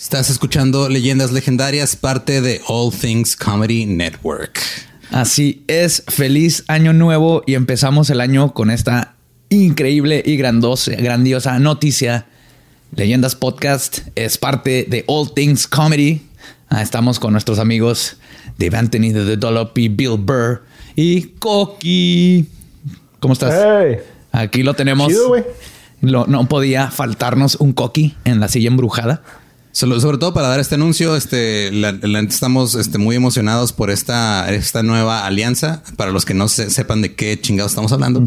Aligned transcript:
Estás 0.00 0.30
escuchando 0.30 0.88
Leyendas 0.88 1.30
Legendarias, 1.30 1.94
parte 1.94 2.40
de 2.40 2.62
All 2.68 2.90
Things 2.90 3.36
Comedy 3.36 3.84
Network. 3.84 4.58
Así 5.10 5.62
es, 5.66 6.04
feliz 6.08 6.64
año 6.68 6.94
nuevo 6.94 7.42
y 7.46 7.52
empezamos 7.52 8.08
el 8.08 8.22
año 8.22 8.54
con 8.54 8.70
esta 8.70 9.14
increíble 9.50 10.22
y 10.24 10.38
grandosa, 10.38 10.92
grandiosa 10.92 11.58
noticia. 11.58 12.24
Leyendas 12.96 13.36
Podcast 13.36 13.98
es 14.14 14.38
parte 14.38 14.86
de 14.88 15.04
All 15.06 15.34
Things 15.34 15.66
Comedy. 15.66 16.22
Ah, 16.70 16.80
estamos 16.80 17.20
con 17.20 17.32
nuestros 17.32 17.58
amigos 17.58 18.16
Dave 18.56 18.78
Anthony 18.78 19.12
de 19.12 19.26
The 19.26 19.36
Dollop 19.36 19.76
y 19.76 19.88
Bill 19.88 20.16
Burr 20.16 20.62
y 20.96 21.24
Coqui. 21.38 22.46
¿Cómo 23.20 23.34
estás? 23.34 23.52
Hey. 23.54 23.98
Aquí 24.32 24.62
lo 24.62 24.72
tenemos. 24.72 25.08
Chido, 25.08 25.36
no 26.00 26.48
podía 26.48 26.90
faltarnos 26.90 27.56
un 27.56 27.74
Coqui 27.74 28.16
en 28.24 28.40
la 28.40 28.48
silla 28.48 28.68
embrujada. 28.68 29.22
Sobre 29.72 30.18
todo 30.18 30.34
para 30.34 30.48
dar 30.48 30.58
este 30.58 30.74
anuncio, 30.74 31.14
este, 31.16 31.70
la- 31.70 31.92
la- 31.92 32.20
estamos 32.20 32.74
este, 32.74 32.98
muy 32.98 33.14
emocionados 33.14 33.72
por 33.72 33.90
esta, 33.90 34.52
esta 34.52 34.82
nueva 34.82 35.24
alianza. 35.26 35.82
Para 35.96 36.10
los 36.10 36.24
que 36.24 36.34
no 36.34 36.48
se- 36.48 36.70
sepan 36.70 37.02
de 37.02 37.14
qué 37.14 37.40
chingados 37.40 37.72
estamos 37.72 37.92
hablando, 37.92 38.24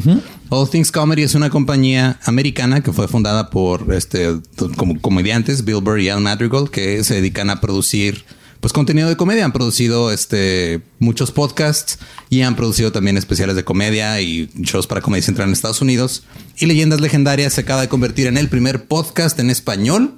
All 0.49 0.69
Things 0.69 0.91
Comedy 0.91 1.23
es 1.23 1.35
una 1.35 1.49
compañía 1.49 2.17
americana 2.25 2.81
que 2.81 2.93
fue 2.93 3.07
fundada 3.09 3.49
por 3.49 3.93
este, 3.93 4.39
como 4.77 4.99
comediantes 5.01 5.65
Bill 5.65 5.81
Burr 5.81 5.99
y 5.99 6.09
Al 6.09 6.21
Madrigal 6.21 6.69
que 6.71 7.03
se 7.03 7.15
dedican 7.15 7.49
a 7.49 7.59
producir 7.59 8.23
pues 8.61 8.71
contenido 8.71 9.09
de 9.09 9.17
comedia. 9.17 9.43
Han 9.43 9.51
producido 9.51 10.09
este, 10.13 10.81
muchos 10.99 11.31
podcasts 11.33 11.99
y 12.29 12.43
han 12.43 12.55
producido 12.55 12.93
también 12.93 13.17
especiales 13.17 13.57
de 13.57 13.65
comedia 13.65 14.21
y 14.21 14.49
shows 14.61 14.87
para 14.87 15.01
comedia 15.01 15.23
central 15.25 15.49
en 15.49 15.53
Estados 15.53 15.81
Unidos. 15.81 16.23
Y 16.57 16.67
Leyendas 16.67 17.01
Legendarias 17.01 17.51
se 17.51 17.59
acaba 17.61 17.81
de 17.81 17.89
convertir 17.89 18.27
en 18.27 18.37
el 18.37 18.47
primer 18.47 18.85
podcast 18.85 19.37
en 19.39 19.49
español 19.49 20.13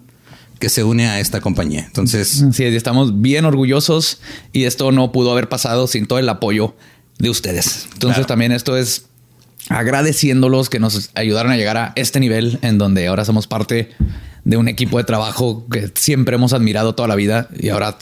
que 0.59 0.69
se 0.69 0.83
une 0.83 1.07
a 1.07 1.19
esta 1.19 1.41
compañía. 1.41 1.83
Entonces, 1.85 2.43
Sí, 2.53 2.63
estamos 2.63 3.21
bien 3.21 3.45
orgullosos 3.45 4.19
y 4.53 4.63
esto 4.63 4.91
no 4.91 5.11
pudo 5.11 5.31
haber 5.31 5.49
pasado 5.49 5.87
sin 5.87 6.05
todo 6.07 6.19
el 6.19 6.29
apoyo 6.29 6.75
de 7.19 7.29
ustedes. 7.29 7.87
Entonces 7.93 8.17
Claro. 8.17 8.27
también 8.27 8.51
esto 8.51 8.77
es 8.77 9.05
agradeciéndolos 9.69 10.69
que 10.69 10.79
nos 10.79 11.09
ayudaron 11.15 11.51
a 11.51 11.57
llegar 11.57 11.77
a 11.77 11.93
este 11.95 12.19
nivel 12.19 12.59
en 12.61 12.77
donde 12.77 13.07
ahora 13.07 13.25
somos 13.25 13.47
parte 13.47 13.89
de 14.43 14.57
un 14.57 14.67
equipo 14.67 14.97
de 14.97 15.03
trabajo 15.03 15.65
que 15.71 15.91
siempre 15.95 16.35
hemos 16.35 16.53
admirado 16.53 16.93
toda 16.95 17.07
la 17.07 17.15
vida 17.15 17.49
y 17.57 17.69
ahora 17.69 17.97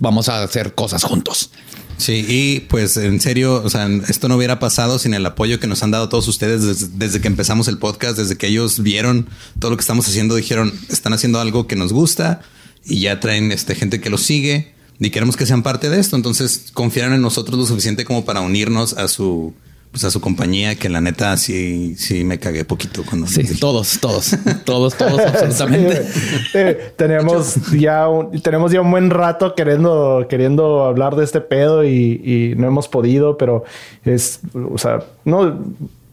vamos 0.00 0.28
a 0.28 0.42
hacer 0.42 0.74
cosas 0.74 1.04
juntos. 1.04 1.50
Sí, 1.96 2.24
y 2.28 2.60
pues 2.60 2.96
en 2.96 3.20
serio, 3.20 3.62
o 3.64 3.70
sea, 3.70 3.88
esto 4.08 4.28
no 4.28 4.36
hubiera 4.36 4.58
pasado 4.58 4.98
sin 4.98 5.14
el 5.14 5.24
apoyo 5.26 5.60
que 5.60 5.66
nos 5.66 5.82
han 5.82 5.90
dado 5.90 6.08
todos 6.08 6.28
ustedes 6.28 6.90
desde, 6.98 7.20
que 7.20 7.28
empezamos 7.28 7.68
el 7.68 7.78
podcast, 7.78 8.18
desde 8.18 8.36
que 8.36 8.46
ellos 8.46 8.82
vieron 8.82 9.28
todo 9.58 9.70
lo 9.70 9.76
que 9.76 9.82
estamos 9.82 10.06
haciendo, 10.08 10.34
dijeron, 10.36 10.72
están 10.88 11.12
haciendo 11.12 11.40
algo 11.40 11.66
que 11.66 11.76
nos 11.76 11.92
gusta 11.92 12.42
y 12.84 13.00
ya 13.00 13.20
traen 13.20 13.52
este, 13.52 13.74
gente 13.74 14.00
que 14.00 14.10
los 14.10 14.22
sigue 14.22 14.74
y 14.98 15.10
queremos 15.10 15.36
que 15.36 15.46
sean 15.46 15.62
parte 15.62 15.90
de 15.90 16.00
esto. 16.00 16.16
Entonces 16.16 16.70
confiaron 16.72 17.14
en 17.14 17.22
nosotros 17.22 17.58
lo 17.58 17.66
suficiente 17.66 18.04
como 18.04 18.24
para 18.24 18.40
unirnos 18.40 18.94
a 18.94 19.08
su, 19.08 19.54
pues 19.94 20.02
a 20.02 20.10
su 20.10 20.20
compañía, 20.20 20.74
que 20.74 20.88
la 20.88 21.00
neta 21.00 21.36
sí, 21.36 21.94
sí 21.96 22.24
me 22.24 22.40
cagué 22.40 22.64
poquito 22.64 23.04
cuando 23.08 23.28
Sí, 23.28 23.44
todos, 23.60 24.00
todos, 24.00 24.36
todos, 24.64 24.96
todos, 24.96 25.20
absolutamente. 25.24 26.04
Eh, 26.52 26.92
tenemos 26.96 27.54
ya 27.70 28.08
un, 28.08 28.42
tenemos 28.42 28.72
ya 28.72 28.80
un 28.80 28.90
buen 28.90 29.10
rato 29.10 29.54
queriendo 29.54 30.26
queriendo 30.28 30.82
hablar 30.82 31.14
de 31.14 31.22
este 31.22 31.40
pedo 31.40 31.84
y, 31.84 32.20
y 32.24 32.54
no 32.56 32.66
hemos 32.66 32.88
podido, 32.88 33.38
pero 33.38 33.62
es, 34.04 34.40
o 34.52 34.78
sea, 34.78 34.98
no 35.24 35.60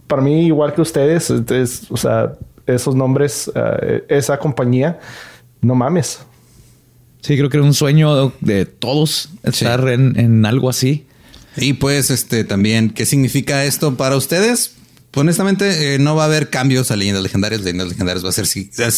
para 0.05 0.21
mí 0.21 0.45
igual 0.45 0.75
que 0.75 0.81
ustedes, 0.81 1.31
es, 1.31 1.89
o 1.89 1.97
sea, 1.97 2.33
esos 2.67 2.93
nombres, 2.93 3.51
eh, 3.55 4.05
esa 4.09 4.37
compañía, 4.37 4.99
no 5.59 5.73
mames. 5.73 6.21
Sí, 7.21 7.35
creo 7.35 7.49
que 7.49 7.57
era 7.57 7.65
un 7.65 7.73
sueño 7.73 8.31
de 8.41 8.67
todos 8.67 9.29
estar 9.41 9.87
en, 9.87 10.19
en 10.19 10.45
algo 10.45 10.69
así. 10.69 11.07
Y 11.57 11.73
pues, 11.73 12.09
este 12.11 12.43
también, 12.43 12.89
¿qué 12.91 13.05
significa 13.05 13.65
esto 13.65 13.95
para 13.97 14.15
ustedes? 14.15 14.71
Pues, 15.11 15.21
honestamente, 15.21 15.95
eh, 15.95 15.99
no 15.99 16.15
va 16.15 16.23
a 16.23 16.25
haber 16.27 16.49
cambios 16.49 16.91
a 16.91 16.95
leyendas 16.95 17.21
legendarias. 17.23 17.61
Leyendas 17.61 17.89
legendarias 17.89 18.23
va 18.23 18.29
a 18.29 18.31
ser, 18.31 18.47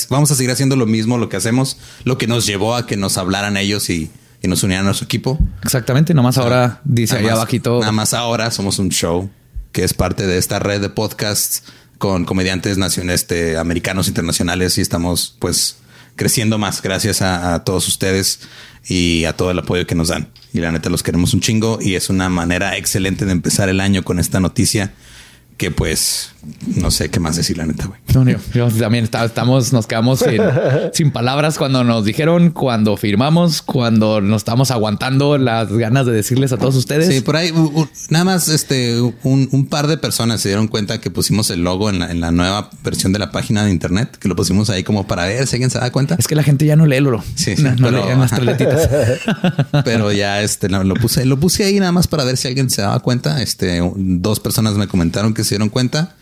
vamos 0.09 0.29
a 0.31 0.35
seguir 0.35 0.51
haciendo 0.51 0.75
lo 0.75 0.85
mismo, 0.85 1.17
lo 1.17 1.29
que 1.29 1.38
hacemos, 1.38 1.77
lo 2.03 2.17
que 2.17 2.27
nos 2.27 2.45
llevó 2.45 2.75
a 2.75 2.85
que 2.85 2.97
nos 2.97 3.17
hablaran 3.17 3.57
ellos 3.57 3.89
y, 3.89 4.11
y 4.41 4.47
nos 4.47 4.61
unieran 4.63 4.88
a 4.88 4.94
su 4.94 5.03
equipo. 5.05 5.39
Exactamente, 5.63 6.13
nomás 6.13 6.38
ahora 6.38 6.81
dice 6.83 7.19
más- 7.22 7.31
abajito. 7.31 7.79
Nada 7.79 7.91
más 7.91 8.13
ahora 8.13 8.51
somos 8.51 8.77
un 8.77 8.89
show 8.89 9.29
que 9.72 9.83
es 9.83 9.95
parte 9.95 10.27
de 10.27 10.38
esta 10.38 10.59
red 10.59 10.81
de 10.81 10.89
podcasts 10.89 11.63
con 11.97 12.25
comediantes 12.25 12.77
nacionales, 12.77 13.22
este, 13.22 13.57
americanos, 13.57 14.07
internacionales 14.07 14.77
y 14.77 14.81
estamos 14.81 15.35
pues 15.39 15.77
creciendo 16.16 16.57
más 16.57 16.81
gracias 16.81 17.22
a, 17.22 17.63
todos 17.63 17.88
ustedes 17.88 18.41
y 18.85 19.25
a 19.25 19.34
todo 19.34 19.51
el 19.51 19.59
apoyo 19.59 19.88
que 19.88 19.96
nos 19.96 20.09
dan. 20.09 20.29
Y 20.53 20.59
la 20.59 20.72
neta 20.72 20.90
los 20.90 21.03
queremos 21.03 21.34
un 21.34 21.41
chingo 21.41 21.79
y 21.81 21.96
es 21.96 22.09
una 22.09 22.29
manera 22.29 22.78
excelente 22.78 23.25
de 23.25 23.31
empezar 23.31 23.69
el 23.69 23.79
año 23.79 24.03
con 24.03 24.19
esta 24.19 24.40
noticia 24.40 24.94
que 25.57 25.72
pues 25.72 26.32
no 26.75 26.91
sé 26.91 27.09
qué 27.09 27.19
más 27.19 27.35
decir 27.35 27.57
la 27.57 27.65
neta, 27.65 27.85
güey. 27.87 27.99
No, 28.13 28.29
yo, 28.29 28.37
yo 28.53 28.67
también 28.69 29.03
está- 29.05 29.23
estamos, 29.25 29.73
nos 29.73 29.87
quedamos 29.87 30.19
sin, 30.19 30.39
sin 30.93 31.11
palabras 31.11 31.57
cuando 31.57 31.83
nos 31.83 32.05
dijeron, 32.05 32.51
cuando 32.51 32.95
firmamos, 32.97 33.61
cuando 33.61 34.21
nos 34.21 34.41
estamos 34.41 34.71
aguantando 34.71 35.37
las 35.37 35.71
ganas 35.71 36.05
de 36.05 36.11
decirles 36.11 36.51
a 36.51 36.57
todos 36.57 36.75
ustedes. 36.75 37.07
Sí, 37.13 37.21
por 37.21 37.35
ahí 37.35 37.51
nada 38.09 38.25
más 38.25 38.47
este 38.49 38.99
un, 39.01 39.49
un 39.51 39.65
par 39.67 39.87
de 39.87 39.97
personas 39.97 40.41
se 40.41 40.49
dieron 40.49 40.67
cuenta 40.67 40.99
que 41.01 41.09
pusimos 41.11 41.49
el 41.49 41.63
logo 41.63 41.89
en 41.89 41.99
la, 41.99 42.11
en 42.11 42.19
la 42.21 42.31
nueva 42.31 42.69
versión 42.83 43.13
de 43.13 43.19
la 43.19 43.31
página 43.31 43.63
de 43.65 43.71
internet, 43.71 44.17
que 44.19 44.27
lo 44.27 44.35
pusimos 44.35 44.69
ahí 44.69 44.83
como 44.83 45.07
para 45.07 45.25
ver 45.25 45.47
si 45.47 45.55
alguien 45.55 45.69
se 45.69 45.79
da 45.79 45.91
cuenta. 45.91 46.15
Es 46.19 46.27
que 46.27 46.35
la 46.35 46.43
gente 46.43 46.65
ya 46.65 46.75
no 46.75 46.85
lee 46.85 46.99
Lolo. 46.99 47.23
Sí, 47.35 47.55
sí, 47.55 47.63
no, 47.63 47.71
no 47.75 47.87
pero- 47.89 48.05
leen 48.05 48.19
las 48.19 48.31
tres 48.31 48.43
letritas. 48.45 48.89
Pero 49.85 50.11
ya 50.11 50.41
este 50.41 50.69
lo, 50.69 50.83
lo 50.83 50.95
puse, 50.95 51.25
lo 51.25 51.39
puse 51.39 51.63
ahí 51.63 51.79
nada 51.79 51.91
más 51.91 52.07
para 52.07 52.23
ver 52.23 52.37
si 52.37 52.47
alguien 52.47 52.69
se 52.69 52.81
daba 52.81 52.99
cuenta. 52.99 53.41
Este, 53.41 53.81
dos 53.95 54.39
personas 54.39 54.73
me 54.75 54.87
comentaron 54.87 55.33
que 55.33 55.43
se 55.43 55.51
dieron 55.51 55.69
cuenta. 55.69 56.15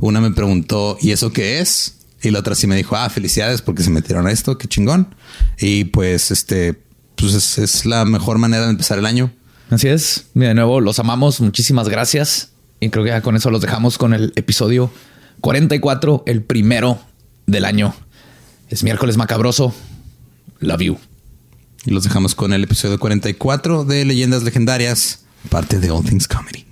Una 0.00 0.20
me 0.20 0.30
preguntó, 0.30 0.96
¿y 1.00 1.10
eso 1.10 1.32
qué 1.32 1.60
es? 1.60 1.98
Y 2.22 2.30
la 2.30 2.38
otra 2.38 2.54
sí 2.54 2.66
me 2.66 2.76
dijo, 2.76 2.96
ah, 2.96 3.10
felicidades 3.10 3.62
porque 3.62 3.82
se 3.82 3.90
metieron 3.90 4.26
a 4.26 4.30
esto, 4.30 4.58
qué 4.58 4.68
chingón. 4.68 5.14
Y 5.58 5.84
pues, 5.84 6.30
este, 6.30 6.80
pues 7.16 7.34
es, 7.34 7.58
es 7.58 7.86
la 7.86 8.04
mejor 8.04 8.38
manera 8.38 8.64
de 8.64 8.70
empezar 8.70 8.98
el 8.98 9.06
año. 9.06 9.32
Así 9.70 9.88
es. 9.88 10.26
Mira, 10.34 10.48
de 10.48 10.54
nuevo, 10.54 10.80
los 10.80 10.98
amamos. 10.98 11.40
Muchísimas 11.40 11.88
gracias. 11.88 12.50
Y 12.78 12.90
creo 12.90 13.04
que 13.04 13.10
ya 13.10 13.22
con 13.22 13.36
eso 13.36 13.50
los 13.50 13.60
dejamos 13.60 13.96
con 13.96 14.12
el 14.12 14.32
episodio 14.36 14.90
44, 15.40 16.24
el 16.26 16.42
primero 16.42 17.00
del 17.46 17.64
año. 17.64 17.94
Es 18.68 18.82
miércoles 18.82 19.16
macabroso. 19.16 19.74
Love 20.60 20.80
you. 20.80 20.98
Y 21.84 21.90
los 21.90 22.04
dejamos 22.04 22.34
con 22.34 22.52
el 22.52 22.64
episodio 22.64 22.98
44 22.98 23.84
de 23.84 24.04
Leyendas 24.04 24.44
Legendarias, 24.44 25.24
parte 25.48 25.80
de 25.80 25.90
All 25.90 26.04
Things 26.04 26.28
Comedy. 26.28 26.71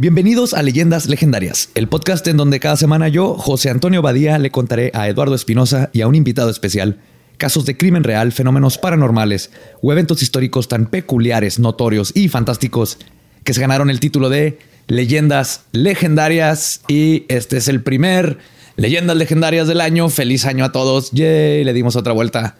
Bienvenidos 0.00 0.54
a 0.54 0.62
Leyendas 0.62 1.08
Legendarias, 1.08 1.70
el 1.74 1.88
podcast 1.88 2.24
en 2.28 2.36
donde 2.36 2.60
cada 2.60 2.76
semana 2.76 3.08
yo, 3.08 3.34
José 3.34 3.68
Antonio 3.68 4.00
Badía, 4.00 4.38
le 4.38 4.52
contaré 4.52 4.92
a 4.94 5.08
Eduardo 5.08 5.34
Espinosa 5.34 5.90
y 5.92 6.02
a 6.02 6.06
un 6.06 6.14
invitado 6.14 6.50
especial 6.50 7.00
casos 7.36 7.66
de 7.66 7.76
crimen 7.76 8.04
real, 8.04 8.30
fenómenos 8.30 8.78
paranormales 8.78 9.50
o 9.82 9.90
eventos 9.90 10.22
históricos 10.22 10.68
tan 10.68 10.86
peculiares, 10.86 11.58
notorios 11.58 12.12
y 12.14 12.28
fantásticos 12.28 12.98
que 13.42 13.52
se 13.52 13.60
ganaron 13.60 13.90
el 13.90 13.98
título 13.98 14.28
de 14.28 14.60
Leyendas 14.86 15.62
Legendarias. 15.72 16.82
Y 16.86 17.24
este 17.26 17.56
es 17.56 17.66
el 17.66 17.82
primer 17.82 18.38
Leyendas 18.76 19.16
Legendarias 19.16 19.66
del 19.66 19.80
año. 19.80 20.10
Feliz 20.10 20.44
año 20.44 20.64
a 20.64 20.70
todos. 20.70 21.10
Yay, 21.10 21.64
le 21.64 21.72
dimos 21.72 21.96
otra 21.96 22.12
vuelta 22.12 22.56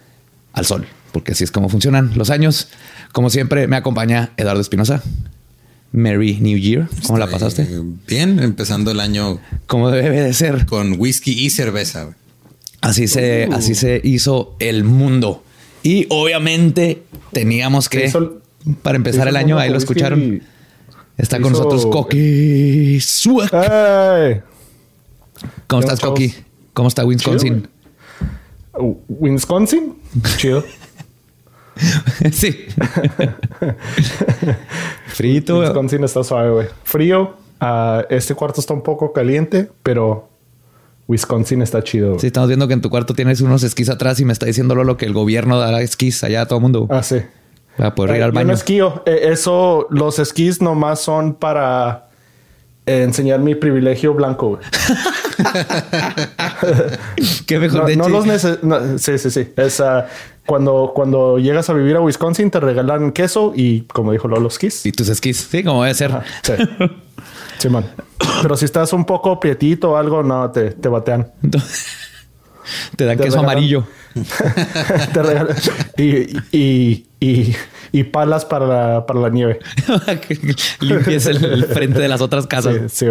al 0.51 0.65
sol, 0.65 0.87
porque 1.13 1.31
así 1.31 1.45
es 1.45 1.51
como 1.51 1.69
funcionan 1.69 2.11
los 2.15 2.31
años. 2.31 2.67
Como 3.13 3.29
siempre, 3.29 3.65
me 3.69 3.77
acompaña 3.77 4.33
Eduardo 4.35 4.59
Espinosa. 4.59 5.01
Merry 5.91 6.37
New 6.39 6.57
Year. 6.57 6.87
¿Cómo 7.07 7.17
la 7.17 7.27
pasaste? 7.27 7.67
Bien, 8.07 8.39
empezando 8.39 8.91
el 8.91 8.99
año 8.99 9.39
Como 9.67 9.89
debe 9.91 10.21
de 10.21 10.33
ser. 10.33 10.65
con 10.65 10.95
whisky 10.99 11.31
y 11.31 11.49
cerveza. 11.49 12.03
güey. 12.03 12.15
Así 12.81 13.07
se, 13.07 13.47
Uh. 13.49 13.53
así 13.55 13.75
se 13.75 13.99
hizo 14.03 14.55
el 14.59 14.83
mundo. 14.83 15.43
Y 15.83 16.05
obviamente 16.09 17.03
teníamos 17.33 17.89
que, 17.89 18.05
hizo 18.05 18.41
para 18.81 18.95
empezar 18.97 19.27
el 19.27 19.35
año, 19.35 19.57
ahí 19.57 19.69
lo 19.69 19.77
escucharon. 19.77 20.41
Está 21.17 21.39
con 21.41 21.51
nosotros 21.51 21.85
Coqui 21.87 22.99
Suak. 23.01 23.49
¿Cómo 25.67 25.81
¿qué 25.81 25.85
estás? 25.87 25.99
Coqui? 25.99 26.33
¿Cómo 26.73 26.87
está 26.87 27.03
Wisconsin? 27.05 27.67
Uh, 28.77 28.95
Wisconsin. 29.09 29.95
Chido. 30.37 30.63
sí. 32.31 32.67
Frito. 35.07 35.59
Wisconsin 35.59 36.03
está 36.03 36.23
suave, 36.23 36.49
güey. 36.51 36.67
Frío. 36.83 37.35
Ah, 37.59 38.05
este 38.09 38.35
cuarto 38.35 38.61
está 38.61 38.73
un 38.73 38.83
poco 38.83 39.11
caliente, 39.11 39.69
pero 39.83 40.29
Wisconsin 41.07 41.61
está 41.61 41.83
chido. 41.83 42.17
Sí, 42.19 42.27
estamos 42.27 42.47
viendo 42.47 42.67
que 42.67 42.73
en 42.73 42.81
tu 42.81 42.89
cuarto 42.89 43.13
tienes 43.13 43.41
unos 43.41 43.63
esquís 43.63 43.89
atrás 43.89 44.19
y 44.19 44.25
me 44.25 44.33
está 44.33 44.45
diciendo 44.45 44.75
Lolo 44.75 44.95
que 44.95 45.05
el 45.05 45.13
gobierno 45.13 45.59
dará 45.59 45.81
esquís 45.81 46.23
allá 46.23 46.41
a 46.41 46.45
todo 46.45 46.59
el 46.59 46.63
mundo. 46.63 46.87
Ah, 46.89 47.03
sí. 47.03 47.17
Para 47.77 47.95
poder 47.95 48.17
ir 48.17 48.23
al 48.23 48.31
yo 48.31 48.35
baño. 48.35 48.47
no 48.47 48.53
esquío. 48.53 49.03
Eh, 49.05 49.29
eso, 49.31 49.87
los 49.89 50.19
esquís 50.19 50.61
nomás 50.61 50.99
son 51.01 51.33
para 51.33 52.07
eh, 52.85 53.03
enseñar 53.03 53.39
mi 53.39 53.55
privilegio 53.55 54.13
blanco. 54.13 54.49
güey. 54.49 54.61
Qué 57.47 57.59
mejor 57.59 57.81
No, 57.81 57.85
de 57.87 57.95
no 57.95 58.09
los 58.09 58.25
no, 58.63 58.97
sí, 58.97 59.17
sí, 59.17 59.31
sí. 59.31 59.53
Es 59.55 59.79
ah, 59.79 60.07
cuando, 60.49 60.93
cuando 60.95 61.37
llegas 61.37 61.69
a 61.69 61.73
vivir 61.73 61.95
a 61.95 62.01
Wisconsin 62.01 62.49
te 62.49 62.59
regalan 62.59 63.11
queso 63.11 63.53
y, 63.55 63.81
como 63.81 64.11
dijo 64.11 64.27
Lolo, 64.27 64.47
esquís. 64.47 64.83
Y 64.87 64.91
tus 64.91 65.07
esquís. 65.07 65.47
Sí, 65.51 65.63
como 65.63 65.83
debe 65.83 65.93
ser. 65.93 66.11
Ajá, 66.11 66.23
sí. 66.41 66.53
Sí, 67.59 67.67
man. 67.69 67.85
Pero 68.41 68.55
si 68.57 68.63
estás 68.65 68.93
un 68.93 69.03
poco 69.05 69.37
prietito 69.39 69.91
o 69.91 69.95
algo, 69.97 70.23
no, 70.23 70.49
te, 70.49 70.71
te 70.71 70.87
batean. 70.89 71.29
Te 72.95 73.03
dan 73.05 73.17
Te 73.17 73.23
queso 73.25 73.37
regalan- 73.37 73.51
amarillo. 73.51 73.87
te 75.13 75.23
regalan 75.23 75.55
y, 75.97 76.57
y, 76.57 77.07
y, 77.19 77.55
y 77.91 78.03
palas 78.05 78.45
para 78.45 78.65
la, 78.67 79.05
para 79.05 79.19
la 79.19 79.29
nieve. 79.29 79.59
Limpies 80.79 81.25
el, 81.25 81.43
el 81.43 81.65
frente 81.65 81.99
de 81.99 82.07
las 82.07 82.21
otras 82.21 82.47
casas. 82.47 82.75
Sí. 82.91 83.07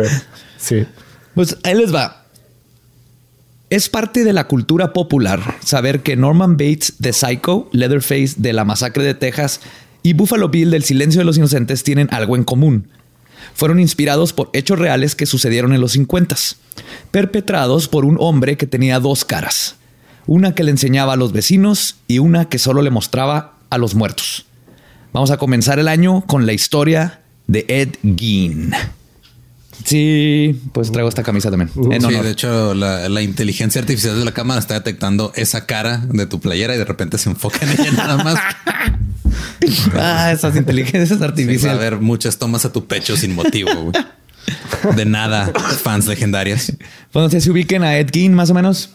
Sí. 0.56 0.87
Pues 1.35 1.56
ahí 1.64 1.75
les 1.75 1.93
va. 1.94 2.25
Es 3.70 3.91
parte 3.91 4.25
de 4.25 4.32
la 4.32 4.49
cultura 4.49 4.94
popular 4.94 5.56
saber 5.62 6.00
que 6.03 6.17
Norman 6.17 6.56
Bates 6.56 6.94
de 7.00 7.12
Psycho, 7.12 7.69
Leatherface 7.73 8.37
de 8.38 8.55
La 8.55 8.65
Masacre 8.65 9.05
de 9.05 9.12
Texas 9.12 9.61
y 10.03 10.15
Buffalo 10.15 10.49
Bill 10.49 10.70
del 10.70 10.85
Silencio 10.85 11.20
de 11.20 11.26
los 11.26 11.37
Inocentes 11.37 11.85
tienen 11.85 12.09
algo 12.11 12.35
en 12.37 12.44
común. 12.44 12.88
Fueron 13.53 13.79
inspirados 13.79 14.32
por 14.32 14.49
hechos 14.55 14.79
reales 14.79 15.15
que 15.15 15.26
sucedieron 15.26 15.75
en 15.75 15.82
los 15.82 15.93
50, 15.93 16.35
perpetrados 17.11 17.88
por 17.88 18.06
un 18.06 18.17
hombre 18.19 18.56
que 18.56 18.67
tenía 18.67 19.00
dos 19.00 19.26
caras, 19.26 19.76
una 20.26 20.55
que 20.55 20.64
le 20.64 20.71
enseñaba 20.71 21.12
a 21.12 21.17
los 21.17 21.32
vecinos 21.32 21.97
y 22.06 22.21
una 22.21 22.49
que 22.49 22.59
solo 22.59 22.81
le 22.81 22.91
mostraba 22.91 23.59
a 23.69 23.76
los 23.76 23.94
muertos. 23.94 24.47
Vamos 25.12 25.31
a 25.31 25.37
comenzar 25.37 25.79
el 25.79 25.88
año 25.88 26.25
con 26.26 26.47
la 26.47 26.55
historia 26.55 27.21
de 27.47 27.67
Ed 27.69 27.97
Gein. 28.17 28.73
Sí, 29.84 30.60
pues 30.72 30.90
traigo 30.92 31.08
esta 31.08 31.22
camisa 31.22 31.50
también. 31.50 31.70
en 31.92 32.00
Sí, 32.02 32.14
de 32.14 32.30
hecho, 32.30 32.75
la, 32.75 33.08
la 33.08 33.22
inteligencia 33.22 33.80
artificial 33.80 34.19
de 34.19 34.25
la 34.25 34.32
cámara 34.32 34.60
está 34.60 34.75
detectando 34.75 35.32
esa 35.36 35.66
cara 35.66 35.98
de 36.10 36.26
tu 36.26 36.40
playera 36.40 36.75
y 36.75 36.78
de 36.78 36.84
repente 36.84 37.16
se 37.19 37.30
enfoca 37.30 37.58
en 37.62 37.70
ella 37.80 37.92
nada 37.92 38.22
más. 38.22 38.38
Ah, 39.94 40.32
esas 40.32 40.56
inteligencias 40.56 41.08
Sí, 41.08 41.14
va 41.16 41.26
a 41.26 41.28
artificiales. 41.28 41.76
haber 41.78 41.96
muchas 42.00 42.38
tomas 42.38 42.64
a 42.64 42.72
tu 42.72 42.86
pecho 42.86 43.16
sin 43.16 43.34
motivo. 43.34 43.70
güey. 43.75 44.96
De 44.96 45.04
nada, 45.04 45.52
fans 45.82 46.06
legendarias. 46.06 46.72
No 47.14 47.28
sé 47.28 47.40
si 47.40 47.50
ubiquen 47.50 47.82
a 47.82 47.98
Ed 47.98 48.08
Gein 48.12 48.32
más 48.34 48.50
o 48.50 48.54
menos. 48.54 48.90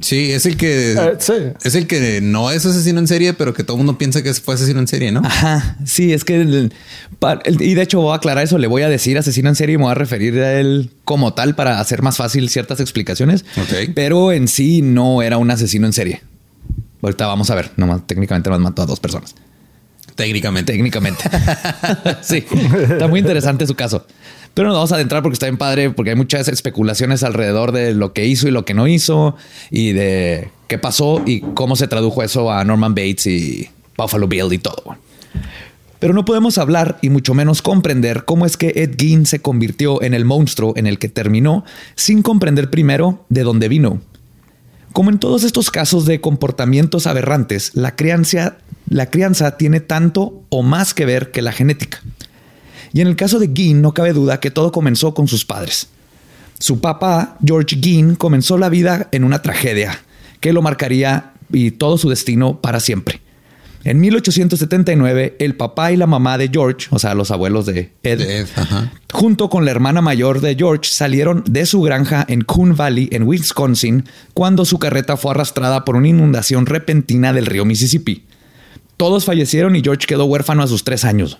Sí, 0.00 0.32
es 0.32 0.46
el 0.46 0.56
que 0.56 0.92
Eh, 0.92 0.96
sí. 1.18 1.32
es 1.64 1.74
el 1.74 1.86
que 1.86 2.20
no 2.22 2.50
es 2.50 2.64
asesino 2.64 2.98
en 3.00 3.08
serie, 3.08 3.32
pero 3.34 3.52
que 3.52 3.64
todo 3.64 3.76
el 3.76 3.78
mundo 3.78 3.98
piensa 3.98 4.22
que 4.22 4.32
fue 4.34 4.54
asesino 4.54 4.78
en 4.80 4.88
serie, 4.88 5.12
¿no? 5.12 5.20
Ajá, 5.24 5.76
sí, 5.84 6.12
es 6.12 6.24
que 6.24 6.40
el- 6.40 6.72
pa- 7.18 7.40
el- 7.44 7.60
y 7.60 7.74
de 7.74 7.82
hecho 7.82 8.00
voy 8.00 8.12
a 8.12 8.16
aclarar 8.16 8.44
eso, 8.44 8.58
le 8.58 8.66
voy 8.66 8.82
a 8.82 8.88
decir 8.88 9.18
asesino 9.18 9.48
en 9.48 9.56
serie 9.56 9.74
y 9.74 9.78
me 9.78 9.84
voy 9.84 9.92
a 9.92 9.94
referir 9.94 10.38
a 10.40 10.58
él 10.60 10.90
como 11.04 11.34
tal 11.34 11.54
para 11.54 11.80
hacer 11.80 12.02
más 12.02 12.16
fácil 12.16 12.48
ciertas 12.48 12.80
explicaciones. 12.80 13.44
Ok. 13.56 13.90
Pero 13.94 14.32
en 14.32 14.48
sí 14.48 14.82
no 14.82 15.22
era 15.22 15.36
un 15.38 15.50
asesino 15.50 15.86
en 15.86 15.92
serie. 15.92 16.22
Ahorita 17.02 17.26
vamos 17.26 17.50
a 17.50 17.54
ver, 17.54 17.70
nomás 17.76 18.06
técnicamente 18.06 18.48
nos 18.50 18.60
mató 18.60 18.82
a 18.82 18.86
dos 18.86 19.00
personas. 19.00 19.34
Técnicamente. 20.14 20.72
Técnicamente. 20.72 21.24
sí, 22.22 22.44
está 22.90 23.08
muy 23.08 23.20
interesante 23.20 23.66
su 23.66 23.74
caso. 23.74 24.06
Pero 24.54 24.68
nos 24.68 24.76
vamos 24.76 24.92
a 24.92 24.96
adentrar 24.96 25.22
porque 25.22 25.34
está 25.34 25.46
bien 25.46 25.56
padre, 25.56 25.90
porque 25.90 26.10
hay 26.10 26.16
muchas 26.16 26.48
especulaciones 26.48 27.22
alrededor 27.22 27.72
de 27.72 27.94
lo 27.94 28.12
que 28.12 28.26
hizo 28.26 28.48
y 28.48 28.50
lo 28.50 28.64
que 28.64 28.74
no 28.74 28.88
hizo, 28.88 29.36
y 29.70 29.92
de 29.92 30.50
qué 30.66 30.78
pasó 30.78 31.22
y 31.24 31.40
cómo 31.40 31.76
se 31.76 31.88
tradujo 31.88 32.22
eso 32.22 32.50
a 32.50 32.64
Norman 32.64 32.94
Bates 32.94 33.26
y 33.26 33.70
Buffalo 33.96 34.28
Bill 34.28 34.52
y 34.52 34.58
todo. 34.58 34.96
Pero 36.00 36.14
no 36.14 36.24
podemos 36.24 36.56
hablar 36.56 36.98
y 37.02 37.10
mucho 37.10 37.34
menos 37.34 37.60
comprender 37.60 38.24
cómo 38.24 38.46
es 38.46 38.56
que 38.56 38.72
Ed 38.74 38.94
Gein 38.98 39.26
se 39.26 39.40
convirtió 39.40 40.02
en 40.02 40.14
el 40.14 40.24
monstruo 40.24 40.72
en 40.76 40.86
el 40.86 40.98
que 40.98 41.10
terminó 41.10 41.64
sin 41.94 42.22
comprender 42.22 42.70
primero 42.70 43.24
de 43.28 43.42
dónde 43.42 43.68
vino. 43.68 44.00
Como 44.92 45.10
en 45.10 45.18
todos 45.18 45.44
estos 45.44 45.70
casos 45.70 46.06
de 46.06 46.20
comportamientos 46.20 47.06
aberrantes, 47.06 47.72
la 47.74 47.94
crianza, 47.96 48.56
la 48.88 49.06
crianza 49.06 49.56
tiene 49.56 49.80
tanto 49.80 50.42
o 50.48 50.62
más 50.62 50.94
que 50.94 51.04
ver 51.04 51.30
que 51.30 51.42
la 51.42 51.52
genética. 51.52 52.02
Y 52.92 53.00
en 53.00 53.06
el 53.06 53.16
caso 53.16 53.38
de 53.38 53.50
Gein 53.54 53.82
no 53.82 53.94
cabe 53.94 54.12
duda 54.12 54.40
que 54.40 54.50
todo 54.50 54.72
comenzó 54.72 55.14
con 55.14 55.28
sus 55.28 55.44
padres. 55.44 55.88
Su 56.58 56.80
papá, 56.80 57.36
George 57.44 57.78
Gein, 57.80 58.16
comenzó 58.16 58.58
la 58.58 58.68
vida 58.68 59.08
en 59.12 59.24
una 59.24 59.42
tragedia 59.42 60.02
que 60.40 60.52
lo 60.52 60.62
marcaría 60.62 61.32
y 61.52 61.70
todo 61.70 61.98
su 61.98 62.08
destino 62.08 62.60
para 62.60 62.80
siempre. 62.80 63.20
En 63.82 63.98
1879, 63.98 65.36
el 65.38 65.56
papá 65.56 65.90
y 65.90 65.96
la 65.96 66.06
mamá 66.06 66.36
de 66.36 66.50
George, 66.52 66.88
o 66.90 66.98
sea, 66.98 67.14
los 67.14 67.30
abuelos 67.30 67.64
de 67.64 67.92
Ed, 68.02 68.18
De 68.18 68.40
Ed, 68.40 68.46
junto 69.10 69.48
con 69.48 69.64
la 69.64 69.70
hermana 69.70 70.02
mayor 70.02 70.42
de 70.42 70.54
George, 70.54 70.90
salieron 70.90 71.44
de 71.46 71.64
su 71.64 71.80
granja 71.80 72.26
en 72.28 72.42
Coon 72.42 72.76
Valley, 72.76 73.08
en 73.10 73.22
Wisconsin, 73.22 74.04
cuando 74.34 74.66
su 74.66 74.78
carreta 74.78 75.16
fue 75.16 75.30
arrastrada 75.30 75.86
por 75.86 75.96
una 75.96 76.08
inundación 76.08 76.66
repentina 76.66 77.32
del 77.32 77.46
río 77.46 77.64
Mississippi. 77.64 78.26
Todos 78.98 79.24
fallecieron 79.24 79.74
y 79.76 79.82
George 79.82 80.06
quedó 80.06 80.26
huérfano 80.26 80.62
a 80.62 80.66
sus 80.66 80.84
tres 80.84 81.06
años. 81.06 81.38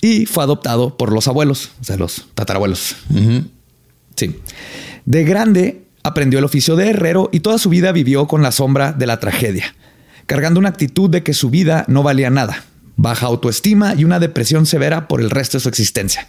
Y 0.00 0.26
fue 0.26 0.44
adoptado 0.44 0.96
por 0.96 1.12
los 1.12 1.28
abuelos, 1.28 1.70
o 1.80 1.84
sea, 1.84 1.96
los 1.96 2.26
tatarabuelos. 2.34 2.96
Sí. 4.16 4.36
De 5.04 5.24
grande 5.24 5.82
aprendió 6.02 6.38
el 6.38 6.44
oficio 6.44 6.76
de 6.76 6.90
herrero 6.90 7.28
y 7.32 7.40
toda 7.40 7.58
su 7.58 7.68
vida 7.68 7.92
vivió 7.92 8.26
con 8.26 8.42
la 8.42 8.52
sombra 8.52 8.92
de 8.92 9.06
la 9.06 9.20
tragedia, 9.20 9.74
cargando 10.26 10.60
una 10.60 10.70
actitud 10.70 11.10
de 11.10 11.22
que 11.22 11.34
su 11.34 11.50
vida 11.50 11.84
no 11.88 12.02
valía 12.02 12.30
nada, 12.30 12.64
baja 12.96 13.26
autoestima 13.26 13.94
y 13.94 14.04
una 14.04 14.18
depresión 14.18 14.66
severa 14.66 15.08
por 15.08 15.20
el 15.20 15.30
resto 15.30 15.58
de 15.58 15.62
su 15.62 15.68
existencia. 15.68 16.26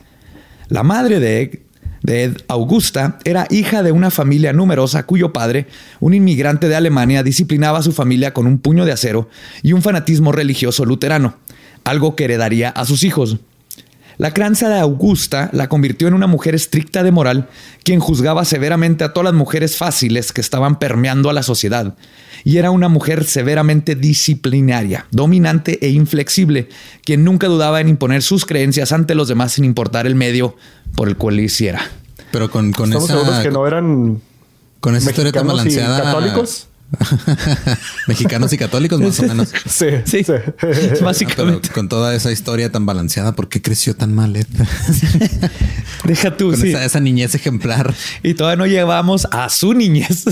La 0.68 0.84
madre 0.84 1.20
de 1.20 1.42
Ed, 1.42 1.60
de 2.04 2.24
Ed, 2.24 2.38
Augusta, 2.48 3.20
era 3.26 3.48
hija 3.50 3.84
de 3.84 3.92
una 3.92 4.10
familia 4.10 4.54
numerosa 4.54 5.06
cuyo 5.06 5.34
padre, 5.34 5.68
un 6.00 6.14
inmigrante 6.14 6.68
de 6.68 6.76
Alemania, 6.76 7.24
disciplinaba 7.24 7.80
a 7.80 7.84
su 7.84 7.92
familia 7.92 8.34
con 8.34 8.48
un 8.48 8.58
puño 8.58 8.86
de 8.86 8.92
acero 8.92 9.30
y 9.62 9.74
un 9.74 9.82
fanatismo 9.82 10.32
religioso 10.32 10.86
luterano, 10.86 11.38
algo 11.84 12.16
que 12.16 12.24
heredaría 12.26 12.70
a 12.70 12.86
sus 12.86 13.04
hijos. 13.04 13.38
La 14.22 14.36
crianza 14.36 14.70
de 14.70 14.80
Augusta 14.80 15.50
la 15.52 15.68
convirtió 15.68 16.08
en 16.08 16.14
una 16.14 16.28
mujer 16.28 16.54
estricta 16.54 17.02
de 17.02 17.10
moral, 17.10 17.50
quien 17.84 18.00
juzgaba 18.00 18.46
severamente 18.46 19.04
a 19.04 19.14
todas 19.14 19.26
las 19.26 19.34
mujeres 19.34 19.78
fáciles 19.78 20.32
que 20.32 20.42
estaban 20.42 20.78
permeando 20.78 21.32
a 21.32 21.34
la 21.34 21.42
sociedad. 21.42 21.96
Y 22.44 22.58
era 22.58 22.70
una 22.70 22.88
mujer 22.88 23.24
severamente 23.24 23.96
disciplinaria, 23.96 25.08
dominante 25.10 25.84
e 25.84 25.90
inflexible, 25.90 26.70
quien 27.04 27.24
nunca 27.24 27.48
dudaba 27.48 27.82
en 27.82 27.90
imponer 27.90 28.22
sus 28.22 28.46
creencias 28.46 28.92
ante 28.92 29.16
los 29.16 29.28
demás 29.28 29.54
sin 29.54 29.66
importar 29.66 30.06
el 30.06 30.14
medio 30.14 30.56
por 30.94 31.08
el 31.08 31.18
cual 31.18 31.38
lo 31.38 31.42
hiciera. 31.42 31.82
Pero 32.32 32.52
con, 32.52 32.74
con 32.74 32.90
Estamos 32.90 33.10
esa 33.10 33.20
seguros 33.22 33.40
que 33.40 33.50
no 33.50 33.66
eran 33.66 34.22
con 34.82 34.96
esa 34.96 35.10
historia 35.10 35.32
tan 35.32 35.48
balanceada. 35.48 36.00
católicos. 36.00 36.68
Mexicanos 38.08 38.52
y 38.54 38.58
católicos, 38.58 39.00
más 39.00 39.20
o 39.20 39.24
menos. 39.24 39.52
Sí, 39.70 39.88
Sí, 40.06 40.24
sí. 40.24 40.34
Pero 40.60 41.00
básicamente. 41.06 41.70
con 41.70 41.88
toda 41.90 42.14
esa 42.16 42.32
historia 42.32 42.72
tan 42.72 42.86
balanceada, 42.86 43.34
¿por 43.34 43.50
qué 43.50 43.62
creció 43.62 43.96
tan 43.96 44.14
mal 44.14 44.36
Ed? 44.36 44.48
Deja 46.04 46.36
tú, 46.36 46.50
con 46.52 46.60
sí. 46.60 46.70
esa, 46.70 46.84
esa 46.84 47.00
niñez 47.00 47.36
ejemplar. 47.36 47.94
Y 48.24 48.34
todavía 48.34 48.58
no 48.58 48.66
llevamos 48.66 49.28
a 49.32 49.50
su 49.50 49.74
niñez. 49.74 50.26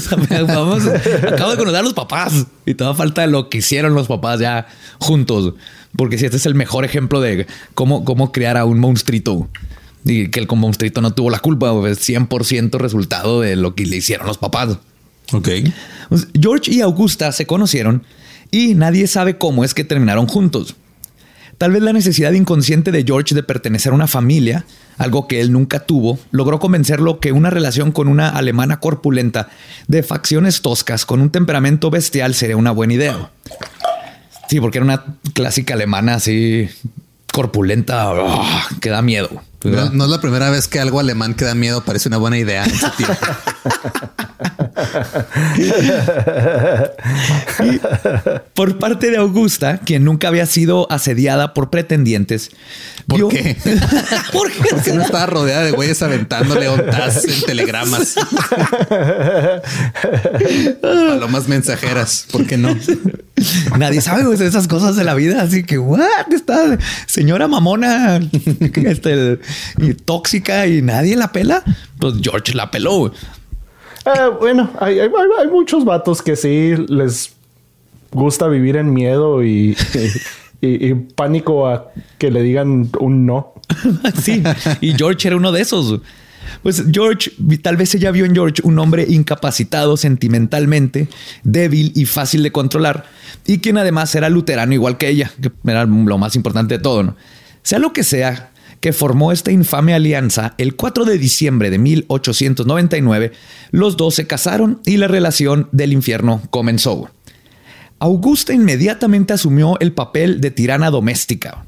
Vamos, 0.48 0.84
acabo 1.32 1.52
de 1.52 1.58
conocer 1.58 1.80
a 1.80 1.84
los 1.84 1.94
papás 1.94 2.46
y 2.66 2.74
toda 2.74 2.94
falta 2.94 3.22
de 3.22 3.28
lo 3.28 3.50
que 3.50 3.60
hicieron 3.60 3.94
los 3.94 4.08
papás 4.08 4.40
ya 4.40 4.68
juntos. 5.00 5.54
Porque 5.96 6.18
si 6.18 6.26
este 6.26 6.38
es 6.38 6.46
el 6.46 6.56
mejor 6.56 6.86
ejemplo 6.86 7.22
de 7.22 7.48
cómo, 7.74 8.04
cómo 8.04 8.32
criar 8.32 8.58
a 8.58 8.66
un 8.66 8.80
monstruito 8.80 9.50
y 10.06 10.30
que 10.30 10.40
el 10.40 10.48
monstruito 10.48 11.02
no 11.02 11.12
tuvo 11.12 11.30
la 11.30 11.40
culpa, 11.40 11.72
es 11.88 12.08
100% 12.08 12.78
resultado 12.78 13.42
de 13.42 13.56
lo 13.56 13.76
que 13.76 13.86
le 13.86 13.98
hicieron 13.98 14.28
los 14.28 14.38
papás. 14.38 14.78
Ok. 15.34 15.50
George 16.40 16.72
y 16.72 16.82
Augusta 16.82 17.32
se 17.32 17.46
conocieron 17.46 18.04
y 18.52 18.76
nadie 18.76 19.08
sabe 19.08 19.38
cómo 19.38 19.64
es 19.64 19.74
que 19.74 19.84
terminaron 19.84 20.28
juntos. 20.28 20.76
Tal 21.58 21.74
vez 21.74 21.82
la 21.82 21.92
necesidad 21.92 22.32
inconsciente 22.32 22.92
de 22.92 23.04
George 23.04 23.36
de 23.36 23.44
pertenecer 23.44 23.92
a 23.92 23.96
una 23.96 24.08
familia, 24.08 24.66
algo 24.98 25.28
que 25.28 25.42
él 25.42 25.52
nunca 25.52 25.82
tuvo, 25.82 26.18
logró 26.32 26.58
convencerlo 26.58 27.20
que 27.20 27.34
una 27.34 27.50
relación 27.50 27.92
con 27.92 28.08
una 28.08 28.30
alemana 28.30 28.80
corpulenta 28.80 29.50
de 29.88 30.02
facciones 30.02 30.62
toscas 30.62 31.06
con 31.06 31.20
un 31.20 31.32
temperamento 31.32 31.90
bestial 31.90 32.34
sería 32.34 32.56
una 32.56 32.72
buena 32.72 32.94
idea. 32.94 33.32
Sí, 34.48 34.62
porque 34.62 34.78
era 34.78 34.86
una 34.86 35.04
clásica 35.34 35.74
alemana 35.74 36.16
así 36.16 36.70
corpulenta 37.34 38.10
ah, 38.10 38.68
que 38.80 38.90
da 38.90 39.02
miedo. 39.02 39.30
No, 39.64 39.90
no 39.90 40.04
es 40.06 40.10
la 40.10 40.22
primera 40.22 40.50
vez 40.50 40.68
que 40.68 40.80
algo 40.80 41.00
alemán 41.00 41.34
que 41.34 41.46
da 41.46 41.54
miedo 41.54 41.84
parece 41.84 42.08
una 42.08 42.18
buena 42.18 42.38
idea 42.38 42.64
en 42.64 42.76
su 42.76 42.90
tiempo. 42.92 43.18
Por 48.54 48.78
parte 48.78 49.12
de 49.12 49.18
Augusta, 49.18 49.80
quien 49.80 50.06
nunca 50.06 50.30
había 50.30 50.46
sido 50.46 50.90
asediada 50.92 51.54
por 51.54 51.70
pretendientes. 51.70 52.52
¿Por 53.10 53.28
qué? 53.30 53.58
¿Por 54.32 54.52
qué? 54.52 54.60
Porque 54.70 54.94
no 54.94 55.02
estaba 55.02 55.26
rodeada 55.26 55.64
de 55.64 55.72
güeyes 55.72 56.02
aventándole 56.02 56.68
ondas 56.70 57.26
en 57.26 57.42
telegramas. 57.46 58.16
Palomas 60.82 61.48
mensajeras. 61.48 62.26
¿Por 62.32 62.46
qué 62.46 62.58
no? 62.58 62.76
Nadie 63.78 64.02
sabe 64.02 64.34
esas 64.46 64.68
cosas 64.68 64.96
de 64.96 65.04
la 65.04 65.14
vida. 65.16 65.42
Así 65.42 65.64
que, 65.64 65.78
what? 65.78 66.32
Esta 66.32 66.78
señora 67.06 67.48
mamona, 67.48 68.20
este, 68.76 69.40
y 69.78 69.94
tóxica 69.94 70.68
y 70.68 70.82
nadie 70.82 71.16
la 71.16 71.32
pela. 71.32 71.64
Pues 72.00 72.16
George 72.22 72.54
la 72.54 72.70
peló. 72.72 72.98
güey. 73.00 73.12
Ah, 74.06 74.30
bueno, 74.40 74.72
hay, 74.80 75.00
hay- 75.00 75.10
hay 75.40 75.48
muchos 75.48 75.86
vatos 75.86 76.22
que 76.22 76.36
sí 76.36 76.74
les 76.88 77.32
gusta 78.12 78.48
vivir 78.48 78.76
en 78.78 78.92
miedo 78.94 79.44
y, 79.44 79.76
y- 80.62 80.94
pánico 80.94 81.68
a 81.68 81.92
que 82.18 82.32
le 82.32 82.42
digan 82.42 82.90
un 83.00 83.26
no. 83.26 83.54
Sí, 84.22 84.42
y 84.82 84.94
George 84.94 85.28
era 85.28 85.38
uno 85.38 85.52
de 85.52 85.62
esos. 85.62 86.02
Pues 86.64 86.84
George, 86.92 87.32
tal 87.62 87.78
vez 87.78 87.94
ella 87.96 88.12
vio 88.12 88.26
en 88.26 88.34
George 88.34 88.62
un 88.64 88.80
hombre 88.80 89.06
incapacitado 89.08 89.98
sentimentalmente, 89.98 91.08
débil 91.44 91.92
y 91.96 92.06
fácil 92.06 92.44
de 92.44 92.52
controlar, 92.52 93.06
y 93.46 93.60
quien 93.60 93.78
además 93.78 94.14
era 94.16 94.30
luterano 94.30 94.74
igual 94.74 94.98
que 94.98 95.10
ella, 95.10 95.32
que 95.42 95.52
era 95.66 95.86
lo 95.86 96.18
más 96.18 96.36
importante 96.36 96.78
de 96.78 96.84
todo, 96.84 97.04
¿no? 97.04 97.16
Sea 97.62 97.80
lo 97.80 97.94
que 97.94 98.04
sea 98.04 98.52
que 98.80 98.94
formó 98.94 99.32
esta 99.32 99.52
infame 99.52 99.94
alianza, 99.94 100.56
el 100.58 100.76
4 100.76 101.04
de 101.06 101.18
diciembre 101.18 101.70
de 101.70 101.78
1899, 101.80 103.32
los 103.72 103.98
dos 103.98 104.16
se 104.16 104.26
casaron 104.26 104.80
y 104.86 104.98
la 104.98 105.08
relación 105.08 105.68
del 105.72 105.94
infierno 105.94 106.42
comenzó. 106.50 107.10
Augusta 108.02 108.54
inmediatamente 108.54 109.34
asumió 109.34 109.78
el 109.82 109.92
papel 109.92 110.40
de 110.40 110.52
tirana 110.52 110.90
doméstica. 110.90 111.66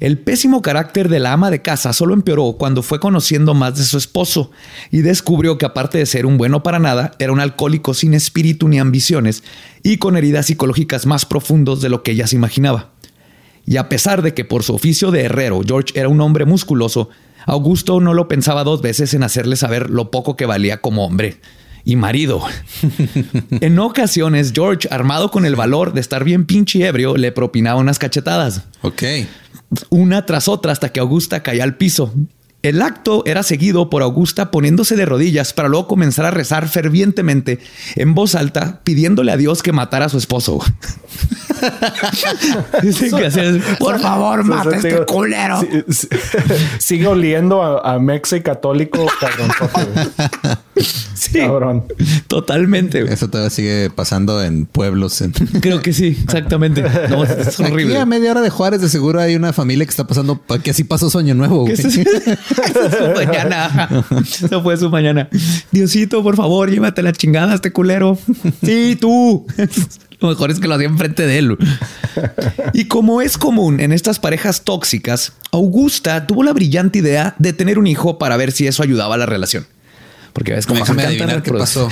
El 0.00 0.18
pésimo 0.18 0.62
carácter 0.62 1.10
de 1.10 1.20
la 1.20 1.34
ama 1.34 1.50
de 1.50 1.60
casa 1.60 1.92
solo 1.92 2.14
empeoró 2.14 2.54
cuando 2.54 2.82
fue 2.82 3.00
conociendo 3.00 3.52
más 3.52 3.76
de 3.76 3.84
su 3.84 3.98
esposo 3.98 4.50
y 4.90 5.02
descubrió 5.02 5.58
que 5.58 5.66
aparte 5.66 5.98
de 5.98 6.06
ser 6.06 6.24
un 6.24 6.38
bueno 6.38 6.62
para 6.62 6.78
nada, 6.78 7.12
era 7.18 7.32
un 7.32 7.38
alcohólico 7.38 7.92
sin 7.92 8.14
espíritu 8.14 8.66
ni 8.66 8.78
ambiciones 8.78 9.44
y 9.82 9.98
con 9.98 10.16
heridas 10.16 10.46
psicológicas 10.46 11.04
más 11.04 11.26
profundos 11.26 11.82
de 11.82 11.90
lo 11.90 12.02
que 12.02 12.12
ella 12.12 12.26
se 12.26 12.36
imaginaba. 12.36 12.88
Y 13.66 13.76
a 13.76 13.90
pesar 13.90 14.22
de 14.22 14.32
que 14.32 14.46
por 14.46 14.62
su 14.62 14.74
oficio 14.74 15.10
de 15.10 15.24
herrero 15.24 15.60
George 15.64 15.92
era 16.00 16.08
un 16.08 16.22
hombre 16.22 16.46
musculoso, 16.46 17.10
Augusto 17.44 18.00
no 18.00 18.14
lo 18.14 18.26
pensaba 18.26 18.64
dos 18.64 18.80
veces 18.80 19.12
en 19.12 19.22
hacerle 19.22 19.56
saber 19.56 19.90
lo 19.90 20.10
poco 20.10 20.34
que 20.34 20.46
valía 20.46 20.80
como 20.80 21.04
hombre 21.04 21.40
y 21.84 21.96
marido. 21.96 22.42
en 23.60 23.78
ocasiones, 23.78 24.52
George, 24.54 24.88
armado 24.90 25.30
con 25.30 25.44
el 25.46 25.56
valor 25.56 25.92
de 25.92 26.00
estar 26.00 26.24
bien 26.24 26.44
pinche 26.46 26.86
ebrio, 26.86 27.16
le 27.16 27.32
propinaba 27.32 27.80
unas 27.80 27.98
cachetadas 27.98 28.62
Ok. 28.82 29.02
una 29.90 30.26
tras 30.26 30.48
otra 30.48 30.72
hasta 30.72 30.90
que 30.92 31.00
Augusta 31.00 31.42
caía 31.42 31.64
al 31.64 31.76
piso. 31.76 32.12
El 32.62 32.80
acto 32.80 33.24
era 33.26 33.42
seguido 33.42 33.90
por 33.90 34.02
Augusta 34.02 34.50
poniéndose 34.52 34.94
de 34.96 35.04
rodillas 35.04 35.52
para 35.52 35.68
luego 35.68 35.88
comenzar 35.88 36.24
a 36.26 36.30
rezar 36.30 36.68
fervientemente 36.68 37.58
en 37.96 38.14
voz 38.14 38.34
alta, 38.36 38.80
pidiéndole 38.84 39.32
a 39.32 39.36
Dios 39.36 39.62
que 39.62 39.72
matara 39.72 40.04
a 40.06 40.08
su 40.08 40.18
esposo. 40.18 40.60
Dicen 42.82 43.10
que 43.16 43.26
hacía, 43.26 43.52
por 43.78 44.00
favor, 44.00 44.44
mata 44.44 44.70
a 44.70 44.76
este 44.76 45.04
culero. 45.06 45.60
sí- 45.60 45.84
sí- 45.88 46.08
Sigue 46.78 47.06
oliendo 47.06 47.62
a, 47.62 47.94
a 47.94 47.98
Mexe 47.98 48.42
católico 48.42 48.98
güey. 48.98 50.56
Sí, 51.14 51.38
Cabrón. 51.38 51.84
totalmente. 52.26 53.00
Eso 53.12 53.28
todavía 53.28 53.50
sigue 53.50 53.90
pasando 53.90 54.42
en 54.42 54.66
pueblos. 54.66 55.20
En... 55.20 55.30
Creo 55.32 55.80
que 55.80 55.92
sí, 55.92 56.18
exactamente. 56.24 56.82
No, 57.08 57.22
es 57.22 57.60
Aquí 57.60 57.70
horrible. 57.70 57.98
a 57.98 58.06
media 58.06 58.32
hora 58.32 58.40
de 58.40 58.50
Juárez 58.50 58.80
de 58.80 58.88
seguro 58.88 59.20
hay 59.20 59.36
una 59.36 59.52
familia 59.52 59.84
que 59.86 59.90
está 59.90 60.06
pasando 60.06 60.40
que 60.64 60.72
así 60.72 60.82
pasó 60.82 61.10
su 61.10 61.18
año 61.18 61.34
nuevo. 61.34 61.60
Güey. 61.60 61.76
Eso 62.64 62.64
es, 62.64 62.70
eso 62.70 62.86
es 62.86 62.94
su 62.94 63.26
mañana. 63.26 63.88
Eso 64.20 64.62
fue 64.62 64.76
su 64.76 64.90
mañana. 64.90 65.28
Diosito, 65.70 66.22
por 66.22 66.36
favor, 66.36 66.70
llévate 66.70 67.02
la 67.02 67.12
chingada 67.12 67.52
a 67.52 67.54
este 67.56 67.72
culero. 67.72 68.18
Sí, 68.62 68.96
tú. 69.00 69.46
Lo 70.20 70.28
mejor 70.28 70.50
es 70.52 70.60
que 70.60 70.68
lo 70.68 70.74
hacía 70.74 70.86
enfrente 70.86 71.26
de 71.26 71.38
él. 71.38 71.58
Y 72.72 72.84
como 72.84 73.20
es 73.20 73.36
común 73.38 73.80
en 73.80 73.92
estas 73.92 74.20
parejas 74.20 74.62
tóxicas, 74.62 75.32
Augusta 75.50 76.26
tuvo 76.26 76.44
la 76.44 76.52
brillante 76.52 77.00
idea 77.00 77.34
de 77.38 77.52
tener 77.52 77.78
un 77.78 77.88
hijo 77.88 78.18
para 78.18 78.36
ver 78.36 78.52
si 78.52 78.66
eso 78.66 78.82
ayudaba 78.82 79.16
a 79.16 79.18
la 79.18 79.26
relación. 79.26 79.66
Porque 80.32 80.52
ves 80.54 80.66
como 80.66 80.80
Déjame 80.80 81.04
adivinar 81.04 81.42
qué 81.42 81.52
pasó. 81.52 81.90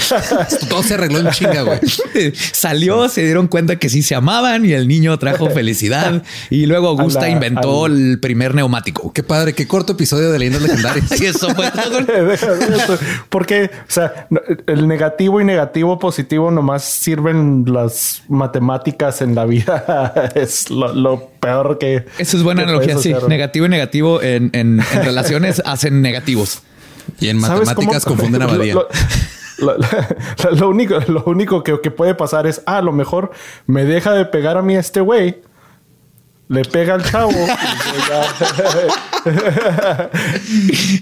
Todo 0.71 0.83
se 0.83 0.95
arregló 0.95 1.19
en 1.19 1.29
chinga, 1.31 1.61
güey. 1.63 1.79
Salió, 2.53 3.09
se 3.11 3.23
dieron 3.23 3.49
cuenta 3.49 3.77
que 3.77 3.89
sí 3.91 4.03
se 4.03 4.15
amaban 4.15 4.65
y 4.65 4.73
el 4.73 4.89
niño 4.89 5.19
trajo 5.19 5.51
felicidad. 5.51 6.23
Y 6.49 6.65
luego 6.67 6.89
Augusta 6.89 7.21
la- 7.23 7.29
inventó 7.31 7.85
al- 7.85 8.13
el 8.13 8.19
primer 8.21 8.55
neumático. 8.55 9.13
Qué 9.13 9.23
padre, 9.23 9.53
qué 9.53 9.67
corto 9.67 9.93
episodio 9.93 10.31
de 10.33 10.39
leyendas 10.39 10.63
legendarias. 10.63 11.05
Y 11.21 11.27
eso 11.27 11.51
fue 11.55 11.71
todo. 11.71 12.01
Porque, 13.29 13.65
o 13.65 13.91
sea, 13.91 14.27
no- 14.31 14.41
el 14.67 14.89
negativo 14.89 15.41
y 15.41 15.45
negativo 15.45 15.99
positivo 15.99 16.51
nomás 16.51 16.83
sirven 16.85 17.65
las 17.67 18.23
matemáticas 18.29 19.21
en 19.21 19.35
la 19.35 19.45
vida. 19.45 20.31
es 20.35 20.71
lo, 20.71 20.95
lo 20.95 21.29
peor 21.41 21.79
que. 21.79 22.07
Eso 22.19 22.37
es 22.37 22.43
buena 22.43 22.63
analogía, 22.63 22.97
sí. 22.99 23.15
Negativo 23.29 23.67
y 23.67 23.69
negativo 23.69 24.23
en, 24.23 24.51
en- 24.55 24.81
en 24.81 25.05
relaciones 25.05 25.61
hacen 25.65 26.01
negativos. 26.03 26.63
Y 27.19 27.29
en 27.29 27.41
¿Sabes 27.41 27.67
matemáticas 27.67 28.05
confunden 28.05 28.43
a 28.43 28.47
Badía. 28.47 28.75
Lo, 28.75 28.89
lo- 29.59 29.77
lo- 29.77 30.51
lo 30.57 30.69
único, 30.69 30.99
lo 31.09 31.25
único 31.25 31.63
que, 31.63 31.81
que 31.81 31.91
puede 31.91 32.15
pasar 32.15 32.47
es, 32.47 32.63
ah, 32.67 32.79
a 32.79 32.83
lo 32.83 32.93
mejor 32.93 33.31
me 33.67 33.85
deja 33.85 34.13
de 34.13 34.25
pegar 34.25 34.57
a 34.57 34.63
mí 34.63 34.77
este 34.77 35.01
güey. 35.01 35.43
Le 36.49 36.65
pega 36.65 36.95
al 36.95 37.05
chavo. 37.05 37.31
y 37.31 38.09
ya- 38.09 39.21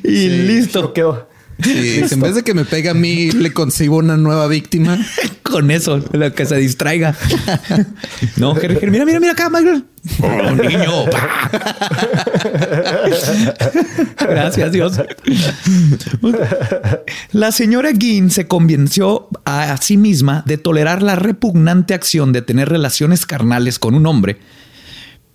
Y 0.04 0.28
listo. 0.28 0.80
yo 0.82 0.92
quedo- 0.92 1.28
Sí, 1.62 2.02
en 2.10 2.20
vez 2.20 2.34
de 2.34 2.42
que 2.42 2.54
me 2.54 2.64
pegue 2.64 2.88
a 2.88 2.94
mí, 2.94 3.30
le 3.30 3.52
consigo 3.52 3.96
una 3.96 4.16
nueva 4.16 4.46
víctima. 4.46 4.98
Con 5.42 5.70
eso, 5.70 6.02
lo 6.12 6.34
que 6.34 6.46
se 6.46 6.56
distraiga. 6.56 7.14
No, 8.36 8.54
Jerry, 8.54 8.74
Jerry, 8.74 8.90
mira, 8.90 9.04
mira, 9.04 9.20
mira 9.20 9.32
acá, 9.32 9.48
Michael. 9.48 9.84
Oh, 10.22 10.50
niño. 10.52 11.06
Gracias, 14.18 14.72
Dios. 14.72 15.00
La 17.32 17.52
señora 17.52 17.90
Ginn 17.98 18.30
se 18.30 18.46
convenció 18.46 19.28
a 19.44 19.76
sí 19.78 19.96
misma 19.96 20.42
de 20.46 20.58
tolerar 20.58 21.02
la 21.02 21.16
repugnante 21.16 21.94
acción 21.94 22.32
de 22.32 22.42
tener 22.42 22.68
relaciones 22.68 23.26
carnales 23.26 23.78
con 23.78 23.94
un 23.94 24.06
hombre, 24.06 24.38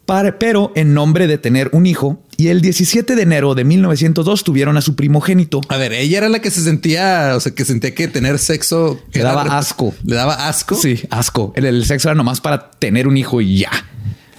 para- 0.06 0.38
pero 0.40 0.72
en 0.76 0.94
nombre 0.94 1.28
de 1.28 1.38
tener 1.38 1.70
un 1.74 1.86
hijo. 1.86 2.22
Y 2.36 2.48
el 2.48 2.62
17 2.62 3.16
de 3.16 3.22
enero 3.22 3.54
de 3.56 3.64
1902 3.64 4.44
tuvieron 4.44 4.76
a 4.78 4.82
su 4.82 4.96
primogénito, 4.96 5.62
A 5.70 5.78
ver, 5.78 5.94
ella 5.94 6.18
era 6.18 6.30
la 6.30 6.40
que 6.40 6.50
se 6.52 6.62
sentía, 6.62 7.34
o 7.36 7.40
sea, 7.40 7.54
que 7.54 7.64
sentía 7.64 7.94
que 7.94 8.08
tener 8.08 8.40
sexo 8.40 9.00
Le 9.14 9.22
daba 9.22 9.44
asco. 9.58 9.94
Le 10.04 10.16
daba 10.16 10.48
asco. 10.48 10.76
Sí, 10.76 11.02
asco. 11.12 11.54
El, 11.56 11.66
el 11.66 11.86
sexo 11.86 12.10
era 12.10 12.16
nomás 12.16 12.42
para 12.42 12.72
tener 12.72 13.08
un 13.08 13.18
hijo 13.18 13.40
y 13.40 13.60
ya. 13.60 13.72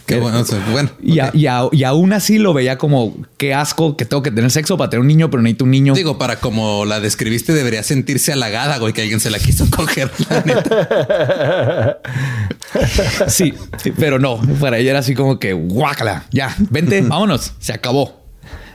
Qué 0.06 0.18
bueno. 0.18 0.40
o 0.40 0.44
sea, 0.44 0.58
bueno. 0.70 0.90
Y, 1.02 1.18
a- 1.20 1.28
ok. 1.28 1.34
y 1.34 1.46
a- 1.46 1.68
y 1.72 1.84
aún 1.84 2.12
así 2.12 2.38
lo 2.38 2.52
veía 2.52 2.76
como 2.76 3.16
qué 3.38 3.54
asco 3.54 3.96
que 3.96 4.04
tengo 4.04 4.22
que 4.22 4.30
tener 4.30 4.50
sexo 4.50 4.76
para 4.76 4.90
tener 4.90 5.00
un 5.00 5.06
niño, 5.06 5.30
pero 5.30 5.42
necesito 5.42 5.64
un 5.64 5.70
niño. 5.70 5.94
Digo, 5.94 6.18
para 6.18 6.36
como 6.40 6.84
la 6.84 7.00
describiste, 7.00 7.54
debería 7.54 7.82
sentirse 7.82 8.32
halagada, 8.32 8.76
güey, 8.78 8.92
que 8.92 9.00
alguien 9.02 9.20
se 9.20 9.30
la 9.30 9.38
quiso 9.38 9.66
coger. 9.74 10.10
La 10.28 10.40
neta. 10.42 11.98
Sí, 13.28 13.54
sí, 13.82 13.92
pero 13.96 14.18
no. 14.18 14.40
Para 14.60 14.78
ella 14.78 14.90
era 14.90 14.98
así 14.98 15.14
como 15.14 15.38
que 15.38 15.52
guácala. 15.52 16.26
Ya, 16.32 16.54
vente, 16.70 17.00
vámonos. 17.02 17.52
Se 17.60 17.72
acabó. 17.72 18.20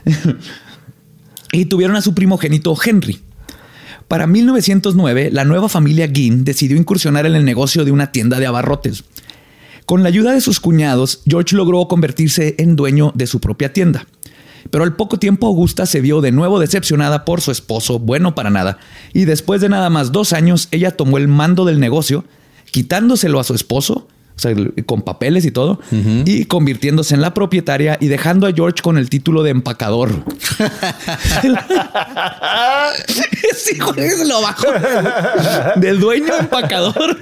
y 1.52 1.66
tuvieron 1.66 1.96
a 1.96 2.02
su 2.02 2.14
primogénito 2.14 2.76
Henry. 2.82 3.20
Para 4.08 4.26
1909, 4.26 5.30
la 5.32 5.44
nueva 5.44 5.68
familia 5.68 6.08
Ginn 6.12 6.44
decidió 6.44 6.76
incursionar 6.76 7.26
en 7.26 7.34
el 7.36 7.44
negocio 7.44 7.84
de 7.84 7.92
una 7.92 8.10
tienda 8.10 8.38
de 8.40 8.46
abarrotes. 8.46 9.04
Con 9.90 10.04
la 10.04 10.08
ayuda 10.08 10.30
de 10.30 10.40
sus 10.40 10.60
cuñados, 10.60 11.20
George 11.26 11.56
logró 11.56 11.88
convertirse 11.88 12.54
en 12.58 12.76
dueño 12.76 13.10
de 13.16 13.26
su 13.26 13.40
propia 13.40 13.72
tienda. 13.72 14.06
Pero 14.70 14.84
al 14.84 14.94
poco 14.94 15.18
tiempo 15.18 15.48
Augusta 15.48 15.84
se 15.84 16.00
vio 16.00 16.20
de 16.20 16.30
nuevo 16.30 16.60
decepcionada 16.60 17.24
por 17.24 17.40
su 17.40 17.50
esposo, 17.50 17.98
bueno 17.98 18.36
para 18.36 18.50
nada, 18.50 18.78
y 19.12 19.24
después 19.24 19.60
de 19.60 19.68
nada 19.68 19.90
más 19.90 20.12
dos 20.12 20.32
años 20.32 20.68
ella 20.70 20.92
tomó 20.92 21.18
el 21.18 21.26
mando 21.26 21.64
del 21.64 21.80
negocio, 21.80 22.24
quitándoselo 22.70 23.40
a 23.40 23.42
su 23.42 23.52
esposo, 23.52 24.06
o 24.36 24.38
sea, 24.38 24.54
con 24.86 25.02
papeles 25.02 25.44
y 25.44 25.50
todo, 25.50 25.80
y 26.24 26.44
convirtiéndose 26.44 27.16
en 27.16 27.20
la 27.20 27.34
propietaria 27.34 27.98
y 28.00 28.06
dejando 28.06 28.46
a 28.46 28.52
George 28.52 28.82
con 28.84 28.96
el 28.96 29.10
título 29.10 29.42
de 29.42 29.50
empacador. 29.50 30.10
sí, 33.56 33.76
lo 34.24 34.40
bajó 34.40 34.68
del 35.80 35.98
dueño 35.98 36.32
empacador. 36.38 37.18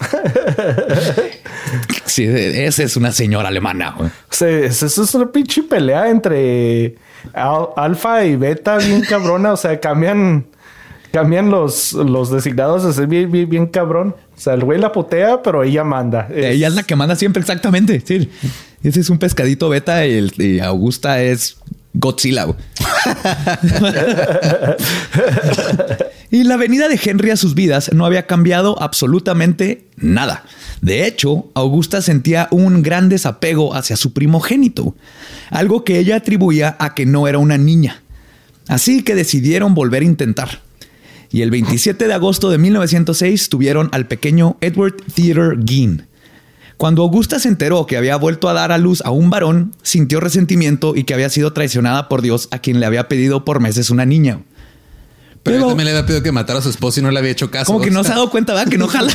Sí, 2.06 2.24
esa 2.26 2.82
es 2.84 2.96
una 2.96 3.10
señora 3.12 3.48
alemana. 3.48 3.94
sea, 4.30 4.48
eso 4.58 4.86
es 5.02 5.14
una 5.14 5.30
pinche 5.32 5.62
pelea 5.64 6.08
entre 6.08 6.94
al- 7.32 7.68
alfa 7.76 8.24
y 8.24 8.36
beta 8.36 8.76
bien 8.78 9.00
cabrona. 9.02 9.52
O 9.52 9.56
sea, 9.56 9.80
cambian, 9.80 10.46
cambian 11.12 11.50
los, 11.50 11.92
los 11.94 12.30
designados 12.30 12.84
así 12.84 13.06
bien, 13.06 13.32
bien, 13.32 13.48
bien 13.48 13.66
cabrón. 13.66 14.14
O 14.36 14.40
sea, 14.40 14.54
el 14.54 14.62
güey 14.64 14.78
la 14.78 14.92
putea, 14.92 15.42
pero 15.42 15.64
ella 15.64 15.82
manda. 15.82 16.28
Es- 16.32 16.44
Ella 16.54 16.68
es 16.68 16.74
la 16.74 16.84
que 16.84 16.94
manda 16.94 17.16
siempre, 17.16 17.40
exactamente. 17.40 18.00
Sí. 18.04 18.30
Ese 18.84 19.00
es 19.00 19.10
un 19.10 19.18
pescadito 19.18 19.68
beta 19.68 20.06
y, 20.06 20.30
y 20.38 20.60
Augusta 20.60 21.20
es 21.22 21.56
Godzilla. 21.94 22.46
y 26.34 26.42
la 26.42 26.56
venida 26.56 26.88
de 26.88 26.98
Henry 27.00 27.30
a 27.30 27.36
sus 27.36 27.54
vidas 27.54 27.92
no 27.92 28.04
había 28.04 28.26
cambiado 28.26 28.82
absolutamente 28.82 29.86
nada. 29.94 30.44
De 30.80 31.06
hecho, 31.06 31.52
Augusta 31.54 32.02
sentía 32.02 32.48
un 32.50 32.82
gran 32.82 33.08
desapego 33.08 33.76
hacia 33.76 33.94
su 33.94 34.12
primogénito, 34.12 34.96
algo 35.50 35.84
que 35.84 36.00
ella 36.00 36.16
atribuía 36.16 36.74
a 36.80 36.92
que 36.92 37.06
no 37.06 37.28
era 37.28 37.38
una 37.38 37.56
niña. 37.56 38.02
Así 38.66 39.04
que 39.04 39.14
decidieron 39.14 39.74
volver 39.74 40.02
a 40.02 40.06
intentar. 40.06 40.60
Y 41.30 41.42
el 41.42 41.52
27 41.52 42.08
de 42.08 42.14
agosto 42.14 42.50
de 42.50 42.58
1906 42.58 43.48
tuvieron 43.48 43.88
al 43.92 44.08
pequeño 44.08 44.56
Edward 44.60 44.96
Theodore 45.14 45.60
Gein. 45.64 46.08
Cuando 46.78 47.02
Augusta 47.02 47.38
se 47.38 47.46
enteró 47.46 47.86
que 47.86 47.96
había 47.96 48.16
vuelto 48.16 48.48
a 48.48 48.54
dar 48.54 48.72
a 48.72 48.78
luz 48.78 49.02
a 49.04 49.12
un 49.12 49.30
varón, 49.30 49.76
sintió 49.82 50.18
resentimiento 50.18 50.96
y 50.96 51.04
que 51.04 51.14
había 51.14 51.28
sido 51.28 51.52
traicionada 51.52 52.08
por 52.08 52.22
Dios 52.22 52.48
a 52.50 52.58
quien 52.58 52.80
le 52.80 52.86
había 52.86 53.06
pedido 53.06 53.44
por 53.44 53.60
meses 53.60 53.90
una 53.90 54.04
niña. 54.04 54.40
Pero, 55.44 55.60
yo 55.60 55.66
también 55.68 55.84
le 55.84 55.90
había 55.92 56.06
pedido 56.06 56.22
que 56.22 56.32
matara 56.32 56.58
a 56.58 56.62
su 56.62 56.70
esposo 56.70 56.98
y 57.00 57.02
no 57.02 57.10
le 57.12 57.18
había 57.20 57.30
hecho 57.30 57.50
caso. 57.50 57.66
Como 57.72 57.80
que 57.84 57.90
no 57.90 58.02
se 58.04 58.10
ha 58.10 58.14
dado 58.16 58.30
cuenta, 58.30 58.54
¿verdad? 58.54 58.70
Que 58.70 58.78
no 58.78 58.88
jala. 58.88 59.12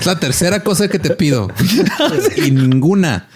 Es 0.00 0.06
la 0.06 0.18
tercera 0.20 0.62
cosa 0.62 0.88
que 0.88 0.98
te 0.98 1.10
pido. 1.10 1.48
y 2.36 2.50
ninguna. 2.50 3.28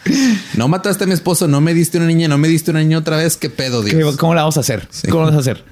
No 0.54 0.68
mataste 0.68 1.04
a 1.04 1.06
mi 1.06 1.14
esposo, 1.14 1.48
no 1.48 1.60
me 1.60 1.74
diste 1.74 1.98
una 1.98 2.06
niña, 2.06 2.28
no 2.28 2.38
me 2.38 2.48
diste 2.48 2.70
una 2.70 2.80
niña 2.80 2.98
otra 2.98 3.16
vez. 3.16 3.36
¿Qué 3.36 3.50
pedo, 3.50 3.82
¿Qué- 3.82 3.96
Dios? 3.96 4.16
¿Cómo 4.16 4.34
la 4.34 4.42
vamos 4.42 4.56
a 4.56 4.60
hacer? 4.60 4.86
Sí. 4.90 5.08
¿Cómo 5.08 5.24
la 5.24 5.30
vamos 5.30 5.46
a 5.46 5.50
hacer? 5.50 5.64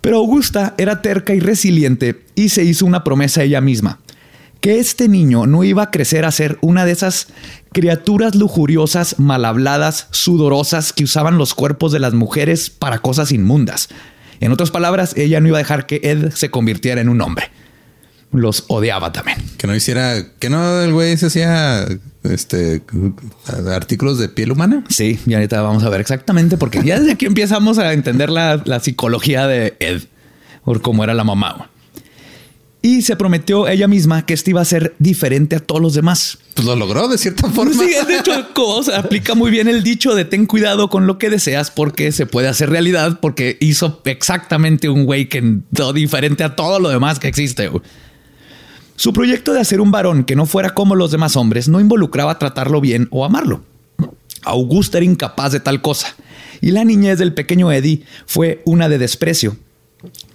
Pero 0.00 0.16
Augusta 0.18 0.74
era 0.78 1.02
terca 1.02 1.34
y 1.34 1.40
resiliente 1.40 2.24
y 2.34 2.48
se 2.48 2.64
hizo 2.64 2.86
una 2.86 3.04
promesa 3.04 3.42
a 3.42 3.44
ella 3.44 3.60
misma. 3.60 4.00
Que 4.60 4.78
este 4.78 5.08
niño 5.08 5.46
no 5.46 5.64
iba 5.64 5.84
a 5.84 5.90
crecer 5.90 6.24
a 6.24 6.30
ser 6.30 6.58
una 6.60 6.84
de 6.84 6.92
esas 6.92 7.28
criaturas 7.72 8.34
lujuriosas, 8.34 9.18
mal 9.18 9.44
habladas, 9.44 10.08
sudorosas 10.10 10.92
que 10.92 11.04
usaban 11.04 11.38
los 11.38 11.54
cuerpos 11.54 11.92
de 11.92 11.98
las 11.98 12.14
mujeres 12.14 12.68
para 12.70 12.98
cosas 12.98 13.32
inmundas. 13.32 13.88
En 14.40 14.52
otras 14.52 14.70
palabras, 14.70 15.16
ella 15.16 15.40
no 15.40 15.48
iba 15.48 15.58
a 15.58 15.60
dejar 15.60 15.86
que 15.86 16.00
Ed 16.02 16.32
se 16.32 16.50
convirtiera 16.50 17.00
en 17.00 17.08
un 17.08 17.20
hombre. 17.20 17.50
Los 18.32 18.64
odiaba 18.68 19.12
también. 19.12 19.38
Que 19.58 19.66
no 19.66 19.74
hiciera, 19.74 20.24
que 20.38 20.50
no 20.50 20.80
el 20.82 20.92
güey 20.92 21.16
se 21.16 21.26
hacía 21.26 21.86
este 22.22 22.82
artículos 23.68 24.18
de 24.18 24.28
piel 24.28 24.52
humana. 24.52 24.84
Sí, 24.88 25.18
y 25.26 25.34
ahorita 25.34 25.60
vamos 25.62 25.82
a 25.84 25.88
ver 25.88 26.00
exactamente, 26.00 26.56
porque 26.56 26.82
ya 26.84 26.98
desde 26.98 27.12
aquí 27.12 27.26
empezamos 27.26 27.78
a 27.78 27.92
entender 27.92 28.30
la, 28.30 28.62
la 28.64 28.80
psicología 28.80 29.46
de 29.46 29.76
Ed, 29.80 30.02
por 30.64 30.80
cómo 30.80 31.02
era 31.04 31.14
la 31.14 31.24
mamá. 31.24 31.70
Y 32.82 33.02
se 33.02 33.14
prometió 33.14 33.68
ella 33.68 33.88
misma 33.88 34.24
que 34.24 34.32
este 34.32 34.50
iba 34.50 34.62
a 34.62 34.64
ser 34.64 34.94
diferente 34.98 35.56
a 35.56 35.60
todos 35.60 35.82
los 35.82 35.92
demás. 35.92 36.38
Pues 36.54 36.66
lo 36.66 36.74
logró 36.76 37.08
de 37.08 37.18
cierta 37.18 37.50
forma. 37.50 37.74
Sí, 37.74 37.90
de 38.06 38.16
hecho, 38.18 38.32
o 38.56 38.82
sea, 38.82 39.00
aplica 39.00 39.34
muy 39.34 39.50
bien 39.50 39.68
el 39.68 39.82
dicho 39.82 40.14
de 40.14 40.24
ten 40.24 40.46
cuidado 40.46 40.88
con 40.88 41.06
lo 41.06 41.18
que 41.18 41.28
deseas 41.28 41.70
porque 41.70 42.10
se 42.10 42.24
puede 42.24 42.48
hacer 42.48 42.70
realidad 42.70 43.18
porque 43.20 43.58
hizo 43.60 44.00
exactamente 44.06 44.88
un 44.88 45.04
güey 45.04 45.28
que 45.28 45.60
diferente 45.94 46.42
a 46.42 46.56
todo 46.56 46.80
lo 46.80 46.88
demás 46.88 47.18
que 47.18 47.28
existe. 47.28 47.70
Su 48.96 49.12
proyecto 49.12 49.52
de 49.52 49.60
hacer 49.60 49.80
un 49.80 49.90
varón 49.90 50.24
que 50.24 50.36
no 50.36 50.46
fuera 50.46 50.74
como 50.74 50.94
los 50.94 51.10
demás 51.10 51.36
hombres 51.36 51.68
no 51.68 51.80
involucraba 51.80 52.38
tratarlo 52.38 52.80
bien 52.80 53.08
o 53.10 53.26
amarlo. 53.26 53.62
Augusta 54.42 54.98
era 54.98 55.04
incapaz 55.04 55.52
de 55.52 55.60
tal 55.60 55.82
cosa 55.82 56.14
y 56.60 56.70
la 56.70 56.84
niñez 56.84 57.18
del 57.18 57.34
pequeño 57.34 57.72
Eddie 57.72 58.04
fue 58.26 58.62
una 58.64 58.88
de 58.88 58.98
desprecio. 58.98 59.56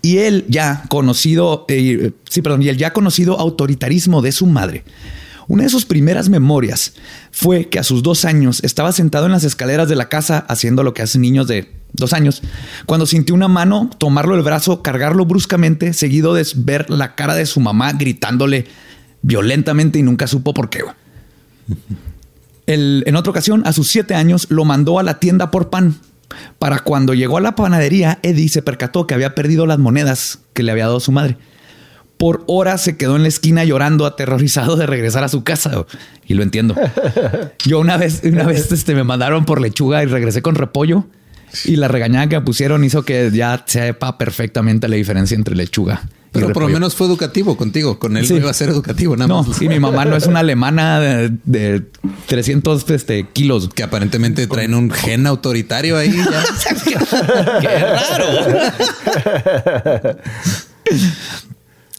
Y 0.05 0.19
él 0.19 0.45
ya 0.47 0.83
conocido, 0.87 1.65
eh, 1.67 2.11
sí, 2.29 2.43
perdón, 2.43 2.61
y 2.61 2.69
el 2.69 2.77
ya 2.77 2.93
conocido 2.93 3.39
autoritarismo 3.39 4.21
de 4.21 4.31
su 4.31 4.45
madre. 4.45 4.83
Una 5.47 5.63
de 5.63 5.69
sus 5.69 5.85
primeras 5.85 6.29
memorias 6.29 6.93
fue 7.31 7.69
que 7.69 7.79
a 7.79 7.83
sus 7.83 8.03
dos 8.03 8.23
años 8.23 8.63
estaba 8.63 8.91
sentado 8.91 9.25
en 9.25 9.31
las 9.31 9.43
escaleras 9.43 9.89
de 9.89 9.95
la 9.95 10.07
casa 10.07 10.45
haciendo 10.47 10.83
lo 10.83 10.93
que 10.93 11.01
hacen 11.01 11.21
niños 11.21 11.47
de 11.47 11.71
dos 11.93 12.13
años, 12.13 12.43
cuando 12.85 13.07
sintió 13.07 13.33
una 13.33 13.47
mano 13.47 13.89
tomarlo 13.97 14.35
el 14.35 14.43
brazo, 14.43 14.83
cargarlo 14.83 15.25
bruscamente, 15.25 15.93
seguido 15.93 16.35
de 16.35 16.45
ver 16.55 16.87
la 16.91 17.15
cara 17.15 17.33
de 17.33 17.47
su 17.47 17.59
mamá 17.59 17.93
gritándole 17.93 18.65
violentamente 19.23 19.97
y 19.97 20.03
nunca 20.03 20.27
supo 20.27 20.53
por 20.53 20.69
qué. 20.69 20.81
El- 22.67 23.03
en 23.07 23.15
otra 23.15 23.31
ocasión, 23.31 23.63
a 23.65 23.73
sus 23.73 23.87
siete 23.87 24.13
años, 24.13 24.47
lo 24.49 24.65
mandó 24.65 24.99
a 24.99 25.03
la 25.03 25.19
tienda 25.19 25.49
por 25.49 25.69
pan. 25.71 25.95
Para 26.59 26.79
cuando 26.79 27.13
llegó 27.13 27.37
a 27.37 27.41
la 27.41 27.55
panadería, 27.55 28.19
Eddie 28.23 28.49
se 28.49 28.61
percató 28.61 29.07
que 29.07 29.13
había 29.13 29.35
perdido 29.35 29.65
las 29.65 29.79
monedas 29.79 30.39
que 30.53 30.63
le 30.63 30.71
había 30.71 30.85
dado 30.85 30.99
su 30.99 31.11
madre. 31.11 31.37
Por 32.17 32.43
horas 32.47 32.81
se 32.81 32.95
quedó 32.95 33.17
en 33.17 33.23
la 33.23 33.27
esquina 33.27 33.65
llorando, 33.65 34.05
aterrorizado 34.05 34.77
de 34.77 34.85
regresar 34.85 35.23
a 35.23 35.27
su 35.27 35.43
casa. 35.43 35.85
Y 36.25 36.33
lo 36.33 36.43
entiendo. 36.43 36.75
Yo 37.65 37.79
una 37.79 37.97
vez, 37.97 38.21
una 38.23 38.43
vez 38.43 38.71
este, 38.71 38.95
me 38.95 39.03
mandaron 39.03 39.45
por 39.45 39.59
lechuga 39.59 40.01
y 40.01 40.05
regresé 40.05 40.41
con 40.41 40.55
repollo. 40.55 41.05
Y 41.65 41.75
la 41.75 41.87
regañada 41.87 42.27
que 42.27 42.37
me 42.37 42.45
pusieron 42.45 42.83
hizo 42.83 43.03
que 43.03 43.31
ya 43.31 43.63
sepa 43.65 44.17
perfectamente 44.17 44.87
la 44.87 44.95
diferencia 44.95 45.35
entre 45.35 45.55
lechuga. 45.55 46.03
Pero 46.41 46.53
por 46.53 46.63
lo 46.63 46.69
menos 46.69 46.93
fue 46.95 47.07
educativo 47.07 47.57
contigo. 47.57 47.97
Con 47.99 48.15
él 48.17 48.25
Sí. 48.27 48.33
no 48.33 48.39
iba 48.41 48.51
a 48.51 48.53
ser 48.53 48.69
educativo, 48.69 49.15
nada 49.15 49.27
No, 49.27 49.43
más. 49.43 49.57
sí, 49.57 49.67
mi 49.67 49.79
mamá 49.79 50.05
no 50.05 50.15
es 50.15 50.27
una 50.27 50.39
alemana 50.41 50.99
de, 50.99 51.31
de 51.45 51.83
300 52.27 52.89
este, 52.91 53.27
kilos. 53.29 53.69
Que 53.73 53.83
aparentemente 53.83 54.45
traen 54.47 54.73
un 54.73 54.91
gen 54.91 55.25
autoritario 55.27 55.97
ahí. 55.97 56.11
ya. 56.13 56.43
¡Qué 57.61 57.67
raro! 57.79 58.25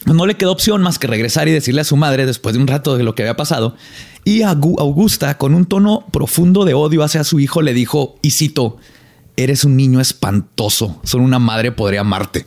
No 0.06 0.24
le 0.26 0.36
quedó 0.36 0.52
opción 0.52 0.82
más 0.82 0.98
que 1.00 1.08
regresar 1.08 1.48
y 1.48 1.52
decirle 1.52 1.80
a 1.80 1.84
su 1.84 1.96
madre 1.96 2.26
después 2.26 2.54
de 2.54 2.60
un 2.60 2.68
rato 2.68 2.96
de 2.96 3.02
lo 3.02 3.14
que 3.16 3.22
había 3.22 3.36
pasado. 3.36 3.74
Y 4.24 4.42
Augusta, 4.42 5.36
con 5.36 5.52
un 5.54 5.64
tono 5.66 6.04
profundo 6.12 6.64
de 6.64 6.74
odio 6.74 7.02
hacia 7.02 7.24
su 7.24 7.40
hijo, 7.40 7.60
le 7.62 7.74
dijo, 7.74 8.16
y 8.22 8.30
cito, 8.30 8.76
eres 9.36 9.64
un 9.64 9.76
niño 9.76 10.00
espantoso. 10.00 11.00
Solo 11.02 11.24
una 11.24 11.40
madre 11.40 11.72
podría 11.72 12.00
amarte. 12.02 12.46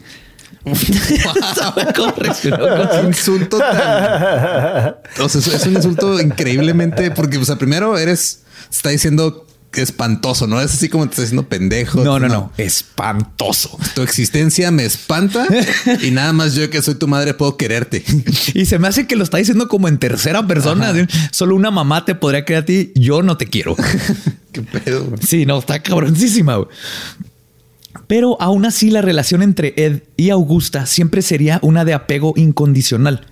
¿Sabe 1.56 1.88
cómo 1.96 2.14
reaccionó 2.18 2.58
con 2.58 3.02
Qué 3.02 3.08
insulto 3.08 3.58
tan. 3.60 4.96
O 5.22 5.30
sea, 5.30 5.56
es- 5.56 5.66
un 5.66 5.74
insulto 5.76 6.20
increíblemente. 6.20 7.12
Porque, 7.12 7.38
o 7.38 7.46
sea, 7.46 7.56
primero 7.58 7.98
eres. 7.98 8.42
Está 8.72 8.90
diciendo 8.90 9.46
espantoso, 9.74 10.48
¿no? 10.48 10.60
Es 10.60 10.74
así 10.74 10.90
como 10.90 11.06
te 11.06 11.12
está 11.12 11.22
diciendo 11.22 11.48
pendejo. 11.48 12.04
No, 12.04 12.20
no, 12.20 12.28
no. 12.28 12.52
Espantoso. 12.58 13.78
Tu 13.96 14.02
existencia 14.02 14.72
me 14.72 14.84
espanta 14.84 15.48
y 16.02 16.12
nada 16.12 16.34
más 16.34 16.56
yo 16.56 16.70
que 16.70 16.82
soy 16.82 16.96
tu 16.96 17.08
madre 17.08 17.34
puedo 17.34 17.56
quererte. 17.56 18.04
Y 18.54 18.66
se 18.66 18.80
me 18.80 18.88
hace 18.88 19.08
que 19.08 19.16
lo 19.16 19.24
está 19.24 19.38
diciendo 19.38 19.68
como 19.68 19.88
en 19.88 19.98
tercera 20.00 20.46
persona. 20.46 20.94
Solo 21.32 21.56
una 21.56 21.72
mamá 21.72 22.04
te 22.06 22.16
podría 22.16 22.46
querer 22.46 22.64
a 22.64 22.66
ti. 22.66 22.92
Yo 22.96 23.22
no 23.24 23.38
te 23.38 23.46
quiero. 23.46 23.76
Qué 24.52 24.62
pedo. 24.64 25.08
Sí, 25.26 25.46
no, 25.46 25.60
está 25.60 25.82
cabroncísima. 25.82 26.58
Pero 28.08 28.38
aún 28.42 28.66
así 28.66 28.90
la 28.92 29.02
relación 29.02 29.42
entre 29.42 29.74
Ed 29.78 30.04
y 30.18 30.30
Augusta 30.30 30.86
siempre 30.86 31.22
sería 31.22 31.60
una 31.64 31.86
de 31.86 31.94
apego 31.94 32.34
incondicional, 32.36 33.26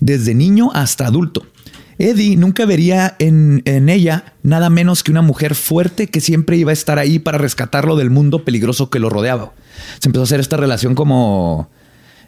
desde 0.00 0.34
niño 0.34 0.70
hasta 0.74 1.06
adulto. 1.06 1.46
Eddie 1.96 2.36
nunca 2.36 2.66
vería 2.66 3.14
en, 3.20 3.62
en 3.66 3.88
ella 3.88 4.34
nada 4.42 4.68
menos 4.68 5.02
que 5.04 5.12
una 5.12 5.22
mujer 5.22 5.54
fuerte 5.54 6.08
que 6.08 6.20
siempre 6.20 6.56
iba 6.56 6.70
a 6.70 6.72
estar 6.72 6.98
ahí 6.98 7.18
para 7.20 7.38
rescatarlo 7.38 7.94
del 7.96 8.10
mundo 8.10 8.44
peligroso 8.44 8.90
que 8.90 8.98
lo 8.98 9.10
rodeaba. 9.10 9.52
Se 10.00 10.08
empezó 10.08 10.22
a 10.22 10.24
hacer 10.24 10.40
esta 10.40 10.56
relación 10.56 10.94
como, 10.96 11.70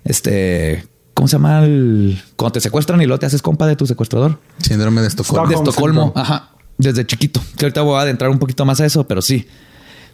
este, 0.05 0.87
¿cómo 1.15 1.29
se 1.29 1.33
llama? 1.37 1.65
el- 1.65 2.23
cuando 2.37 2.53
te 2.53 2.61
secuestran 2.61 3.01
y 3.03 3.07
luego 3.07 3.19
te 3.19 3.27
haces 3.27 3.43
compa 3.43 3.67
de 3.67 3.77
tu 3.77 3.87
secuestrador 3.87 4.39
Síndrome 4.59 5.01
de 5.01 5.09
Estocolmo. 5.09 5.49
de 5.49 5.55
Estocolmo. 5.57 6.13
Ajá. 6.15 6.51
Desde 6.79 7.07
chiquito. 7.07 7.41
Que 7.57 7.65
ahorita 7.65 7.83
voy 7.83 7.99
a 7.99 8.03
adentrar 8.03 8.31
un 8.31 8.39
poquito 8.39 8.65
más 8.67 8.81
a 8.81 8.87
eso, 8.87 9.07
pero 9.09 9.23
sí. 9.23 9.47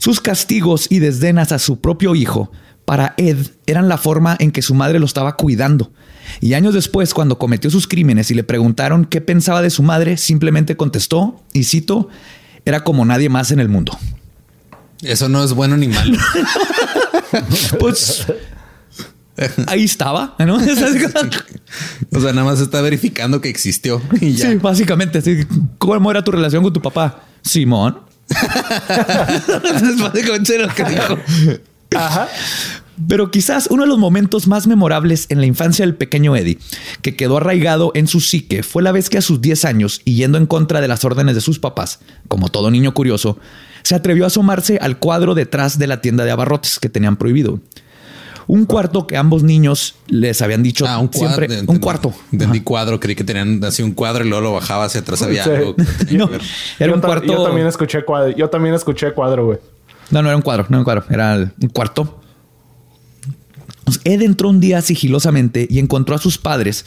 Sus 0.02 0.18
castigos 0.18 0.88
y 0.90 0.98
desdenas 0.98 1.52
a 1.52 1.60
su 1.60 1.80
propio 1.80 2.16
hijo 2.16 2.50
para 2.84 3.14
Ed 3.18 3.36
eran 3.66 3.88
la 3.88 3.98
forma 3.98 4.34
en 4.40 4.50
que 4.50 4.60
su 4.60 4.74
madre 4.74 4.98
lo 4.98 5.06
estaba 5.06 5.36
cuidando. 5.36 5.92
Y 6.40 6.54
años 6.54 6.74
después, 6.74 7.14
cuando 7.14 7.38
cometió 7.38 7.70
sus 7.70 7.86
crímenes 7.86 8.28
y 8.32 8.34
le 8.34 8.42
preguntaron 8.42 9.04
qué 9.04 9.20
pensaba 9.20 9.62
de 9.62 9.70
su 9.70 9.84
madre, 9.84 10.16
simplemente 10.16 10.76
contestó, 10.76 11.40
y 11.52 11.62
cito, 11.62 12.08
era 12.64 12.82
como 12.82 13.04
nadie 13.04 13.28
más 13.28 13.52
en 13.52 13.60
el 13.60 13.68
mundo. 13.68 13.96
Eso 15.02 15.28
no 15.28 15.44
es 15.44 15.52
bueno 15.52 15.76
ni 15.76 15.86
malo. 15.86 16.18
Pues 17.78 18.26
ahí 19.68 19.84
estaba, 19.84 20.34
¿no? 20.40 20.56
o 22.12 22.20
sea, 22.20 22.32
nada 22.32 22.44
más 22.44 22.58
está 22.58 22.80
verificando 22.80 23.40
que 23.40 23.50
existió 23.50 24.02
y 24.20 24.32
ya. 24.32 24.50
Sí, 24.50 24.56
básicamente. 24.56 25.46
¿Cómo 25.78 26.10
era 26.10 26.24
tu 26.24 26.32
relación 26.32 26.64
con 26.64 26.72
tu 26.72 26.82
papá? 26.82 27.22
Simón. 27.40 28.10
Es 28.32 30.00
básicamente 30.00 30.58
lo 30.58 30.68
que 30.74 30.84
dijo. 30.84 31.18
Ajá. 31.94 32.28
Pero 33.08 33.30
quizás 33.30 33.68
uno 33.70 33.82
de 33.82 33.88
los 33.88 33.98
momentos 33.98 34.46
más 34.46 34.66
memorables 34.66 35.26
en 35.30 35.40
la 35.40 35.46
infancia 35.46 35.84
del 35.84 35.94
pequeño 35.94 36.36
Eddie, 36.36 36.58
que 37.00 37.16
quedó 37.16 37.38
arraigado 37.38 37.90
en 37.94 38.06
su 38.06 38.20
psique, 38.20 38.62
fue 38.62 38.82
la 38.82 38.92
vez 38.92 39.08
que 39.08 39.18
a 39.18 39.22
sus 39.22 39.40
10 39.40 39.64
años, 39.64 40.02
y 40.04 40.14
yendo 40.14 40.38
en 40.38 40.46
contra 40.46 40.80
de 40.80 40.88
las 40.88 41.04
órdenes 41.04 41.34
de 41.34 41.40
sus 41.40 41.58
papás, 41.58 42.00
como 42.28 42.48
todo 42.48 42.70
niño 42.70 42.94
curioso, 42.94 43.38
se 43.82 43.94
atrevió 43.94 44.24
a 44.24 44.28
asomarse 44.28 44.78
al 44.80 44.98
cuadro 44.98 45.34
detrás 45.34 45.78
de 45.78 45.86
la 45.86 46.00
tienda 46.00 46.24
de 46.24 46.30
abarrotes 46.30 46.78
que 46.78 46.88
tenían 46.88 47.16
prohibido. 47.16 47.60
Un 48.46 48.64
cuarto 48.66 49.06
que 49.06 49.16
ambos 49.16 49.42
niños 49.42 49.94
les 50.08 50.42
habían 50.42 50.62
dicho 50.62 50.84
Ah, 50.86 50.98
un 50.98 51.08
cuadro. 51.08 51.46
siempre. 51.46 51.60
Un 51.72 51.78
cuarto. 51.78 52.12
Entendí 52.32 52.60
cuadro. 52.60 52.98
Creí 53.00 53.14
que 53.14 53.24
tenían 53.24 53.62
así 53.64 53.82
un 53.82 53.92
cuadro 53.92 54.24
y 54.24 54.28
luego 54.28 54.42
lo 54.42 54.52
bajaba 54.52 54.84
hacia 54.84 55.00
atrás. 55.02 55.22
Había 55.22 55.44
Sí. 55.44 55.50
algo. 55.50 55.76
que 55.76 56.16
No, 56.16 56.26
que 56.26 56.32
ver. 56.38 56.42
era 56.78 56.88
yo 56.90 56.94
un 56.96 57.00
cuarto. 57.00 57.26
Yo 57.26 57.42
también 57.44 57.66
escuché 57.66 58.04
cuadro. 58.04 58.36
Yo 58.36 58.50
también 58.50 58.74
escuché 58.74 59.12
cuadro, 59.12 59.46
güey. 59.46 59.58
No, 60.10 60.22
no 60.22 60.28
era 60.28 60.36
un 60.36 60.42
cuadro, 60.42 60.66
no 60.68 60.76
era 60.76 60.78
un 60.80 60.84
cuadro, 60.84 61.04
era 61.08 61.52
un 61.60 61.68
cuarto. 61.68 62.20
Ed 64.04 64.22
entró 64.22 64.48
un 64.48 64.60
día 64.60 64.80
sigilosamente 64.82 65.66
y 65.68 65.78
encontró 65.78 66.14
a 66.14 66.18
sus 66.18 66.38
padres 66.38 66.84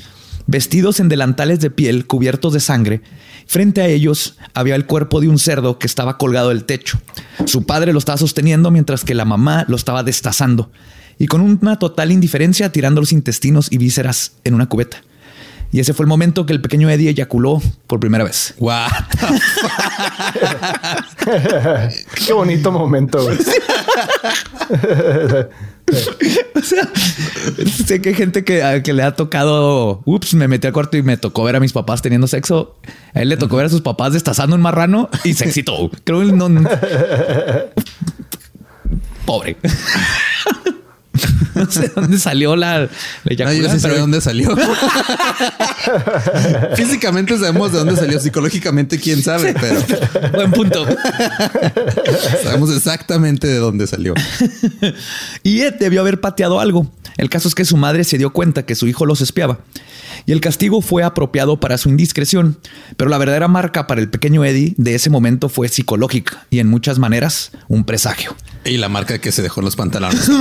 vestidos 0.48 1.00
en 1.00 1.10
delantales 1.10 1.60
de 1.60 1.72
piel 1.72 2.06
cubiertos 2.06 2.54
de 2.54 2.60
sangre. 2.60 3.02
Frente 3.48 3.82
a 3.82 3.88
ellos 3.88 4.38
había 4.54 4.76
el 4.76 4.86
cuerpo 4.86 5.20
de 5.22 5.28
un 5.28 5.40
cerdo 5.40 5.80
que 5.80 5.88
estaba 5.88 6.18
colgado 6.18 6.50
del 6.50 6.66
techo. 6.66 7.00
Su 7.46 7.66
padre 7.66 7.94
lo 7.94 8.00
estaba 8.00 8.18
sosteniendo 8.18 8.70
mientras 8.72 9.04
que 9.04 9.14
la 9.16 9.26
mamá 9.26 9.66
lo 9.68 9.76
estaba 9.76 10.04
destazando 10.04 10.72
y 11.18 11.28
con 11.28 11.42
una 11.42 11.78
total 11.80 12.12
indiferencia 12.12 12.72
tirando 12.72 13.02
los 13.02 13.12
intestinos 13.12 13.72
y 13.72 13.78
vísceras 13.78 14.34
en 14.44 14.54
una 14.54 14.68
cubeta. 14.68 14.98
Y 15.72 15.80
ese 15.80 15.94
fue 15.94 16.04
el 16.04 16.08
momento 16.08 16.46
que 16.46 16.54
el 16.54 16.62
pequeño 16.62 16.90
Eddie 16.90 17.10
eyaculó 17.10 17.62
por 17.88 18.00
primera 18.00 18.24
vez. 18.24 18.54
What? 18.60 18.90
Qué 22.26 22.32
bonito 22.34 22.72
momento, 22.72 23.24
güey. 23.24 23.38
O 26.56 26.62
sea, 26.62 26.90
sé 27.86 28.02
que 28.02 28.10
hay 28.10 28.16
gente 28.16 28.44
que, 28.44 28.64
a- 28.64 28.82
que 28.82 28.92
le 28.92 29.04
ha 29.04 29.16
tocado, 29.16 30.02
ups, 30.06 30.34
me 30.34 30.48
metí 30.48 30.66
al 30.66 30.74
cuarto 30.74 30.98
y 30.98 31.04
me 31.04 31.16
tocó 31.16 31.44
ver 31.44 31.56
a 31.56 31.60
mis 31.60 31.74
papás 31.74 32.02
teniendo 32.02 32.26
sexo. 32.26 32.76
A 33.14 33.22
él 33.22 33.30
le 33.30 33.38
tocó 33.38 33.58
ver 33.58 33.68
a 33.68 33.70
sus 33.70 33.82
papás 33.82 34.14
destazando 34.14 34.56
un 34.56 34.64
marrano 34.64 35.10
y 35.24 35.34
se 35.36 35.46
excitó. 35.46 35.92
Creo 36.04 36.22
que 36.26 36.32
no. 36.32 36.50
no- 36.50 36.68
Pobre. 39.28 39.58
No 41.56 41.72
sé 41.72 41.92
dónde 41.96 42.20
salió 42.20 42.56
la, 42.56 42.90
la 43.24 43.46
No, 43.46 43.54
yo 43.54 43.70
sí 43.70 43.80
sé 43.80 43.90
de 43.90 44.00
dónde 44.00 44.22
salió. 44.22 44.56
Físicamente 46.76 47.38
sabemos 47.38 47.72
de 47.72 47.80
dónde 47.80 47.96
salió. 47.96 48.20
Psicológicamente, 48.20 49.00
quién 49.00 49.24
sabe, 49.24 49.56
pero 49.60 49.82
Buen 50.34 50.52
punto. 50.52 50.86
sabemos 52.44 52.76
exactamente 52.76 53.48
de 53.48 53.58
dónde 53.58 53.88
salió. 53.88 54.14
Y 55.44 55.62
Ed 55.62 55.76
debió 55.80 56.02
haber 56.02 56.22
pateado 56.22 56.60
algo. 56.60 56.92
El 57.18 57.30
caso 57.30 57.48
es 57.48 57.56
que 57.56 57.64
su 57.64 57.78
madre 57.78 58.04
se 58.04 58.18
dio 58.18 58.34
cuenta 58.34 58.66
que 58.66 58.76
su 58.76 58.88
hijo 58.88 59.06
los 59.06 59.22
espiaba. 59.22 59.60
Y 60.26 60.32
el 60.32 60.42
castigo 60.42 60.82
fue 60.82 61.04
apropiado 61.04 61.60
para 61.60 61.78
su 61.78 61.90
indiscreción. 61.90 62.58
Pero 62.98 63.10
la 63.10 63.18
verdadera 63.18 63.48
marca 63.48 63.88
para 63.88 64.02
el 64.02 64.10
pequeño 64.10 64.44
Eddie 64.44 64.74
de 64.78 64.96
ese 64.96 65.10
momento 65.10 65.50
fue 65.50 65.70
psicológica 65.70 66.46
y 66.50 66.60
en 66.60 66.68
muchas 66.68 67.00
maneras 67.00 67.52
un 67.68 67.86
presagio. 67.86 68.36
Y 68.66 68.78
la 68.78 68.90
marca 68.90 69.20
que 69.20 69.32
se 69.32 69.44
dejó 69.44 69.62
en 69.62 69.66
los 69.66 69.76
pantalones. 69.76 70.28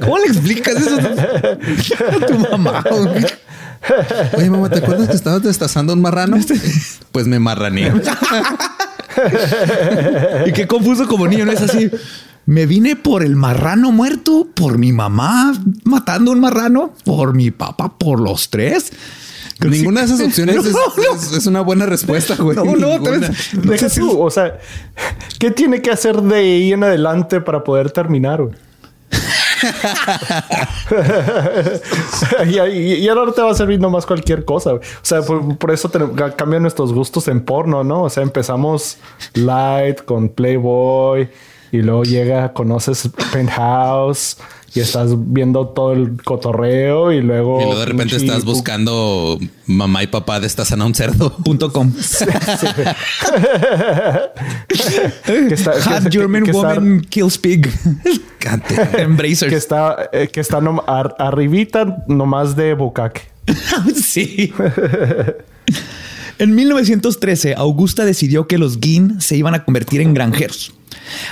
¿Cómo 0.00 0.18
le 0.18 0.26
explicas 0.26 0.76
eso 0.76 0.98
a 0.98 2.26
tu 2.26 2.38
mamá? 2.38 2.84
Oye, 4.36 4.50
mamá, 4.50 4.68
¿te 4.68 4.78
acuerdas 4.78 5.08
que 5.08 5.16
estabas 5.16 5.42
destazando 5.42 5.92
un 5.92 6.02
marrano? 6.02 6.38
Pues 7.12 7.26
me 7.26 7.38
marrané. 7.38 7.90
Y 10.46 10.52
qué 10.52 10.66
confuso 10.68 11.08
como 11.08 11.26
niño, 11.26 11.46
¿no 11.46 11.52
es 11.52 11.62
así? 11.62 11.90
Me 12.44 12.66
vine 12.66 12.96
por 12.96 13.24
el 13.24 13.34
marrano 13.34 13.92
muerto, 13.92 14.46
por 14.54 14.76
mi 14.78 14.92
mamá 14.92 15.54
matando 15.84 16.32
un 16.32 16.40
marrano, 16.40 16.92
por 17.04 17.34
mi 17.34 17.50
papá, 17.50 17.96
por 17.96 18.20
los 18.20 18.50
tres. 18.50 18.92
Ninguna 19.60 20.00
de 20.00 20.06
esas 20.06 20.20
opciones 20.20 20.56
No, 20.62 20.62
es, 20.62 20.72
no. 20.72 21.14
es- 21.16 21.32
es 21.32 21.46
una 21.46 21.60
buena 21.62 21.86
respuesta, 21.86 22.34
güey. 22.36 22.56
No, 22.56 22.64
no, 22.64 22.72
Ninguna. 22.76 23.02
tal 23.02 23.20
vez- 23.20 23.54
No 23.54 23.70
Deja 23.72 23.88
tú, 23.88 24.20
o 24.22 24.30
sea, 24.30 24.58
¿qué 25.38 25.50
tiene 25.50 25.82
que 25.82 25.90
hacer 25.90 26.20
de 26.22 26.36
ahí 26.36 26.72
en 26.72 26.84
adelante 26.84 27.40
para 27.40 27.64
poder 27.64 27.90
terminar, 27.90 28.42
güey? 28.42 28.54
y, 32.46 32.58
y- 32.60 32.94
y 32.94 33.08
ahora 33.08 33.32
te 33.32 33.42
va 33.42 33.50
a 33.50 33.54
servir 33.54 33.80
nomás 33.80 34.06
cualquier 34.06 34.44
cosa. 34.44 34.72
güey. 34.72 34.82
O 34.82 35.04
sea, 35.04 35.22
por, 35.22 35.56
por 35.58 35.70
eso 35.70 35.88
te- 35.88 36.00
cambian 36.36 36.62
nuestros 36.62 36.92
gustos 36.92 37.28
en 37.28 37.40
porno, 37.44 37.84
¿no? 37.84 38.04
O 38.04 38.10
sea, 38.10 38.22
empezamos 38.22 38.98
light 39.34 40.02
con 40.04 40.28
Playboy 40.28 41.28
y 41.72 41.78
luego 41.82 42.04
llega, 42.04 42.52
conoces 42.52 43.08
Penthouse 43.32 44.38
y 44.74 44.80
estás 44.80 45.10
viendo 45.32 45.68
todo 45.68 45.92
el 45.92 46.22
cotorreo 46.22 47.10
y 47.12 47.20
luego... 47.22 47.60
Y 47.60 47.64
luego 47.64 47.80
de 47.80 47.86
repente 47.86 48.16
estás 48.16 48.44
buscando 48.44 49.38
mamá 49.66 50.02
y 50.02 50.06
papá 50.08 50.40
destazando 50.40 50.84
a 50.84 50.88
un 50.88 50.94
cerdo. 50.94 51.34
Punto 51.44 51.72
com. 51.72 51.90
que 54.68 55.54
está- 55.54 55.72
que- 55.72 55.80
Hot 55.80 56.12
German 56.12 56.44
que 56.44 56.52
woman 56.52 57.00
kills 57.08 57.38
pig. 57.38 57.68
Cante. 58.38 58.74
Embracers. 59.02 59.50
que 59.50 59.56
está, 59.56 60.08
eh, 60.12 60.28
que 60.28 60.40
está 60.40 60.60
nom- 60.60 60.82
ar- 60.86 61.14
arribita 61.18 62.04
nomás 62.06 62.54
de 62.56 62.74
bucaque. 62.74 63.22
sí. 63.94 64.52
En 66.38 66.54
1913, 66.54 67.54
Augusta 67.56 68.04
decidió 68.04 68.46
que 68.46 68.58
los 68.58 68.78
Guin 68.78 69.20
se 69.20 69.36
iban 69.36 69.54
a 69.54 69.64
convertir 69.64 70.00
en 70.00 70.14
granjeros. 70.14 70.72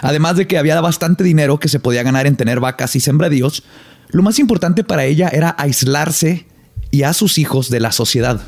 Además 0.02 0.36
de 0.36 0.48
que 0.48 0.58
había 0.58 0.80
bastante 0.80 1.22
dinero 1.22 1.60
que 1.60 1.68
se 1.68 1.78
podía 1.78 2.02
ganar 2.02 2.26
en 2.26 2.34
tener 2.34 2.58
vacas 2.58 2.96
y 2.96 3.00
sembradíos, 3.00 3.62
lo 4.08 4.24
más 4.24 4.40
importante 4.40 4.82
para 4.82 5.04
ella 5.04 5.28
era 5.28 5.54
aislarse 5.58 6.46
y 6.90 7.04
a 7.04 7.12
sus 7.12 7.38
hijos 7.38 7.70
de 7.70 7.78
la 7.78 7.92
sociedad. 7.92 8.40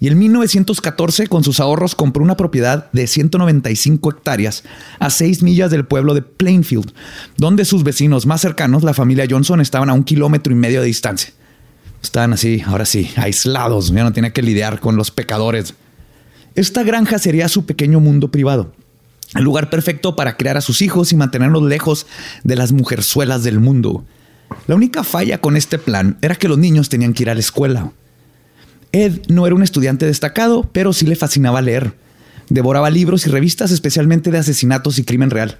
Y 0.00 0.08
en 0.08 0.18
1914, 0.18 1.28
con 1.28 1.44
sus 1.44 1.60
ahorros, 1.60 1.94
compró 1.94 2.22
una 2.22 2.36
propiedad 2.36 2.90
de 2.92 3.06
195 3.06 4.10
hectáreas 4.10 4.64
a 4.98 5.08
6 5.08 5.42
millas 5.42 5.70
del 5.70 5.86
pueblo 5.86 6.12
de 6.12 6.22
Plainfield, 6.22 6.92
donde 7.38 7.64
sus 7.64 7.84
vecinos 7.84 8.26
más 8.26 8.42
cercanos, 8.42 8.82
la 8.82 8.94
familia 8.94 9.26
Johnson, 9.28 9.62
estaban 9.62 9.88
a 9.88 9.94
un 9.94 10.04
kilómetro 10.04 10.52
y 10.52 10.56
medio 10.56 10.80
de 10.80 10.86
distancia. 10.86 11.32
Estaban 12.02 12.32
así, 12.32 12.62
ahora 12.66 12.86
sí, 12.86 13.10
aislados. 13.16 13.92
Ya 13.92 14.04
no 14.04 14.12
tenía 14.12 14.32
que 14.32 14.42
lidiar 14.42 14.80
con 14.80 14.96
los 14.96 15.10
pecadores. 15.10 15.74
Esta 16.54 16.82
granja 16.82 17.18
sería 17.18 17.48
su 17.48 17.66
pequeño 17.66 18.00
mundo 18.00 18.30
privado. 18.30 18.72
El 19.34 19.44
lugar 19.44 19.70
perfecto 19.70 20.16
para 20.16 20.36
criar 20.36 20.56
a 20.56 20.60
sus 20.60 20.82
hijos 20.82 21.12
y 21.12 21.16
mantenerlos 21.16 21.62
lejos 21.62 22.06
de 22.42 22.56
las 22.56 22.72
mujerzuelas 22.72 23.44
del 23.44 23.60
mundo. 23.60 24.04
La 24.66 24.74
única 24.74 25.04
falla 25.04 25.38
con 25.38 25.56
este 25.56 25.78
plan 25.78 26.18
era 26.22 26.34
que 26.34 26.48
los 26.48 26.58
niños 26.58 26.88
tenían 26.88 27.12
que 27.12 27.22
ir 27.22 27.30
a 27.30 27.34
la 27.34 27.40
escuela. 27.40 27.92
Ed 28.92 29.20
no 29.28 29.46
era 29.46 29.54
un 29.54 29.62
estudiante 29.62 30.06
destacado, 30.06 30.68
pero 30.72 30.92
sí 30.92 31.06
le 31.06 31.14
fascinaba 31.14 31.62
leer. 31.62 31.94
Devoraba 32.48 32.90
libros 32.90 33.26
y 33.26 33.30
revistas, 33.30 33.70
especialmente 33.70 34.32
de 34.32 34.38
asesinatos 34.38 34.98
y 34.98 35.04
crimen 35.04 35.30
real. 35.30 35.58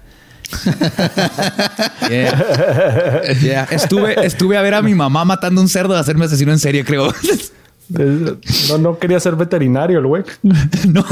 Yeah. 2.09 3.33
Yeah. 3.41 3.67
Estuve, 3.71 4.25
estuve 4.25 4.57
a 4.57 4.61
ver 4.61 4.73
a 4.73 4.81
mi 4.81 4.93
mamá 4.93 5.25
matando 5.25 5.61
un 5.61 5.69
cerdo 5.69 5.93
de 5.93 5.99
hacerme 5.99 6.25
asesino 6.25 6.51
en 6.51 6.59
serie, 6.59 6.83
creo. 6.83 7.13
No, 8.69 8.77
no 8.77 8.99
quería 8.99 9.19
ser 9.19 9.35
veterinario 9.35 9.99
el 9.99 10.07
güey. 10.07 10.23
No. 10.87 11.05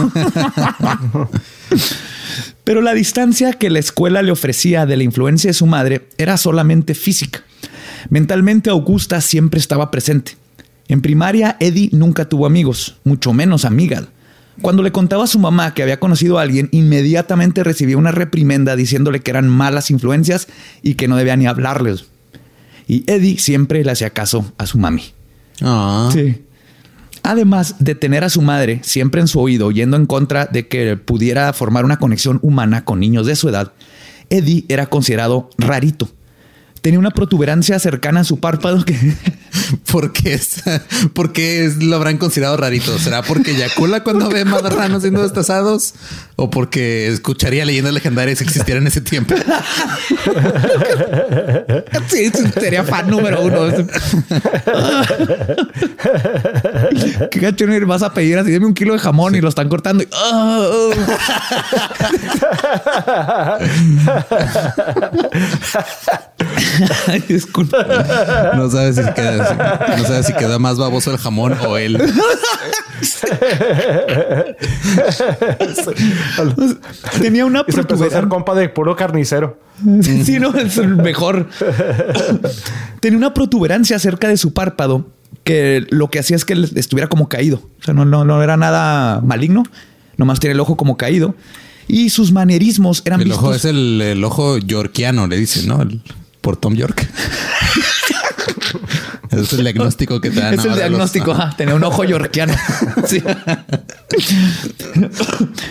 Pero 2.63 2.81
la 2.81 2.93
distancia 2.93 3.53
que 3.53 3.69
la 3.69 3.79
escuela 3.79 4.21
le 4.21 4.31
ofrecía 4.31 4.85
de 4.85 4.97
la 4.97 5.03
influencia 5.03 5.49
de 5.49 5.53
su 5.53 5.65
madre 5.65 6.07
era 6.17 6.37
solamente 6.37 6.93
física. 6.93 7.43
Mentalmente 8.09 8.69
Augusta 8.69 9.21
siempre 9.21 9.59
estaba 9.59 9.91
presente. 9.91 10.37
En 10.87 11.01
primaria, 11.01 11.57
Eddie 11.59 11.89
nunca 11.91 12.25
tuvo 12.29 12.45
amigos, 12.45 12.97
mucho 13.03 13.33
menos 13.33 13.65
amigas. 13.65 14.05
Cuando 14.61 14.83
le 14.83 14.91
contaba 14.91 15.23
a 15.23 15.27
su 15.27 15.39
mamá 15.39 15.73
que 15.73 15.83
había 15.83 15.99
conocido 15.99 16.39
a 16.39 16.41
alguien, 16.41 16.69
inmediatamente 16.71 17.63
recibía 17.63 17.97
una 17.97 18.11
reprimenda 18.11 18.75
diciéndole 18.75 19.21
que 19.21 19.31
eran 19.31 19.47
malas 19.49 19.91
influencias 19.91 20.47
y 20.81 20.95
que 20.95 21.07
no 21.07 21.15
debía 21.15 21.35
ni 21.35 21.47
hablarles. 21.47 22.05
Y 22.87 23.03
Eddie 23.05 23.37
siempre 23.37 23.83
le 23.83 23.91
hacía 23.91 24.09
caso 24.09 24.51
a 24.57 24.65
su 24.65 24.77
mami. 24.77 25.03
Ah. 25.61 26.09
Sí. 26.11 26.43
Además 27.23 27.75
de 27.79 27.95
tener 27.95 28.23
a 28.23 28.29
su 28.29 28.41
madre 28.41 28.79
siempre 28.83 29.21
en 29.21 29.27
su 29.27 29.39
oído, 29.39 29.71
yendo 29.71 29.97
en 29.97 30.05
contra 30.05 30.45
de 30.45 30.67
que 30.67 30.97
pudiera 30.97 31.51
formar 31.53 31.85
una 31.85 31.99
conexión 31.99 32.39
humana 32.41 32.85
con 32.85 32.99
niños 32.99 33.27
de 33.27 33.35
su 33.35 33.49
edad, 33.49 33.73
Eddie 34.29 34.65
era 34.69 34.87
considerado 34.87 35.49
rarito. 35.57 36.09
Tenía 36.81 36.99
una 36.99 37.11
protuberancia 37.11 37.77
cercana 37.77 38.21
a 38.21 38.23
su 38.23 38.39
párpado 38.39 38.85
que 38.85 38.95
¿Por 39.91 40.11
qué, 40.13 40.33
es, 40.33 40.61
¿Por 41.13 41.31
qué 41.33 41.65
es- 41.65 41.77
lo 41.83 41.95
habrán 41.95 42.17
considerado 42.17 42.57
rarito? 42.57 42.97
¿Será 42.99 43.21
porque 43.21 43.51
eyacula 43.51 44.03
cuando 44.03 44.29
ve 44.29 44.45
marranos 44.45 45.01
siendo 45.01 45.23
destazados? 45.23 45.93
¿O 46.35 46.49
porque 46.49 47.07
escucharía 47.07 47.65
leyendas 47.65 47.93
legendarias 47.93 48.37
si 48.39 48.45
existieran 48.45 48.83
en 48.83 48.87
ese 48.87 49.01
tiempo? 49.01 49.35
Sí, 52.07 52.31
sería 52.59 52.83
fan 52.83 53.09
número 53.09 53.41
uno. 53.41 53.67
Qué 57.29 57.39
gacho, 57.39 57.67
¿no? 57.67 57.87
vas 57.87 58.01
a 58.03 58.13
pedir 58.13 58.37
así, 58.37 58.51
deme 58.51 58.65
un 58.65 58.73
kilo 58.73 58.93
de 58.93 58.99
jamón 58.99 59.35
y 59.35 59.41
lo 59.41 59.49
están 59.49 59.69
cortando. 59.69 60.03
y-. 60.03 60.07
Ay, 67.07 67.23
Disculpa. 67.27 67.85
No 68.55 68.69
sabes 68.69 68.95
si 68.95 69.01
queda, 69.13 69.38
no 69.97 70.03
sabes 70.05 70.25
si 70.27 70.33
queda 70.33 70.59
más 70.59 70.77
baboso 70.77 71.11
el 71.11 71.17
jamón 71.17 71.53
o 71.67 71.77
él. 71.77 71.97
Tenía 77.21 77.45
una 77.45 77.63
Y 77.67 77.71
se 77.71 77.79
empezó 77.81 78.05
a 78.05 78.29
compa 78.29 78.55
de 78.55 78.69
puro 78.69 78.95
carnicero. 78.95 79.59
Sí, 80.01 80.39
no, 80.39 80.53
es 80.55 80.77
el 80.77 80.97
mejor. 80.97 81.47
Tenía 82.99 83.17
una 83.17 83.33
protuberancia 83.33 83.97
cerca 83.97 84.27
de 84.27 84.35
su 84.35 84.53
párpado 84.53 85.07
que 85.45 85.85
lo 85.89 86.09
que 86.09 86.19
hacía 86.19 86.35
es 86.35 86.43
que 86.43 86.53
estuviera 86.75 87.07
como 87.07 87.29
caído. 87.29 87.61
O 87.79 87.83
sea, 87.83 87.93
no, 87.93 88.03
no, 88.03 88.25
no 88.25 88.43
era 88.43 88.57
nada 88.57 89.21
maligno. 89.21 89.63
Nomás 90.17 90.41
tiene 90.41 90.53
el 90.55 90.59
ojo 90.59 90.75
como 90.75 90.97
caído. 90.97 91.33
Y 91.87 92.09
sus 92.09 92.33
manerismos 92.33 93.01
eran 93.05 93.21
El 93.21 93.31
ojo 93.31 93.53
es 93.53 93.63
el, 93.65 94.01
el 94.01 94.23
ojo 94.23 94.57
yorkiano, 94.57 95.27
le 95.27 95.37
dicen, 95.37 95.67
¿no? 95.67 95.81
El- 95.81 96.01
por 96.41 96.57
Tom 96.57 96.75
York. 96.75 97.07
Es 99.31 99.53
el 99.53 99.61
diagnóstico 99.63 100.19
que 100.21 100.29
te 100.31 100.39
dan. 100.39 100.53
Es 100.59 100.63
el 100.63 100.69
los- 100.71 100.77
diagnóstico. 100.79 101.35
tenía 101.57 101.75
un 101.75 101.83
ojo 101.83 102.03
yorkiano. 102.03 102.53
Sí. 103.05 103.21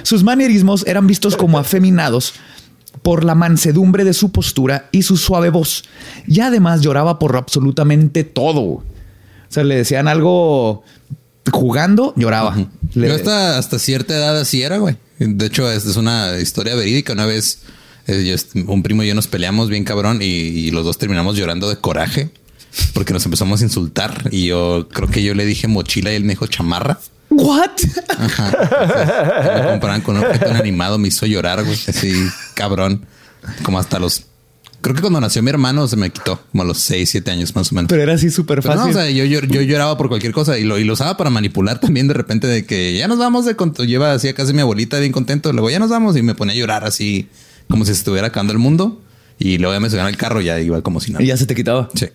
Sus 0.03 0.23
manerismos 0.25 0.87
eran 0.87 1.07
vistos 1.07 1.37
como 1.37 1.59
afeminados 1.59 2.35
por 3.03 3.25
la 3.25 3.35
mansedumbre 3.35 4.05
de 4.05 4.12
su 4.14 4.31
postura 4.33 4.88
y 4.92 5.03
su 5.03 5.16
suave 5.16 5.51
voz. 5.51 5.85
Y 6.27 6.40
además 6.40 6.81
lloraba 6.81 7.18
por 7.18 7.37
absolutamente 7.37 8.25
todo. 8.25 8.61
O 8.62 8.85
sea, 9.49 9.64
le 9.64 9.77
decían 9.77 10.09
algo 10.09 10.83
jugando, 11.53 12.12
lloraba. 12.16 12.57
Le- 12.94 13.09
Yo 13.09 13.14
hasta, 13.14 13.59
hasta 13.59 13.79
cierta 13.79 14.14
edad 14.16 14.38
así 14.38 14.62
era, 14.62 14.79
güey. 14.79 14.97
De 15.18 15.47
hecho, 15.47 15.71
es, 15.71 15.85
es 15.85 15.97
una 15.97 16.38
historia 16.38 16.75
verídica. 16.75 17.12
Una 17.12 17.27
vez 17.27 17.61
eh, 18.07 18.25
yo 18.55 18.62
un 18.73 18.83
primo 18.83 19.03
y 19.03 19.09
yo 19.09 19.14
nos 19.14 19.27
peleamos 19.27 19.68
bien 19.68 19.85
cabrón 19.85 20.21
y, 20.23 20.25
y 20.27 20.71
los 20.71 20.85
dos 20.85 20.99
terminamos 20.99 21.37
llorando 21.37 21.68
de 21.68 21.77
coraje 21.77 22.31
porque 22.94 23.12
nos 23.12 23.24
empezamos 23.24 23.61
a 23.61 23.64
insultar. 23.64 24.28
Y 24.31 24.46
yo 24.46 24.88
creo 24.92 25.09
que 25.09 25.22
yo 25.22 25.35
le 25.35 25.44
dije 25.46 25.68
mochila 25.68 26.12
y 26.12 26.16
él 26.16 26.24
me 26.24 26.31
dijo 26.33 26.46
chamarra. 26.46 26.98
¿What? 27.31 27.70
Ajá. 28.18 29.61
Me 29.62 29.70
comparan 29.70 30.00
con 30.00 30.16
un 30.16 30.24
objeto 30.24 30.50
inanimado, 30.50 30.98
me 30.98 31.09
hizo 31.09 31.26
llorar, 31.26 31.62
güey. 31.64 31.78
Así, 31.88 32.12
cabrón. 32.54 33.04
Como 33.62 33.78
hasta 33.78 33.98
los. 33.98 34.24
Creo 34.81 34.94
que 34.94 35.00
cuando 35.00 35.20
nació 35.20 35.42
mi 35.42 35.50
hermano 35.50 35.88
se 35.88 35.96
me 35.96 36.09
quitó, 36.11 36.40
como 36.52 36.62
a 36.62 36.66
los 36.66 36.78
6, 36.78 37.11
7 37.11 37.31
años 37.33 37.54
más 37.57 37.72
o 37.72 37.74
menos. 37.74 37.88
Pero 37.88 38.02
era 38.02 38.14
así 38.14 38.31
súper 38.31 38.62
Pero 38.62 38.74
no, 38.74 38.81
fácil. 38.83 38.96
o 38.96 39.00
sea, 39.00 39.11
yo, 39.11 39.24
yo, 39.24 39.40
yo 39.40 39.61
lloraba 39.62 39.98
por 39.98 40.09
cualquier 40.09 40.33
cosa 40.33 40.57
y 40.57 40.62
lo, 40.64 40.78
y 40.78 40.85
lo 40.85 40.92
usaba 40.92 41.16
para 41.16 41.31
manipular 41.31 41.81
también 41.81 42.07
de 42.07 42.14
repente 42.14 42.46
de 42.46 42.64
que 42.64 42.96
ya 42.96 43.09
nos 43.09 43.18
vamos 43.18 43.44
de 43.44 43.57
conto. 43.57 43.83
Lleva 43.85 44.12
así 44.12 44.28
a 44.28 44.35
casa 44.35 44.52
mi 44.52 44.61
abuelita 44.61 44.98
bien 45.00 45.11
contento. 45.12 45.52
Luego 45.52 45.68
ya 45.68 45.81
nos 45.81 45.90
vamos 45.90 46.16
y 46.16 46.22
me 46.22 46.35
ponía 46.37 46.54
a 46.54 46.57
llorar 46.59 46.85
así 46.85 47.28
como 47.68 47.85
si 47.85 47.92
se 47.92 47.98
estuviera 47.98 48.28
acabando 48.28 48.52
el 48.52 48.59
mundo. 48.61 49.02
Y 49.40 49.59
luego 49.59 49.74
ya 49.74 49.81
me 49.81 49.90
subían 49.90 50.07
al 50.07 50.16
carro 50.16 50.40
y 50.40 50.44
ya 50.46 50.59
iba 50.61 50.81
como 50.83 51.00
si 51.00 51.11
nada. 51.12 51.24
y 51.24 51.26
ya 51.26 51.37
se 51.37 51.46
te 51.46 51.54
quitaba. 51.57 51.88
Sí. 51.94 52.07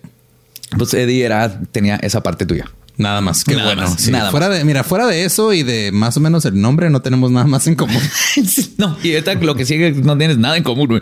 Pues 0.78 0.94
Eddie 0.94 1.24
era, 1.24 1.60
tenía 1.72 1.96
esa 1.96 2.22
parte 2.22 2.46
tuya. 2.46 2.66
Nada 2.96 3.20
más. 3.20 3.44
Qué 3.44 3.54
Nada 3.56 3.74
bueno. 3.74 3.82
más, 3.90 4.00
Sí, 4.00 4.10
nada 4.10 4.30
fuera 4.30 4.48
de, 4.48 4.64
mira, 4.64 4.84
fuera 4.84 5.06
de 5.06 5.24
eso 5.24 5.52
y 5.52 5.62
de 5.62 5.90
más 5.92 6.16
o 6.16 6.20
menos 6.20 6.44
el 6.44 6.60
nombre, 6.60 6.90
no 6.90 7.02
tenemos 7.02 7.30
nada 7.30 7.46
más 7.46 7.66
en 7.66 7.74
común. 7.74 8.00
no, 8.78 8.96
y 9.02 9.12
ahorita 9.14 9.34
lo 9.34 9.56
que 9.56 9.66
sigue 9.66 9.92
no 9.92 10.16
tienes 10.16 10.38
nada 10.38 10.56
en 10.56 10.62
común. 10.62 10.86
güey. 10.86 11.00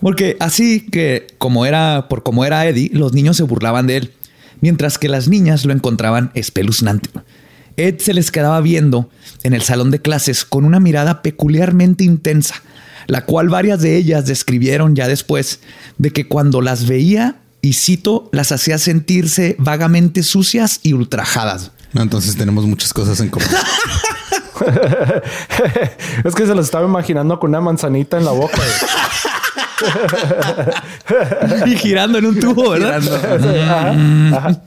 Porque 0.00 0.36
así 0.40 0.80
que 0.80 1.26
como 1.38 1.66
era 1.66 2.08
por 2.08 2.22
como 2.22 2.44
era 2.44 2.66
Eddie, 2.66 2.90
los 2.92 3.12
niños 3.12 3.36
se 3.36 3.42
burlaban 3.42 3.86
de 3.86 3.98
él, 3.98 4.12
mientras 4.60 4.98
que 4.98 5.08
las 5.08 5.28
niñas 5.28 5.64
lo 5.64 5.72
encontraban 5.72 6.30
espeluznante. 6.34 7.10
Ed 7.76 7.98
se 7.98 8.14
les 8.14 8.30
quedaba 8.30 8.60
viendo 8.62 9.10
en 9.42 9.52
el 9.52 9.62
salón 9.62 9.90
de 9.90 10.00
clases 10.00 10.44
con 10.46 10.64
una 10.64 10.80
mirada 10.80 11.20
peculiarmente 11.22 12.04
intensa, 12.04 12.54
la 13.06 13.26
cual 13.26 13.50
varias 13.50 13.82
de 13.82 13.96
ellas 13.96 14.24
describieron 14.24 14.96
ya 14.96 15.08
después 15.08 15.60
de 15.98 16.10
que 16.10 16.26
cuando 16.26 16.62
las 16.62 16.86
veía 16.86 17.36
y 17.66 17.72
cito, 17.72 18.28
las 18.30 18.52
hacía 18.52 18.78
sentirse 18.78 19.56
vagamente 19.58 20.22
sucias 20.22 20.78
y 20.84 20.92
ultrajadas. 20.92 21.72
No, 21.92 22.02
entonces 22.02 22.36
tenemos 22.36 22.64
muchas 22.64 22.92
cosas 22.92 23.18
en 23.18 23.28
común. 23.28 23.48
es 26.24 26.34
que 26.34 26.46
se 26.46 26.54
lo 26.54 26.60
estaba 26.60 26.86
imaginando 26.86 27.40
con 27.40 27.50
una 27.50 27.60
manzanita 27.60 28.18
en 28.18 28.24
la 28.24 28.30
boca. 28.30 28.62
y 31.66 31.76
girando 31.76 32.18
en 32.18 32.26
un 32.26 32.38
tubo, 32.38 32.70
¿verdad? 32.78 33.02
Ajá, 33.64 33.90
ajá. 34.36 34.62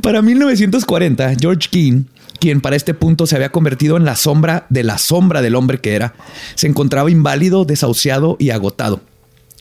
Para 0.00 0.22
1940, 0.22 1.34
George 1.38 1.68
Keane, 1.70 2.04
quien 2.40 2.62
para 2.62 2.76
este 2.76 2.94
punto 2.94 3.26
se 3.26 3.36
había 3.36 3.52
convertido 3.52 3.98
en 3.98 4.06
la 4.06 4.16
sombra 4.16 4.64
de 4.70 4.84
la 4.84 4.96
sombra 4.96 5.42
del 5.42 5.54
hombre 5.54 5.80
que 5.80 5.96
era, 5.96 6.14
se 6.54 6.66
encontraba 6.66 7.10
inválido, 7.10 7.66
desahuciado 7.66 8.36
y 8.38 8.48
agotado. 8.50 9.02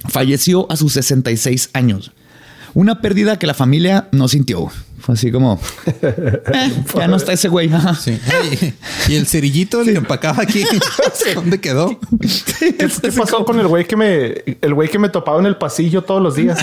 Falleció 0.10 0.72
a 0.72 0.76
sus 0.78 0.94
66 0.94 1.70
años. 1.74 2.12
Una 2.74 3.02
pérdida 3.02 3.38
que 3.38 3.48
la 3.48 3.54
familia 3.54 4.08
no 4.12 4.28
sintió. 4.28 4.72
Fue 5.00 5.16
así 5.16 5.32
como, 5.32 5.60
"Eh, 6.04 6.72
ya 6.96 7.08
no 7.08 7.16
está 7.18 7.34
ese 7.34 7.48
güey. 7.50 7.74
Ajá. 7.74 7.96
Sí. 7.96 8.18
Ay, 8.32 8.74
y 9.10 9.16
el 9.16 9.26
cerillito 9.28 9.84
que 9.84 9.94
empacaba 9.96 10.44
aquí, 10.44 10.64
¿dónde 11.36 11.60
quedó? 11.60 12.00
¿Qué, 12.60 12.76
qué 12.76 13.12
pasó 13.12 13.44
con 13.44 13.60
el 13.60 13.68
güey 13.68 13.86
que 13.88 13.96
me, 13.98 14.36
el 14.62 14.74
güey 14.76 14.90
que 14.90 15.00
me 15.00 15.10
topaba 15.10 15.40
en 15.40 15.48
el 15.48 15.58
pasillo 15.58 16.04
todos 16.04 16.22
los 16.22 16.36
días? 16.36 16.60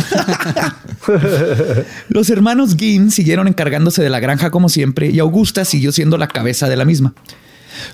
Los 2.08 2.30
hermanos 2.30 2.76
Ginn 2.76 3.10
siguieron 3.10 3.48
encargándose 3.48 4.02
de 4.02 4.10
la 4.10 4.20
granja 4.20 4.50
como 4.50 4.68
siempre 4.68 5.10
y 5.10 5.18
Augusta 5.18 5.64
siguió 5.64 5.92
siendo 5.92 6.16
la 6.18 6.28
cabeza 6.28 6.68
de 6.68 6.76
la 6.76 6.84
misma. 6.84 7.14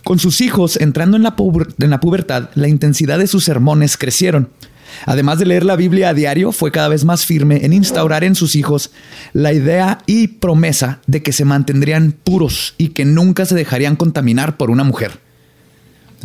Con 0.03 0.19
sus 0.19 0.41
hijos 0.41 0.77
entrando 0.79 1.17
en 1.17 1.23
la, 1.23 1.37
puber- 1.37 1.75
en 1.79 1.91
la 1.91 2.01
pubertad, 2.01 2.51
la 2.55 2.69
intensidad 2.69 3.19
de 3.19 3.27
sus 3.27 3.45
sermones 3.45 3.97
crecieron. 3.97 4.49
Además 5.07 5.39
de 5.39 5.47
leer 5.47 5.65
la 5.65 5.77
Biblia 5.77 6.11
a 6.11 6.15
diario, 6.15 6.53
fue 6.53 6.71
cada 6.71 6.89
vez 6.89 7.05
más 7.05 7.27
firme 7.27 7.65
en 7.65 7.73
instaurar 7.73 8.25
en 8.25 8.35
sus 8.35 8.57
hijos 8.57 8.91
la 9.33 9.53
idea 9.53 9.99
y 10.07 10.29
promesa 10.29 11.01
de 11.07 11.23
que 11.23 11.33
se 11.33 11.45
mantendrían 11.45 12.13
puros 12.13 12.75
y 12.79 12.89
que 12.89 13.05
nunca 13.05 13.47
se 13.47 13.55
dejarían 13.55 13.97
contaminar 13.97 14.57
por 14.57 14.71
una 14.71 14.85
mujer. 14.85 15.21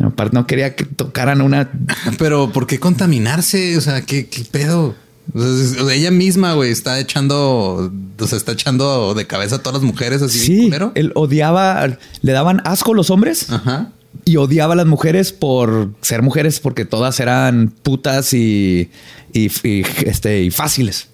Aparte, 0.02 0.34
no 0.34 0.46
quería 0.46 0.74
que 0.74 0.84
tocaran 0.84 1.42
una 1.42 1.70
Pero 2.18 2.50
¿por 2.52 2.66
qué 2.66 2.78
contaminarse? 2.78 3.76
O 3.76 3.80
sea, 3.80 4.02
¿qué, 4.02 4.28
qué 4.28 4.44
pedo? 4.44 4.94
O 5.34 5.42
sea, 5.42 5.94
ella 5.94 6.10
misma, 6.10 6.54
güey, 6.54 6.72
está 6.72 6.98
echando, 6.98 7.92
o 8.18 8.26
sea, 8.26 8.36
está 8.36 8.52
echando 8.52 9.14
de 9.14 9.26
cabeza 9.26 9.56
a 9.56 9.58
todas 9.58 9.80
las 9.80 9.82
mujeres 9.82 10.22
así. 10.22 10.38
Sí, 10.38 10.70
él 10.94 11.12
odiaba, 11.14 11.86
le 12.22 12.32
daban 12.32 12.62
asco 12.64 12.94
los 12.94 13.10
hombres 13.10 13.50
Ajá. 13.50 13.92
Y 14.24 14.36
odiaba 14.36 14.74
a 14.74 14.76
las 14.76 14.86
mujeres 14.86 15.32
por 15.32 15.90
ser 16.00 16.22
mujeres 16.22 16.60
porque 16.60 16.84
todas 16.84 17.20
eran 17.20 17.68
putas 17.82 18.32
y, 18.34 18.90
y- 19.32 19.50
y, 19.62 19.82
este, 20.06 20.42
y 20.42 20.50
fáciles. 20.50 21.08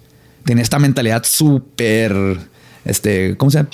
Tenía 0.45 0.63
esta 0.63 0.79
mentalidad 0.79 1.23
súper, 1.25 2.15
este, 2.85 3.35
¿cómo 3.37 3.51
se 3.51 3.57
llama? 3.59 3.69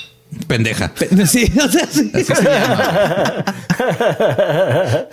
Pendeja. 0.47 0.91
Pe- 0.93 1.09
Sí, 1.27 1.51
o 1.63 1.67
sea, 1.69 1.87
sí. 1.87 2.11
Así 2.13 2.23
se 2.25 2.43
llama. 2.43 3.45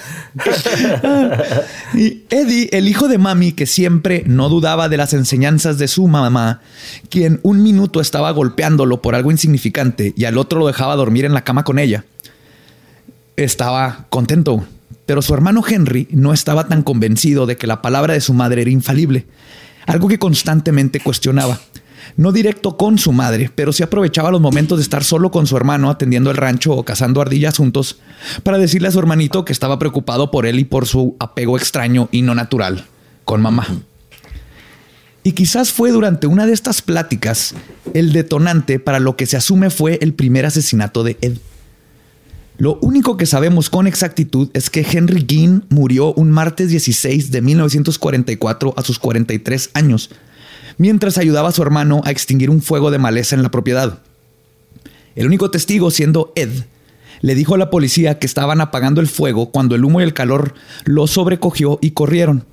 Y 1.94 2.22
Eddie, 2.30 2.68
el 2.72 2.88
hijo 2.88 3.08
de 3.08 3.18
mami, 3.18 3.52
que 3.52 3.66
siempre 3.66 4.22
no 4.26 4.48
dudaba 4.48 4.88
de 4.88 4.96
las 4.96 5.12
enseñanzas 5.12 5.78
de 5.78 5.88
su 5.88 6.06
mamá, 6.08 6.60
quien 7.08 7.40
un 7.42 7.62
minuto 7.62 8.00
estaba 8.00 8.30
golpeándolo 8.30 9.02
por 9.02 9.14
algo 9.14 9.30
insignificante 9.30 10.14
y 10.16 10.24
al 10.24 10.38
otro 10.38 10.60
lo 10.60 10.66
dejaba 10.66 10.96
dormir 10.96 11.24
en 11.24 11.34
la 11.34 11.44
cama 11.44 11.64
con 11.64 11.78
ella, 11.78 12.04
estaba 13.44 14.06
contento. 14.10 14.64
Pero 15.06 15.22
su 15.22 15.34
hermano 15.34 15.62
Henry 15.66 16.06
no 16.10 16.32
estaba 16.32 16.68
tan 16.68 16.82
convencido 16.82 17.46
de 17.46 17.56
que 17.56 17.66
la 17.66 17.82
palabra 17.82 18.14
de 18.14 18.20
su 18.20 18.32
madre 18.32 18.62
era 18.62 18.70
infalible, 18.70 19.26
algo 19.86 20.08
que 20.08 20.18
constantemente 20.18 21.00
cuestionaba. 21.00 21.58
No 22.16 22.32
directo 22.32 22.76
con 22.76 22.98
su 22.98 23.12
madre, 23.12 23.50
pero 23.54 23.72
sí 23.72 23.82
aprovechaba 23.82 24.30
los 24.30 24.40
momentos 24.40 24.78
de 24.78 24.82
estar 24.82 25.04
solo 25.04 25.30
con 25.30 25.46
su 25.46 25.56
hermano 25.56 25.90
atendiendo 25.90 26.30
el 26.30 26.36
rancho 26.36 26.72
o 26.72 26.84
cazando 26.84 27.20
ardillas 27.20 27.56
juntos 27.56 28.00
para 28.42 28.58
decirle 28.58 28.88
a 28.88 28.90
su 28.90 28.98
hermanito 28.98 29.44
que 29.44 29.52
estaba 29.52 29.78
preocupado 29.78 30.30
por 30.30 30.46
él 30.46 30.58
y 30.58 30.64
por 30.64 30.86
su 30.86 31.16
apego 31.18 31.56
extraño 31.56 32.08
y 32.12 32.22
no 32.22 32.34
natural 32.34 32.86
con 33.24 33.42
mamá. 33.42 33.66
Y 35.22 35.32
quizás 35.32 35.70
fue 35.70 35.90
durante 35.90 36.26
una 36.26 36.46
de 36.46 36.52
estas 36.52 36.82
pláticas 36.82 37.54
el 37.94 38.12
detonante 38.12 38.78
para 38.78 39.00
lo 39.00 39.16
que 39.16 39.26
se 39.26 39.36
asume 39.36 39.70
fue 39.70 39.98
el 40.00 40.14
primer 40.14 40.46
asesinato 40.46 41.04
de 41.04 41.18
Ed. 41.20 41.36
Lo 42.60 42.78
único 42.82 43.16
que 43.16 43.24
sabemos 43.24 43.70
con 43.70 43.86
exactitud 43.86 44.50
es 44.52 44.68
que 44.68 44.86
Henry 44.86 45.24
Gein 45.26 45.64
murió 45.70 46.12
un 46.12 46.30
martes 46.30 46.68
16 46.68 47.30
de 47.30 47.40
1944 47.40 48.74
a 48.76 48.82
sus 48.82 48.98
43 48.98 49.70
años, 49.72 50.10
mientras 50.76 51.16
ayudaba 51.16 51.48
a 51.48 51.52
su 51.52 51.62
hermano 51.62 52.02
a 52.04 52.10
extinguir 52.10 52.50
un 52.50 52.60
fuego 52.60 52.90
de 52.90 52.98
maleza 52.98 53.34
en 53.34 53.42
la 53.42 53.50
propiedad. 53.50 54.00
El 55.16 55.26
único 55.26 55.50
testigo, 55.50 55.90
siendo 55.90 56.34
Ed, 56.36 56.50
le 57.22 57.34
dijo 57.34 57.54
a 57.54 57.58
la 57.58 57.70
policía 57.70 58.18
que 58.18 58.26
estaban 58.26 58.60
apagando 58.60 59.00
el 59.00 59.08
fuego 59.08 59.50
cuando 59.52 59.74
el 59.74 59.82
humo 59.82 60.02
y 60.02 60.04
el 60.04 60.12
calor 60.12 60.52
lo 60.84 61.06
sobrecogió 61.06 61.78
y 61.80 61.92
corrieron. 61.92 62.44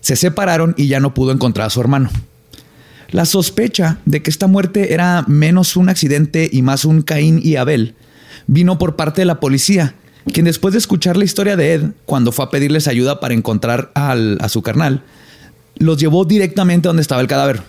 Se 0.00 0.16
separaron 0.16 0.74
y 0.76 0.88
ya 0.88 0.98
no 0.98 1.14
pudo 1.14 1.30
encontrar 1.30 1.68
a 1.68 1.70
su 1.70 1.80
hermano. 1.80 2.10
La 3.10 3.26
sospecha 3.26 4.00
de 4.06 4.24
que 4.24 4.30
esta 4.30 4.48
muerte 4.48 4.92
era 4.92 5.24
menos 5.28 5.76
un 5.76 5.88
accidente 5.88 6.50
y 6.52 6.62
más 6.62 6.84
un 6.84 7.02
Caín 7.02 7.38
y 7.40 7.54
Abel 7.54 7.94
vino 8.46 8.78
por 8.78 8.96
parte 8.96 9.20
de 9.22 9.26
la 9.26 9.40
policía, 9.40 9.94
quien 10.32 10.44
después 10.46 10.72
de 10.72 10.78
escuchar 10.78 11.16
la 11.16 11.24
historia 11.24 11.56
de 11.56 11.74
Ed, 11.74 11.82
cuando 12.06 12.32
fue 12.32 12.44
a 12.44 12.50
pedirles 12.50 12.88
ayuda 12.88 13.20
para 13.20 13.34
encontrar 13.34 13.90
al- 13.94 14.38
a 14.40 14.48
su 14.48 14.62
carnal, 14.62 15.02
los 15.76 15.98
llevó 15.98 16.24
directamente 16.24 16.88
donde 16.88 17.02
estaba 17.02 17.20
el 17.20 17.26
cadáver. 17.28 17.62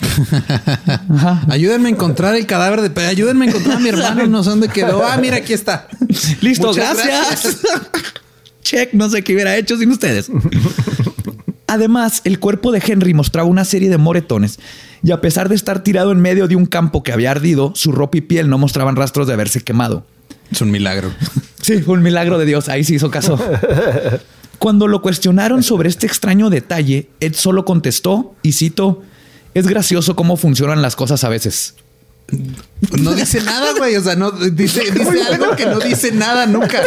Ayúdenme 1.48 1.88
a 1.88 1.92
encontrar 1.92 2.34
el 2.36 2.46
cadáver 2.46 2.82
de... 2.88 3.06
Ayúdenme 3.06 3.46
a 3.46 3.48
encontrar 3.48 3.76
a 3.76 3.80
mi 3.80 3.88
hermano. 3.88 4.26
No 4.26 4.44
sé 4.44 4.50
dónde 4.50 4.68
quedó. 4.68 5.04
Ah, 5.04 5.16
mira, 5.16 5.36
aquí 5.38 5.52
está. 5.52 5.88
Listo, 6.40 6.68
Muchas 6.68 7.04
gracias. 7.04 7.58
Check, 8.62 8.92
no 8.92 9.08
sé 9.08 9.22
qué 9.24 9.34
hubiera 9.34 9.56
hecho 9.56 9.76
sin 9.76 9.90
ustedes. 9.90 10.30
Además, 11.66 12.20
el 12.24 12.38
cuerpo 12.38 12.70
de 12.70 12.82
Henry 12.86 13.14
mostraba 13.14 13.48
una 13.48 13.64
serie 13.64 13.88
de 13.88 13.98
moretones 13.98 14.58
y 15.02 15.12
a 15.12 15.20
pesar 15.20 15.48
de 15.48 15.54
estar 15.54 15.82
tirado 15.82 16.12
en 16.12 16.20
medio 16.20 16.48
de 16.48 16.56
un 16.56 16.66
campo 16.66 17.02
que 17.02 17.12
había 17.12 17.30
ardido, 17.30 17.72
su 17.74 17.92
ropa 17.92 18.18
y 18.18 18.20
piel 18.22 18.48
no 18.48 18.58
mostraban 18.58 18.96
rastros 18.96 19.26
de 19.26 19.32
haberse 19.32 19.60
quemado. 19.60 20.06
Es 20.50 20.60
un 20.60 20.70
milagro. 20.70 21.10
Sí, 21.60 21.82
fue 21.82 21.94
un 21.94 22.02
milagro 22.02 22.38
de 22.38 22.46
Dios. 22.46 22.70
Ahí 22.70 22.82
sí 22.82 22.94
hizo 22.94 23.10
caso. 23.10 23.38
Cuando 24.58 24.86
lo 24.86 25.02
cuestionaron 25.02 25.62
sobre 25.62 25.90
este 25.90 26.06
extraño 26.06 26.48
detalle, 26.48 27.10
Ed 27.20 27.34
solo 27.34 27.66
contestó, 27.66 28.34
y 28.42 28.52
cito, 28.52 29.02
es 29.52 29.66
gracioso 29.66 30.16
cómo 30.16 30.36
funcionan 30.38 30.80
las 30.80 30.96
cosas 30.96 31.24
a 31.24 31.28
veces. 31.28 31.74
No 32.98 33.14
dice 33.14 33.40
nada, 33.42 33.72
güey. 33.76 33.96
O 33.96 34.02
sea, 34.02 34.14
no 34.14 34.30
dice, 34.30 34.82
dice 34.90 35.22
algo 35.22 35.56
que 35.56 35.66
no 35.66 35.78
dice 35.78 36.12
nada 36.12 36.46
nunca. 36.46 36.82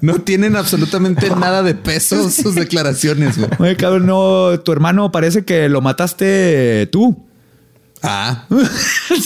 No 0.00 0.20
tienen 0.20 0.56
absolutamente 0.56 1.28
nada 1.30 1.62
de 1.62 1.74
peso 1.74 2.30
sus 2.30 2.54
declaraciones, 2.54 3.36
güey. 3.36 3.50
Oye, 3.58 3.76
cabrón, 3.76 4.06
no, 4.06 4.58
tu 4.60 4.72
hermano 4.72 5.12
parece 5.12 5.44
que 5.44 5.68
lo 5.68 5.80
mataste 5.82 6.88
tú. 6.90 7.26
Ah, 8.02 8.46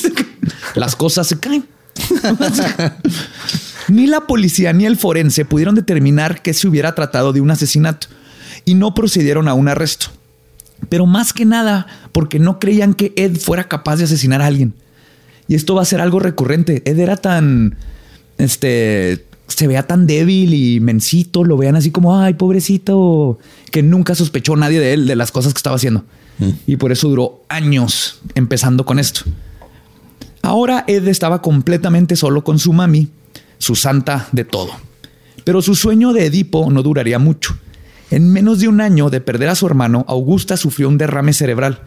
Las 0.74 0.96
cosas 0.96 1.28
se 1.28 1.38
caen. 1.38 1.66
ni 3.88 4.08
la 4.08 4.22
policía 4.22 4.72
ni 4.72 4.84
el 4.84 4.96
forense 4.96 5.44
pudieron 5.44 5.76
determinar 5.76 6.42
que 6.42 6.54
se 6.54 6.66
hubiera 6.66 6.94
tratado 6.96 7.32
de 7.32 7.40
un 7.40 7.52
asesinato 7.52 8.08
y 8.64 8.74
no 8.74 8.94
procedieron 8.94 9.46
a 9.46 9.54
un 9.54 9.68
arresto. 9.68 10.08
Pero 10.88 11.06
más 11.06 11.32
que 11.32 11.44
nada 11.44 11.86
porque 12.10 12.40
no 12.40 12.58
creían 12.58 12.94
que 12.94 13.12
Ed 13.16 13.36
fuera 13.36 13.68
capaz 13.68 13.96
de 13.96 14.04
asesinar 14.04 14.42
a 14.42 14.46
alguien. 14.46 14.74
Y 15.48 15.54
esto 15.54 15.74
va 15.74 15.82
a 15.82 15.86
ser 15.86 16.00
algo 16.00 16.20
recurrente. 16.20 16.82
Ed 16.84 16.98
era 16.98 17.16
tan, 17.16 17.76
este, 18.38 19.24
se 19.46 19.66
veía 19.66 19.86
tan 19.86 20.06
débil 20.06 20.54
y 20.54 20.80
mencito, 20.80 21.44
lo 21.44 21.56
vean 21.56 21.76
así 21.76 21.90
como, 21.90 22.18
ay, 22.18 22.34
pobrecito, 22.34 23.38
que 23.70 23.82
nunca 23.82 24.14
sospechó 24.14 24.56
nadie 24.56 24.80
de 24.80 24.94
él, 24.94 25.06
de 25.06 25.16
las 25.16 25.30
cosas 25.32 25.52
que 25.52 25.58
estaba 25.58 25.76
haciendo. 25.76 26.04
Y 26.66 26.76
por 26.76 26.90
eso 26.90 27.08
duró 27.08 27.44
años 27.48 28.20
empezando 28.34 28.84
con 28.84 28.98
esto. 28.98 29.22
Ahora 30.42 30.84
Ed 30.88 31.06
estaba 31.08 31.40
completamente 31.40 32.16
solo 32.16 32.42
con 32.42 32.58
su 32.58 32.72
mami, 32.72 33.08
su 33.58 33.74
santa 33.76 34.28
de 34.32 34.44
todo. 34.44 34.72
Pero 35.44 35.62
su 35.62 35.74
sueño 35.74 36.12
de 36.12 36.26
Edipo 36.26 36.70
no 36.70 36.82
duraría 36.82 37.18
mucho. 37.18 37.56
En 38.10 38.32
menos 38.32 38.60
de 38.60 38.68
un 38.68 38.80
año 38.80 39.10
de 39.10 39.20
perder 39.20 39.48
a 39.48 39.54
su 39.54 39.66
hermano, 39.66 40.04
Augusta 40.08 40.56
sufrió 40.56 40.88
un 40.88 40.98
derrame 40.98 41.32
cerebral. 41.32 41.82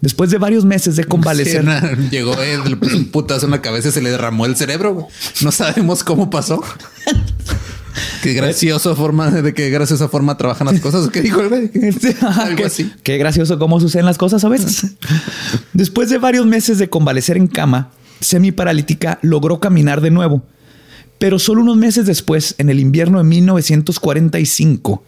Después 0.00 0.30
de 0.30 0.38
varios 0.38 0.64
meses 0.64 0.96
de 0.96 1.04
convalecer, 1.04 1.64
Sí, 1.64 2.08
llegó 2.10 2.40
Ed, 2.40 2.64
le 2.66 2.76
puso 2.76 2.96
un 2.96 3.06
putazo 3.06 3.46
en 3.46 3.52
la 3.52 3.62
cabeza 3.62 3.88
y 3.88 3.92
se 3.92 4.02
le 4.02 4.10
derramó 4.10 4.46
el 4.46 4.56
cerebro. 4.56 5.08
No 5.42 5.50
sabemos 5.50 6.04
cómo 6.04 6.28
pasó. 6.28 6.62
Qué 8.22 8.34
graciosa 8.34 8.94
forma 8.94 9.30
de 9.30 9.54
qué 9.54 9.70
graciosa 9.70 10.08
forma 10.08 10.36
trabajan 10.36 10.66
las 10.66 10.80
cosas. 10.80 11.08
¿Qué 11.08 11.22
dijo 11.22 11.40
el 11.40 11.48
güey? 11.48 11.70
Algo 12.20 12.56
qué, 12.56 12.64
así. 12.64 12.92
qué 13.02 13.18
gracioso 13.18 13.58
cómo 13.58 13.80
suceden 13.80 14.04
las 14.04 14.18
cosas 14.18 14.44
a 14.44 14.48
veces. 14.48 14.96
Después 15.72 16.10
de 16.10 16.18
varios 16.18 16.44
meses 16.44 16.78
de 16.78 16.90
convalecer 16.90 17.36
en 17.36 17.46
cama, 17.46 17.90
semi-paralítica 18.20 19.18
logró 19.22 19.60
caminar 19.60 20.00
de 20.00 20.10
nuevo. 20.10 20.42
Pero 21.18 21.38
solo 21.38 21.62
unos 21.62 21.76
meses 21.76 22.04
después, 22.04 22.54
en 22.58 22.68
el 22.68 22.78
invierno 22.80 23.18
de 23.18 23.24
1945, 23.24 25.02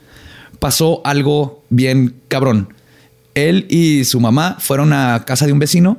pasó 0.58 1.02
algo 1.04 1.64
bien 1.68 2.14
cabrón. 2.28 2.72
Él 3.38 3.66
y 3.68 4.04
su 4.04 4.20
mamá 4.20 4.56
fueron 4.58 4.92
a 4.92 5.24
casa 5.26 5.46
de 5.46 5.52
un 5.52 5.58
vecino, 5.58 5.98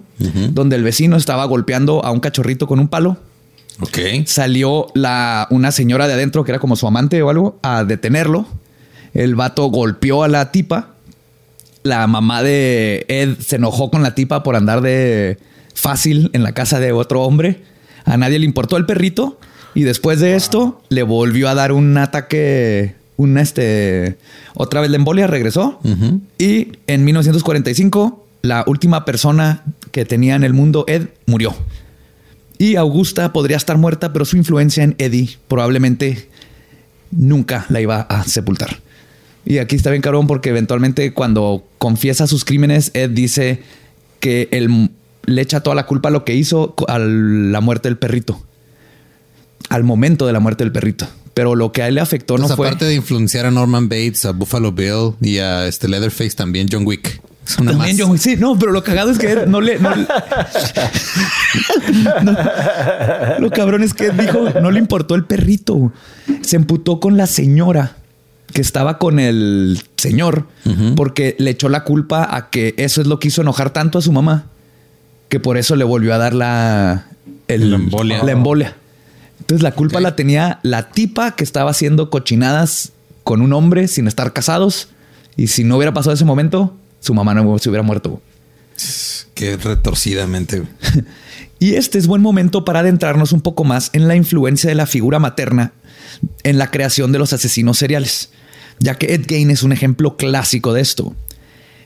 donde 0.51 0.75
el 0.75 0.83
vecino 0.83 1.15
estaba 1.17 1.45
golpeando 1.45 2.03
a 2.03 2.11
un 2.11 2.19
cachorrito 2.19 2.67
con 2.67 2.79
un 2.79 2.87
palo. 2.87 3.17
Ok. 3.81 3.97
Salió 4.25 4.87
la, 4.93 5.47
una 5.49 5.71
señora 5.71 6.07
de 6.07 6.13
adentro, 6.13 6.43
que 6.43 6.51
era 6.51 6.59
como 6.59 6.75
su 6.75 6.87
amante 6.87 7.21
o 7.21 7.29
algo, 7.29 7.59
a 7.61 7.83
detenerlo. 7.83 8.45
El 9.13 9.35
vato 9.35 9.65
golpeó 9.67 10.23
a 10.23 10.27
la 10.27 10.51
tipa. 10.51 10.89
La 11.83 12.05
mamá 12.07 12.43
de 12.43 13.05
Ed 13.07 13.37
se 13.39 13.55
enojó 13.55 13.89
con 13.89 14.03
la 14.03 14.15
tipa 14.15 14.43
por 14.43 14.55
andar 14.55 14.81
de 14.81 15.37
fácil 15.73 16.29
en 16.33 16.43
la 16.43 16.51
casa 16.51 16.79
de 16.79 16.91
otro 16.91 17.21
hombre. 17.21 17.61
A 18.05 18.17
nadie 18.17 18.39
le 18.39 18.45
importó 18.45 18.75
el 18.77 18.85
perrito. 18.85 19.39
Y 19.75 19.83
después 19.83 20.19
de 20.19 20.35
esto, 20.35 20.81
le 20.89 21.03
volvió 21.03 21.47
a 21.47 21.55
dar 21.55 21.71
un 21.71 21.97
ataque, 21.97 22.95
una 23.19 23.41
este, 23.41 24.17
otra 24.55 24.79
vez 24.79 24.89
la 24.89 24.95
embolia, 24.95 25.27
regresó. 25.27 25.77
Y 26.37 26.69
en 26.87 27.03
1945, 27.03 28.25
la 28.43 28.63
última 28.65 29.03
persona 29.03 29.63
que 29.91 30.05
tenía 30.05 30.35
en 30.35 30.45
el 30.45 30.53
mundo, 30.53 30.85
Ed, 30.87 31.09
murió. 31.25 31.53
Y 32.57 32.77
Augusta 32.77 33.33
podría 33.33 33.57
estar 33.57 33.77
muerta, 33.77 34.13
pero 34.13 34.23
su 34.23 34.37
influencia 34.37 34.85
en 34.85 34.95
Eddie 34.99 35.37
probablemente 35.49 36.29
nunca 37.11 37.65
la 37.67 37.81
iba 37.81 38.01
a 38.01 38.23
sepultar. 38.23 38.79
Y 39.45 39.57
aquí 39.57 39.75
está 39.75 39.89
bien 39.89 40.01
cabrón 40.01 40.25
porque 40.25 40.49
eventualmente 40.49 41.13
cuando 41.13 41.67
confiesa 41.77 42.25
sus 42.25 42.45
crímenes, 42.45 42.91
Ed 42.93 43.09
dice 43.09 43.63
que 44.21 44.47
él 44.51 44.91
le 45.25 45.41
echa 45.41 45.59
toda 45.59 45.75
la 45.75 45.85
culpa 45.85 46.07
a 46.07 46.11
lo 46.13 46.23
que 46.23 46.35
hizo 46.35 46.73
a 46.87 46.99
la 46.99 47.59
muerte 47.59 47.89
del 47.89 47.97
perrito. 47.97 48.41
Al 49.67 49.83
momento 49.83 50.25
de 50.25 50.31
la 50.31 50.39
muerte 50.39 50.63
del 50.63 50.71
perrito. 50.71 51.05
Pero 51.39 51.55
lo 51.55 51.71
que 51.71 51.83
a 51.83 51.87
él 51.87 51.95
le 51.95 52.01
afectó 52.01 52.33
Entonces, 52.35 52.49
no 52.51 52.55
fue... 52.57 52.67
aparte 52.67 52.83
de 52.83 52.95
influenciar 52.95 53.45
a 53.45 53.51
Norman 53.51 53.87
Bates, 53.87 54.25
a 54.25 54.33
Buffalo 54.33 54.73
Bill 54.73 55.13
y 55.21 55.37
a 55.37 55.67
este 55.67 55.87
Leatherface, 55.87 56.31
también 56.31 56.67
John 56.69 56.85
Wick. 56.85 57.21
Una 57.61 57.71
También 57.71 57.95
más. 57.95 58.01
John 58.01 58.11
Wick. 58.11 58.21
Sí, 58.21 58.35
no, 58.35 58.59
pero 58.59 58.73
lo 58.73 58.83
cagado 58.83 59.09
es 59.09 59.17
que 59.17 59.31
él 59.31 59.49
no 59.49 59.61
le. 59.61 59.79
no 59.79 59.95
le- 59.95 60.05
No. 62.23 62.35
Lo 63.39 63.49
cabrón 63.51 63.83
es 63.83 63.93
que 63.93 64.09
dijo, 64.11 64.49
no 64.61 64.69
le 64.69 64.79
importó 64.79 65.15
el 65.15 65.23
perrito. 65.23 65.93
Se 66.41 66.57
emputó 66.57 66.99
con 66.99 67.15
la 67.15 67.25
señora 67.25 67.95
que 68.53 68.59
estaba 68.61 68.97
con 68.97 69.17
el 69.19 69.81
señor 69.95 70.45
porque 70.97 71.37
le 71.39 71.51
echó 71.51 71.69
la 71.69 71.85
culpa 71.85 72.27
a 72.35 72.49
que 72.49 72.75
eso 72.77 72.99
es 72.99 73.07
lo 73.07 73.17
que 73.19 73.29
hizo 73.29 73.41
enojar 73.43 73.69
tanto 73.71 73.99
a 73.99 74.01
su 74.01 74.11
mamá 74.11 74.47
que 75.29 75.39
por 75.39 75.57
eso 75.57 75.77
le 75.77 75.85
volvió 75.85 76.13
a 76.13 76.17
dar 76.17 76.33
la, 76.33 77.05
el- 77.47 77.69
La 77.71 77.77
embolia. 77.77 78.23
la 78.23 78.31
embolia. 78.33 78.75
Entonces 79.49 79.63
la 79.63 79.71
culpa 79.71 79.99
la 79.99 80.15
tenía 80.15 80.59
la 80.61 80.91
tipa 80.91 81.31
que 81.31 81.43
estaba 81.43 81.71
haciendo 81.71 82.11
cochinadas 82.11 82.91
con 83.23 83.41
un 83.41 83.51
hombre 83.53 83.87
sin 83.87 84.07
estar 84.07 84.31
casados. 84.31 84.89
Y 85.35 85.47
si 85.47 85.63
no 85.63 85.77
hubiera 85.77 85.91
pasado 85.91 86.13
ese 86.13 86.23
momento, 86.23 86.77
su 86.99 87.15
mamá 87.15 87.33
no 87.33 87.57
se 87.57 87.69
hubiera 87.69 87.81
muerto. 87.81 88.21
Qué 89.33 89.57
retorcidamente. 89.57 90.63
Y 91.61 91.73
este 91.73 91.97
es 91.97 92.07
buen 92.07 92.21
momento 92.21 92.63
para 92.63 92.79
adentrarnos 92.79 93.33
un 93.33 93.41
poco 93.41 93.65
más 93.65 93.89
en 93.91 94.07
la 94.07 94.15
influencia 94.15 94.69
de 94.69 94.75
la 94.75 94.85
figura 94.85 95.19
materna 95.19 95.73
en 96.43 96.57
la 96.57 96.71
creación 96.71 97.11
de 97.11 97.19
los 97.19 97.33
asesinos 97.33 97.77
seriales, 97.77 98.29
ya 98.79 98.95
que 98.95 99.13
Ed 99.13 99.25
Gein 99.27 99.51
es 99.51 99.61
un 99.61 99.73
ejemplo 99.73 100.15
clásico 100.15 100.71
de 100.71 100.79
esto. 100.79 101.13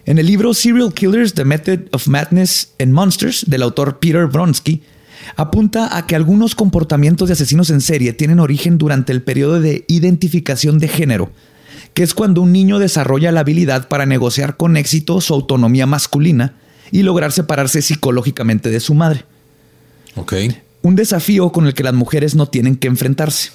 En 0.05 0.19
el 0.19 0.27
libro 0.27 0.53
Serial 0.53 0.93
Killers, 0.93 1.33
The 1.33 1.43
Method 1.43 1.87
of 1.91 2.07
Madness 2.07 2.73
and 2.77 2.91
Monsters, 2.91 3.45
del 3.47 3.63
autor 3.63 3.97
Peter 3.97 4.27
Bronsky, 4.27 4.83
apunta 5.35 5.97
a 5.97 6.05
que 6.05 6.15
algunos 6.15 6.55
comportamientos 6.55 7.29
de 7.29 7.33
asesinos 7.33 7.69
en 7.69 7.81
serie 7.81 8.13
tienen 8.13 8.39
origen 8.39 8.77
durante 8.77 9.11
el 9.11 9.21
periodo 9.21 9.59
de 9.59 9.85
identificación 9.87 10.79
de 10.79 10.87
género, 10.87 11.31
que 11.93 12.03
es 12.03 12.13
cuando 12.13 12.41
un 12.41 12.51
niño 12.51 12.79
desarrolla 12.79 13.31
la 13.31 13.41
habilidad 13.41 13.87
para 13.87 14.05
negociar 14.05 14.57
con 14.57 14.77
éxito 14.77 15.21
su 15.21 15.33
autonomía 15.33 15.85
masculina 15.85 16.53
y 16.91 17.03
lograr 17.03 17.31
separarse 17.31 17.81
psicológicamente 17.81 18.69
de 18.69 18.79
su 18.79 18.93
madre 18.93 19.25
Ok. 20.15 20.33
un 20.81 20.95
desafío 20.95 21.51
con 21.51 21.65
el 21.65 21.73
que 21.73 21.83
las 21.83 21.93
mujeres 21.93 22.35
no 22.35 22.47
tienen 22.47 22.75
que 22.75 22.87
enfrentarse. 22.87 23.51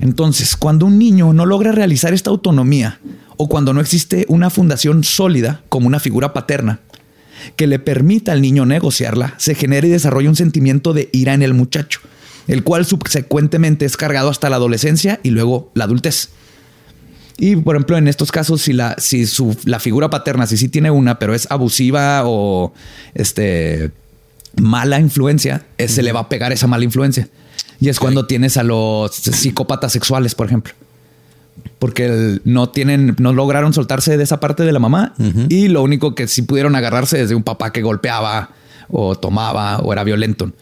Entonces, 0.00 0.56
cuando 0.56 0.86
un 0.86 0.98
niño 0.98 1.32
no 1.32 1.46
logra 1.46 1.70
realizar 1.70 2.12
esta 2.12 2.30
autonomía 2.30 2.98
o 3.36 3.48
cuando 3.48 3.72
no 3.72 3.80
existe 3.80 4.24
una 4.28 4.50
fundación 4.50 5.04
sólida 5.04 5.62
como 5.68 5.86
una 5.86 6.00
figura 6.00 6.32
paterna 6.32 6.80
que 7.56 7.66
le 7.66 7.78
permita 7.78 8.32
al 8.32 8.42
niño 8.42 8.66
negociarla, 8.66 9.34
se 9.38 9.54
genera 9.54 9.86
y 9.86 9.90
desarrolla 9.90 10.28
un 10.28 10.36
sentimiento 10.36 10.92
de 10.92 11.08
ira 11.12 11.34
en 11.34 11.42
el 11.42 11.54
muchacho, 11.54 12.00
el 12.48 12.62
cual 12.62 12.84
subsecuentemente 12.84 13.84
es 13.84 13.96
cargado 13.96 14.30
hasta 14.30 14.50
la 14.50 14.56
adolescencia 14.56 15.20
y 15.22 15.30
luego 15.30 15.70
la 15.74 15.84
adultez. 15.84 16.30
Y 17.38 17.56
por 17.56 17.74
ejemplo, 17.74 17.96
en 17.96 18.06
estos 18.06 18.30
casos, 18.32 18.60
si 18.60 18.74
la, 18.74 18.96
si 18.98 19.26
su, 19.26 19.56
la 19.64 19.80
figura 19.80 20.10
paterna, 20.10 20.46
si 20.46 20.58
sí 20.58 20.68
tiene 20.68 20.90
una, 20.90 21.18
pero 21.18 21.34
es 21.34 21.50
abusiva 21.50 22.22
o 22.26 22.74
este 23.14 23.92
mala 24.56 25.00
influencia, 25.00 25.64
eh, 25.78 25.88
se 25.88 26.02
le 26.02 26.12
va 26.12 26.20
a 26.20 26.28
pegar 26.28 26.52
esa 26.52 26.66
mala 26.66 26.84
influencia. 26.84 27.28
Y 27.80 27.88
es 27.88 27.98
cuando 27.98 28.26
tienes 28.26 28.58
a 28.58 28.62
los 28.62 29.14
psicópatas 29.14 29.92
sexuales, 29.92 30.34
por 30.34 30.48
ejemplo. 30.48 30.74
Porque 31.78 32.06
el- 32.06 32.42
no 32.44 32.68
tienen, 32.70 33.16
no 33.18 33.32
lograron 33.32 33.72
soltarse 33.72 34.16
de 34.16 34.24
esa 34.24 34.40
parte 34.40 34.62
de 34.64 34.72
la 34.72 34.78
mamá 34.78 35.14
y 35.48 35.68
lo 35.68 35.82
único 35.82 36.14
que 36.14 36.26
sí 36.28 36.42
pudieron 36.42 36.74
agarrarse 36.76 37.20
es 37.22 37.28
de 37.28 37.34
un 37.34 37.42
papá 37.42 37.72
que 37.72 37.82
golpeaba 37.82 38.50
o 38.88 39.14
tomaba 39.16 39.78
o 39.78 39.92
era 39.92 40.04
violento. 40.04 40.52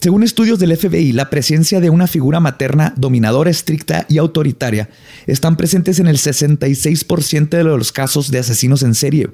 Según 0.00 0.24
estudios 0.24 0.58
del 0.58 0.76
FBI, 0.76 1.12
la 1.12 1.30
presencia 1.30 1.78
de 1.80 1.88
una 1.88 2.08
figura 2.08 2.40
materna 2.40 2.92
dominadora, 2.96 3.50
estricta 3.50 4.04
y 4.08 4.18
autoritaria 4.18 4.88
están 5.28 5.56
presentes 5.56 6.00
en 6.00 6.08
el 6.08 6.18
66% 6.18 7.48
de 7.56 7.62
los 7.62 7.92
casos 7.92 8.30
de 8.32 8.40
asesinos 8.40 8.82
en 8.82 8.94
serie. 8.96 9.30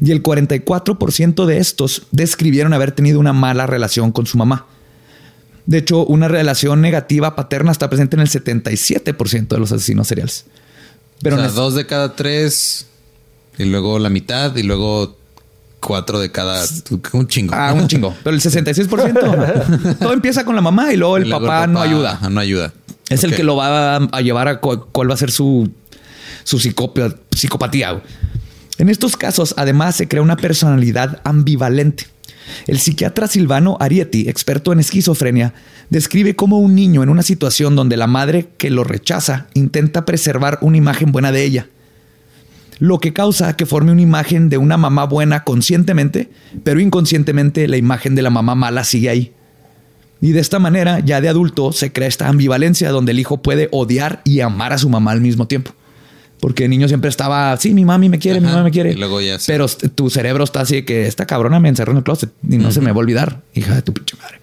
Y 0.00 0.10
el 0.10 0.20
44% 0.22 1.46
de 1.46 1.58
estos 1.58 2.06
describieron 2.10 2.72
haber 2.72 2.92
tenido 2.92 3.20
una 3.20 3.32
mala 3.32 3.66
relación 3.66 4.10
con 4.12 4.26
su 4.26 4.38
mamá. 4.38 4.66
De 5.66 5.78
hecho, 5.78 6.04
una 6.04 6.28
relación 6.28 6.80
negativa 6.80 7.36
paterna 7.36 7.70
está 7.72 7.88
presente 7.88 8.16
en 8.16 8.20
el 8.22 8.28
77% 8.28 9.48
de 9.48 9.58
los 9.58 9.70
asesinos 9.72 10.08
seriales. 10.08 10.44
Pero 11.22 11.36
o 11.36 11.38
sea, 11.38 11.48
dos 11.48 11.74
de 11.74 11.86
cada 11.86 12.16
tres 12.16 12.86
y 13.58 13.64
luego 13.64 13.98
la 14.00 14.08
mitad 14.08 14.54
y 14.56 14.62
luego 14.64 15.16
cuatro 15.78 16.18
de 16.18 16.32
cada 16.32 16.64
un 17.12 17.28
chingo. 17.28 17.54
Ah, 17.56 17.72
un 17.72 17.86
chingo. 17.86 18.14
Pero 18.24 18.34
el 18.34 18.42
66%. 18.42 19.98
todo 19.98 20.12
empieza 20.12 20.44
con 20.44 20.56
la 20.56 20.62
mamá 20.62 20.92
y 20.92 20.96
luego 20.96 21.16
el, 21.16 21.26
Y 21.26 21.28
luego 21.30 21.46
papá, 21.46 21.66
no 21.68 21.80
ayuda. 21.80 22.18
No 22.30 22.40
ayuda. 22.40 22.72
Es 23.08 23.22
el 23.24 23.34
que 23.36 23.42
lo 23.44 23.56
va 23.56 23.96
a, 23.96 24.20
llevar 24.20 24.48
a 24.48 24.60
cu- 24.60 24.86
cuál 24.90 25.10
va 25.10 25.14
a 25.14 25.18
ser 25.18 25.30
su, 25.30 25.70
su 26.44 26.58
psicopatía. 26.58 28.02
En 28.78 28.88
estos 28.88 29.16
casos, 29.16 29.54
además, 29.58 29.96
se 29.96 30.08
crea 30.08 30.22
una 30.22 30.36
personalidad 30.36 31.20
ambivalente. 31.24 32.06
El 32.66 32.78
psiquiatra 32.78 33.26
Silvano 33.26 33.76
Arietti, 33.80 34.28
experto 34.28 34.72
en 34.72 34.80
esquizofrenia, 34.80 35.54
describe 35.90 36.36
cómo 36.36 36.58
un 36.58 36.74
niño 36.74 37.02
en 37.02 37.08
una 37.08 37.22
situación 37.22 37.76
donde 37.76 37.96
la 37.96 38.06
madre 38.06 38.48
que 38.56 38.70
lo 38.70 38.84
rechaza 38.84 39.46
intenta 39.54 40.04
preservar 40.04 40.58
una 40.60 40.76
imagen 40.76 41.12
buena 41.12 41.32
de 41.32 41.44
ella, 41.44 41.68
lo 42.78 42.98
que 42.98 43.12
causa 43.12 43.56
que 43.56 43.66
forme 43.66 43.92
una 43.92 44.02
imagen 44.02 44.48
de 44.48 44.58
una 44.58 44.76
mamá 44.76 45.04
buena 45.04 45.44
conscientemente, 45.44 46.30
pero 46.64 46.80
inconscientemente 46.80 47.68
la 47.68 47.76
imagen 47.76 48.14
de 48.14 48.22
la 48.22 48.30
mamá 48.30 48.54
mala 48.54 48.84
sigue 48.84 49.08
ahí. 49.08 49.32
Y 50.20 50.32
de 50.32 50.40
esta 50.40 50.58
manera, 50.58 51.00
ya 51.00 51.20
de 51.20 51.28
adulto, 51.28 51.72
se 51.72 51.92
crea 51.92 52.08
esta 52.08 52.28
ambivalencia 52.28 52.90
donde 52.90 53.12
el 53.12 53.18
hijo 53.18 53.42
puede 53.42 53.68
odiar 53.72 54.22
y 54.24 54.40
amar 54.40 54.72
a 54.72 54.78
su 54.78 54.88
mamá 54.88 55.10
al 55.10 55.20
mismo 55.20 55.48
tiempo. 55.48 55.72
Porque 56.42 56.64
el 56.64 56.70
niño 56.70 56.88
siempre 56.88 57.08
estaba, 57.08 57.56
sí, 57.56 57.72
mi 57.72 57.84
mami 57.84 58.08
me 58.08 58.18
quiere, 58.18 58.40
mi 58.40 58.48
mamá 58.48 58.64
me 58.64 58.72
quiere. 58.72 58.90
y 58.90 58.96
luego 58.96 59.20
ya 59.20 59.38
Pero 59.46 59.68
tu 59.68 60.10
cerebro 60.10 60.42
está 60.42 60.62
así 60.62 60.74
de 60.74 60.84
que 60.84 61.06
esta 61.06 61.24
cabrona 61.24 61.60
me 61.60 61.68
encerró 61.68 61.92
en 61.92 61.98
el 61.98 62.02
closet 62.02 62.32
y 62.42 62.58
no 62.58 62.72
se 62.72 62.80
me 62.80 62.90
va 62.90 62.96
a 62.96 62.98
olvidar, 62.98 63.42
hija 63.54 63.76
de 63.76 63.82
tu 63.82 63.92
pinche 63.92 64.16
madre. 64.20 64.40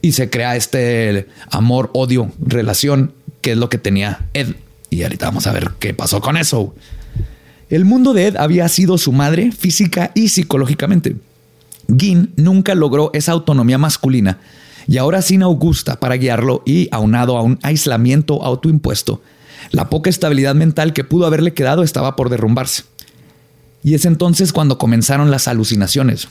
Y 0.00 0.12
se 0.12 0.30
crea 0.30 0.54
este 0.54 1.26
amor, 1.50 1.90
odio, 1.92 2.30
relación, 2.38 3.14
que 3.40 3.50
es 3.50 3.58
lo 3.58 3.68
que 3.68 3.78
tenía 3.78 4.26
Ed. 4.32 4.54
Y 4.90 5.02
ahorita 5.02 5.26
vamos 5.26 5.48
a 5.48 5.52
ver 5.52 5.72
qué 5.80 5.92
pasó 5.92 6.20
con 6.20 6.36
eso. 6.36 6.72
El 7.68 7.84
mundo 7.84 8.14
de 8.14 8.28
Ed 8.28 8.36
había 8.36 8.68
sido 8.68 8.96
su 8.96 9.10
madre 9.10 9.50
física 9.50 10.12
y 10.14 10.28
psicológicamente. 10.28 11.16
Gin 11.98 12.32
nunca 12.36 12.76
logró 12.76 13.10
esa 13.12 13.32
autonomía 13.32 13.76
masculina 13.76 14.38
y 14.86 14.98
ahora 14.98 15.20
sin 15.20 15.42
Augusta 15.42 15.98
para 15.98 16.14
guiarlo 16.14 16.62
y 16.64 16.88
aunado 16.92 17.36
a 17.36 17.42
un 17.42 17.58
aislamiento 17.62 18.40
autoimpuesto, 18.44 19.20
la 19.70 19.88
poca 19.90 20.10
estabilidad 20.10 20.54
mental 20.54 20.92
que 20.92 21.04
pudo 21.04 21.26
haberle 21.26 21.52
quedado 21.54 21.82
estaba 21.82 22.16
por 22.16 22.28
derrumbarse. 22.30 22.84
Y 23.82 23.94
es 23.94 24.04
entonces 24.06 24.52
cuando 24.52 24.78
comenzaron 24.78 25.30
las 25.30 25.46
alucinaciones. 25.48 26.28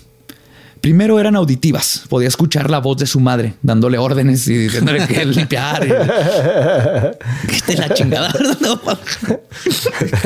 Primero 0.82 1.18
eran 1.18 1.38
auditivas, 1.38 2.02
podía 2.10 2.28
escuchar 2.28 2.70
la 2.70 2.80
voz 2.80 2.98
de 2.98 3.06
su 3.06 3.22
madre 3.22 3.54
dándole 3.62 3.98
órdenes 3.98 4.46
y 4.50 4.58
diciéndole 4.58 5.08
que 5.08 5.24
limpiar. 5.26 5.88
y- 5.88 7.54
esté 7.54 7.78
la 7.78 7.94
chingada. 7.94 8.34
No, 8.60 8.82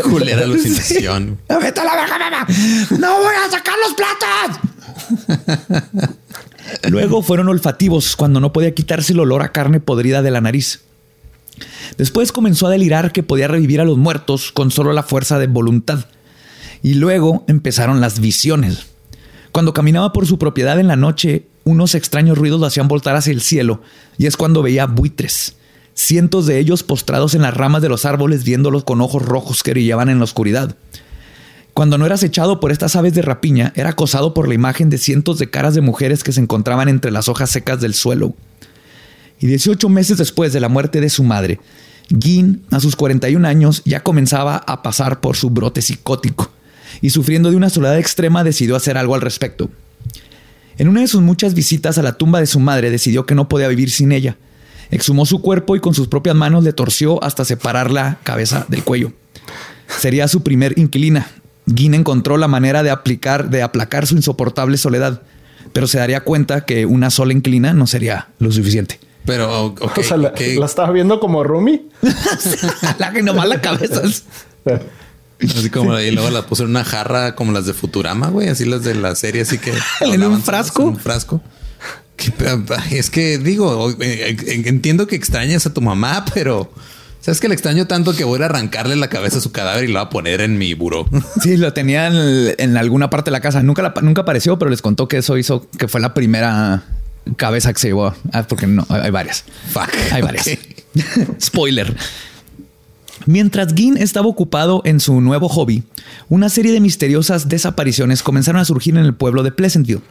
Culera 0.10 0.44
alucinación. 0.44 1.38
¡Vete 1.48 1.80
a 1.80 1.84
la 1.84 1.96
verga, 1.96 2.18
mamá! 2.18 2.48
¡No 2.98 3.18
voy 3.20 3.36
a 3.46 3.52
sacar 3.52 3.76
los 3.86 3.94
platos! 3.94 5.68
Luego 6.90 7.22
fueron 7.22 7.50
olfativos 7.50 8.16
cuando 8.16 8.40
no 8.40 8.52
podía 8.54 8.74
quitarse 8.74 9.14
el 9.14 9.20
olor 9.20 9.42
a 9.42 9.52
carne 9.52 9.80
podrida 9.80 10.22
de 10.22 10.32
la 10.32 10.42
nariz. 10.42 10.82
Después 11.98 12.32
comenzó 12.32 12.68
a 12.68 12.72
delirar 12.72 13.12
que 13.12 13.24
podía 13.24 13.48
revivir 13.48 13.82
a 13.82 13.86
los 13.86 13.98
muertos 13.98 14.52
con 14.52 14.72
solo 14.72 14.94
la 14.94 15.04
fuerza 15.04 15.40
de 15.40 15.48
voluntad. 15.48 16.06
Y 16.84 16.96
luego 16.96 17.46
empezaron 17.48 18.02
las 18.02 18.20
visiones. 18.20 18.88
Cuando 19.52 19.74
caminaba 19.74 20.14
por 20.14 20.28
su 20.28 20.38
propiedad 20.38 20.80
en 20.80 20.88
la 20.88 20.96
noche, 20.96 21.48
unos 21.64 21.96
extraños 21.96 22.38
ruidos 22.38 22.60
lo 22.60 22.68
hacían 22.68 22.88
voltar 22.88 23.16
hacia 23.16 23.34
el 23.34 23.42
cielo, 23.42 23.82
y 24.18 24.26
es 24.28 24.38
cuando 24.38 24.62
veía 24.62 24.86
buitres, 24.86 25.56
cientos 25.96 26.46
de 26.46 26.60
ellos 26.60 26.84
postrados 26.84 27.34
en 27.34 27.42
las 27.42 27.56
ramas 27.56 27.82
de 27.82 27.90
los 27.90 28.06
árboles 28.06 28.44
viéndolos 28.44 28.84
con 28.84 29.02
ojos 29.02 29.24
rojos 29.24 29.64
que 29.64 29.72
brillaban 29.72 30.10
en 30.10 30.20
la 30.20 30.26
oscuridad. 30.26 30.76
Cuando 31.74 31.98
no 31.98 32.06
era 32.06 32.16
acechado 32.16 32.60
por 32.60 32.72
estas 32.72 32.96
aves 32.96 33.14
de 33.14 33.22
rapiña, 33.22 33.74
era 33.76 33.90
acosado 33.90 34.34
por 34.34 34.48
la 34.48 34.54
imagen 34.54 34.90
de 34.90 34.98
cientos 34.98 35.38
de 35.40 35.50
caras 35.50 35.76
de 35.76 35.82
mujeres 35.82 36.24
que 36.24 36.32
se 36.32 36.42
encontraban 36.42 36.90
entre 36.90 37.12
las 37.12 37.28
hojas 37.28 37.50
secas 37.50 37.82
del 37.82 37.94
suelo. 37.94 38.34
Y 39.40 39.48
18 39.48 39.90
meses 39.90 40.18
después 40.18 40.54
de 40.54 40.60
la 40.60 40.70
muerte 40.70 41.02
de 41.02 41.10
su 41.10 41.24
madre, 41.24 41.60
Gin, 42.10 42.64
a 42.72 42.80
sus 42.80 42.96
41 42.96 43.48
años, 43.48 43.82
ya 43.86 44.02
comenzaba 44.02 44.58
a 44.58 44.82
pasar 44.82 45.20
por 45.20 45.36
su 45.36 45.50
brote 45.50 45.82
psicótico 45.82 46.52
y 47.02 47.10
sufriendo 47.10 47.50
de 47.50 47.58
una 47.58 47.70
soledad 47.70 47.98
extrema 47.98 48.44
decidió 48.44 48.76
hacer 48.76 48.98
algo 48.98 49.16
al 49.16 49.22
respecto. 49.22 49.70
En 50.78 50.88
una 50.88 51.02
de 51.02 51.08
sus 51.08 51.22
muchas 51.22 51.54
visitas 51.54 51.98
a 51.98 52.04
la 52.04 52.14
tumba 52.14 52.40
de 52.40 52.46
su 52.46 52.60
madre 52.60 52.90
decidió 52.92 53.26
que 53.26 53.36
no 53.36 53.50
podía 53.50 53.68
vivir 53.68 53.92
sin 53.92 54.12
ella. 54.12 54.38
Exhumó 54.90 55.26
su 55.26 55.42
cuerpo 55.42 55.76
y 55.76 55.80
con 55.80 55.94
sus 55.94 56.08
propias 56.08 56.36
manos 56.36 56.64
le 56.64 56.72
torció 56.72 57.22
hasta 57.24 57.46
separar 57.46 57.92
la 57.92 58.20
cabeza 58.24 58.66
del 58.70 58.84
cuello. 58.84 59.12
Sería 59.88 60.28
su 60.28 60.44
primer 60.44 60.78
inquilina. 60.78 61.28
Gin 61.74 61.94
encontró 61.94 62.38
la 62.38 62.48
manera 62.48 62.84
de 62.84 62.92
aplicar, 62.92 63.50
de 63.50 63.62
aplacar 63.62 64.08
su 64.08 64.16
insoportable 64.16 64.78
soledad, 64.78 65.22
pero 65.74 65.88
se 65.88 65.98
daría 65.98 66.22
cuenta 66.22 66.64
que 66.64 66.86
una 66.86 67.10
sola 67.10 67.34
inquilina 67.34 67.74
no 67.74 67.88
sería 67.88 68.30
lo 68.40 68.52
suficiente. 68.52 69.00
Pero, 69.28 69.66
o 69.80 70.04
sea, 70.04 70.18
la, 70.18 70.34
la 70.36 70.66
estaba 70.66 70.92
viendo 70.92 71.20
como 71.20 71.44
Rumi. 71.44 71.88
la 72.98 73.12
que 73.12 73.22
nomás 73.22 73.48
la 73.48 73.62
cabeza. 73.62 74.02
Así 75.40 75.70
como 75.70 76.00
y 76.00 76.10
luego 76.10 76.32
la 76.32 76.42
puso 76.48 76.64
en 76.64 76.72
una 76.72 76.84
jarra 76.84 77.36
como 77.36 77.52
las 77.52 77.68
de 77.68 77.74
Futurama, 77.74 78.30
güey, 78.30 78.48
así 78.48 78.66
las 78.66 78.84
de 78.84 78.96
la 78.96 79.14
serie, 79.14 79.44
así 79.44 79.60
que 79.60 79.72
¿En 80.02 80.24
un 80.24 80.42
frasco? 80.42 80.82
En 80.82 80.88
un 80.90 80.98
frasco. 80.98 81.42
Que, 82.16 82.34
Es 82.90 83.12
que 83.12 83.38
digo, 83.38 83.92
eh, 84.02 84.36
eh, 84.36 84.62
entiendo 84.66 85.06
que 85.06 85.16
extrañas 85.16 85.68
a 85.68 85.74
tu 85.76 85.82
mamá, 85.82 86.26
pero 86.34 86.72
sabes 87.22 87.40
que 87.40 87.48
le 87.50 87.54
extraño 87.54 87.86
tanto 87.86 88.16
que 88.16 88.24
voy 88.24 88.42
a 88.42 88.46
arrancarle 88.46 88.96
la 88.96 89.10
cabeza 89.10 89.38
a 89.38 89.42
su 89.42 89.52
cadáver 89.52 89.84
y 89.84 89.88
lo 89.90 90.00
voy 90.00 90.08
a 90.08 90.10
poner 90.10 90.42
en 90.42 90.58
mi 90.58 90.74
buró. 90.74 91.06
Sí, 91.44 91.56
lo 91.56 91.72
tenía 91.72 92.08
en, 92.08 92.56
en 92.58 92.76
alguna 92.76 93.12
parte 93.12 93.30
de 93.30 93.34
la 93.34 93.40
casa. 93.42 93.62
Nunca, 93.62 93.84
la- 93.84 93.94
nunca 94.02 94.24
apareció, 94.24 94.58
pero 94.58 94.72
les 94.72 94.82
contó 94.82 95.08
que 95.08 95.18
eso 95.18 95.38
hizo 95.38 95.68
que 95.78 95.88
fue 95.88 96.02
la 96.02 96.16
primera 96.16 96.84
cabeza 97.36 97.74
que 97.74 97.80
se 97.80 97.88
llevó. 97.90 98.14
Ah, 98.32 98.46
porque 98.48 98.68
no, 98.68 98.86
hay 98.90 99.12
varias. 99.12 99.44
Fuck. 99.72 99.90
Hay 100.12 100.22
varias. 100.22 100.50
Spoiler. 101.42 101.96
Mientras 103.26 103.74
Gin 103.74 103.98
estaba 103.98 104.28
ocupado 104.28 104.82
en 104.86 105.00
su 105.00 105.20
nuevo 105.20 105.50
hobby, 105.50 105.84
una 106.30 106.50
serie 106.50 106.72
de 106.72 106.80
misteriosas 106.80 107.50
desapariciones 107.50 108.24
comenzaron 108.24 108.62
a 108.62 108.66
surgir 108.66 108.96
en 108.96 109.04
el 109.04 109.14
pueblo 109.14 109.44
de 109.44 109.52
Pleasantville. 109.52 110.02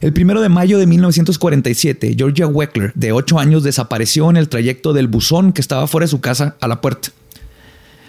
El 0.00 0.12
primero 0.12 0.42
de 0.42 0.48
mayo 0.48 0.78
de 0.78 0.86
1947, 0.86 2.14
Georgia 2.16 2.46
Weckler, 2.46 2.92
de 2.94 3.12
8 3.12 3.38
años, 3.38 3.62
desapareció 3.62 4.28
en 4.28 4.36
el 4.36 4.48
trayecto 4.48 4.92
del 4.92 5.08
buzón 5.08 5.52
que 5.52 5.60
estaba 5.60 5.86
fuera 5.86 6.04
de 6.04 6.10
su 6.10 6.20
casa 6.20 6.56
a 6.60 6.68
la 6.68 6.80
puerta. 6.80 7.08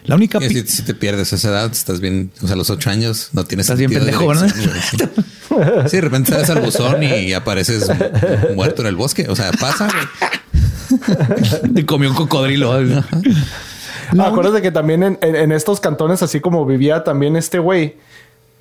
La 0.07 0.15
única 0.15 0.39
Y 0.43 0.49
si, 0.49 0.61
si 0.67 0.81
te 0.83 0.93
pierdes 0.95 1.31
a 1.33 1.35
esa 1.35 1.49
edad, 1.49 1.71
estás 1.71 1.99
bien, 1.99 2.31
o 2.41 2.47
sea, 2.47 2.53
a 2.55 2.57
los 2.57 2.69
ocho 2.69 2.89
años 2.89 3.29
no 3.33 3.45
tienes 3.45 3.65
Estás 3.69 3.77
bien 3.77 3.91
sentido 3.91 4.05
de 4.05 4.11
pendejo, 4.17 4.33
¿no? 4.33 4.49
Sí. 4.49 5.89
Sí, 5.89 5.95
de 5.97 6.01
repente 6.01 6.31
sales 6.31 6.49
al 6.49 6.61
buzón 6.61 7.01
y 7.03 7.33
apareces 7.33 7.87
mu- 7.89 8.55
muerto 8.55 8.81
en 8.83 8.87
el 8.89 8.95
bosque. 8.95 9.27
O 9.29 9.35
sea, 9.35 9.51
pasa. 9.53 9.87
güey. 9.87 11.73
Te 11.73 11.85
comió 11.85 12.09
un 12.09 12.15
cocodrilo. 12.15 12.73
Ah, 12.73 14.27
acuérdate 14.27 14.61
que 14.61 14.71
también 14.71 15.03
en, 15.03 15.19
en- 15.21 15.35
en 15.35 15.51
estos 15.51 15.79
cantones, 15.79 16.21
así 16.23 16.39
como 16.39 16.65
vivía 16.65 17.03
también 17.03 17.35
este 17.35 17.59
güey, 17.59 17.95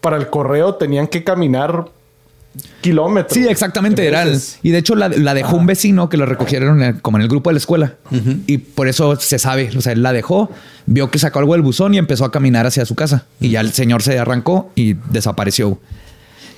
para 0.00 0.16
el 0.16 0.28
correo 0.28 0.74
tenían 0.74 1.06
que 1.06 1.22
caminar 1.22 1.86
kilómetros. 2.80 3.32
Sí, 3.34 3.46
exactamente. 3.48 4.02
Y 4.62 4.70
de 4.70 4.78
hecho 4.78 4.94
la, 4.94 5.08
la 5.08 5.34
dejó 5.34 5.56
un 5.56 5.66
vecino 5.66 6.08
que 6.08 6.16
lo 6.16 6.26
recogieron 6.26 6.82
en- 6.82 6.98
como 7.00 7.18
en 7.18 7.22
el 7.22 7.28
grupo 7.28 7.50
de 7.50 7.54
la 7.54 7.58
escuela. 7.58 7.94
Y 8.46 8.58
por 8.58 8.88
eso 8.88 9.16
se 9.16 9.38
sabe. 9.38 9.70
O 9.76 9.80
sea, 9.80 9.92
él 9.92 10.02
la 10.02 10.12
dejó, 10.12 10.50
vio 10.86 11.10
que 11.10 11.18
sacó 11.18 11.38
algo 11.40 11.52
del 11.54 11.62
buzón 11.62 11.94
y 11.94 11.98
empezó 11.98 12.24
a 12.24 12.30
caminar 12.32 12.66
hacia 12.66 12.84
su 12.86 12.94
casa. 12.94 13.26
Y 13.40 13.50
ya 13.50 13.60
el 13.60 13.72
señor 13.72 14.02
se 14.02 14.18
arrancó 14.18 14.70
y 14.74 14.94
desapareció. 15.10 15.78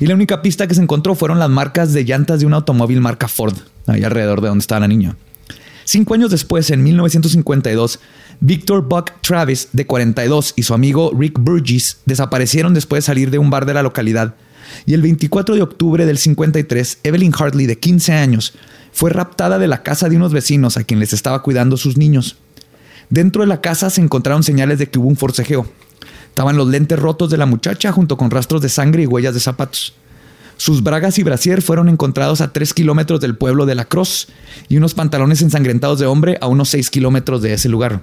Y 0.01 0.07
la 0.07 0.15
única 0.15 0.43
pista 0.43 0.67
que 0.69 0.75
se 0.75 0.83
encontró 0.83 1.15
fueron 1.17 1.39
las 1.41 1.51
marcas 1.51 1.93
de 1.93 2.05
llantas 2.05 2.41
de 2.41 2.47
un 2.47 2.55
automóvil 2.55 3.01
marca 3.01 3.27
Ford, 3.27 3.57
ahí 3.89 4.05
alrededor 4.05 4.41
de 4.41 4.49
donde 4.49 4.63
estaba 4.63 4.81
la 4.81 4.89
niña. 4.89 5.17
Cinco 5.85 6.15
años 6.15 6.31
después, 6.31 6.71
en 6.71 6.83
1952, 6.85 7.99
Victor 8.41 8.83
Buck 8.87 9.11
Travis, 9.23 9.69
de 9.73 9.87
42, 9.87 10.53
y 10.55 10.63
su 10.63 10.75
amigo 10.75 11.11
Rick 11.19 11.39
Burgess 11.41 11.99
desaparecieron 12.05 12.75
después 12.75 13.03
de 13.03 13.07
salir 13.07 13.31
de 13.31 13.39
un 13.39 13.51
bar 13.51 13.67
de 13.67 13.75
la 13.75 13.83
localidad. 13.83 14.35
Y 14.87 14.95
el 14.95 15.03
24 15.03 15.55
de 15.55 15.63
octubre 15.63 16.07
del 16.07 16.19
53, 16.19 16.99
Evelyn 17.03 17.33
Hartley, 17.37 17.67
de 17.67 17.79
15 17.79 18.13
años, 18.13 18.55
fue 18.93 19.11
raptada 19.11 19.59
de 19.59 19.69
la 19.69 19.83
casa 19.83 20.09
de 20.09 20.17
unos 20.17 20.33
vecinos 20.33 20.77
a 20.77 20.85
quien 20.85 21.01
les 21.01 21.13
estaba 21.13 21.43
cuidando 21.43 21.77
sus 21.77 21.97
niños. 21.97 22.37
Dentro 23.11 23.43
de 23.43 23.49
la 23.49 23.61
casa 23.61 23.91
se 23.91 24.01
encontraron 24.01 24.43
señales 24.43 24.79
de 24.79 24.89
que 24.89 24.99
hubo 24.99 25.09
un 25.09 25.17
forcejeo. 25.17 25.67
Estaban 26.29 26.57
los 26.57 26.69
lentes 26.69 26.99
rotos 26.99 27.31
de 27.31 27.39
la 27.39 27.47
muchacha 27.47 27.93
junto 27.93 28.17
con 28.17 28.31
rastros 28.31 28.63
de 28.63 28.69
sangre 28.69 29.03
y 29.03 29.07
huellas 29.07 29.35
de 29.35 29.41
zapatos. 29.41 29.95
Sus 30.57 30.83
bragas 30.83 31.19
y 31.19 31.23
brasier 31.23 31.63
fueron 31.63 31.89
encontrados 31.89 32.41
a 32.41 32.53
3 32.53 32.75
kilómetros 32.75 33.21
del 33.21 33.37
pueblo 33.37 33.65
de 33.65 33.77
La 33.77 33.85
Crosse 33.85 34.27
y 34.69 34.77
unos 34.77 34.93
pantalones 34.93 35.41
ensangrentados 35.41 36.01
de 36.01 36.07
hombre 36.07 36.37
a 36.41 36.49
unos 36.49 36.69
6 36.71 36.91
kilómetros 36.91 37.43
de 37.43 37.55
ese 37.55 37.69
lugar. 37.69 38.03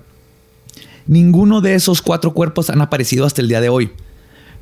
Ninguno 1.05 1.61
de 1.61 1.75
esos 1.75 2.01
cuatro 2.01 2.33
cuerpos 2.33 2.69
han 2.69 2.81
aparecido 2.81 3.25
hasta 3.25 3.41
el 3.41 3.49
día 3.49 3.61
de 3.61 3.69
hoy, 3.69 3.91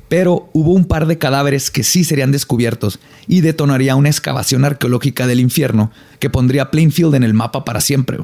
pero 0.08 0.48
hubo 0.52 0.72
un 0.72 0.84
par 0.84 1.06
de 1.06 1.18
cadáveres 1.18 1.70
que 1.70 1.82
sí 1.82 2.04
serían 2.04 2.32
descubiertos 2.32 3.00
y 3.26 3.40
detonaría 3.40 3.96
una 3.96 4.10
excavación 4.10 4.64
arqueológica 4.64 5.26
del 5.26 5.40
infierno 5.40 5.90
que 6.18 6.30
pondría 6.30 6.70
Plainfield 6.70 7.14
en 7.14 7.24
el 7.24 7.34
mapa 7.34 7.64
para 7.64 7.80
siempre. 7.80 8.18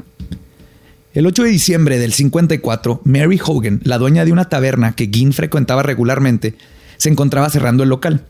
El 1.12 1.26
8 1.26 1.42
de 1.42 1.50
diciembre 1.50 1.98
del 1.98 2.12
54, 2.12 3.00
Mary 3.04 3.40
Hogan, 3.44 3.80
la 3.82 3.98
dueña 3.98 4.24
de 4.24 4.32
una 4.32 4.48
taberna 4.48 4.92
que 4.92 5.10
Ginn 5.12 5.32
frecuentaba 5.32 5.82
regularmente, 5.82 6.54
se 6.98 7.08
encontraba 7.08 7.50
cerrando 7.50 7.82
el 7.82 7.88
local. 7.88 8.24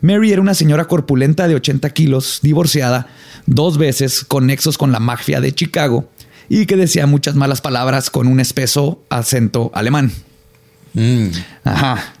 Mary 0.00 0.32
era 0.32 0.40
una 0.40 0.54
señora 0.54 0.86
corpulenta 0.86 1.48
de 1.48 1.54
80 1.54 1.90
kilos, 1.90 2.40
divorciada, 2.42 3.08
dos 3.46 3.76
veces, 3.76 4.24
con 4.24 4.46
nexos 4.46 4.78
con 4.78 4.92
la 4.92 5.00
mafia 5.00 5.40
de 5.40 5.52
Chicago 5.52 6.08
y 6.48 6.66
que 6.66 6.76
decía 6.76 7.06
muchas 7.06 7.34
malas 7.34 7.60
palabras 7.60 8.10
con 8.10 8.26
un 8.26 8.40
espeso 8.40 9.02
acento 9.08 9.70
alemán. 9.74 10.12
Mm. 10.94 11.28
Ajá. 11.64 12.14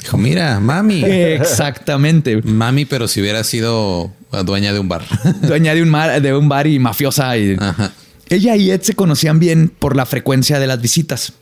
Dijo, 0.00 0.16
mira, 0.16 0.60
mami. 0.60 1.04
Exactamente. 1.04 2.40
Mami, 2.42 2.84
pero 2.84 3.06
si 3.06 3.20
hubiera 3.20 3.44
sido 3.44 4.12
dueña 4.44 4.72
de 4.72 4.78
un 4.78 4.88
bar. 4.88 5.04
Dueña 5.42 5.74
de 5.74 5.82
un, 5.82 5.90
mar, 5.90 6.20
de 6.20 6.34
un 6.34 6.48
bar 6.48 6.66
y 6.66 6.78
mafiosa. 6.78 7.36
Y... 7.36 7.56
Ajá. 7.58 7.92
Ella 8.28 8.56
y 8.56 8.70
Ed 8.70 8.82
se 8.82 8.94
conocían 8.94 9.38
bien 9.40 9.72
por 9.76 9.96
la 9.96 10.06
frecuencia 10.06 10.58
de 10.58 10.66
las 10.66 10.80
visitas. 10.80 11.32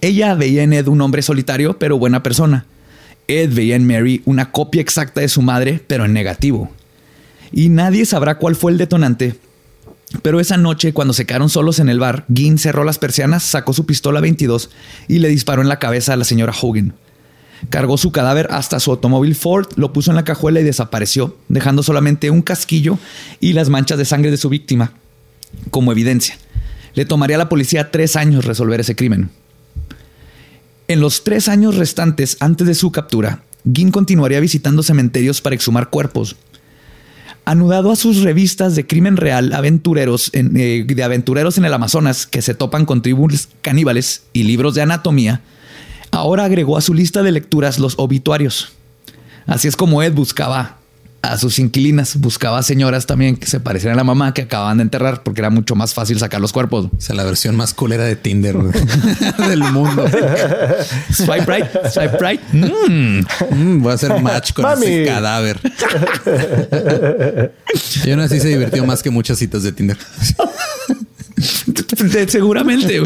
Ella 0.00 0.34
veía 0.34 0.62
en 0.62 0.72
Ed 0.72 0.88
un 0.88 1.00
hombre 1.00 1.22
solitario, 1.22 1.78
pero 1.78 1.98
buena 1.98 2.22
persona. 2.22 2.66
Ed 3.28 3.52
veía 3.52 3.76
en 3.76 3.86
Mary 3.86 4.22
una 4.24 4.50
copia 4.50 4.82
exacta 4.82 5.20
de 5.20 5.28
su 5.28 5.40
madre, 5.40 5.80
pero 5.86 6.04
en 6.04 6.12
negativo. 6.12 6.70
Y 7.52 7.68
nadie 7.68 8.04
sabrá 8.04 8.36
cuál 8.38 8.56
fue 8.56 8.72
el 8.72 8.78
detonante. 8.78 9.36
Pero 10.22 10.40
esa 10.40 10.56
noche, 10.56 10.92
cuando 10.92 11.14
se 11.14 11.24
quedaron 11.24 11.48
solos 11.48 11.78
en 11.78 11.88
el 11.88 12.00
bar, 12.00 12.24
Ginn 12.32 12.58
cerró 12.58 12.82
las 12.82 12.98
persianas, 12.98 13.44
sacó 13.44 13.72
su 13.72 13.86
pistola 13.86 14.20
22 14.20 14.70
y 15.06 15.20
le 15.20 15.28
disparó 15.28 15.62
en 15.62 15.68
la 15.68 15.78
cabeza 15.78 16.12
a 16.12 16.16
la 16.16 16.24
señora 16.24 16.52
Hogan. 16.60 16.94
Cargó 17.68 17.98
su 17.98 18.10
cadáver 18.10 18.48
hasta 18.50 18.80
su 18.80 18.90
automóvil 18.90 19.34
Ford, 19.34 19.66
lo 19.76 19.92
puso 19.92 20.10
en 20.10 20.16
la 20.16 20.24
cajuela 20.24 20.60
y 20.60 20.64
desapareció, 20.64 21.36
dejando 21.48 21.82
solamente 21.82 22.30
un 22.30 22.42
casquillo 22.42 22.98
y 23.38 23.52
las 23.52 23.68
manchas 23.68 23.98
de 23.98 24.04
sangre 24.04 24.30
de 24.30 24.38
su 24.38 24.48
víctima 24.48 24.92
como 25.70 25.92
evidencia. 25.92 26.38
Le 26.94 27.04
tomaría 27.04 27.36
a 27.36 27.38
la 27.38 27.48
policía 27.48 27.90
tres 27.90 28.16
años 28.16 28.44
resolver 28.44 28.80
ese 28.80 28.96
crimen. 28.96 29.30
En 30.88 31.00
los 31.00 31.22
tres 31.22 31.48
años 31.48 31.76
restantes 31.76 32.36
antes 32.40 32.66
de 32.66 32.74
su 32.74 32.90
captura, 32.90 33.42
Ginn 33.72 33.92
continuaría 33.92 34.40
visitando 34.40 34.82
cementerios 34.82 35.40
para 35.40 35.54
exhumar 35.54 35.90
cuerpos. 35.90 36.36
Anudado 37.44 37.90
a 37.90 37.96
sus 37.96 38.22
revistas 38.22 38.74
de 38.74 38.86
crimen 38.86 39.16
real 39.16 39.52
aventureros 39.52 40.30
en, 40.34 40.56
eh, 40.56 40.84
de 40.86 41.02
aventureros 41.02 41.58
en 41.58 41.64
el 41.64 41.74
Amazonas 41.74 42.26
que 42.26 42.42
se 42.42 42.54
topan 42.54 42.86
con 42.86 43.02
tribus 43.02 43.48
caníbales 43.62 44.24
y 44.32 44.42
libros 44.44 44.74
de 44.74 44.82
anatomía, 44.82 45.42
ahora 46.20 46.44
agregó 46.44 46.76
a 46.76 46.80
su 46.82 46.92
lista 46.94 47.22
de 47.22 47.32
lecturas 47.32 47.78
los 47.78 47.94
obituarios. 47.96 48.72
Así 49.46 49.68
es 49.68 49.74
como 49.76 50.02
Ed 50.02 50.12
buscaba 50.12 50.76
a 51.22 51.36
sus 51.36 51.58
inquilinas, 51.58 52.16
buscaba 52.18 52.62
señoras 52.62 53.04
también 53.06 53.36
que 53.36 53.46
se 53.46 53.60
parecieran 53.60 53.94
a 53.94 54.00
la 54.00 54.04
mamá 54.04 54.32
que 54.32 54.42
acababan 54.42 54.78
de 54.78 54.84
enterrar 54.84 55.22
porque 55.22 55.40
era 55.40 55.50
mucho 55.50 55.74
más 55.74 55.92
fácil 55.92 56.18
sacar 56.18 56.40
los 56.40 56.52
cuerpos. 56.52 56.86
O 56.96 57.00
sea, 57.00 57.14
la 57.16 57.24
versión 57.24 57.56
más 57.56 57.74
culera 57.74 58.04
de 58.04 58.16
Tinder 58.16 58.56
del 59.48 59.60
mundo. 59.64 60.06
Swipe 61.10 61.46
right, 61.46 61.66
swipe 61.92 62.18
right. 62.20 62.40
Mm. 62.52 63.24
Mm, 63.50 63.82
voy 63.82 63.92
a 63.92 63.94
hacer 63.94 64.20
match 64.22 64.52
con 64.52 64.64
Mami. 64.64 64.86
ese 64.86 65.06
cadáver. 65.06 65.60
Y 68.04 68.10
aún 68.10 68.20
así 68.20 68.40
se 68.40 68.48
divirtió 68.48 68.84
más 68.84 69.02
que 69.02 69.10
muchas 69.10 69.38
citas 69.38 69.62
de 69.62 69.72
Tinder. 69.72 69.98
Seguramente. 72.28 73.02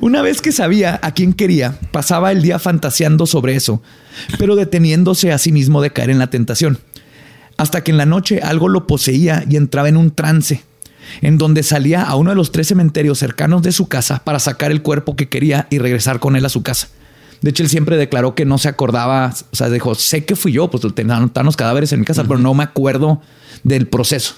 Una 0.00 0.22
vez 0.22 0.40
que 0.40 0.52
sabía 0.52 0.98
a 1.02 1.12
quién 1.12 1.32
quería, 1.32 1.78
pasaba 1.90 2.32
el 2.32 2.42
día 2.42 2.58
fantaseando 2.58 3.26
sobre 3.26 3.56
eso, 3.56 3.82
pero 4.38 4.56
deteniéndose 4.56 5.32
a 5.32 5.38
sí 5.38 5.52
mismo 5.52 5.82
de 5.82 5.90
caer 5.90 6.10
en 6.10 6.18
la 6.18 6.30
tentación. 6.30 6.78
Hasta 7.56 7.82
que 7.82 7.90
en 7.90 7.98
la 7.98 8.06
noche 8.06 8.40
algo 8.42 8.68
lo 8.68 8.86
poseía 8.86 9.44
y 9.48 9.56
entraba 9.56 9.88
en 9.88 9.96
un 9.96 10.10
trance, 10.10 10.62
en 11.20 11.38
donde 11.38 11.62
salía 11.62 12.02
a 12.02 12.16
uno 12.16 12.30
de 12.30 12.36
los 12.36 12.52
tres 12.52 12.68
cementerios 12.68 13.18
cercanos 13.18 13.62
de 13.62 13.72
su 13.72 13.88
casa 13.88 14.22
para 14.24 14.38
sacar 14.38 14.70
el 14.70 14.82
cuerpo 14.82 15.16
que 15.16 15.28
quería 15.28 15.66
y 15.70 15.78
regresar 15.78 16.18
con 16.18 16.36
él 16.36 16.44
a 16.44 16.48
su 16.48 16.62
casa. 16.62 16.88
De 17.40 17.50
hecho, 17.50 17.64
él 17.64 17.68
siempre 17.68 17.96
declaró 17.96 18.36
que 18.36 18.44
no 18.44 18.56
se 18.56 18.68
acordaba, 18.68 19.34
o 19.50 19.56
sea, 19.56 19.68
dijo, 19.68 19.96
sé 19.96 20.24
que 20.24 20.36
fui 20.36 20.52
yo, 20.52 20.70
pues 20.70 20.84
están 20.84 21.44
los 21.44 21.56
cadáveres 21.56 21.92
en 21.92 22.00
mi 22.00 22.06
casa, 22.06 22.22
pero 22.22 22.38
no 22.38 22.54
me 22.54 22.62
acuerdo 22.62 23.20
del 23.64 23.88
proceso. 23.88 24.36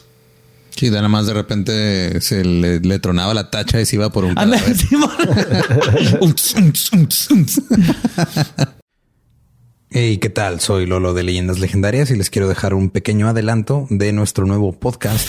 Sí, 0.77 0.91
nada 0.91 1.09
más 1.09 1.27
de 1.27 1.35
repente 1.35 2.21
se 2.21 2.45
le, 2.45 2.81
le 2.81 2.99
tronaba 2.99 3.33
la 3.33 3.51
tacha 3.51 3.81
y 3.81 3.87
se 3.87 3.97
iba 3.97 4.11
por 4.11 4.25
un 4.25 4.39
Anda. 4.39 4.59
Hey, 9.97 10.19
¿qué 10.19 10.29
tal? 10.29 10.59
Soy 10.59 10.87
Lolo 10.87 11.15
de 11.15 11.23
Leyendas 11.23 11.61
Legendarias 11.61 12.11
y 12.11 12.17
les 12.17 12.29
quiero 12.29 12.49
dejar 12.49 12.75
un 12.75 12.91
pequeño 12.91 13.29
adelanto 13.29 13.87
de 13.91 14.13
nuestro 14.13 14.45
nuevo 14.45 14.73
podcast. 14.73 15.29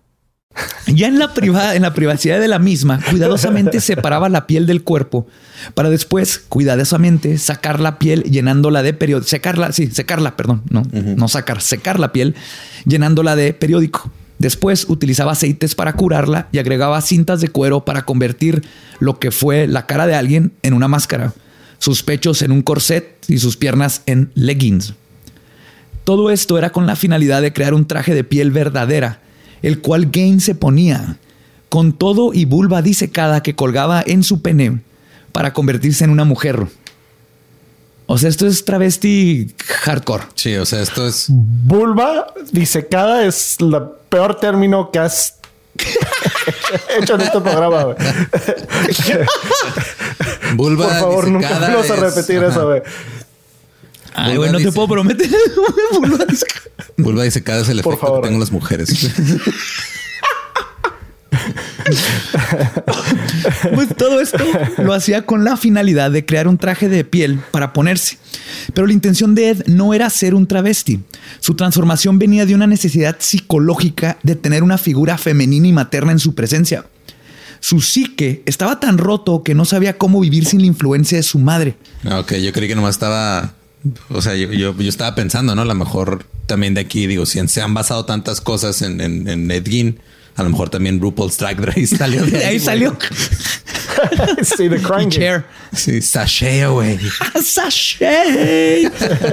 Ya 0.95 1.07
en 1.07 1.19
la, 1.19 1.33
privada, 1.33 1.75
en 1.75 1.83
la 1.83 1.93
privacidad 1.93 2.39
de 2.39 2.47
la 2.47 2.59
misma, 2.59 2.99
cuidadosamente 3.09 3.79
separaba 3.81 4.29
la 4.29 4.47
piel 4.47 4.65
del 4.65 4.83
cuerpo 4.83 5.27
para 5.73 5.89
después, 5.89 6.39
cuidadosamente, 6.39 7.37
sacar 7.37 7.79
la 7.79 7.99
piel 7.99 8.23
llenándola 8.23 8.83
de 8.83 8.93
periódico. 8.93 9.27
Secarla, 9.27 9.71
sí, 9.71 9.87
secarla, 9.87 10.35
perdón. 10.35 10.63
No, 10.69 10.83
no 10.91 11.27
sacar, 11.27 11.61
secar 11.61 11.99
la 11.99 12.11
piel 12.11 12.35
llenándola 12.85 13.35
de 13.35 13.53
periódico. 13.53 14.11
Después 14.39 14.87
utilizaba 14.89 15.33
aceites 15.33 15.75
para 15.75 15.93
curarla 15.93 16.47
y 16.51 16.57
agregaba 16.57 16.99
cintas 17.01 17.41
de 17.41 17.49
cuero 17.49 17.85
para 17.85 18.05
convertir 18.05 18.63
lo 18.99 19.19
que 19.19 19.29
fue 19.29 19.67
la 19.67 19.85
cara 19.85 20.07
de 20.07 20.15
alguien 20.15 20.51
en 20.63 20.73
una 20.73 20.87
máscara, 20.87 21.33
sus 21.77 22.01
pechos 22.01 22.41
en 22.41 22.51
un 22.51 22.63
corset 22.63 23.23
y 23.27 23.37
sus 23.37 23.55
piernas 23.55 24.01
en 24.07 24.31
leggings. 24.33 24.95
Todo 26.03 26.31
esto 26.31 26.57
era 26.57 26.71
con 26.71 26.87
la 26.87 26.95
finalidad 26.95 27.43
de 27.43 27.53
crear 27.53 27.75
un 27.75 27.85
traje 27.85 28.15
de 28.15 28.23
piel 28.23 28.49
verdadera, 28.49 29.19
el 29.61 29.79
cual 29.81 30.09
Gaines 30.11 30.43
se 30.43 30.55
ponía, 30.55 31.17
con 31.69 31.93
todo 31.93 32.33
y 32.33 32.45
vulva 32.45 32.81
disecada 32.81 33.41
que 33.43 33.55
colgaba 33.55 34.03
en 34.05 34.23
su 34.23 34.41
pene 34.41 34.81
para 35.31 35.53
convertirse 35.53 36.03
en 36.03 36.09
una 36.09 36.25
mujer. 36.25 36.65
O 38.07 38.17
sea, 38.17 38.27
esto 38.29 38.45
es 38.45 38.65
travesti 38.65 39.53
hardcore. 39.83 40.23
Sí, 40.35 40.55
o 40.55 40.65
sea, 40.65 40.81
esto 40.81 41.07
es 41.07 41.27
Vulva 41.29 42.27
disecada 42.51 43.25
es 43.25 43.55
el 43.61 43.73
peor 44.09 44.35
término 44.39 44.91
que 44.91 44.99
has 44.99 45.35
hecho 46.99 47.15
en 47.15 47.21
este 47.21 47.39
programa. 47.39 47.83
güey. 47.83 47.95
vulva 50.55 50.87
Por 50.87 50.99
favor, 50.99 51.27
nunca 51.29 51.57
vamos 51.59 51.89
a 51.89 51.93
es- 51.95 51.99
repetir 51.99 52.37
ajá. 52.39 52.47
eso. 52.49 52.67
güey. 52.67 52.81
Ay, 54.13 54.37
güey, 54.37 54.51
no 54.51 54.57
te 54.59 54.71
puedo 54.71 54.87
prometer. 54.87 55.29
Vulva 55.99 56.25
dice- 56.25 56.45
Vulva 56.97 57.23
dice, 57.23 57.43
cada 57.43 57.61
es 57.61 57.69
el 57.69 57.81
Por 57.81 57.93
efecto 57.93 58.07
favor. 58.07 58.21
que 58.21 58.27
tengo 58.27 58.35
en 58.35 58.39
las 58.41 58.51
mujeres. 58.51 58.89
Pues 63.73 63.95
todo 63.95 64.21
esto 64.21 64.43
lo 64.79 64.93
hacía 64.93 65.25
con 65.25 65.43
la 65.43 65.57
finalidad 65.57 66.11
de 66.11 66.25
crear 66.25 66.47
un 66.47 66.57
traje 66.57 66.89
de 66.89 67.03
piel 67.03 67.39
para 67.51 67.73
ponerse. 67.73 68.17
Pero 68.73 68.87
la 68.87 68.93
intención 68.93 69.35
de 69.35 69.49
Ed 69.49 69.63
no 69.67 69.93
era 69.93 70.09
ser 70.09 70.35
un 70.35 70.47
travesti. 70.47 70.99
Su 71.39 71.55
transformación 71.55 72.19
venía 72.19 72.45
de 72.45 72.55
una 72.55 72.67
necesidad 72.67 73.15
psicológica 73.19 74.17
de 74.23 74.35
tener 74.35 74.63
una 74.63 74.77
figura 74.77 75.17
femenina 75.17 75.67
y 75.67 75.73
materna 75.73 76.11
en 76.11 76.19
su 76.19 76.35
presencia. 76.35 76.85
Su 77.59 77.79
psique 77.81 78.41
estaba 78.45 78.79
tan 78.79 78.97
roto 78.97 79.43
que 79.43 79.53
no 79.55 79.65
sabía 79.65 79.97
cómo 79.97 80.19
vivir 80.19 80.45
sin 80.45 80.61
la 80.61 80.67
influencia 80.67 81.17
de 81.17 81.23
su 81.23 81.37
madre. 81.39 81.75
Ah, 82.05 82.19
ok, 82.19 82.33
yo 82.35 82.51
creí 82.53 82.67
que 82.67 82.75
nomás 82.75 82.95
estaba. 82.95 83.53
O 84.09 84.21
sea, 84.21 84.35
yo, 84.35 84.51
yo, 84.51 84.75
yo 84.77 84.89
estaba 84.89 85.15
pensando, 85.15 85.55
¿no? 85.55 85.63
A 85.63 85.65
lo 85.65 85.75
mejor 85.75 86.25
también 86.45 86.73
de 86.73 86.81
aquí, 86.81 87.07
digo, 87.07 87.25
si 87.25 87.45
se 87.47 87.61
han 87.61 87.73
basado 87.73 88.05
tantas 88.05 88.41
cosas 88.41 88.81
en, 88.81 89.01
en, 89.01 89.27
en 89.27 89.49
Ed 89.49 89.65
Gein, 89.65 89.99
a 90.35 90.43
lo 90.43 90.49
mejor 90.49 90.69
también 90.69 90.99
RuPaul's 90.99 91.37
Drag 91.37 91.59
Race 91.59 91.87
salió 91.97 92.25
de 92.25 92.37
ahí. 92.37 92.43
ahí 92.43 92.59
salió. 92.59 92.97
sí, 94.43 94.69
The 94.69 94.81
Crying. 94.81 95.09
Chair. 95.09 95.45
Sí, 95.73 96.01
sashea, 96.01 96.69
güey. 96.69 96.99
Sashay. 97.43 98.89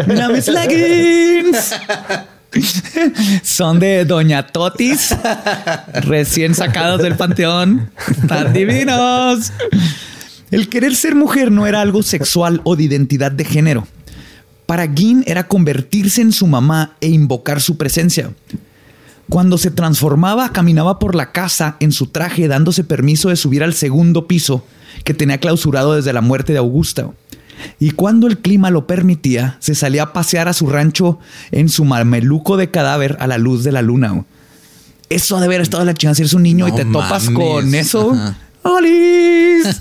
Mira 0.07 0.29
mis 0.29 0.49
leggings. 0.49 1.75
Son 3.43 3.79
de 3.79 4.05
Doña 4.05 4.47
Totis, 4.47 5.15
recién 6.03 6.55
sacados 6.55 7.03
del 7.03 7.15
panteón. 7.15 7.91
Tan 8.27 8.53
divinos. 8.53 9.53
El 10.51 10.69
querer 10.69 10.97
ser 10.97 11.15
mujer 11.15 11.53
no 11.53 11.67
era 11.67 11.83
algo 11.83 12.03
sexual 12.03 12.63
o 12.65 12.75
de 12.75 12.85
identidad 12.85 13.31
de 13.31 13.45
género. 13.45 13.87
Para 14.69 14.87
Gin 14.87 15.25
era 15.27 15.49
convertirse 15.49 16.21
en 16.21 16.31
su 16.31 16.47
mamá 16.47 16.95
e 17.01 17.09
invocar 17.09 17.63
su 17.63 17.79
presencia. 17.79 18.33
Cuando 19.31 19.57
se 19.57 19.71
transformaba, 19.71 20.53
caminaba 20.53 20.99
por 20.99 21.15
la 21.15 21.33
casa 21.33 21.77
en 21.81 21.91
su 21.91 22.09
traje, 22.09 22.49
dándose 22.49 22.85
permiso 22.85 23.31
de 23.31 23.37
subir 23.37 23.63
al 23.63 23.73
segundo 23.73 24.29
piso 24.29 24.67
que 25.05 25.15
tenía 25.15 25.39
clausurado 25.39 25.95
desde 25.95 26.13
la 26.13 26.21
muerte 26.21 26.53
de 26.53 26.59
Augusta. 26.59 27.11
Y 27.81 27.93
cuando 27.93 28.27
el 28.27 28.41
clima 28.41 28.69
lo 28.69 28.87
permitía, 28.87 29.57
se 29.59 29.75
salía 29.75 30.03
a 30.03 30.13
pasear 30.13 30.49
a 30.49 30.53
su 30.53 30.67
rancho 30.67 31.19
en 31.51 31.71
su 31.71 31.87
mameluco 31.87 32.59
de 32.59 32.71
cadáver 32.71 33.17
a 33.21 33.27
la 33.27 33.39
luz 33.39 33.65
de 33.65 33.73
la 33.73 33.81
luna. 33.81 34.27
Eso 35.09 35.39
ha 35.39 35.41
de 35.41 35.47
haber 35.47 35.63
estado 35.63 35.83
la 35.87 35.95
chingada. 35.95 36.17
Si 36.17 36.21
eres 36.21 36.35
un 36.35 36.43
niño 36.43 36.69
y 36.69 36.73
te 36.73 36.85
topas 36.85 37.31
con 37.31 37.75
eso. 37.75 38.13
Ajá. 38.13 38.37
¡Olis! 38.69 39.81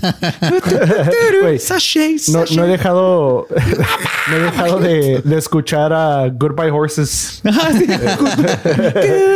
Güey, 1.42 1.58
Sashay, 1.58 2.14
No, 2.28 2.40
sashay. 2.40 2.56
no 2.56 2.64
he 2.64 2.68
dejado, 2.68 3.46
no 4.30 4.36
he 4.36 4.40
dejado 4.40 4.78
de, 4.80 5.22
de 5.24 5.38
escuchar 5.38 5.92
a 5.92 6.28
Goodbye 6.28 6.70
Horses. 6.70 7.40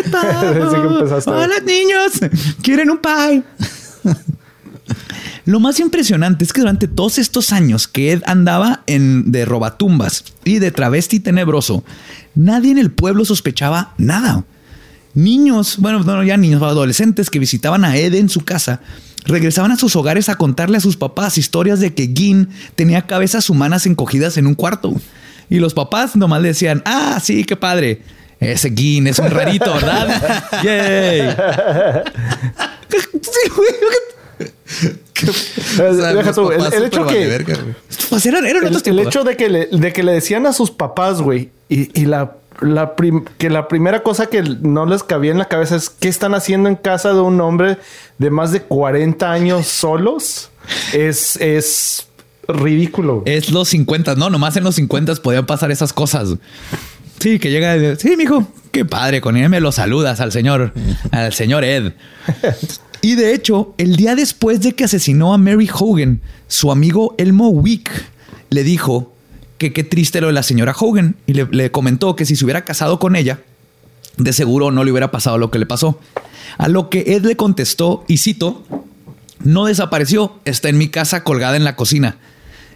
Empezaste. 0.09 1.31
Hola 1.31 1.55
niños, 1.65 2.13
quieren 2.63 2.91
un 2.91 2.99
pie. 2.99 3.43
Lo 5.45 5.59
más 5.61 5.81
impresionante 5.81 6.45
es 6.45 6.53
que 6.53 6.61
durante 6.61 6.87
todos 6.89 7.19
estos 7.19 7.53
años 7.53 7.89
que 7.89 8.13
Ed 8.13 8.23
andaba 8.27 8.83
en 8.87 9.33
de 9.33 9.45
robatumbas 9.45 10.25
y 10.45 10.59
de 10.61 10.71
travesti 10.71 11.19
tenebroso, 11.21 11.85
nadie 12.35 12.71
en 12.73 12.79
el 12.79 12.91
pueblo 12.93 13.25
sospechaba 13.25 13.95
nada. 13.99 14.45
Niños, 15.15 15.77
bueno, 15.79 16.01
no 16.01 16.23
ya 16.23 16.37
niños, 16.37 16.63
adolescentes 16.63 17.29
que 17.29 17.39
visitaban 17.39 17.85
a 17.85 17.97
Ed 17.97 18.15
en 18.15 18.29
su 18.29 18.41
casa, 18.45 18.81
regresaban 19.25 19.71
a 19.71 19.77
sus 19.77 19.95
hogares 19.97 20.29
a 20.29 20.37
contarle 20.37 20.79
a 20.79 20.81
sus 20.81 20.97
papás 20.97 21.37
historias 21.37 21.81
de 21.81 21.93
que 21.95 22.11
Gin 22.15 22.49
tenía 22.75 23.07
cabezas 23.07 23.51
humanas 23.51 23.87
encogidas 23.87 24.37
en 24.37 24.47
un 24.47 24.55
cuarto. 24.55 24.95
Y 25.51 25.59
los 25.59 25.75
papás 25.75 26.17
nomás 26.17 26.41
le 26.41 26.49
decían, 26.49 26.83
ah, 26.87 27.21
sí, 27.23 27.45
qué 27.45 27.57
padre. 27.57 28.01
Ese 28.41 28.71
Gin 28.75 29.07
es 29.07 29.19
un 29.19 29.31
rarito, 29.31 29.73
¿verdad? 29.75 30.45
Yay. 30.65 31.37
Sí, 33.21 33.51
güey. 33.55 33.69
O 35.29 35.95
sea, 35.95 36.15
Deja 36.15 36.33
tú, 36.33 36.51
el, 36.51 36.59
papás 36.59 36.73
el 36.73 36.85
súper 36.85 36.87
hecho 36.87 37.05
vale 37.05 37.19
que 37.19 37.27
verga, 37.27 37.55
güey. 37.55 37.75
Pues 38.11 38.27
eran, 38.27 38.47
eran 38.47 38.63
el, 38.63 38.69
otros 38.69 38.87
el 38.87 38.99
hecho 38.99 39.25
de 39.25 39.37
que 39.37 39.49
le, 39.49 39.67
de 39.67 39.93
que 39.93 40.03
le 40.03 40.13
decían 40.13 40.47
a 40.47 40.53
sus 40.53 40.71
papás, 40.71 41.21
güey, 41.21 41.51
y, 41.69 42.01
y 42.01 42.07
la, 42.07 42.33
la 42.61 42.95
que 43.39 43.51
la 43.51 43.69
primera 43.69 44.03
cosa 44.03 44.27
que 44.27 44.43
no 44.43 44.87
les 44.87 45.03
cabía 45.03 45.33
en 45.33 45.39
la 45.39 45.47
cabeza 45.47 45.77
es 45.77 45.91
qué 45.91 46.09
están 46.09 46.35
haciendo 46.35 46.69
en 46.69 46.77
casa 46.77 47.13
de 47.13 47.21
un 47.21 47.41
hombre 47.41 47.79
de 48.19 48.31
más 48.31 48.53
de 48.53 48.63
40 48.63 49.31
años 49.31 49.67
solos. 49.67 50.51
Es, 50.93 51.37
es 51.37 52.09
ridículo. 52.49 53.23
Es 53.27 53.51
los 53.51 53.69
50, 53.69 54.15
no, 54.17 54.31
nomás 54.31 54.57
en 54.57 54.65
los 54.65 54.75
50 54.77 55.17
podían 55.17 55.47
pasar 55.47 55.71
esas 55.71 55.93
cosas. 55.93 56.37
Sí, 57.19 57.39
que 57.39 57.51
llega 57.51 57.77
y 57.77 57.81
dice, 57.81 57.97
sí, 57.97 58.17
mijo, 58.17 58.47
qué 58.71 58.85
padre, 58.85 59.21
con 59.21 59.37
él 59.37 59.49
me 59.49 59.61
lo 59.61 59.71
saludas 59.71 60.21
al 60.21 60.33
señor, 60.33 60.73
al 61.11 61.33
señor 61.33 61.65
Ed. 61.65 61.93
Y 63.05 63.17
de 63.17 63.35
hecho, 63.35 63.75
el 63.79 63.97
día 63.97 64.15
después 64.15 64.61
de 64.61 64.77
que 64.77 64.85
asesinó 64.85 65.35
a 65.35 65.39
Mary 65.39 65.69
Hogan, 65.73 66.21
su 66.47 66.71
amigo 66.71 67.17
Elmo 67.19 67.49
Wick 67.49 67.91
le 68.49 68.63
dijo 68.63 69.12
que 69.63 69.73
qué 69.73 69.85
triste 69.85 70.21
lo 70.21 70.27
de 70.27 70.33
la 70.33 70.43
señora 70.43 70.75
Hogan 70.79 71.15
y 71.27 71.35
le, 71.35 71.47
le 71.51 71.71
comentó 71.71 72.17
que 72.17 72.27
si 72.27 72.35
se 72.35 72.45
hubiera 72.45 72.65
casado 72.65 72.99
con 72.99 73.15
ella, 73.15 73.41
de 74.17 74.33
seguro 74.33 74.71
no 74.73 74.83
le 74.85 74.91
hubiera 74.91 75.11
pasado 75.11 75.39
lo 75.39 75.51
que 75.51 75.59
le 75.59 75.67
pasó. 75.67 76.01
A 76.59 76.69
lo 76.69 76.91
que 76.91 77.15
Ed 77.15 77.25
le 77.25 77.37
contestó, 77.37 78.05
y 78.09 78.19
cito, 78.19 78.65
no 79.45 79.67
desapareció, 79.67 80.39
está 80.45 80.69
en 80.69 80.79
mi 80.79 80.89
casa 80.89 81.25
colgada 81.25 81.57
en 81.57 81.65
la 81.65 81.77
cocina. 81.77 82.17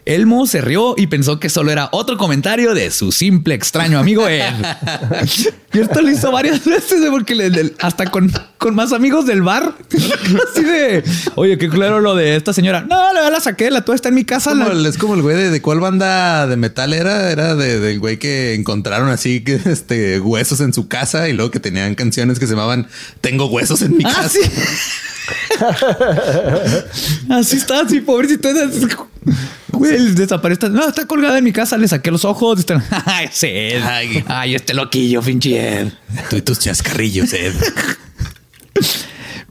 Elmo 0.07 0.47
se 0.47 0.61
rió 0.61 0.95
y 0.97 1.09
pensó 1.09 1.39
que 1.41 1.51
solo 1.51 1.71
era 1.73 1.89
otro 1.93 2.17
comentario 2.17 2.75
de 2.75 2.91
su 2.91 3.11
simple 3.13 3.55
extraño 3.55 3.99
amigo 3.99 4.27
Ed. 4.29 4.45
y 5.75 5.79
esto 5.81 6.01
lo 6.01 6.11
hizo 6.11 6.31
varias 6.31 6.65
veces 6.65 7.05
porque 7.11 7.35
le- 7.35 7.51
le- 7.51 7.75
hasta 7.81 8.07
con, 8.11 8.33
con 8.59 8.75
más 8.75 8.93
amigos 8.93 9.27
del 9.27 9.43
bar. 9.43 9.75
Así 10.53 10.63
de, 10.65 11.03
oye, 11.35 11.59
qué 11.59 11.69
claro 11.69 12.01
lo 12.01 12.15
de 12.15 12.37
esta 12.37 12.53
señora. 12.53 12.83
No, 12.89 13.13
la, 13.13 13.29
la 13.31 13.41
saqué, 13.41 13.71
la 13.71 13.85
tuya 13.85 13.97
está 13.97 14.09
en 14.11 14.15
mi 14.15 14.25
casa. 14.25 14.51
Como 14.51 14.65
la- 14.67 14.73
el- 14.73 14.87
es 14.87 14.97
como 14.97 15.15
el 15.15 15.23
güey 15.23 15.37
de, 15.37 15.51
de 15.51 15.61
cuál 15.61 15.81
banda 15.81 16.47
de 16.47 16.57
metal 16.57 16.93
era. 16.93 17.31
Era 17.33 17.55
de- 17.57 17.81
del 17.81 17.99
güey 17.99 18.19
que 18.19 18.55
encontraron 18.55 19.09
así 19.09 19.43
que 19.43 19.61
este 19.67 20.21
huesos 20.21 20.61
en 20.61 20.73
su 20.73 20.87
casa 20.89 21.29
y 21.29 21.33
luego 21.33 21.51
que 21.51 21.59
tenían 21.61 21.95
canciones 21.97 22.39
que 22.39 22.47
se 22.47 22.53
llamaban 22.55 22.87
Tengo 23.21 23.47
huesos 23.47 23.83
en 23.83 23.97
mi 23.97 24.05
Ah, 24.07 24.13
casa. 24.15 24.29
sí. 24.31 24.41
así 27.31 27.57
está, 27.57 27.81
así, 27.81 28.01
pobrecito. 28.01 28.49
Güey, 29.73 30.15
desaparece. 30.15 30.71
No, 30.71 30.89
está 30.89 31.07
colgada 31.07 31.39
en 31.39 31.45
mi 31.45 31.53
casa. 31.53 31.77
Le 31.77 31.89
saqué 31.89 32.11
los 32.11 32.25
ojos. 32.25 32.59
Está- 32.61 32.83
Ay, 33.07 33.29
sí. 33.33 33.47
Ay. 33.49 34.25
Ay, 34.27 34.55
este 34.55 34.75
loquillo, 34.75 35.23
pinche 35.23 35.81
Ed. 35.81 35.89
Tú 36.31 36.37
y 36.37 36.43
tus 36.43 36.59
chascarrillos, 36.61 37.33
Ed. 37.33 37.55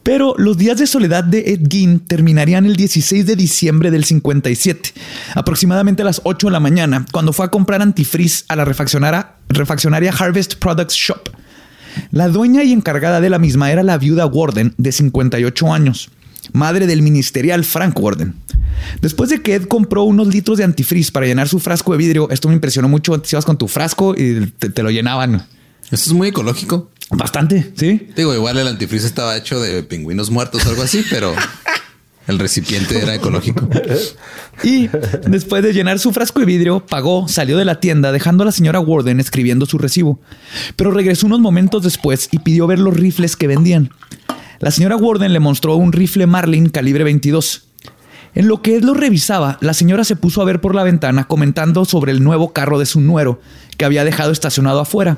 Pero 0.03 0.35
los 0.37 0.55
días 0.57 0.77
de 0.77 0.85
soledad 0.85 1.23
de 1.23 1.39
Ed 1.53 1.61
Gein 1.67 1.99
terminarían 1.99 2.67
el 2.67 2.75
16 2.75 3.25
de 3.25 3.35
diciembre 3.35 3.89
del 3.89 4.05
57, 4.05 4.93
aproximadamente 5.33 6.03
a 6.03 6.05
las 6.05 6.21
8 6.23 6.45
de 6.45 6.53
la 6.53 6.59
mañana, 6.59 7.07
cuando 7.11 7.33
fue 7.33 7.47
a 7.47 7.49
comprar 7.49 7.81
antifreeze 7.81 8.43
a 8.47 8.55
la 8.55 8.65
refaccionaria, 8.65 9.31
refaccionaria 9.49 10.13
Harvest 10.15 10.55
Products 10.59 10.93
Shop. 10.93 11.27
La 12.11 12.27
dueña 12.29 12.63
y 12.63 12.71
encargada 12.73 13.21
de 13.21 13.29
la 13.29 13.39
misma 13.39 13.71
era 13.71 13.83
la 13.83 13.97
viuda 13.97 14.25
Warden, 14.25 14.73
de 14.77 14.91
58 14.91 15.73
años, 15.73 16.09
madre 16.53 16.87
del 16.87 17.01
ministerial 17.01 17.63
Frank 17.63 17.99
Warden. 17.99 18.33
Después 19.01 19.29
de 19.29 19.41
que 19.41 19.55
Ed 19.55 19.65
compró 19.65 20.03
unos 20.03 20.27
litros 20.27 20.57
de 20.57 20.63
antifreeze 20.63 21.11
para 21.11 21.25
llenar 21.25 21.47
su 21.47 21.59
frasco 21.59 21.93
de 21.93 21.97
vidrio, 21.97 22.29
esto 22.29 22.47
me 22.49 22.53
impresionó 22.55 22.87
mucho. 22.89 23.13
Antes 23.13 23.31
ibas 23.33 23.45
con 23.45 23.57
tu 23.57 23.67
frasco 23.67 24.13
y 24.17 24.47
te, 24.59 24.69
te 24.69 24.83
lo 24.83 24.89
llenaban 24.91 25.35
Eso 25.85 26.09
es 26.09 26.13
muy 26.13 26.27
ecológico. 26.29 26.91
bastante, 27.11 27.71
¿sí? 27.75 28.07
Digo, 28.15 28.33
igual 28.35 28.57
el 28.57 28.67
antifreeze 28.67 29.07
estaba 29.07 29.37
hecho 29.37 29.59
de 29.61 29.83
pingüinos 29.83 30.29
muertos 30.29 30.65
o 30.65 30.69
algo 30.69 30.81
así, 30.83 31.03
pero 31.09 31.33
el 32.27 32.39
recipiente 32.39 33.01
era 33.01 33.15
ecológico. 33.15 33.67
Y 34.63 34.89
después 35.27 35.61
de 35.63 35.73
llenar 35.73 35.99
su 35.99 36.13
frasco 36.13 36.39
de 36.39 36.45
vidrio, 36.45 36.79
pagó, 36.79 37.27
salió 37.27 37.57
de 37.57 37.65
la 37.65 37.81
tienda, 37.81 38.13
dejando 38.13 38.43
a 38.43 38.45
la 38.45 38.53
señora 38.53 38.79
Warden 38.79 39.19
escribiendo 39.19 39.65
su 39.65 39.77
recibo. 39.77 40.17
Pero 40.77 40.91
regresó 40.91 41.27
unos 41.27 41.41
momentos 41.41 41.83
después 41.83 42.29
y 42.31 42.39
pidió 42.39 42.65
ver 42.65 42.79
los 42.79 42.95
rifles 42.95 43.35
que 43.35 43.47
vendían. 43.47 43.89
La 44.59 44.71
señora 44.71 44.95
Warden 44.95 45.33
le 45.33 45.41
mostró 45.41 45.75
un 45.75 45.91
rifle 45.91 46.25
Marlin 46.25 46.69
calibre 46.69 47.03
22. 47.03 47.67
En 48.33 48.47
lo 48.47 48.61
que 48.61 48.77
él 48.77 48.85
lo 48.85 48.93
revisaba, 48.93 49.57
la 49.59 49.73
señora 49.73 50.05
se 50.05 50.15
puso 50.15 50.41
a 50.41 50.45
ver 50.45 50.61
por 50.61 50.73
la 50.73 50.83
ventana 50.83 51.25
comentando 51.25 51.83
sobre 51.85 52.11
el 52.11 52.23
nuevo 52.23 52.53
carro 52.53 52.79
de 52.79 52.85
su 52.85 53.01
nuero 53.01 53.41
que 53.77 53.85
había 53.85 54.05
dejado 54.05 54.31
estacionado 54.31 54.79
afuera, 54.79 55.17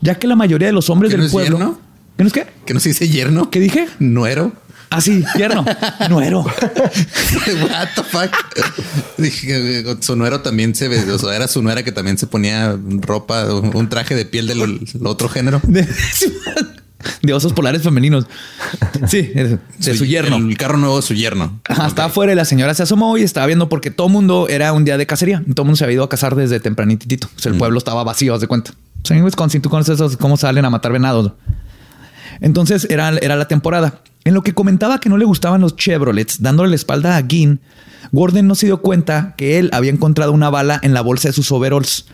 ya 0.00 0.16
que 0.16 0.26
la 0.26 0.36
mayoría 0.36 0.68
de 0.68 0.72
los 0.72 0.88
hombres 0.90 1.10
¿Que 1.10 1.18
no 1.18 1.22
del 1.24 1.32
pueblo... 1.32 1.58
yerno? 1.58 1.78
¿Qué 2.16 2.24
no 2.24 2.26
es 2.28 2.32
qué? 2.32 2.46
¿Que 2.66 2.74
no 2.74 2.80
se 2.80 2.88
dice 2.88 3.08
yerno? 3.08 3.50
¿Qué 3.50 3.60
dije? 3.60 3.86
¿Nuero? 3.98 4.52
Ah, 4.90 5.00
sí, 5.00 5.22
yerno. 5.36 5.64
Nuero. 6.08 6.40
What 6.42 7.88
the 7.94 8.02
fuck? 8.04 8.34
Dije, 9.18 9.84
su 10.00 10.16
nuero 10.16 10.40
también 10.40 10.74
se 10.74 10.88
ve, 10.88 11.10
o 11.10 11.18
sea, 11.18 11.34
era 11.36 11.46
su 11.48 11.62
nuera 11.62 11.82
que 11.82 11.92
también 11.92 12.16
se 12.18 12.26
ponía 12.26 12.76
ropa, 13.02 13.44
un 13.52 13.88
traje 13.88 14.14
de 14.14 14.24
piel 14.24 14.46
del, 14.46 14.80
otro 15.04 15.28
género. 15.28 15.60
de 17.22 17.32
osos 17.32 17.52
polares 17.52 17.82
femeninos. 17.82 18.26
Sí, 19.06 19.22
de, 19.22 19.58
de 19.78 19.96
su 19.96 20.04
yerno. 20.04 20.36
El 20.36 20.56
carro 20.56 20.78
nuevo 20.78 20.96
de 20.96 21.02
su 21.02 21.14
yerno. 21.14 21.60
Ajá, 21.68 21.82
Ok. 21.82 21.88
estaba 21.88 22.08
afuera 22.08 22.32
y 22.32 22.36
la 22.36 22.44
señora 22.44 22.74
se 22.74 22.82
asomó 22.82 23.16
y 23.18 23.22
estaba 23.22 23.46
viendo 23.46 23.68
porque 23.68 23.90
todo 23.90 24.06
el 24.08 24.12
mundo 24.12 24.46
era 24.48 24.72
un 24.72 24.84
día 24.84 24.96
de 24.96 25.06
cacería. 25.06 25.42
Todo 25.54 25.64
mundo 25.64 25.76
se 25.76 25.84
había 25.84 25.94
ido 25.94 26.04
a 26.04 26.08
cazar 26.08 26.34
desde 26.34 26.60
tempranitito. 26.60 27.28
O 27.36 27.38
sea, 27.40 27.52
el 27.52 27.58
pueblo 27.58 27.78
estaba 27.78 28.02
vacío, 28.04 28.34
haz 28.34 28.40
de 28.40 28.46
cuenta. 28.46 28.72
O 29.02 29.06
sea, 29.06 29.16
en 29.16 29.22
Wisconsin 29.24 29.60
tú 29.62 29.68
conoces 29.70 29.94
esos, 29.96 30.16
cómo 30.16 30.36
salen 30.36 30.64
a 30.64 30.70
matar 30.70 30.92
venados. 30.92 31.32
Entonces 32.40 32.86
era, 32.90 33.10
era 33.18 33.36
la 33.36 33.46
temporada. 33.48 34.00
En 34.28 34.34
lo 34.34 34.42
que 34.42 34.52
comentaba 34.52 35.00
que 35.00 35.08
no 35.08 35.16
le 35.16 35.24
gustaban 35.24 35.62
los 35.62 35.74
Chevrolets, 35.74 36.42
dándole 36.42 36.68
la 36.68 36.76
espalda 36.76 37.16
a 37.16 37.22
Ginn, 37.26 37.60
Gordon 38.12 38.46
no 38.46 38.54
se 38.54 38.66
dio 38.66 38.82
cuenta 38.82 39.32
que 39.38 39.58
él 39.58 39.70
había 39.72 39.90
encontrado 39.90 40.32
una 40.32 40.50
bala 40.50 40.78
en 40.82 40.92
la 40.92 41.00
bolsa 41.00 41.28
de 41.28 41.32
sus 41.32 41.50
overalls. 41.50 42.04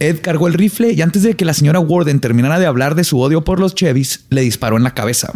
Ed 0.00 0.18
cargó 0.20 0.48
el 0.48 0.52
rifle 0.52 0.92
y 0.92 1.00
antes 1.00 1.22
de 1.22 1.32
que 1.32 1.46
la 1.46 1.54
señora 1.54 1.80
Warden 1.80 2.20
terminara 2.20 2.58
de 2.58 2.66
hablar 2.66 2.94
de 2.94 3.04
su 3.04 3.18
odio 3.20 3.42
por 3.42 3.58
los 3.58 3.74
Chevys, 3.74 4.26
le 4.28 4.42
disparó 4.42 4.76
en 4.76 4.82
la 4.82 4.92
cabeza. 4.92 5.32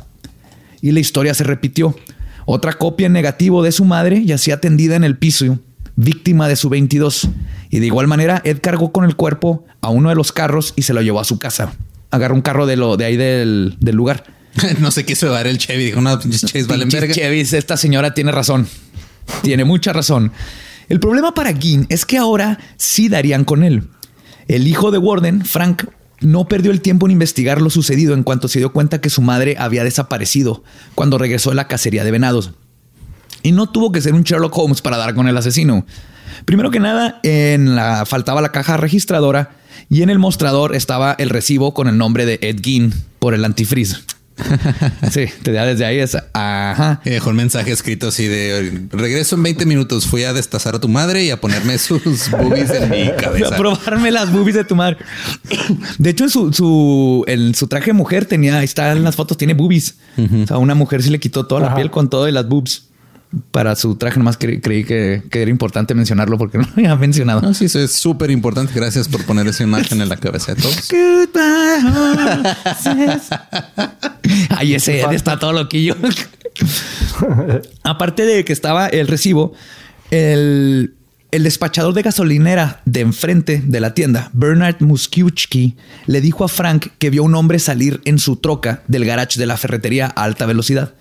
Y 0.82 0.91
la 0.91 1.01
historia 1.01 1.32
se 1.32 1.45
repitió. 1.45 1.97
Otra 2.45 2.74
copia 2.74 3.07
en 3.07 3.14
negativo 3.14 3.62
de 3.62 3.72
su 3.72 3.86
madre 3.86 4.26
yacía 4.26 4.61
tendida 4.61 4.95
en 4.95 5.05
el 5.05 5.16
piso, 5.16 5.59
víctima 5.97 6.49
de 6.49 6.57
su 6.57 6.68
22. 6.68 7.30
Y 7.70 7.78
de 7.78 7.86
igual 7.86 8.09
manera, 8.09 8.43
Ed 8.45 8.59
cargó 8.61 8.93
con 8.93 9.07
el 9.07 9.16
cuerpo 9.16 9.64
a 9.80 9.89
uno 9.89 10.11
de 10.11 10.16
los 10.16 10.32
carros 10.32 10.74
y 10.76 10.82
se 10.82 10.93
lo 10.93 11.01
llevó 11.01 11.20
a 11.20 11.24
su 11.24 11.39
casa. 11.39 11.72
Agarró 12.11 12.34
un 12.34 12.43
carro 12.43 12.66
de, 12.66 12.76
lo, 12.76 12.99
de 12.99 13.07
ahí 13.07 13.16
del, 13.16 13.78
del 13.80 13.97
lugar. 13.97 14.36
no 14.80 14.90
se 14.90 15.04
quiso 15.04 15.26
llevar 15.26 15.46
el 15.46 15.59
Chevy. 15.59 15.86
Dijo, 15.86 16.00
no, 16.00 16.18
pinches 16.18 16.44
Chevys 16.44 16.66
valen 16.66 16.88
verga. 16.88 17.14
Chevys, 17.14 17.52
esta 17.52 17.76
señora 17.76 18.14
tiene 18.14 18.32
razón. 18.32 18.68
Tiene 19.42 19.64
mucha 19.64 19.92
razón. 19.92 20.32
El 20.88 21.00
problema 21.00 21.34
para 21.34 21.52
Ginn 21.54 21.86
es 21.90 22.06
que 22.06 22.16
ahora 22.16 22.59
sí 22.76 23.09
darían 23.09 23.44
con 23.44 23.62
él. 23.62 23.88
El 24.46 24.66
hijo 24.66 24.90
de 24.90 24.98
Warden, 24.98 25.44
Frank, 25.44 25.84
no 26.20 26.48
perdió 26.48 26.70
el 26.70 26.80
tiempo 26.80 27.06
en 27.06 27.12
investigar 27.12 27.61
lo 27.61 27.70
sucedido 27.70 28.14
en 28.14 28.22
cuanto 28.22 28.48
se 28.48 28.59
dio 28.59 28.72
cuenta 28.72 29.00
que 29.00 29.11
su 29.11 29.22
madre 29.22 29.56
había 29.59 29.84
desaparecido 29.84 30.64
cuando 30.94 31.18
regresó 31.18 31.50
de 31.50 31.56
la 31.56 31.68
cacería 31.68 32.04
de 32.04 32.11
venados. 32.11 32.52
Y 33.42 33.52
no 33.52 33.70
tuvo 33.70 33.92
que 33.92 34.00
ser 34.00 34.14
un 34.14 34.22
Sherlock 34.22 34.56
Holmes 34.56 34.80
para 34.80 34.96
dar 34.96 35.14
con 35.14 35.28
el 35.28 35.36
asesino. 35.36 35.86
Primero 36.44 36.70
que 36.70 36.80
nada, 36.80 37.20
en 37.22 37.76
la 37.76 38.04
faltaba 38.06 38.40
la 38.40 38.52
caja 38.52 38.76
registradora 38.76 39.56
y 39.88 40.02
en 40.02 40.11
el 40.11 40.18
mostrador 40.18 40.74
estaba 40.74 41.14
el 41.18 41.30
recibo 41.30 41.74
con 41.74 41.88
el 41.88 41.98
nombre 41.98 42.26
de 42.26 42.38
Ed 42.42 42.61
Gein 42.62 42.92
por 43.18 43.34
el 43.34 43.44
antifreeze. 43.44 43.96
sí, 45.11 45.26
te 45.43 45.53
da 45.53 45.64
desde 45.66 45.84
ahí 45.84 45.99
es 45.99 46.16
ajá. 46.32 47.01
Y 47.05 47.11
dejó 47.11 47.30
un 47.30 47.36
mensaje 47.36 47.72
escrito 47.72 48.09
así 48.09 48.26
de 48.26 48.86
regreso 48.91 49.36
en 49.36 49.43
20 49.43 49.66
minutos. 49.66 50.07
Fui 50.07 50.24
a 50.24 50.32
destazar 50.32 50.74
a 50.76 50.80
tu 50.80 50.89
madre 50.89 51.24
y 51.24 51.30
a 51.30 51.41
ponerme 51.41 51.78
sus 51.78 52.30
boobies 52.30 52.70
en 52.70 52.91
mi 52.91 53.05
Voy 53.05 53.09
a 53.12 53.16
cabeza. 53.16 53.57
probarme 53.57 54.11
las 54.11 54.32
boobies 54.32 54.57
de 54.57 54.64
tu 54.64 54.76
madre. 54.76 54.97
De 55.99 56.11
hecho, 56.11 56.24
en 56.24 56.30
su, 56.30 56.53
su, 56.53 57.24
en 57.26 57.55
su 57.55 57.66
traje 57.68 57.86
de 57.86 57.93
mujer 57.95 58.24
tenía, 58.26 58.59
ahí 58.59 58.64
están 58.64 59.03
las 59.05 59.16
fotos, 59.16 59.36
tiene 59.36 59.55
boobies. 59.55 59.95
O 60.43 60.47
sea, 60.47 60.59
una 60.59 60.74
mujer 60.74 61.03
sí 61.03 61.11
le 61.11 61.20
quitó 61.20 61.47
toda 61.47 61.61
la 61.61 61.66
Ajá. 61.68 61.76
piel 61.76 61.91
con 61.91 62.09
todo 62.11 62.28
y 62.28 62.32
las 62.32 62.49
boobs 62.49 62.88
para 63.51 63.76
su 63.76 63.95
traje. 63.97 64.18
Nomás 64.18 64.39
cre- 64.39 64.61
creí 64.62 64.85
que, 64.85 65.22
que 65.31 65.43
era 65.43 65.51
importante 65.51 65.95
mencionarlo 65.95 66.39
porque 66.39 66.59
no 66.59 66.64
lo 66.64 66.72
había 66.74 66.97
mencionado. 66.97 67.41
No, 67.43 67.55
sí, 67.55 67.66
eso 67.66 67.79
es 67.81 67.93
súper 67.93 68.31
importante. 68.31 68.72
Gracias 68.74 69.09
por 69.09 69.24
poner 69.24 69.47
esa 69.47 69.62
imagen 69.64 70.01
en 70.01 70.09
la 70.09 70.16
cabeza 70.16 70.55
de 70.55 70.62
todos. 70.62 70.89
Ay, 74.51 74.74
ese 74.74 75.01
Ed 75.01 75.12
está 75.12 75.39
todo 75.39 75.53
loquillo. 75.53 75.97
Aparte 77.83 78.24
de 78.24 78.45
que 78.45 78.53
estaba 78.53 78.87
el 78.89 79.07
recibo, 79.09 79.53
el, 80.11 80.95
el 81.31 81.43
despachador 81.45 81.95
de 81.95 82.03
gasolinera 82.03 82.81
de 82.85 83.01
enfrente 83.01 83.62
de 83.64 83.81
la 83.81 83.95
tienda, 83.95 84.31
Bernard 84.33 84.76
Muskiewicz, 84.81 85.49
le 86.07 86.20
dijo 86.20 86.45
a 86.45 86.49
Frank 86.49 86.89
que 86.99 87.11
vio 87.11 87.22
un 87.24 87.35
hombre 87.35 87.59
salir 87.59 88.01
en 88.05 88.18
su 88.18 88.37
troca 88.37 88.83
del 88.89 89.05
garage 89.05 89.39
de 89.39 89.47
la 89.47 89.57
ferretería 89.57 90.07
a 90.14 90.24
alta 90.24 90.47
velocidad. 90.47 90.95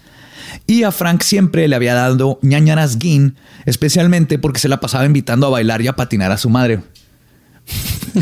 Y 0.65 0.83
a 0.83 0.91
Frank 0.91 1.21
siempre 1.21 1.67
le 1.67 1.75
había 1.75 1.93
dado 1.93 2.39
ñañaras 2.41 2.97
guin, 2.97 3.35
especialmente 3.65 4.39
porque 4.39 4.59
se 4.59 4.67
la 4.69 4.79
pasaba 4.79 5.05
invitando 5.05 5.47
a 5.47 5.49
bailar 5.49 5.81
y 5.81 5.87
a 5.87 5.95
patinar 5.95 6.31
a 6.31 6.37
su 6.37 6.49
madre. 6.49 6.81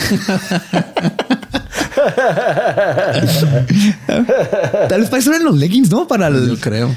Tal 4.90 5.00
vez 5.02 5.10
para 5.10 5.20
eso 5.20 5.32
eran 5.32 5.44
los 5.46 5.58
leggings, 5.58 5.90
¿no? 5.90 6.08
Para 6.08 6.28
el 6.28 6.48
Yo 6.48 6.60
creo. 6.60 6.96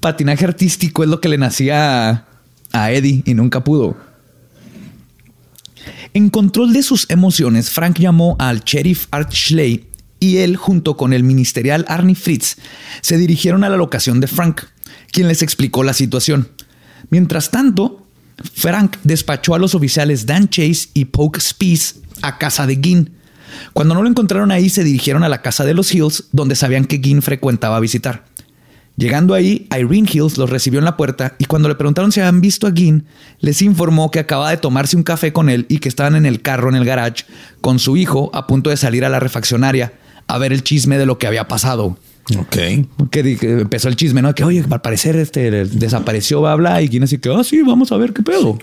patinaje 0.00 0.44
artístico 0.44 1.02
es 1.02 1.08
lo 1.10 1.20
que 1.20 1.28
le 1.28 1.38
nacía 1.38 2.10
a, 2.10 2.24
a 2.72 2.92
Eddie 2.92 3.22
y 3.24 3.34
nunca 3.34 3.62
pudo. 3.64 3.96
En 6.14 6.30
control 6.30 6.72
de 6.72 6.82
sus 6.82 7.08
emociones, 7.10 7.70
Frank 7.70 7.98
llamó 7.98 8.36
al 8.38 8.60
sheriff 8.60 9.06
Art 9.10 9.32
Schley 9.32 9.86
y 10.20 10.38
él, 10.38 10.56
junto 10.56 10.96
con 10.96 11.12
el 11.12 11.22
ministerial 11.22 11.84
Arnie 11.88 12.16
Fritz, 12.16 12.56
se 13.02 13.16
dirigieron 13.18 13.62
a 13.62 13.68
la 13.68 13.76
locación 13.76 14.20
de 14.20 14.26
Frank, 14.26 14.62
quien 15.10 15.28
les 15.28 15.42
explicó 15.42 15.82
la 15.82 15.92
situación. 15.92 16.48
Mientras 17.10 17.50
tanto, 17.50 18.06
Frank 18.54 18.96
despachó 19.04 19.54
a 19.54 19.58
los 19.58 19.74
oficiales 19.74 20.26
Dan 20.26 20.48
Chase 20.48 20.88
y 20.94 21.06
Poke 21.06 21.40
Spies 21.40 21.96
a 22.22 22.38
casa 22.38 22.66
de 22.66 22.76
Ginn. 22.76 23.10
Cuando 23.72 23.94
no 23.94 24.02
lo 24.02 24.08
encontraron 24.08 24.50
ahí, 24.50 24.68
se 24.68 24.84
dirigieron 24.84 25.24
a 25.24 25.28
la 25.28 25.42
casa 25.42 25.64
de 25.64 25.74
los 25.74 25.94
Hills, 25.94 26.24
donde 26.32 26.54
sabían 26.54 26.84
que 26.84 26.98
Ginn 26.98 27.22
frecuentaba 27.22 27.80
visitar. 27.80 28.26
Llegando 28.96 29.34
ahí, 29.34 29.68
Irene 29.70 30.10
Hills 30.12 30.38
los 30.38 30.50
recibió 30.50 30.80
en 30.80 30.84
la 30.84 30.96
puerta 30.96 31.36
y 31.38 31.44
cuando 31.44 31.68
le 31.68 31.76
preguntaron 31.76 32.10
si 32.10 32.18
habían 32.18 32.40
visto 32.40 32.66
a 32.66 32.72
Ginn, 32.72 33.06
les 33.38 33.62
informó 33.62 34.10
que 34.10 34.18
acaba 34.18 34.50
de 34.50 34.56
tomarse 34.56 34.96
un 34.96 35.04
café 35.04 35.32
con 35.32 35.48
él 35.48 35.66
y 35.68 35.78
que 35.78 35.88
estaban 35.88 36.16
en 36.16 36.26
el 36.26 36.42
carro 36.42 36.68
en 36.68 36.74
el 36.74 36.84
garage 36.84 37.24
con 37.60 37.78
su 37.78 37.96
hijo 37.96 38.28
a 38.34 38.48
punto 38.48 38.70
de 38.70 38.76
salir 38.76 39.04
a 39.04 39.08
la 39.08 39.20
refaccionaria 39.20 39.92
a 40.26 40.38
ver 40.38 40.52
el 40.52 40.64
chisme 40.64 40.98
de 40.98 41.06
lo 41.06 41.16
que 41.16 41.28
había 41.28 41.46
pasado. 41.46 41.96
Ok. 42.36 42.56
Que, 43.10 43.38
empezó 43.42 43.88
el 43.88 43.96
chisme, 43.96 44.22
¿no? 44.22 44.34
Que 44.34 44.44
oye, 44.44 44.64
al 44.68 44.80
parecer 44.80 45.16
este 45.16 45.50
desapareció, 45.50 46.40
bla, 46.40 46.56
bla. 46.56 46.82
Y 46.82 46.88
Gina 46.88 47.04
así 47.04 47.18
que, 47.18 47.32
ah, 47.32 47.42
sí, 47.42 47.62
vamos 47.62 47.92
a 47.92 47.96
ver 47.96 48.12
qué 48.12 48.22
pedo. 48.22 48.58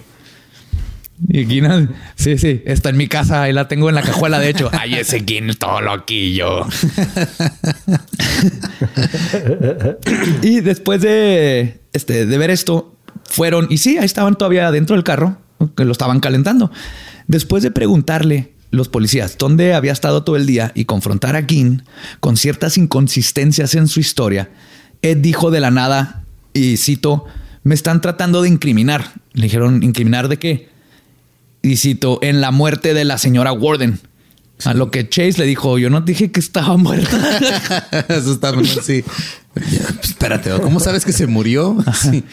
Y 1.30 1.46
Gina, 1.46 1.90
sí, 2.16 2.38
sí, 2.38 2.62
está 2.66 2.90
en 2.90 2.98
mi 2.98 3.08
casa, 3.08 3.44
ahí 3.44 3.54
la 3.54 3.70
tengo 3.70 3.88
en 3.88 3.96
la 3.96 4.02
cajuela, 4.02 4.38
de 4.38 4.50
hecho. 4.50 4.70
Ay, 4.74 4.96
ese 4.96 5.24
Gina 5.26 5.54
todo 5.54 5.82
loquillo. 5.82 6.66
y 10.42 10.60
después 10.60 11.02
de, 11.02 11.80
este, 11.94 12.26
de 12.26 12.38
ver 12.38 12.50
esto, 12.50 12.98
fueron, 13.24 13.68
y 13.70 13.78
sí, 13.78 13.98
ahí 13.98 14.06
estaban 14.06 14.36
todavía 14.36 14.70
dentro 14.72 14.96
del 14.96 15.04
carro, 15.04 15.38
que 15.76 15.86
lo 15.86 15.94
estaban 15.94 16.20
calentando. 16.20 16.70
Después 17.28 17.64
de 17.64 17.72
preguntarle 17.72 18.55
los 18.76 18.90
policías 18.90 19.38
dónde 19.38 19.74
había 19.74 19.92
estado 19.92 20.24
todo 20.24 20.36
el 20.36 20.46
día 20.46 20.72
y 20.76 20.86
confrontar 20.86 21.36
a 21.36 21.44
Ginn 21.44 21.84
con 22.20 22.38
ciertas 22.38 22.78
inconsistencias 22.78 23.76
en 23.76 23.88
su 23.88 24.00
historia, 24.00 24.50
Ed 25.02 25.18
dijo 25.18 25.52
de 25.52 25.60
la 25.60 25.72
nada, 25.72 26.24
y 26.54 26.78
cito, 26.78 27.26
me 27.64 27.76
están 27.76 28.02
tratando 28.02 28.42
de 28.42 28.50
incriminar. 28.50 29.14
Le 29.34 29.44
dijeron, 29.44 29.84
¿incriminar 29.84 30.28
de 30.30 30.38
qué? 30.38 30.70
Y 31.62 31.78
cito, 31.78 32.20
en 32.22 32.42
la 32.42 32.52
muerte 32.52 32.94
de 32.94 33.06
la 33.06 33.18
señora 33.18 33.52
Warden. 33.52 34.00
A 34.64 34.74
lo 34.74 34.90
que 34.90 35.10
Chase 35.10 35.40
le 35.40 35.46
dijo, 35.46 35.78
yo 35.78 35.90
no 35.90 36.00
dije 36.02 36.32
que 36.32 36.40
estaba 36.40 36.78
muerta. 36.78 37.18
Eso 38.08 38.32
está 38.32 38.54
sí. 38.84 39.04
Ya, 39.56 39.88
pues, 39.96 40.10
espérate, 40.10 40.52
¿cómo 40.62 40.80
sabes 40.80 41.04
que 41.04 41.12
se 41.12 41.28
murió? 41.28 41.78
Sí. 41.94 42.24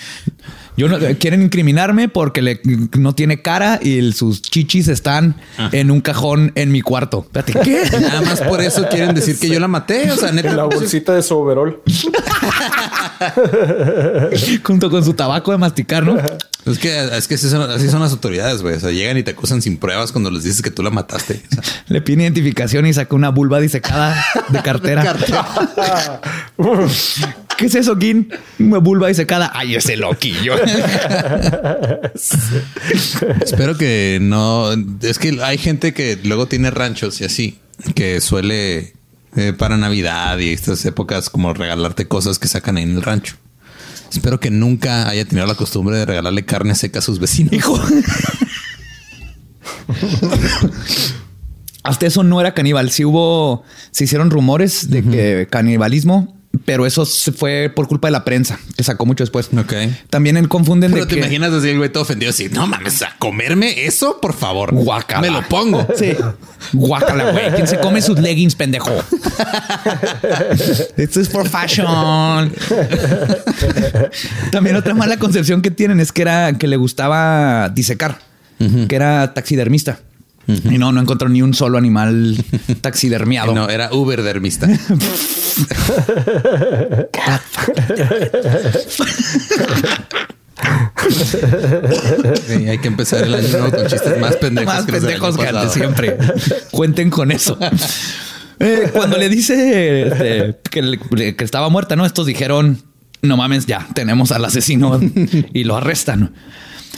Yo 0.77 0.89
no, 0.89 0.97
quieren 1.19 1.43
incriminarme 1.43 2.09
porque 2.09 2.41
le, 2.41 2.61
no 2.99 3.15
tiene 3.15 3.43
cara 3.43 3.79
y 3.83 3.99
el- 3.99 4.15
sus 4.15 4.41
chichis 4.41 4.89
están 4.89 5.37
en 5.73 5.91
un 5.91 6.01
cajón 6.01 6.53
en 6.55 6.73
mi 6.73 6.81
cuarto. 6.81 7.27
Espérate, 7.27 7.53
¿qué? 7.63 7.83
Nada 8.01 8.23
más 8.23 8.41
por 8.41 8.63
eso 8.63 8.87
quieren 8.89 9.15
decir 9.15 9.39
que 9.39 9.49
yo 9.49 9.61
la 9.61 9.69
maté. 9.69 10.11
O 10.11 10.17
sea, 10.17 10.31
En 10.31 10.37
la 10.37 10.43
neta. 10.43 10.65
bolsita 10.65 11.15
de 11.15 11.23
su 11.23 11.37
overall. 11.37 11.79
Junto 14.65 14.91
con 14.91 15.05
su 15.05 15.15
tabaco 15.15 15.53
de 15.53 15.59
masticar, 15.59 16.05
¿no? 16.05 16.17
Es 16.65 16.79
que, 16.79 16.97
es 17.17 17.27
que 17.27 17.35
así 17.35 17.51
son, 17.51 17.69
así 17.69 17.89
son 17.89 18.01
las 18.03 18.13
autoridades, 18.13 18.63
güey. 18.63 18.77
O 18.77 18.79
sea, 18.79 18.93
llegan 18.93 19.19
y 19.19 19.25
te 19.25 19.33
acusan 19.33 19.61
sin 19.61 19.79
pruebas 19.79 20.13
cuando 20.13 20.31
les 20.31 20.45
dices 20.45 20.63
que 20.63 20.71
tú 20.71 20.85
la 20.85 20.91
mataste. 20.91 21.43
O 21.51 21.55
sea, 21.61 21.65
Le 21.89 22.01
pide 22.03 22.23
identificación 22.23 22.87
y 22.87 22.93
saca 22.93 23.17
una 23.17 23.31
vulva 23.31 23.59
disecada 23.59 24.25
de 24.49 24.63
cartera. 24.63 25.13
¿Qué 27.57 27.67
es 27.67 27.75
eso, 27.75 27.97
Gin? 27.97 28.29
Una 28.59 28.79
vulva 28.79 29.09
disecada. 29.09 29.51
Ay, 29.55 29.75
ese 29.75 29.97
loquillo. 29.97 30.55
espero 33.43 33.77
que 33.77 34.19
no. 34.21 34.73
Es 35.03 35.19
que 35.19 35.39
hay 35.43 35.59
gente 35.59 35.93
que 35.93 36.19
luego 36.25 36.47
tiene 36.47 36.71
ranchos 36.71 37.21
y 37.21 37.25
así, 37.25 37.59
que 37.95 38.21
suele 38.21 38.95
eh, 39.37 39.53
para 39.57 39.77
Navidad 39.77 40.39
y 40.39 40.53
estas 40.53 40.85
épocas 40.85 41.31
como 41.31 41.55
regalarte 41.55 42.07
cosas 42.09 42.39
que 42.39 42.49
sacan 42.49 42.77
ahí 42.77 42.85
en 42.85 42.97
el 42.97 43.03
rancho. 43.03 43.37
Espero 44.11 44.41
que 44.41 44.51
nunca 44.51 45.09
haya 45.09 45.25
tenido 45.25 45.47
la 45.47 45.55
costumbre 45.55 45.97
de 45.97 46.05
regalarle 46.05 46.45
carne 46.45 46.75
seca 46.75 46.99
a 46.99 47.03
sus 47.03 47.19
vecinos. 47.19 47.53
Hijo. 47.55 47.81
Hasta 51.83 52.07
eso 52.07 52.23
no 52.23 52.41
era 52.41 52.55
caníbal. 52.55 52.91
Sí 52.91 53.05
hubo, 53.05 53.65
se 53.91 54.05
hicieron 54.05 54.31
rumores 54.31 54.91
de 54.91 55.03
que 55.03 55.49
canibalismo 55.51 56.42
pero 56.65 56.87
eso 56.87 57.05
se 57.07 57.33
fue 57.33 57.73
por 57.75 57.89
culpa 57.89 58.09
de 58.09 58.13
la 58.13 58.25
prensa, 58.25 58.59
que 58.77 58.85
sacó 58.85 59.07
mucho 59.07 59.25
después. 59.25 59.49
Ok. 59.57 59.73
También 60.11 60.37
él 60.37 60.49
confunden 60.49 60.93
Pero 60.93 61.05
de 61.05 61.09
te 61.09 61.15
que... 61.15 61.21
imaginas 61.21 61.53
así 61.53 61.71
el 61.71 61.79
güey 61.79 61.91
todo 61.91 62.03
ofendido 62.03 62.31
así, 62.31 62.49
no 62.51 62.67
mames, 62.67 63.03
a 63.03 63.17
comerme 63.19 63.87
eso, 63.87 64.21
por 64.21 64.35
favor. 64.35 64.75
Guácala. 64.75 65.23
Me 65.23 65.31
lo 65.31 65.43
pongo. 65.49 65.87
Sí. 65.97 66.13
Guácala, 66.73 67.33
güey. 67.33 67.53
¿Quién 67.53 67.67
se 67.67 67.79
come 67.79 68.03
sus 68.03 68.19
leggings, 68.19 68.55
pendejo? 68.55 68.91
Esto 70.97 71.21
es 71.21 71.29
for 71.29 71.49
fashion. 71.49 71.87
También 74.51 74.77
otra 74.77 74.95
mala 74.95 75.19
concepción 75.19 75.63
que 75.63 75.71
tienen 75.71 76.01
es 76.01 76.13
que 76.13 76.23
era 76.23 76.53
que 76.55 76.67
le 76.67 76.77
gustaba 76.77 77.69
disecar, 77.69 78.19
que 78.89 78.95
era 78.95 79.35
taxidermista. 79.35 80.01
Y 80.47 80.79
no, 80.79 80.93
no 80.93 81.01
encontró 81.01 81.29
ni 81.29 81.43
un 81.43 81.55
solo 81.55 81.79
animal 81.79 82.37
taxidermiado. 82.81 83.53
No, 83.63 83.69
era 83.69 83.93
Uber 83.93 84.23
dermista. 84.23 84.69
Sí, 92.47 92.69
hay 92.69 92.79
que 92.79 92.89
empezar 92.89 93.25
el 93.25 93.35
año 93.35 93.49
nuevo 93.49 93.71
con 93.71 93.87
chistes 93.87 94.19
más 94.21 94.37
pendejos 94.37 94.75
Más 94.75 94.85
que 94.87 94.93
pendejos 94.93 95.37
que 95.37 95.47
antes, 95.49 95.73
siempre. 95.73 96.17
Cuenten 96.71 97.11
con 97.11 97.31
eso. 97.33 97.59
Eh, 98.61 98.91
cuando 98.93 99.17
le 99.19 99.29
dice 99.29 100.03
este, 100.09 100.59
que, 100.71 100.83
le- 100.83 101.35
que 101.37 101.45
estaba 101.45 101.69
muerta, 101.69 101.97
¿no? 101.97 102.07
Estos 102.07 102.27
dijeron, 102.27 102.81
no 103.23 103.37
mames, 103.37 103.67
ya 103.67 103.87
tenemos 103.95 104.31
al 104.33 104.45
asesino 104.45 105.01
y 105.53 105.65
lo 105.65 105.77
arrestan. 105.77 106.33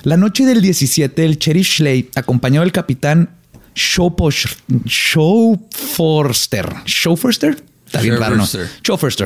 La 0.03 0.17
noche 0.19 0.45
del 0.45 0.61
17, 0.61 1.25
el 1.25 1.39
Sheriff 1.39 1.67
Schley, 1.77 2.11
acompañado 2.15 2.63
del 2.65 2.73
capitán 2.73 3.31
Schauposch- 3.75 4.59
Schauforster. 4.87 6.75
Está 7.99 8.03
bien 8.03 8.17
claro, 8.17 8.37
¿no? 8.37 8.47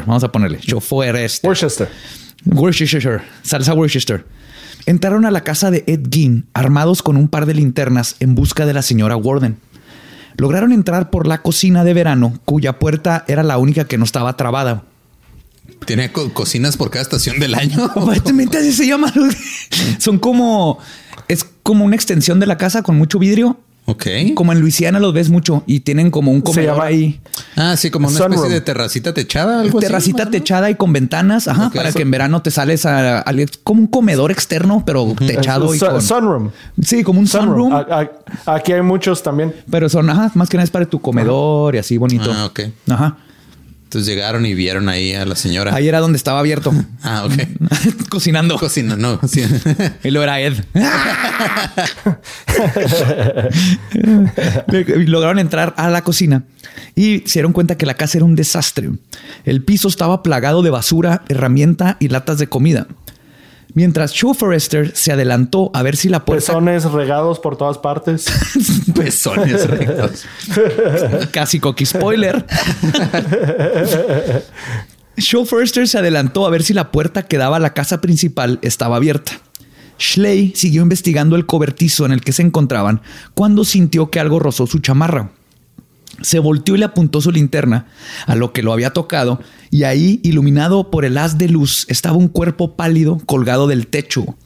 Vamos 0.07 0.25
a 0.25 0.33
ponerle. 0.33 0.59
Schauforster. 0.61 1.49
Worcester. 1.49 1.89
Worcestershire, 2.45 3.21
salsa 3.43 3.75
Worcester. 3.75 4.25
Entraron 4.87 5.25
a 5.27 5.31
la 5.31 5.43
casa 5.43 5.71
de 5.71 5.85
Ed 5.87 6.07
Gein 6.11 6.47
armados 6.55 7.03
con 7.03 7.17
un 7.17 7.29
par 7.29 7.47
de 7.47 7.55
linternas 7.55 8.17
en 8.21 8.35
busca 8.35 8.65
de 8.65 8.73
la 8.73 8.83
señora 8.83 9.17
Warden. 9.17 9.59
Lograron 10.37 10.73
entrar 10.73 11.11
por 11.11 11.27
la 11.27 11.43
cocina 11.43 11.83
de 11.85 11.95
verano, 11.95 12.39
cuya 12.45 12.79
puerta 12.79 13.25
era 13.27 13.43
la 13.43 13.59
única 13.59 13.87
que 13.87 13.99
no 13.99 14.05
estaba 14.05 14.37
trabada. 14.37 14.85
Tiene 15.85 16.13
co- 16.13 16.33
cocinas 16.33 16.77
por 16.77 16.91
cada 16.91 17.03
estación 17.03 17.39
del 17.41 17.55
año. 17.55 17.85
Aparentemente 17.97 18.57
así 18.59 18.73
se 18.73 18.87
llama. 18.87 19.13
Son 19.99 20.19
como... 20.19 20.79
Es 21.27 21.45
como 21.63 21.85
una 21.85 21.97
extensión 21.97 22.41
de 22.41 22.47
la 22.47 22.57
casa 22.57 22.83
con 22.83 22.97
mucho 22.97 23.19
vidrio. 23.19 23.61
Ok. 23.91 24.07
Como 24.35 24.53
en 24.53 24.61
Luisiana 24.61 25.01
los 25.01 25.15
ves 25.15 25.31
mucho 25.31 25.63
y 25.67 25.81
tienen 25.81 26.11
como 26.11 26.31
un 26.31 26.43
comedor 26.43 26.75
llama- 26.75 26.85
ahí. 26.85 27.21
Ah, 27.57 27.75
sí, 27.75 27.91
como 27.91 28.09
una 28.09 28.19
Sunroom. 28.19 28.35
especie 28.35 28.55
de 28.55 28.61
terracita 28.61 29.15
techada, 29.15 29.61
algo 29.63 29.81
terracita 29.81 30.29
techada 30.29 30.69
y 30.69 30.75
con 30.75 30.93
ventanas, 30.93 31.49
ajá, 31.49 31.71
para 31.75 31.91
que 31.93 32.03
en 32.03 32.11
verano 32.11 32.43
te 32.43 32.51
sales 32.51 32.85
a, 32.85 33.21
a- 33.21 33.35
como 33.65 33.81
un 33.81 33.87
comedor 33.87 34.31
externo, 34.31 34.83
pero 34.85 35.15
techado 35.27 35.75
y 35.75 35.79
con, 35.79 36.03
Sunroom. 36.03 36.51
Sí, 36.83 37.03
como 37.03 37.19
un 37.21 37.27
sunroom. 37.27 37.71
Sunroom. 37.71 37.73
A- 37.73 38.11
a- 38.47 38.55
aquí 38.57 38.73
hay 38.73 38.83
muchos 38.83 39.23
también. 39.23 39.55
Pero 39.71 39.89
son, 39.89 40.11
ajá, 40.11 40.31
más 40.35 40.51
que 40.51 40.59
nada 40.59 40.65
es 40.65 40.71
para 40.71 40.85
tu 40.85 41.01
comedor 41.01 41.75
y 41.75 41.79
así 41.79 41.97
bonito. 41.97 42.31
Ah, 42.31 42.45
ok. 42.45 42.61
Ajá. 42.91 43.17
Entonces 43.89 44.07
llegaron 44.07 44.45
y 44.45 44.53
vieron 44.53 44.91
ahí 44.91 45.15
a 45.15 45.25
la 45.25 45.35
señora. 45.35 45.75
Ahí 45.75 45.89
era 45.89 46.01
donde 46.01 46.19
estaba 46.19 46.41
abierto. 46.41 46.75
Ah, 47.03 47.25
ok. 47.25 47.33
cocinando. 48.11 48.59
Cocina, 48.59 48.97
no. 48.97 49.19
sí. 49.27 49.43
Y 50.05 50.11
lo 50.11 50.23
era 50.23 50.41
Ed. 50.41 50.53
Lograron 55.07 55.39
entrar 55.39 55.73
a 55.79 55.89
la 55.89 56.03
cocina 56.03 56.45
y 56.97 57.21
se 57.21 57.39
dieron 57.39 57.53
cuenta 57.53 57.79
que 57.79 57.87
la 57.87 57.95
casa 57.95 58.19
era 58.19 58.27
un 58.27 58.35
desastre. 58.35 58.91
El 59.45 59.65
piso 59.65 59.89
estaba 59.89 60.23
plagado 60.23 60.63
de 60.63 60.71
basura, 60.71 61.23
herramienta 61.29 61.97
y 61.99 62.09
latas 62.09 62.39
de 62.39 62.49
comida. 62.49 62.89
Mientras 63.75 64.15
Joe 64.19 64.35
Forrester 64.35 64.97
se 64.97 65.13
adelantó 65.13 65.71
a 65.75 65.83
ver 65.83 65.97
si 65.97 66.09
la 66.09 66.25
puerta 66.25 66.47
Pezones 66.47 66.85
regados 66.85 67.39
por 67.39 67.57
todas 67.57 67.79
partes. 67.79 68.27
Pezones 68.95 69.69
rectos. 69.69 70.25
casi 71.33 71.61
coqui 71.61 71.85
spoiler. 71.85 72.45
Joe 75.19 75.45
Forrester 75.45 75.87
se 75.87 75.99
adelantó 75.99 76.47
a 76.47 76.51
ver 76.51 76.63
si 76.63 76.73
la 76.73 76.91
puerta 76.91 77.25
que 77.25 77.39
daba 77.39 77.57
a 77.57 77.61
la 77.61 77.75
casa 77.75 78.01
principal 78.01 78.59
estaba 78.63 78.97
abierta. 78.97 79.33
Schley 79.99 80.53
siguió 80.55 80.83
investigando 80.83 81.37
el 81.37 81.47
cobertizo 81.47 82.07
en 82.07 82.13
el 82.13 82.21
que 82.23 82.33
se 82.33 82.43
encontraban 82.43 83.03
cuando 83.35 83.65
sintió 83.65 84.11
que 84.11 84.21
algo 84.21 84.39
rozó 84.39 84.67
su 84.67 84.79
chamarra. 84.79 85.31
Se 86.21 86.39
volteó 86.39 86.75
y 86.75 86.79
le 86.79 86.85
apuntó 86.85 87.21
su 87.21 87.31
linterna 87.31 87.87
a 88.27 88.35
lo 88.35 88.53
que 88.53 88.63
lo 88.63 88.73
había 88.73 88.93
tocado 88.93 89.41
y 89.71 89.85
ahí, 89.85 90.21
iluminado 90.23 90.91
por 90.91 91.05
el 91.05 91.19
haz 91.19 91.39
de 91.39 91.49
luz, 91.49 91.87
estaba 91.89 92.17
un 92.17 92.29
cuerpo 92.29 92.77
pálido 92.77 93.19
colgado 93.27 93.67
del 93.67 93.87
techo. 93.87 94.37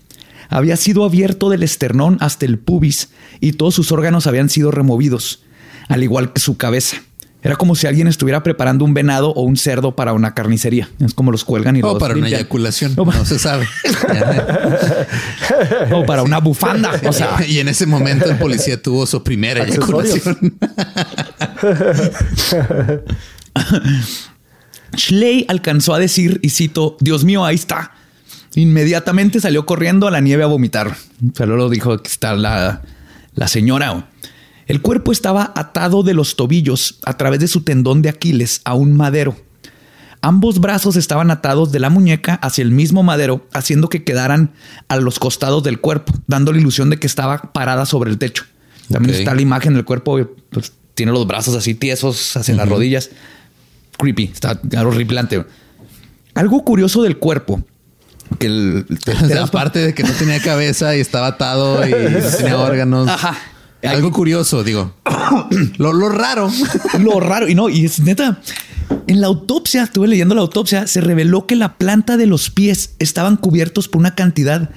Había 0.49 0.77
sido 0.77 1.05
abierto 1.05 1.49
del 1.49 1.63
esternón 1.63 2.19
hasta 2.21 2.45
el 2.45 2.59
pubis 2.59 3.11
y 3.41 3.53
todos 3.53 3.75
sus 3.75 3.91
órganos 3.93 4.27
habían 4.27 4.51
sido 4.51 4.71
removidos, 4.71 5.43
al 5.89 6.03
igual 6.03 6.33
que 6.33 6.41
su 6.41 6.57
cabeza. 6.57 7.03
Era 7.45 7.57
como 7.57 7.75
si 7.75 7.89
alguien 7.89 8.07
estuviera 8.07 8.45
preparando 8.45 8.85
un 8.85 8.95
venado 8.95 9.31
o 9.31 9.43
un 9.43 9.57
cerdo 9.57 9.97
para 9.97 10.13
una 10.13 10.33
carnicería. 10.33 10.89
Es 11.05 11.13
como 11.13 11.33
los 11.33 11.45
cuelgan 11.45 11.75
y 11.77 11.81
O 11.83 11.87
los 11.87 11.95
Oh, 11.97 11.99
para 11.99 12.15
una 12.15 12.29
eyaculación. 12.29 12.95
O, 12.97 13.05
No 13.05 13.25
se 13.25 13.39
sabe. 13.41 13.67
o 15.93 16.07
para 16.07 16.23
una 16.23 16.39
bufanda. 16.39 16.93
O 17.05 17.13
sea, 17.13 17.39
y 17.47 17.59
en 17.59 17.67
ese 17.69 17.87
momento 17.87 18.31
el 18.31 18.39
policía 18.39 18.81
tuvo 18.81 19.07
su 19.07 19.25
primera 19.25 19.65
eyaculación. 19.65 20.39
Schley 24.97 25.45
alcanzó 25.49 25.95
a 25.95 25.99
decir, 25.99 26.39
y 26.43 26.51
cito, 26.51 26.97
Dios 27.01 27.25
mío, 27.25 27.45
ahí 27.45 27.55
está. 27.57 27.93
Inmediatamente 28.55 29.41
salió 29.41 29.65
corriendo 29.67 30.07
a 30.07 30.11
la 30.11 30.21
nieve 30.21 30.45
a 30.45 30.47
vomitar. 30.47 30.95
Pero 31.37 31.57
lo 31.57 31.71
dijo 31.71 31.99
que 32.03 32.09
está 32.09 32.35
la, 32.35 32.83
la 33.35 33.49
señora. 33.49 34.09
El 34.67 34.81
cuerpo 34.81 35.13
estaba 35.13 35.53
atado 35.57 36.03
de 36.03 36.15
los 36.15 36.37
tobillos 36.37 36.99
a 37.05 37.17
través 37.17 37.41
de 37.41 37.49
su 37.49 37.63
tendón 37.63 38.01
de 38.03 38.09
Aquiles 38.09 38.61
a 38.65 38.75
un 38.75 38.97
madero. 38.97 39.37
Ambos 40.21 40.61
brazos 40.61 40.95
estaban 40.97 41.33
atados 41.33 41.73
de 41.73 41.81
la 41.81 41.91
muñeca 41.91 42.35
hacia 42.37 42.63
el 42.63 42.71
mismo 42.71 43.03
madero, 43.03 43.45
haciendo 43.53 43.89
que 43.89 44.05
quedaran 44.05 44.53
a 44.89 44.97
los 44.99 45.19
costados 45.19 45.65
del 45.65 45.81
cuerpo, 45.81 46.13
dando 46.29 46.53
la 46.53 46.61
ilusión 46.61 46.91
de 46.91 46.99
que 46.99 47.09
estaba 47.09 47.39
parada 47.53 47.87
sobre 47.87 48.11
el 48.11 48.19
techo. 48.19 48.45
También 48.89 49.17
está 49.19 49.35
la 49.35 49.43
imagen 49.43 49.75
del 49.75 49.85
cuerpo, 49.85 50.21
pues, 50.51 50.73
tiene 50.95 51.11
los 51.11 51.27
brazos 51.27 51.57
así 51.57 51.75
tiesos 51.75 52.37
hacia 52.37 52.55
las 52.55 52.69
rodillas. 52.69 53.11
Creepy, 53.99 54.31
está 54.33 54.61
horripilante. 54.81 55.45
Algo 56.35 56.65
curioso 56.65 57.03
del 57.03 57.19
cuerpo, 57.19 57.63
que 58.39 58.47
el, 58.47 58.87
te- 59.05 59.13
de 59.81 59.95
que 59.95 60.03
no 60.05 60.13
tenía 60.13 60.41
cabeza 60.41 60.97
y 60.97 61.01
estaba 61.01 61.27
atado 61.29 61.85
y 61.87 61.91
no 61.91 62.21
tenía 62.37 62.59
órganos. 62.59 63.09
Ajá. 63.09 63.37
Algo 63.83 64.13
curioso, 64.13 64.63
digo. 64.65 64.95
Lo, 65.79 65.93
lo 65.93 66.09
raro. 66.09 66.51
Lo 67.01 67.21
raro, 67.21 67.49
y 67.49 67.55
no, 67.55 67.69
y 67.69 67.85
es 67.85 68.01
neta. 68.01 68.41
En 69.07 69.21
la 69.21 69.27
autopsia, 69.27 69.83
estuve 69.83 70.09
leyendo 70.09 70.35
la 70.35 70.43
autopsia, 70.43 70.87
se 70.87 71.01
reveló 71.01 71.47
que 71.47 71.57
la 71.57 71.77
planta 71.77 72.17
de 72.17 72.27
los 72.27 72.51
pies 72.51 72.95
estaban 72.99 73.37
cubiertos 73.37 73.89
por 73.89 74.01
una 74.01 74.15
cantidad 74.15 74.71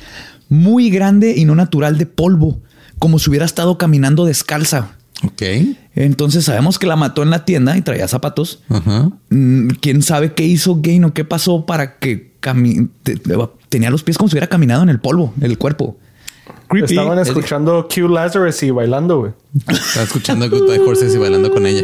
muy 0.50 0.90
grande 0.90 1.34
y 1.36 1.46
no 1.46 1.56
natural 1.56 1.98
de 1.98 2.06
polvo, 2.06 2.60
como 3.00 3.20
si 3.20 3.30
hubiera 3.30 3.46
estado 3.46 3.78
caminando 3.78 4.26
descalza. 4.26 4.96
Ok. 5.24 5.42
Entonces 5.96 6.46
sabemos 6.46 6.78
que 6.80 6.88
la 6.88 6.96
mató 6.96 7.24
en 7.24 7.30
la 7.30 7.46
tienda 7.46 7.78
y 7.78 7.82
traía 7.82 8.08
zapatos. 8.08 8.62
Ajá. 8.70 9.12
Mm, 9.30 9.70
¿Quién 9.80 10.02
sabe 10.02 10.34
qué 10.34 10.46
hizo 10.46 10.80
Gain 10.82 11.06
o 11.06 11.14
qué 11.14 11.24
pasó 11.24 11.66
para 11.66 11.98
que 12.00 12.34
tenía 13.70 13.90
los 13.90 14.04
pies 14.04 14.18
como 14.18 14.30
si 14.30 14.34
hubiera 14.34 14.48
caminado 14.48 14.84
en 14.84 14.90
el 14.90 15.00
polvo, 15.00 15.34
el 15.42 15.58
cuerpo? 15.58 15.98
Creepy. 16.68 16.94
Estaban 16.94 17.20
escuchando 17.20 17.88
Q 17.94 18.08
Lazarus 18.08 18.64
y 18.64 18.72
bailando, 18.72 19.20
güey. 19.20 19.34
Estaba 19.68 20.06
escuchando 20.06 20.50
Goodbye 20.50 20.80
Horses 20.80 21.14
y 21.16 21.18
bailando 21.18 21.52
con 21.52 21.66
ella. 21.66 21.84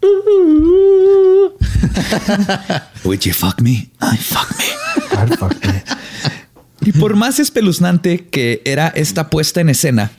Would 3.04 3.20
you 3.20 3.32
fuck 3.32 3.60
me? 3.60 3.90
I 4.00 4.16
fuck 4.16 4.48
me. 4.56 4.64
Y 6.82 6.92
por 6.92 7.16
más 7.16 7.38
espeluznante 7.38 8.28
que 8.28 8.62
era 8.64 8.88
esta 8.88 9.30
puesta 9.30 9.60
en 9.60 9.68
escena, 9.68 10.10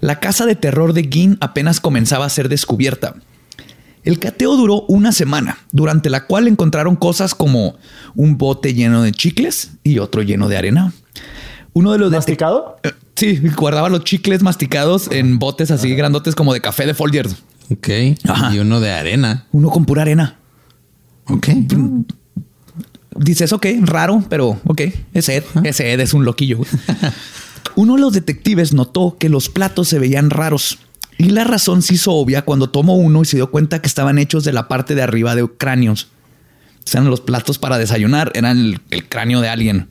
la 0.00 0.20
casa 0.20 0.46
de 0.46 0.56
terror 0.56 0.92
de 0.92 1.04
Gin 1.04 1.38
apenas 1.40 1.80
comenzaba 1.80 2.26
a 2.26 2.30
ser 2.30 2.48
descubierta. 2.48 3.14
El 4.02 4.18
cateo 4.18 4.56
duró 4.56 4.82
una 4.88 5.12
semana, 5.12 5.58
durante 5.72 6.08
la 6.08 6.26
cual 6.26 6.48
encontraron 6.48 6.96
cosas 6.96 7.34
como 7.34 7.76
un 8.14 8.38
bote 8.38 8.72
lleno 8.74 9.02
de 9.02 9.12
chicles 9.12 9.72
y 9.84 9.98
otro 9.98 10.22
lleno 10.22 10.48
de 10.48 10.56
arena. 10.56 10.92
Uno 11.72 11.92
de 11.92 11.98
los 11.98 12.10
¿Masticado? 12.10 12.76
Sí, 13.14 13.40
guardaba 13.56 13.88
los 13.88 14.04
chicles 14.04 14.42
masticados 14.42 15.08
en 15.10 15.38
botes 15.38 15.70
así 15.70 15.94
grandotes 15.94 16.34
como 16.34 16.52
de 16.52 16.60
café 16.60 16.86
de 16.86 16.94
Folgers. 16.94 17.36
Ok. 17.70 17.88
Ajá. 18.26 18.54
Y 18.54 18.58
uno 18.58 18.80
de 18.80 18.90
arena. 18.90 19.46
Uno 19.52 19.70
con 19.70 19.84
pura 19.84 20.02
arena. 20.02 20.38
Ok. 21.26 21.48
Dices, 23.16 23.52
ok, 23.52 23.66
raro, 23.82 24.24
pero 24.28 24.60
ok, 24.66 24.82
ese 25.12 25.36
Ed, 25.36 25.44
ese 25.64 25.92
Ed 25.92 26.00
es 26.00 26.14
un 26.14 26.24
loquillo. 26.24 26.60
Uno 27.76 27.94
de 27.94 28.00
los 28.00 28.12
detectives 28.12 28.72
notó 28.72 29.16
que 29.18 29.28
los 29.28 29.48
platos 29.48 29.88
se 29.88 29.98
veían 29.98 30.30
raros 30.30 30.78
y 31.18 31.30
la 31.30 31.44
razón 31.44 31.82
se 31.82 31.94
hizo 31.94 32.12
obvia 32.12 32.42
cuando 32.42 32.70
tomó 32.70 32.96
uno 32.96 33.22
y 33.22 33.26
se 33.26 33.36
dio 33.36 33.50
cuenta 33.50 33.80
que 33.82 33.88
estaban 33.88 34.18
hechos 34.18 34.42
de 34.44 34.52
la 34.52 34.68
parte 34.68 34.94
de 34.94 35.02
arriba 35.02 35.34
de 35.34 35.46
cráneos. 35.48 36.08
eran 36.92 37.10
los 37.10 37.20
platos 37.20 37.58
para 37.58 37.78
desayunar, 37.78 38.32
eran 38.34 38.58
el, 38.58 38.80
el 38.90 39.08
cráneo 39.08 39.40
de 39.40 39.48
alguien. 39.48 39.88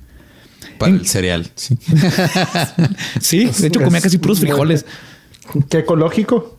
Para 0.79 0.93
el 0.93 1.05
cereal. 1.05 1.51
Sí. 1.55 1.77
Sí, 3.19 3.45
de 3.45 3.67
hecho 3.67 3.81
comía 3.81 4.01
casi 4.01 4.17
puros 4.17 4.39
frijoles. 4.39 4.85
Qué 5.69 5.79
ecológico. 5.79 6.57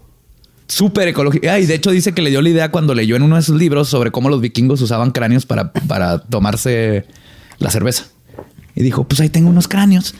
Súper 0.69 1.09
ecológico. 1.09 1.49
Ah, 1.51 1.59
y 1.59 1.67
de 1.67 1.75
hecho 1.75 1.91
dice 1.91 2.13
que 2.13 2.23
le 2.23 2.31
dio 2.31 2.41
la 2.43 2.49
idea 2.49 2.71
cuando 2.71 2.95
leyó 2.95 3.17
en 3.17 3.23
uno 3.23 3.37
de 3.37 3.43
sus 3.43 3.57
libros 3.57 3.89
sobre 3.89 4.13
cómo 4.13 4.29
los 4.29 4.41
vikingos 4.41 4.81
usaban 4.81 5.11
cráneos 5.11 5.47
para, 5.47 5.73
para 5.73 6.21
tomarse 6.21 7.07
la 7.59 7.71
cerveza. 7.71 8.07
Y 8.77 8.83
dijo, 8.83 9.05
pues 9.05 9.21
ahí 9.21 9.29
tengo 9.29 9.51
unos 9.51 9.67
cráneos. 9.67 10.15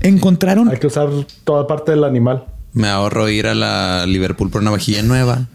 Encontraron... 0.00 0.68
Hay 0.68 0.78
que 0.78 0.88
usar 0.88 1.08
toda 1.44 1.66
parte 1.68 1.92
del 1.92 2.02
animal. 2.02 2.44
Me 2.72 2.88
ahorro 2.88 3.28
ir 3.28 3.46
a 3.46 3.54
la 3.54 4.04
Liverpool 4.06 4.50
por 4.50 4.62
una 4.62 4.70
vajilla 4.72 5.02
nueva. 5.02 5.46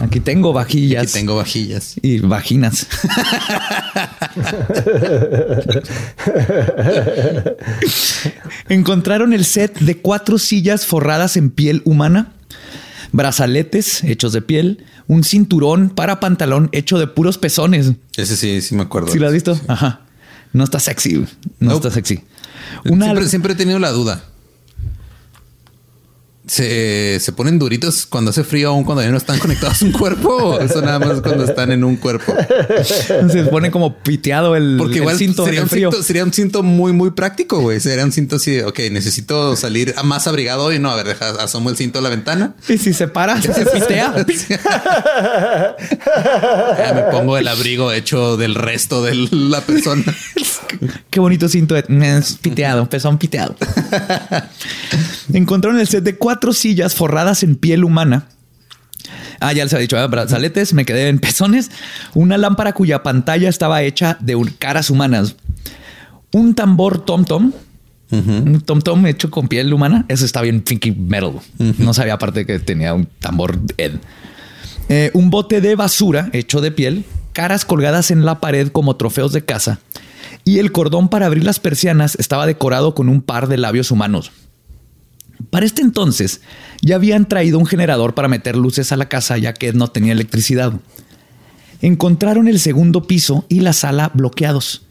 Aquí 0.00 0.20
tengo 0.20 0.52
vajillas. 0.52 1.04
Aquí 1.04 1.12
tengo 1.12 1.36
vajillas. 1.36 1.94
Y 2.02 2.18
vaginas. 2.18 2.86
Encontraron 8.68 9.32
el 9.32 9.44
set 9.44 9.78
de 9.78 9.98
cuatro 9.98 10.38
sillas 10.38 10.86
forradas 10.86 11.36
en 11.36 11.50
piel 11.50 11.82
humana, 11.84 12.32
brazaletes 13.12 14.02
hechos 14.04 14.32
de 14.32 14.42
piel, 14.42 14.84
un 15.06 15.22
cinturón 15.22 15.90
para 15.90 16.18
pantalón 16.20 16.68
hecho 16.72 16.98
de 16.98 17.06
puros 17.06 17.38
pezones. 17.38 17.92
Ese 18.16 18.36
sí, 18.36 18.60
sí 18.62 18.74
me 18.74 18.82
acuerdo. 18.82 19.08
¿Sí 19.12 19.18
lo 19.18 19.26
has 19.26 19.32
visto? 19.32 19.58
Ajá. 19.68 20.00
No 20.52 20.64
está 20.64 20.80
sexy. 20.80 21.24
No 21.58 21.74
está 21.74 21.90
sexy. 21.90 22.22
Una, 22.84 23.06
Siempre, 23.06 23.28
siempre 23.28 23.52
he 23.52 23.56
tenido 23.56 23.78
la 23.78 23.90
duda. 23.90 24.24
¿Se, 26.46 27.20
¿Se 27.20 27.32
ponen 27.32 27.58
duritos 27.58 28.04
cuando 28.04 28.30
hace 28.30 28.44
frío 28.44 28.68
aún 28.68 28.84
cuando 28.84 29.02
ya 29.02 29.10
no 29.10 29.16
están 29.16 29.38
conectados 29.38 29.80
a 29.80 29.86
un 29.86 29.92
cuerpo? 29.92 30.28
¿O 30.28 30.60
eso 30.60 30.82
nada 30.82 30.98
más 30.98 31.22
cuando 31.22 31.44
están 31.44 31.72
en 31.72 31.84
un 31.84 31.96
cuerpo? 31.96 32.34
se 32.84 33.44
pone 33.44 33.70
como 33.70 33.96
piteado 34.02 34.54
el, 34.54 34.76
Porque 34.76 34.96
el 34.96 35.00
igual 35.02 35.16
cinto 35.16 35.46
sería, 35.46 35.62
un 35.62 35.70
frío. 35.70 35.90
cinto, 35.90 36.04
sería 36.04 36.22
un 36.22 36.34
cinto 36.34 36.62
muy, 36.62 36.92
muy 36.92 37.12
práctico, 37.12 37.60
güey. 37.60 37.80
Sería 37.80 38.04
un 38.04 38.12
cinto 38.12 38.36
así 38.36 38.50
de, 38.50 38.64
ok, 38.66 38.78
necesito 38.90 39.56
salir 39.56 39.94
más 40.04 40.26
abrigado 40.26 40.64
hoy. 40.64 40.78
No, 40.78 40.90
a 40.90 40.96
ver, 40.96 41.06
deja, 41.06 41.30
asomo 41.42 41.70
el 41.70 41.78
cinto 41.78 42.00
a 42.00 42.02
la 42.02 42.10
ventana. 42.10 42.54
Y 42.68 42.76
si 42.76 42.92
se 42.92 43.08
para, 43.08 43.40
se 43.40 43.48
pitea. 43.64 44.14
Ya 46.76 46.92
me 46.94 47.02
pongo 47.10 47.38
el 47.38 47.48
abrigo 47.48 47.90
hecho 47.92 48.36
del 48.36 48.54
resto 48.54 49.02
de 49.02 49.28
la 49.30 49.62
persona. 49.62 50.04
Qué 51.08 51.20
bonito 51.20 51.48
cinto. 51.48 51.74
Es 51.76 52.34
piteado, 52.42 52.88
pezón 52.88 53.16
piteado. 53.18 53.56
Encontraron 55.32 55.80
el 55.80 55.86
set 55.86 56.04
de 56.04 56.16
cuatro 56.16 56.33
sillas 56.52 56.94
forradas 56.94 57.42
en 57.42 57.56
piel 57.56 57.84
humana. 57.84 58.28
Ah, 59.40 59.52
ya 59.52 59.64
les 59.64 59.72
había 59.74 59.82
dicho, 59.82 59.98
ah, 59.98 60.06
brazaletes, 60.06 60.72
me 60.72 60.84
quedé 60.84 61.08
en 61.08 61.18
pezones. 61.18 61.70
Una 62.14 62.38
lámpara 62.38 62.72
cuya 62.72 63.02
pantalla 63.02 63.48
estaba 63.48 63.82
hecha 63.82 64.16
de 64.20 64.36
caras 64.58 64.90
humanas. 64.90 65.36
Un 66.32 66.54
tambor 66.54 67.04
tom-tom. 67.04 67.52
Un 68.10 68.60
tom-tom 68.60 69.06
hecho 69.06 69.30
con 69.30 69.48
piel 69.48 69.72
humana. 69.72 70.04
Eso 70.08 70.24
está 70.24 70.40
bien 70.40 70.60
pinky 70.60 70.92
metal. 70.92 71.40
No 71.78 71.92
sabía 71.94 72.14
aparte 72.14 72.46
que 72.46 72.60
tenía 72.60 72.94
un 72.94 73.06
tambor 73.20 73.58
Ed. 73.76 73.94
Eh, 74.88 75.10
un 75.14 75.30
bote 75.30 75.60
de 75.60 75.76
basura 75.76 76.28
hecho 76.32 76.60
de 76.60 76.70
piel, 76.70 77.04
caras 77.32 77.64
colgadas 77.64 78.10
en 78.10 78.24
la 78.24 78.40
pared 78.40 78.68
como 78.68 78.96
trofeos 78.96 79.32
de 79.32 79.44
casa, 79.44 79.80
y 80.44 80.58
el 80.58 80.72
cordón 80.72 81.08
para 81.08 81.26
abrir 81.26 81.44
las 81.44 81.58
persianas 81.58 82.16
estaba 82.18 82.46
decorado 82.46 82.94
con 82.94 83.08
un 83.08 83.22
par 83.22 83.48
de 83.48 83.56
labios 83.56 83.90
humanos. 83.90 84.30
Para 85.50 85.66
este 85.66 85.82
entonces 85.82 86.40
ya 86.82 86.96
habían 86.96 87.28
traído 87.28 87.58
un 87.58 87.66
generador 87.66 88.14
para 88.14 88.28
meter 88.28 88.56
luces 88.56 88.92
a 88.92 88.96
la 88.96 89.08
casa 89.08 89.38
ya 89.38 89.52
que 89.52 89.72
no 89.72 89.88
tenía 89.88 90.12
electricidad. 90.12 90.72
Encontraron 91.80 92.48
el 92.48 92.60
segundo 92.60 93.06
piso 93.06 93.44
y 93.48 93.60
la 93.60 93.72
sala 93.72 94.10
bloqueados. 94.14 94.86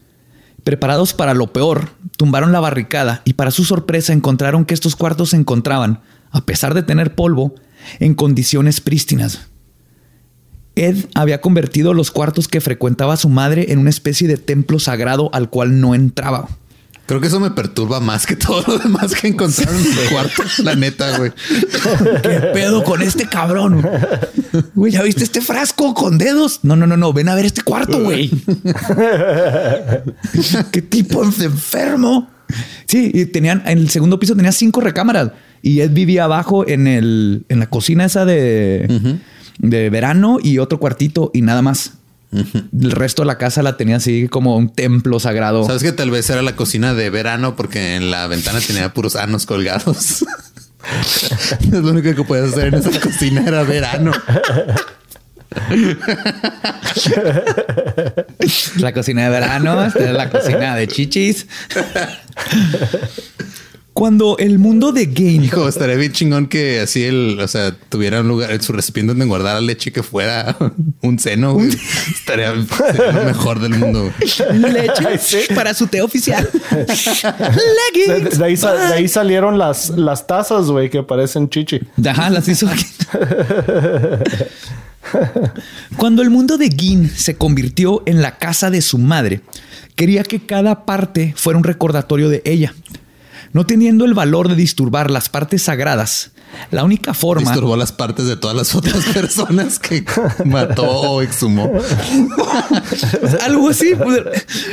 Preparados 0.62 1.12
para 1.12 1.34
lo 1.34 1.52
peor, 1.52 1.90
tumbaron 2.16 2.52
la 2.52 2.60
barricada 2.60 3.22
y 3.24 3.34
para 3.34 3.50
su 3.50 3.64
sorpresa 3.64 4.12
encontraron 4.12 4.64
que 4.64 4.74
estos 4.74 4.96
cuartos 4.96 5.30
se 5.30 5.36
encontraban, 5.36 6.00
a 6.30 6.46
pesar 6.46 6.72
de 6.72 6.82
tener 6.82 7.14
polvo, 7.14 7.54
en 8.00 8.14
condiciones 8.14 8.80
prístinas. 8.80 9.48
Ed 10.76 11.06
había 11.14 11.40
convertido 11.40 11.94
los 11.94 12.10
cuartos 12.10 12.48
que 12.48 12.60
frecuentaba 12.60 13.16
su 13.16 13.28
madre 13.28 13.72
en 13.72 13.78
una 13.78 13.90
especie 13.90 14.26
de 14.26 14.38
templo 14.38 14.78
sagrado 14.78 15.30
al 15.32 15.50
cual 15.50 15.80
no 15.80 15.94
entraba. 15.94 16.48
Creo 17.06 17.20
que 17.20 17.26
eso 17.26 17.38
me 17.38 17.50
perturba 17.50 18.00
más 18.00 18.26
que 18.26 18.34
todo 18.34 18.64
lo 18.66 18.78
demás 18.78 19.14
que 19.14 19.28
encontraron 19.28 19.76
en 19.76 19.84
su 19.84 20.10
cuarto. 20.10 20.42
La 20.62 20.74
neta, 20.74 21.18
güey. 21.18 21.32
¿Qué 22.22 22.40
pedo 22.54 22.82
con 22.82 23.02
este 23.02 23.26
cabrón? 23.26 23.86
Güey, 24.74 24.92
¿ya 24.92 25.02
viste 25.02 25.22
este 25.22 25.42
frasco 25.42 25.92
con 25.92 26.16
dedos? 26.16 26.60
No, 26.62 26.76
no, 26.76 26.86
no, 26.86 26.96
no. 26.96 27.12
Ven 27.12 27.28
a 27.28 27.34
ver 27.34 27.44
este 27.44 27.62
cuarto, 27.62 28.02
güey. 28.02 28.30
¿Qué 30.72 30.80
tipo 30.80 31.26
de 31.26 31.44
enfermo? 31.44 32.30
Sí, 32.86 33.10
y 33.12 33.26
tenían 33.26 33.62
en 33.66 33.78
el 33.78 33.90
segundo 33.90 34.18
piso 34.18 34.36
tenía 34.36 34.52
cinco 34.52 34.80
recámaras 34.80 35.30
y 35.62 35.80
Ed 35.80 35.92
vivía 35.92 36.24
abajo 36.24 36.66
en 36.68 36.86
el 36.86 37.46
en 37.48 37.58
la 37.58 37.68
cocina 37.68 38.04
esa 38.04 38.24
de, 38.24 39.18
de 39.58 39.90
verano 39.90 40.38
y 40.42 40.58
otro 40.58 40.78
cuartito 40.78 41.30
y 41.34 41.42
nada 41.42 41.62
más. 41.62 41.94
El 42.34 42.90
resto 42.90 43.22
de 43.22 43.26
la 43.26 43.38
casa 43.38 43.62
la 43.62 43.76
tenía 43.76 43.96
así 43.96 44.28
como 44.28 44.56
un 44.56 44.68
templo 44.68 45.20
sagrado. 45.20 45.64
Sabes 45.64 45.82
que 45.82 45.92
tal 45.92 46.10
vez 46.10 46.28
era 46.30 46.42
la 46.42 46.56
cocina 46.56 46.94
de 46.94 47.10
verano 47.10 47.56
porque 47.56 47.96
en 47.96 48.10
la 48.10 48.26
ventana 48.26 48.60
tenía 48.60 48.92
puros 48.92 49.16
anos 49.16 49.46
colgados. 49.46 50.24
es 51.60 51.72
lo 51.72 51.90
único 51.90 52.14
que 52.14 52.24
puedes 52.24 52.52
hacer 52.52 52.68
en 52.68 52.74
esa 52.74 53.00
cocina 53.00 53.44
era 53.46 53.62
verano. 53.62 54.12
La 58.78 58.92
cocina 58.92 59.24
de 59.24 59.30
verano, 59.30 59.84
esta 59.84 60.04
es 60.04 60.12
la 60.12 60.30
cocina 60.30 60.76
de 60.76 60.88
chichis. 60.88 61.46
Cuando 63.94 64.36
el 64.38 64.58
mundo 64.58 64.90
de 64.90 65.06
Game 65.06 65.44
Hijo, 65.46 65.68
estaría 65.68 65.94
bien 65.94 66.10
chingón 66.10 66.48
que 66.48 66.80
así 66.80 67.04
el, 67.04 67.38
o 67.40 67.46
sea, 67.46 67.72
tuviera 67.88 68.22
un 68.22 68.28
lugar 68.28 68.50
en 68.50 68.60
su 68.60 68.72
recipiente 68.72 69.12
donde 69.12 69.24
guardar 69.24 69.54
la 69.54 69.60
leche 69.60 69.92
que 69.92 70.02
fuera 70.02 70.56
un 71.00 71.18
seno. 71.20 71.54
güey. 71.54 71.70
Estaría, 72.12 72.52
lo 72.52 73.24
mejor 73.24 73.60
del 73.60 73.76
mundo. 73.76 74.12
leche 74.52 75.54
para 75.54 75.74
su 75.74 75.86
té 75.86 76.02
oficial. 76.02 76.48
De, 76.72 76.86
Leggings. 78.08 78.38
de 78.38 78.44
ahí, 78.44 78.56
de 78.56 78.94
ahí 78.94 79.06
salieron 79.06 79.58
las, 79.58 79.90
las 79.90 80.26
tazas, 80.26 80.66
güey, 80.66 80.90
que 80.90 81.04
parecen 81.04 81.48
chichi. 81.48 81.80
Ajá, 82.04 82.30
las 82.30 82.48
hizo 82.48 82.68
aquí. 82.68 82.84
Cuando 85.96 86.22
el 86.22 86.30
mundo 86.30 86.58
de 86.58 86.68
Gin 86.68 87.08
se 87.08 87.36
convirtió 87.36 88.02
en 88.06 88.22
la 88.22 88.38
casa 88.38 88.70
de 88.70 88.82
su 88.82 88.98
madre, 88.98 89.40
quería 89.94 90.22
que 90.24 90.40
cada 90.40 90.84
parte 90.84 91.32
fuera 91.36 91.58
un 91.58 91.64
recordatorio 91.64 92.28
de 92.28 92.42
ella. 92.44 92.74
No 93.54 93.64
teniendo 93.64 94.04
el 94.04 94.14
valor 94.14 94.48
de 94.48 94.56
disturbar 94.56 95.12
las 95.12 95.28
partes 95.28 95.62
sagradas, 95.62 96.32
la 96.72 96.82
única 96.82 97.14
forma... 97.14 97.52
Disturbó 97.52 97.76
las 97.76 97.92
partes 97.92 98.26
de 98.26 98.36
todas 98.36 98.56
las 98.56 98.74
otras 98.74 99.04
personas 99.14 99.78
que 99.78 100.04
mató 100.44 100.84
o 100.84 101.22
exhumó. 101.22 101.72
Algo 103.42 103.68
así. 103.68 103.92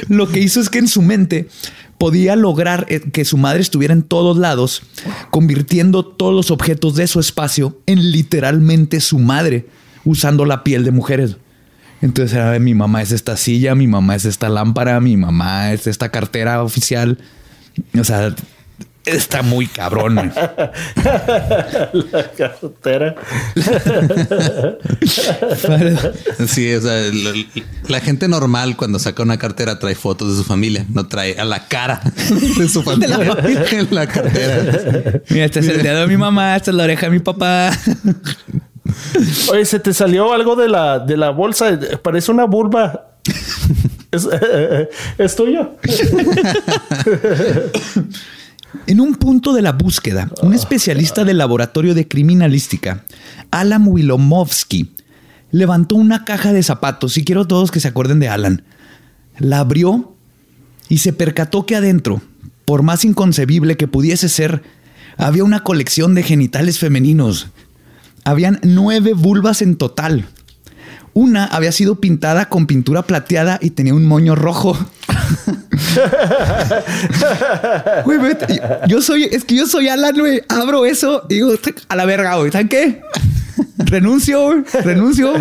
Lo 0.09 0.27
que 0.27 0.39
hizo 0.39 0.59
es 0.59 0.69
que 0.69 0.79
en 0.79 0.87
su 0.87 1.03
mente 1.03 1.47
podía 1.99 2.35
lograr 2.35 2.87
eh, 2.89 3.01
que 3.01 3.23
su 3.23 3.37
madre 3.37 3.61
estuviera 3.61 3.93
en 3.93 4.01
todos 4.01 4.35
lados, 4.35 4.81
convirtiendo 5.29 6.03
todos 6.03 6.33
los 6.33 6.49
objetos 6.49 6.95
de 6.95 7.05
su 7.05 7.19
espacio 7.19 7.79
en 7.85 8.11
literalmente 8.11 8.99
su 8.99 9.19
madre, 9.19 9.67
usando 10.05 10.43
la 10.43 10.63
piel 10.63 10.83
de 10.83 10.89
mujeres. 10.89 11.37
Entonces 12.01 12.35
era, 12.35 12.57
mi 12.57 12.73
mamá 12.73 13.03
es 13.03 13.11
esta 13.11 13.37
silla, 13.37 13.75
mi 13.75 13.85
mamá 13.85 14.15
es 14.15 14.25
esta 14.25 14.49
lámpara, 14.49 14.99
mi 14.99 15.17
mamá 15.17 15.71
es 15.71 15.85
esta 15.85 16.09
cartera 16.09 16.63
oficial. 16.63 17.19
O 17.95 18.03
sea, 18.03 18.35
está 19.05 19.41
muy 19.41 19.67
cabrón. 19.67 20.15
güey. 21.93 22.05
Cartera. 22.37 23.15
Sí, 26.47 26.73
o 26.73 26.81
sea, 26.81 26.93
la, 27.11 27.33
la 27.87 27.99
gente 27.99 28.27
normal 28.27 28.75
cuando 28.75 28.99
saca 28.99 29.23
una 29.23 29.37
cartera 29.37 29.79
trae 29.79 29.95
fotos 29.95 30.31
de 30.31 30.37
su 30.37 30.43
familia, 30.43 30.85
no 30.89 31.07
trae 31.07 31.39
a 31.39 31.45
la 31.45 31.67
cara 31.67 32.01
de 32.57 32.67
su 32.67 32.83
familia 32.83 33.37
en 33.71 33.87
la 33.91 34.07
cartera. 34.07 35.21
Mira, 35.29 35.45
este 35.45 35.59
es 35.59 35.67
el 35.67 35.81
dedo 35.81 36.01
de 36.01 36.07
mi 36.07 36.17
mamá, 36.17 36.55
esta 36.55 36.71
es 36.71 36.77
la 36.77 36.83
oreja 36.83 37.07
de 37.07 37.11
mi 37.11 37.19
papá. 37.19 37.71
Oye, 39.49 39.65
se 39.65 39.79
te 39.79 39.93
salió 39.93 40.33
algo 40.33 40.55
de 40.55 40.67
la, 40.67 40.99
de 40.99 41.17
la 41.17 41.29
bolsa. 41.29 41.79
Parece 42.01 42.31
una 42.31 42.45
vulva. 42.45 43.07
¿Es, 44.11 44.27
¿es 45.17 45.35
tuyo? 45.35 45.75
En 48.87 49.01
un 49.01 49.15
punto 49.15 49.53
de 49.53 49.61
la 49.61 49.73
búsqueda, 49.73 50.29
un 50.41 50.53
especialista 50.53 51.23
del 51.23 51.37
laboratorio 51.37 51.93
de 51.93 52.07
criminalística, 52.07 53.03
Alan 53.51 53.87
Wilomovsky, 53.87 54.91
levantó 55.51 55.95
una 55.95 56.23
caja 56.23 56.53
de 56.53 56.63
zapatos 56.63 57.17
y 57.17 57.25
quiero 57.25 57.45
todos 57.45 57.71
que 57.71 57.79
se 57.79 57.89
acuerden 57.89 58.19
de 58.19 58.29
Alan. 58.29 58.63
La 59.37 59.59
abrió 59.59 60.15
y 60.87 60.99
se 60.99 61.13
percató 61.13 61.65
que 61.65 61.75
adentro, 61.75 62.21
por 62.65 62.83
más 62.83 63.03
inconcebible 63.05 63.77
que 63.77 63.87
pudiese 63.87 64.29
ser, 64.29 64.63
había 65.17 65.43
una 65.43 65.63
colección 65.63 66.15
de 66.15 66.23
genitales 66.23 66.79
femeninos. 66.79 67.47
Habían 68.23 68.59
nueve 68.63 69.13
vulvas 69.13 69.61
en 69.61 69.75
total. 69.75 70.27
Una 71.13 71.45
había 71.45 71.71
sido 71.71 71.99
pintada 71.99 72.47
con 72.47 72.67
pintura 72.67 73.01
plateada 73.03 73.59
y 73.61 73.71
tenía 73.71 73.93
un 73.93 74.05
moño 74.05 74.35
rojo. 74.35 74.77
Güey, 78.05 78.19
yo 78.87 79.01
soy, 79.01 79.23
es 79.25 79.43
que 79.43 79.55
yo 79.55 79.67
soy 79.67 79.87
Alan, 79.89 80.17
güey. 80.17 80.41
Abro 80.47 80.85
eso 80.85 81.23
y 81.29 81.35
digo, 81.35 81.51
a 81.89 81.95
la 81.95 82.05
verga, 82.05 82.35
güey. 82.35 82.51
¿Saben 82.51 82.69
qué? 82.69 83.01
Renuncio, 83.77 84.43
güey. 84.43 84.63
Renuncio. 84.83 85.33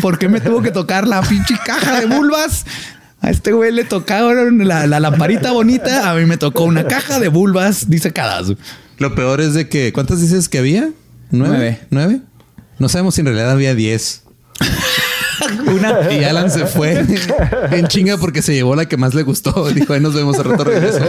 ¿Por 0.00 0.18
qué 0.18 0.28
me 0.28 0.40
tuvo 0.40 0.62
que 0.62 0.70
tocar 0.70 1.06
la 1.06 1.22
pinche 1.22 1.54
caja 1.64 2.00
de 2.00 2.06
vulvas? 2.06 2.64
A 3.20 3.30
este 3.30 3.52
güey 3.52 3.72
le 3.72 3.84
tocaron 3.84 4.66
la, 4.66 4.86
la 4.86 5.00
lamparita 5.00 5.52
bonita. 5.52 6.10
A 6.10 6.14
mí 6.14 6.26
me 6.26 6.36
tocó 6.36 6.64
una 6.64 6.84
caja 6.84 7.18
de 7.20 7.28
vulvas 7.28 7.88
disecadas. 7.88 8.52
Lo 8.98 9.14
peor 9.14 9.40
es 9.40 9.54
de 9.54 9.68
que, 9.68 9.92
¿cuántas 9.92 10.20
dices 10.20 10.48
que 10.48 10.58
había? 10.58 10.90
¿Nueve? 11.30 11.80
¿Nueve? 11.90 12.20
No 12.78 12.88
sabemos 12.88 13.14
si 13.14 13.20
en 13.20 13.26
realidad 13.26 13.50
había 13.50 13.74
diez. 13.74 14.22
Una. 15.66 16.12
Y 16.12 16.24
Alan 16.24 16.50
se 16.50 16.66
fue 16.66 17.04
en 17.70 17.86
chinga 17.88 18.16
porque 18.16 18.42
se 18.42 18.54
llevó 18.54 18.74
la 18.76 18.86
que 18.86 18.96
más 18.96 19.14
le 19.14 19.22
gustó. 19.22 19.68
Dijo, 19.70 19.92
ahí 19.92 20.00
nos 20.00 20.14
vemos 20.14 20.38
al 20.38 20.44
rato 20.44 20.64
regreso. 20.64 21.00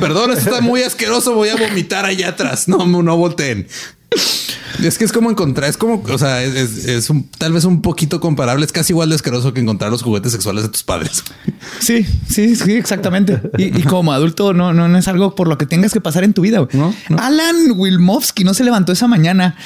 Perdón, 0.00 0.32
esto 0.32 0.50
está 0.50 0.60
muy 0.60 0.82
asqueroso. 0.82 1.34
Voy 1.34 1.48
a 1.48 1.56
vomitar 1.56 2.04
allá 2.04 2.28
atrás. 2.28 2.68
No, 2.68 2.86
no 2.86 3.16
volteen. 3.16 3.66
Es 4.82 4.98
que 4.98 5.04
es 5.04 5.12
como 5.12 5.30
encontrar, 5.30 5.70
es 5.70 5.76
como, 5.76 6.02
o 6.02 6.18
sea, 6.18 6.42
es, 6.42 6.84
es 6.86 7.08
un, 7.08 7.28
tal 7.38 7.52
vez 7.52 7.64
un 7.64 7.80
poquito 7.80 8.20
comparable. 8.20 8.64
Es 8.64 8.72
casi 8.72 8.92
igual 8.92 9.08
de 9.08 9.14
asqueroso 9.14 9.54
que 9.54 9.60
encontrar 9.60 9.90
los 9.90 10.02
juguetes 10.02 10.32
sexuales 10.32 10.64
de 10.64 10.68
tus 10.68 10.82
padres. 10.82 11.22
Sí, 11.78 12.04
sí, 12.28 12.56
sí, 12.56 12.72
exactamente. 12.72 13.40
Y, 13.56 13.78
y 13.78 13.82
como 13.82 14.12
adulto 14.12 14.52
no, 14.52 14.72
no, 14.72 14.88
no 14.88 14.98
es 14.98 15.08
algo 15.08 15.34
por 15.34 15.48
lo 15.48 15.58
que 15.58 15.66
tengas 15.66 15.92
que 15.92 16.00
pasar 16.00 16.24
en 16.24 16.34
tu 16.34 16.42
vida. 16.42 16.58
güey. 16.58 16.70
No, 16.76 16.94
no. 17.08 17.18
Alan 17.18 17.72
Wilmovsky 17.76 18.44
no 18.44 18.52
se 18.52 18.64
levantó 18.64 18.92
esa 18.92 19.06
mañana 19.06 19.56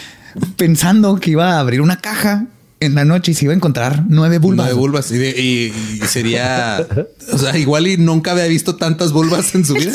pensando 0.57 1.17
que 1.17 1.31
iba 1.31 1.55
a 1.55 1.61
abrir 1.61 1.81
una 1.81 1.97
caja 2.01 2.47
en 2.81 2.95
la 2.95 3.05
noche 3.05 3.33
y 3.33 3.35
se 3.35 3.45
iba 3.47 3.53
a 3.53 3.57
encontrar 3.57 4.05
nueve 4.09 4.39
vulvas. 4.39 4.67
Nueve 4.67 4.79
vulvas. 4.79 5.11
Y, 5.11 5.19
de- 5.19 5.31
y- 5.41 5.73
y 6.03 6.07
sería, 6.07 6.87
o 7.33 7.39
sea, 7.39 7.57
igual 7.59 7.87
y 7.87 7.97
nunca 7.97 8.33
había 8.33 8.47
visto 8.47 8.77
tantas 8.77 9.13
vulvas 9.13 9.55
en 9.55 9.65
su 9.65 9.75
vida. 9.75 9.93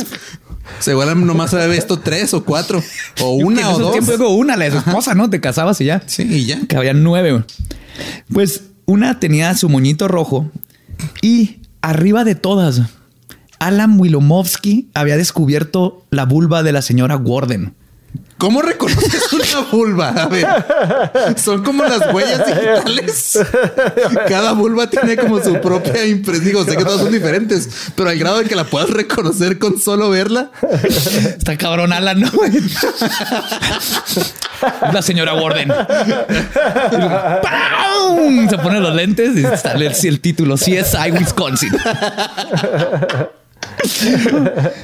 O 0.79 0.81
sea, 0.83 0.93
igual 0.93 1.25
nomás 1.25 1.53
había 1.53 1.67
visto 1.67 1.99
tres 1.99 2.33
o 2.33 2.43
cuatro 2.43 2.81
o 3.21 3.31
una 3.31 3.71
o 3.71 3.79
dos. 3.79 3.91
tiempos 3.91 4.17
digo, 4.17 4.29
una, 4.35 4.55
la 4.57 4.65
de 4.65 4.71
su 4.71 4.77
esposa, 4.77 5.13
¿no? 5.13 5.29
Te 5.29 5.39
casabas 5.41 5.79
y 5.81 5.85
ya. 5.85 6.03
Sí, 6.05 6.23
y 6.23 6.45
ya. 6.45 6.65
Que 6.67 6.77
había 6.77 6.93
nueve. 6.93 7.43
Pues 8.31 8.61
una 8.85 9.19
tenía 9.19 9.55
su 9.55 9.69
moñito 9.69 10.07
rojo 10.07 10.49
y 11.21 11.59
arriba 11.81 12.23
de 12.23 12.35
todas, 12.35 12.81
Alan 13.59 13.99
Wilomovsky 13.99 14.89
había 14.93 15.15
descubierto 15.17 16.05
la 16.11 16.25
vulva 16.25 16.63
de 16.63 16.71
la 16.73 16.81
señora 16.81 17.15
Warden. 17.17 17.73
¿Cómo 18.43 18.61
reconoces 18.61 19.31
una 19.31 19.61
vulva? 19.71 20.09
A 20.09 20.27
ver, 20.27 20.45
son 21.37 21.63
como 21.63 21.83
las 21.85 22.13
huellas 22.13 22.45
digitales. 22.45 23.39
Cada 24.27 24.51
vulva 24.51 24.89
tiene 24.89 25.15
como 25.15 25.41
su 25.41 25.61
propia 25.61 26.05
impresión. 26.05 26.45
Digo, 26.45 26.65
sé 26.65 26.75
que 26.75 26.83
todas 26.83 26.99
son 26.99 27.13
diferentes, 27.13 27.69
pero 27.95 28.09
al 28.09 28.19
grado 28.19 28.39
de 28.39 28.45
que 28.45 28.55
la 28.55 28.65
puedas 28.65 28.89
reconocer 28.89 29.59
con 29.59 29.79
solo 29.79 30.09
verla. 30.09 30.51
Está 30.73 31.55
cabrón 31.57 31.93
Alan, 31.93 32.19
¿no? 32.19 32.29
La 34.91 35.01
señora 35.01 35.35
Warden. 35.35 35.69
¡Pam! 37.41 38.49
Se 38.49 38.57
pone 38.57 38.81
los 38.81 38.93
lentes 38.93 39.37
y 39.37 39.43
sale 39.57 39.85
el, 39.87 39.93
el 40.03 40.19
título 40.19 40.55
CSI 40.55 41.11
Wisconsin. 41.17 41.71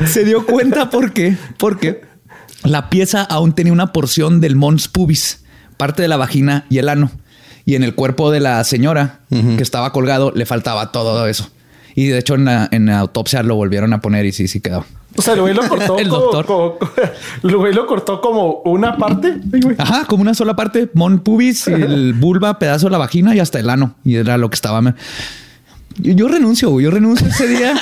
Se 0.07 0.23
dio 0.23 0.45
cuenta 0.45 0.89
por 0.89 1.11
qué. 1.11 1.35
Porque 1.57 2.08
la 2.63 2.89
pieza 2.89 3.21
aún 3.23 3.53
tenía 3.53 3.73
una 3.73 3.93
porción 3.93 4.41
del 4.41 4.55
mons 4.55 4.87
pubis, 4.87 5.43
parte 5.77 6.01
de 6.01 6.07
la 6.07 6.17
vagina 6.17 6.65
y 6.69 6.77
el 6.79 6.89
ano. 6.89 7.11
Y 7.65 7.75
en 7.75 7.83
el 7.83 7.93
cuerpo 7.95 8.31
de 8.31 8.39
la 8.39 8.63
señora 8.63 9.19
que 9.29 9.61
estaba 9.63 9.91
colgado 9.93 10.31
le 10.35 10.45
faltaba 10.45 10.91
todo 10.91 11.27
eso. 11.27 11.49
Y 11.95 12.07
de 12.07 12.17
hecho 12.19 12.35
en 12.35 12.45
la, 12.45 12.67
en 12.71 12.85
la 12.87 12.99
autopsia 12.99 13.43
lo 13.43 13.55
volvieron 13.55 13.93
a 13.93 14.01
poner 14.01 14.25
y 14.25 14.31
sí, 14.31 14.47
sí 14.47 14.59
quedó. 14.61 14.85
O 15.15 15.21
sea, 15.21 15.33
el 15.33 15.41
güey 15.41 15.53
lo 15.53 15.61
cortó. 15.69 15.97
El 15.99 16.07
como- 16.09 16.21
doctor. 16.21 16.45
como- 16.45 16.77
el 17.43 17.55
güey 17.57 17.73
lo 17.73 17.85
cortó 17.87 18.21
como 18.21 18.61
una 18.65 18.97
parte. 18.97 19.39
Ay. 19.53 19.61
Ajá, 19.77 20.05
como 20.05 20.21
una 20.21 20.33
sola 20.33 20.55
parte, 20.55 20.89
mon 20.93 21.19
pubis, 21.19 21.67
el 21.69 22.13
vulva, 22.13 22.57
pedazo 22.59 22.87
de 22.87 22.91
la 22.91 22.97
vagina 22.97 23.35
y 23.35 23.39
hasta 23.39 23.59
el 23.59 23.69
ano. 23.69 23.95
Y 24.03 24.15
era 24.15 24.37
lo 24.37 24.49
que 24.49 24.55
estaba. 24.55 24.81
Yo, 25.97 26.13
yo 26.13 26.27
renuncio, 26.27 26.69
güey, 26.69 26.85
yo 26.85 26.91
renuncio 26.91 27.27
ese 27.27 27.47
día. 27.47 27.75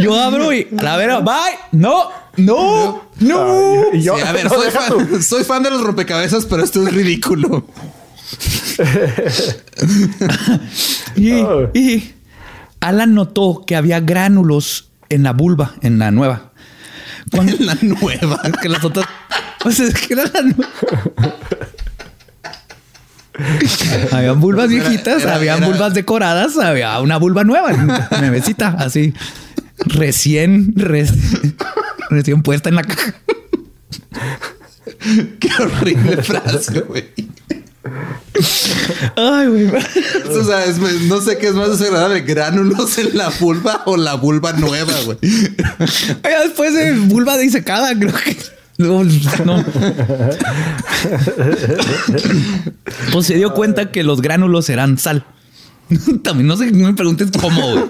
Yo 0.00 0.18
abro 0.20 0.52
y 0.52 0.68
a 0.78 0.82
la 0.82 0.96
vera, 0.96 1.20
bye. 1.20 1.34
No, 1.72 2.08
no, 2.36 3.10
no. 3.20 3.92
Y 3.92 4.02
yo, 4.02 4.16
Sí, 4.16 4.22
a 4.22 4.32
ver, 4.32 4.44
no, 4.44 4.50
soy 4.50 4.70
fan, 4.70 4.88
tú. 4.88 5.22
soy 5.22 5.44
fan 5.44 5.62
de 5.62 5.70
los 5.70 5.82
rompecabezas, 5.82 6.46
pero 6.46 6.62
esto 6.64 6.86
es 6.86 6.92
ridículo. 6.94 7.66
Y, 11.16 11.32
Oh. 11.32 11.70
y 11.74 12.12
Alan 12.80 13.14
notó 13.14 13.64
que 13.66 13.74
había 13.76 14.00
gránulos 14.00 14.90
en 15.08 15.22
la 15.22 15.32
vulva, 15.32 15.74
en 15.82 15.98
la 15.98 16.10
nueva. 16.10 16.52
Cuando, 17.30 17.54
La 17.60 17.76
nueva. 17.80 18.40
que 18.62 18.68
las 18.68 18.84
otras. 18.84 19.06
Pues 19.60 19.80
es 19.80 19.94
que 19.94 20.12
era 20.14 20.24
la 20.24 20.42
nueva. 20.42 20.68
Habían 24.12 24.40
vulvas 24.40 24.68
viejitas, 24.68 25.22
era- 25.22 25.34
habían 25.36 25.58
era- 25.58 25.66
vulvas 25.68 25.94
decoradas, 25.94 26.56
había 26.58 26.98
una 27.00 27.18
vulva 27.18 27.44
nueva, 27.44 27.72
nuevecita, 28.20 28.76
así 28.78 29.12
recién, 29.84 30.74
reci- 30.74 31.54
recién 32.10 32.42
puesta 32.42 32.68
en 32.68 32.74
la 32.76 32.82
caja. 32.84 33.14
Qué 35.40 35.48
horrible 35.62 36.16
frase, 36.22 36.80
güey. 36.80 37.04
Ay, 39.16 39.46
güey. 39.46 39.66
O 39.68 40.44
sea, 40.44 40.64
es- 40.64 40.78
no 41.02 41.20
sé 41.20 41.38
qué 41.38 41.48
es 41.48 41.54
más 41.54 41.78
desagradable, 41.78 42.20
gránulos 42.22 42.98
en 42.98 43.16
la 43.16 43.28
vulva 43.40 43.82
o 43.86 43.96
la 43.96 44.14
vulva 44.14 44.52
nueva, 44.54 44.92
güey. 45.04 45.18
Ya 46.24 46.42
después 46.42 46.74
de 46.74 46.92
vulva 46.92 47.36
disecada, 47.38 47.96
creo 47.98 48.12
que. 48.12 48.36
No, 48.78 49.02
no. 49.04 49.64
Pues 53.12 53.26
se 53.26 53.34
dio 53.34 53.54
cuenta 53.54 53.90
que 53.90 54.02
los 54.02 54.20
gránulos 54.20 54.68
eran 54.68 54.98
sal. 54.98 55.24
También 56.22 56.46
no 56.46 56.56
sé, 56.56 56.70
no 56.72 56.88
me 56.88 56.94
preguntes 56.94 57.30
cómo. 57.40 57.70
güey. 57.70 57.84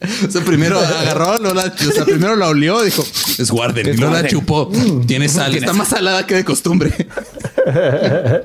O 0.26 0.30
sea, 0.30 0.42
primero 0.44 0.78
agarró, 1.00 1.38
luego 1.38 1.54
la, 1.54 1.64
o 1.64 1.92
sea, 1.92 2.04
primero 2.04 2.36
la 2.36 2.48
olió, 2.48 2.82
dijo, 2.82 3.04
es 3.38 3.50
guarden, 3.50 3.96
luego 3.98 4.14
la 4.14 4.26
chupó. 4.26 4.70
Tiene 5.06 5.28
sal, 5.28 5.54
está 5.54 5.72
más 5.72 5.88
salada 5.88 6.26
que 6.26 6.34
de 6.34 6.44
costumbre. 6.44 6.92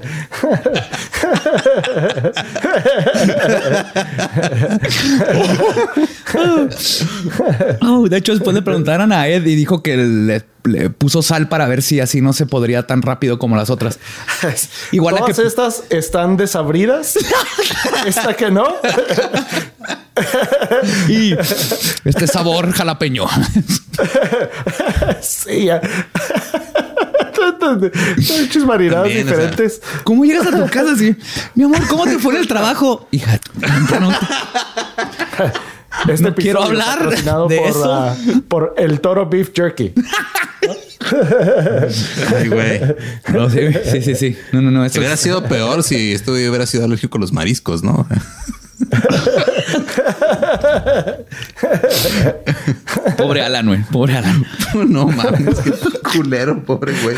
Oh, 7.82 8.07
de 8.09 8.18
hecho, 8.18 8.34
después 8.34 8.53
le 8.53 8.61
preguntaron 8.61 9.11
a 9.11 9.28
Ed 9.28 9.45
y 9.45 9.55
dijo 9.55 9.82
que 9.82 9.97
le, 9.97 10.43
le 10.66 10.89
puso 10.89 11.22
sal 11.22 11.47
para 11.47 11.68
ver 11.68 11.82
si 11.82 11.99
así 11.99 12.22
no 12.22 12.34
se 12.34 12.45
podría 12.45 12.86
tan 12.88 13.01
rápido 13.01 13.39
como 13.39 13.55
las 13.55 13.70
otras. 13.70 13.99
Igual 14.91 15.16
a 15.16 15.20
Todas 15.20 15.36
que 15.36 15.47
estas 15.47 15.84
están 15.89 16.38
desabridas. 16.38 17.18
Esta 18.05 18.34
que 18.34 18.51
no. 18.51 18.76
y 21.07 21.34
este 22.05 22.28
sabor 22.28 22.72
jalapeño. 22.72 23.26
sí, 25.22 25.66
ya. 25.66 25.82
Muchos 27.74 28.66
marinados 28.66 29.07
También, 29.07 29.28
o 29.28 29.30
sea, 29.30 29.38
diferentes. 29.38 29.82
¿Cómo 30.03 30.26
llegas 30.26 30.47
a 30.47 30.51
tu 30.57 30.66
casa 30.70 30.91
así? 30.93 31.16
Mi 31.55 31.63
amor, 31.63 31.80
¿cómo 31.88 32.05
te 32.05 32.20
fue 32.20 32.34
en 32.36 32.41
el 32.41 32.47
trabajo? 32.47 33.07
Hija, 33.11 33.39
no, 33.99 34.11
Este 36.09 36.24
No 36.24 36.36
quiero 36.36 36.63
hablar 36.63 37.09
de 37.09 37.18
por, 37.24 37.51
eso. 37.51 37.93
ah, 37.93 38.16
por 38.47 38.76
el 38.78 38.99
Toro 38.99 39.28
Beef 39.30 39.51
Jerky. 39.55 39.93
Ay, 42.36 42.47
güey. 42.49 42.82
no, 43.33 43.50
sí, 43.50 43.59
sí, 43.92 44.01
sí, 44.01 44.16
sí. 44.16 44.37
No, 44.51 44.62
no, 44.62 44.71
no. 44.71 44.86
Eso 44.86 45.00
Hubiera 45.00 45.13
es- 45.16 45.20
sido 45.21 45.43
peor 45.43 45.83
si 45.83 46.13
esto 46.13 46.33
hubiera 46.33 46.66
sido 46.66 46.86
alérgico 46.86 47.17
a 47.17 47.21
los 47.21 47.32
mariscos, 47.32 47.83
¿no? 47.83 48.08
Pobre 53.17 53.42
Alan, 53.42 53.67
güey. 53.67 53.84
Pobre 53.92 54.17
Alan. 54.17 54.46
no 54.88 55.08
mames, 55.08 55.59
qué 55.59 55.74
culero, 56.13 56.63
pobre 56.63 56.93
güey. 57.04 57.16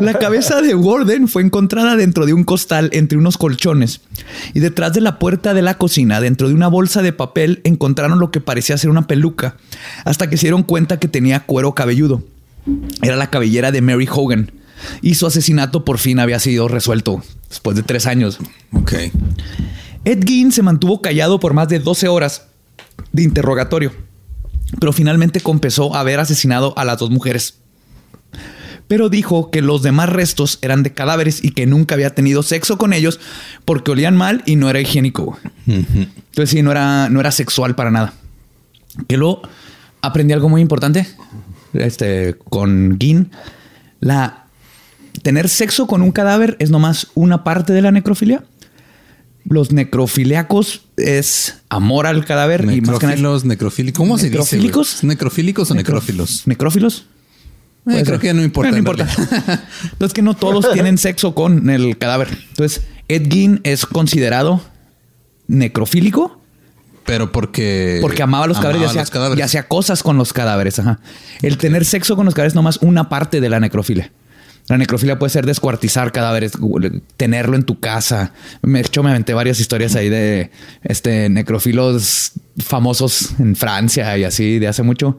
La 0.00 0.14
cabeza 0.14 0.60
de 0.60 0.74
Warden 0.74 1.28
fue 1.28 1.42
encontrada 1.42 1.96
dentro 1.96 2.26
de 2.26 2.32
un 2.32 2.44
costal 2.44 2.90
entre 2.92 3.18
unos 3.18 3.38
colchones 3.38 4.00
y 4.52 4.60
detrás 4.60 4.92
de 4.92 5.00
la 5.00 5.18
puerta 5.18 5.54
de 5.54 5.62
la 5.62 5.78
cocina, 5.78 6.20
dentro 6.20 6.48
de 6.48 6.54
una 6.54 6.68
bolsa 6.68 7.02
de 7.02 7.12
papel, 7.12 7.60
encontraron 7.64 8.18
lo 8.18 8.30
que 8.30 8.40
parecía 8.40 8.78
ser 8.78 8.90
una 8.90 9.06
peluca, 9.06 9.56
hasta 10.04 10.28
que 10.28 10.36
se 10.36 10.46
dieron 10.46 10.62
cuenta 10.62 10.98
que 10.98 11.08
tenía 11.08 11.40
cuero 11.40 11.74
cabelludo. 11.74 12.22
Era 13.02 13.16
la 13.16 13.30
cabellera 13.30 13.72
de 13.72 13.82
Mary 13.82 14.08
Hogan 14.10 14.50
y 15.02 15.14
su 15.14 15.26
asesinato 15.26 15.84
por 15.84 15.98
fin 15.98 16.18
había 16.18 16.38
sido 16.38 16.68
resuelto 16.68 17.22
después 17.48 17.76
de 17.76 17.82
tres 17.82 18.06
años. 18.06 18.38
Ok. 18.72 18.92
Ed 20.04 20.24
Gein 20.24 20.52
se 20.52 20.62
mantuvo 20.62 21.00
callado 21.00 21.40
por 21.40 21.54
más 21.54 21.68
de 21.68 21.78
12 21.78 22.08
horas 22.08 22.46
de 23.12 23.22
interrogatorio, 23.22 23.92
pero 24.78 24.92
finalmente 24.92 25.40
confesó 25.40 25.94
haber 25.94 26.20
asesinado 26.20 26.76
a 26.76 26.84
las 26.84 26.98
dos 26.98 27.10
mujeres. 27.10 27.58
pero 28.86 29.08
dijo 29.08 29.50
que 29.50 29.62
los 29.62 29.82
demás 29.82 30.10
restos 30.10 30.58
eran 30.60 30.82
de 30.82 30.92
cadáveres 30.92 31.42
y 31.42 31.52
que 31.52 31.66
nunca 31.66 31.94
había 31.94 32.14
tenido 32.14 32.42
sexo 32.42 32.76
con 32.76 32.92
ellos 32.92 33.18
porque 33.64 33.90
olían 33.90 34.14
mal 34.14 34.42
y 34.44 34.56
no 34.56 34.68
era 34.68 34.80
higiénico. 34.80 35.38
Entonces 35.66 36.50
sí, 36.50 36.62
no 36.62 36.70
era, 36.70 37.08
no 37.08 37.20
era 37.20 37.30
sexual 37.30 37.74
para 37.74 37.90
nada. 37.90 38.12
Que 39.08 39.16
luego 39.16 39.42
aprendí 40.02 40.34
algo 40.34 40.50
muy 40.50 40.60
importante 40.60 41.06
este, 41.72 42.36
con 42.50 42.98
Gin. 42.98 43.30
La, 44.00 44.43
tener 45.22 45.48
sexo 45.48 45.86
con 45.86 46.02
un 46.02 46.12
cadáver 46.12 46.56
es 46.58 46.70
nomás 46.70 47.08
una 47.14 47.44
parte 47.44 47.72
de 47.72 47.82
la 47.82 47.92
necrofilia. 47.92 48.44
Los 49.46 49.72
necrofiliacos 49.72 50.86
es 50.96 51.56
amor 51.68 52.06
al 52.06 52.24
cadáver 52.24 52.64
y 52.72 52.80
más 52.80 52.98
que 52.98 53.06
nada 53.06 53.38
necrofílicos. 53.44 53.98
¿Cómo 53.98 54.16
se 54.16 54.30
dice? 54.30 54.38
¿Necrofílicos? 54.38 55.04
¿Necrofílicos 55.04 55.70
o 55.70 55.74
necrófilos? 55.74 56.46
necrófilos. 56.46 57.06
Eh, 57.86 58.02
creo 58.04 58.18
que 58.18 58.28
ya 58.28 58.34
no 58.34 58.42
importa. 58.42 58.70
No, 58.70 58.72
no 58.72 58.78
importa. 58.78 59.04
realidad. 59.04 59.64
es 60.00 60.12
que 60.14 60.22
no 60.22 60.34
todos 60.34 60.72
tienen 60.72 60.96
sexo 60.96 61.34
con 61.34 61.68
el 61.68 61.98
cadáver. 61.98 62.28
Entonces, 62.48 62.84
Ed 63.08 63.30
Gein 63.30 63.60
es 63.64 63.84
considerado 63.84 64.62
necrofílico 65.46 66.40
Pero 67.04 67.30
porque... 67.30 67.98
porque 68.00 68.22
amaba 68.22 68.46
los 68.46 68.56
cadáveres 68.56 68.80
y 68.80 68.84
amaba 68.84 68.90
hacía, 68.92 69.02
los 69.02 69.10
cadáveres. 69.10 69.38
y 69.38 69.42
hacía 69.42 69.68
cosas 69.68 70.02
con 70.02 70.16
los 70.16 70.32
cadáveres. 70.32 70.78
Ajá. 70.78 71.00
El 71.42 71.58
tener 71.58 71.84
sexo 71.84 72.16
con 72.16 72.24
los 72.24 72.34
cadáveres 72.34 72.52
es 72.52 72.56
nomás 72.56 72.78
una 72.80 73.10
parte 73.10 73.42
de 73.42 73.50
la 73.50 73.60
necrofilia. 73.60 74.10
La 74.68 74.78
necrofilia 74.78 75.18
puede 75.18 75.30
ser 75.30 75.44
descuartizar 75.44 76.10
cadáveres, 76.10 76.52
tenerlo 77.16 77.54
en 77.56 77.64
tu 77.64 77.80
casa. 77.80 78.32
Me, 78.62 78.78
de 78.80 78.86
hecho, 78.86 79.02
me 79.02 79.10
aventé 79.10 79.34
varias 79.34 79.60
historias 79.60 79.94
ahí 79.94 80.08
de 80.08 80.50
este 80.82 81.28
necrofilos 81.28 82.32
famosos 82.58 83.38
en 83.38 83.56
Francia 83.56 84.16
y 84.16 84.24
así 84.24 84.58
de 84.58 84.68
hace 84.68 84.82
mucho. 84.82 85.18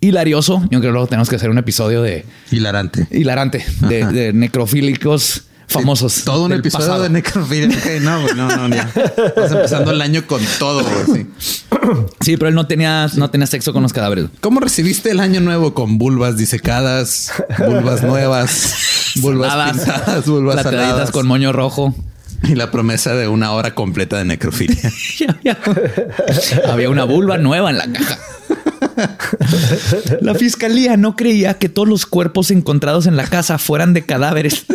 Hilarioso. 0.00 0.60
Yo 0.62 0.68
creo 0.68 0.80
que 0.80 0.88
luego 0.88 1.06
tenemos 1.08 1.28
que 1.28 1.34
hacer 1.34 1.50
un 1.50 1.58
episodio 1.58 2.02
de 2.02 2.24
Hilarante. 2.52 3.08
hilarante 3.10 3.64
de, 3.88 4.04
de 4.06 4.32
necrofílicos 4.32 5.47
famosos. 5.68 6.24
Todo 6.24 6.46
un 6.46 6.52
episodio 6.52 6.86
pasado. 6.86 7.02
de 7.04 7.10
necrofilia. 7.10 7.76
Ok, 7.76 8.02
no, 8.02 8.22
güey, 8.22 8.34
no, 8.34 8.68
no, 8.68 8.74
ya. 8.74 8.90
Estás 8.94 9.52
empezando 9.52 9.90
el 9.92 10.00
año 10.00 10.26
con 10.26 10.42
todo, 10.58 10.82
güey. 10.82 11.22
sí. 11.22 11.26
Sí, 12.20 12.36
pero 12.36 12.50
él 12.50 12.54
no 12.54 12.66
tenía, 12.66 13.08
no 13.14 13.30
tenía 13.30 13.46
sexo 13.46 13.72
con 13.72 13.82
los 13.82 13.92
cadáveres. 13.94 14.26
¿Cómo 14.40 14.60
recibiste 14.60 15.10
el 15.10 15.20
año 15.20 15.40
nuevo 15.40 15.72
con 15.72 15.96
vulvas 15.96 16.36
disecadas, 16.36 17.32
vulvas 17.58 18.02
nuevas, 18.02 18.74
vulvas 19.16 19.52
Saladas, 19.52 19.76
pintadas, 19.78 20.26
vulvas 20.26 20.60
plateaditas 20.60 21.10
con 21.10 21.26
moño 21.26 21.52
rojo. 21.52 21.94
y 22.48 22.54
la 22.54 22.70
promesa 22.70 23.14
de 23.14 23.28
una 23.28 23.52
hora 23.52 23.74
completa 23.74 24.18
de 24.18 24.24
necrofilia? 24.24 24.92
Había 26.68 26.90
una 26.90 27.04
vulva 27.04 27.38
nueva 27.38 27.70
en 27.70 27.78
la 27.78 27.92
caja. 27.92 28.18
La 30.20 30.34
fiscalía 30.34 30.96
no 30.96 31.16
creía 31.16 31.54
que 31.54 31.68
todos 31.68 31.88
los 31.88 32.06
cuerpos 32.06 32.50
encontrados 32.50 33.06
en 33.06 33.16
la 33.16 33.26
casa 33.26 33.58
fueran 33.58 33.92
de 33.92 34.04
cadáveres 34.04 34.66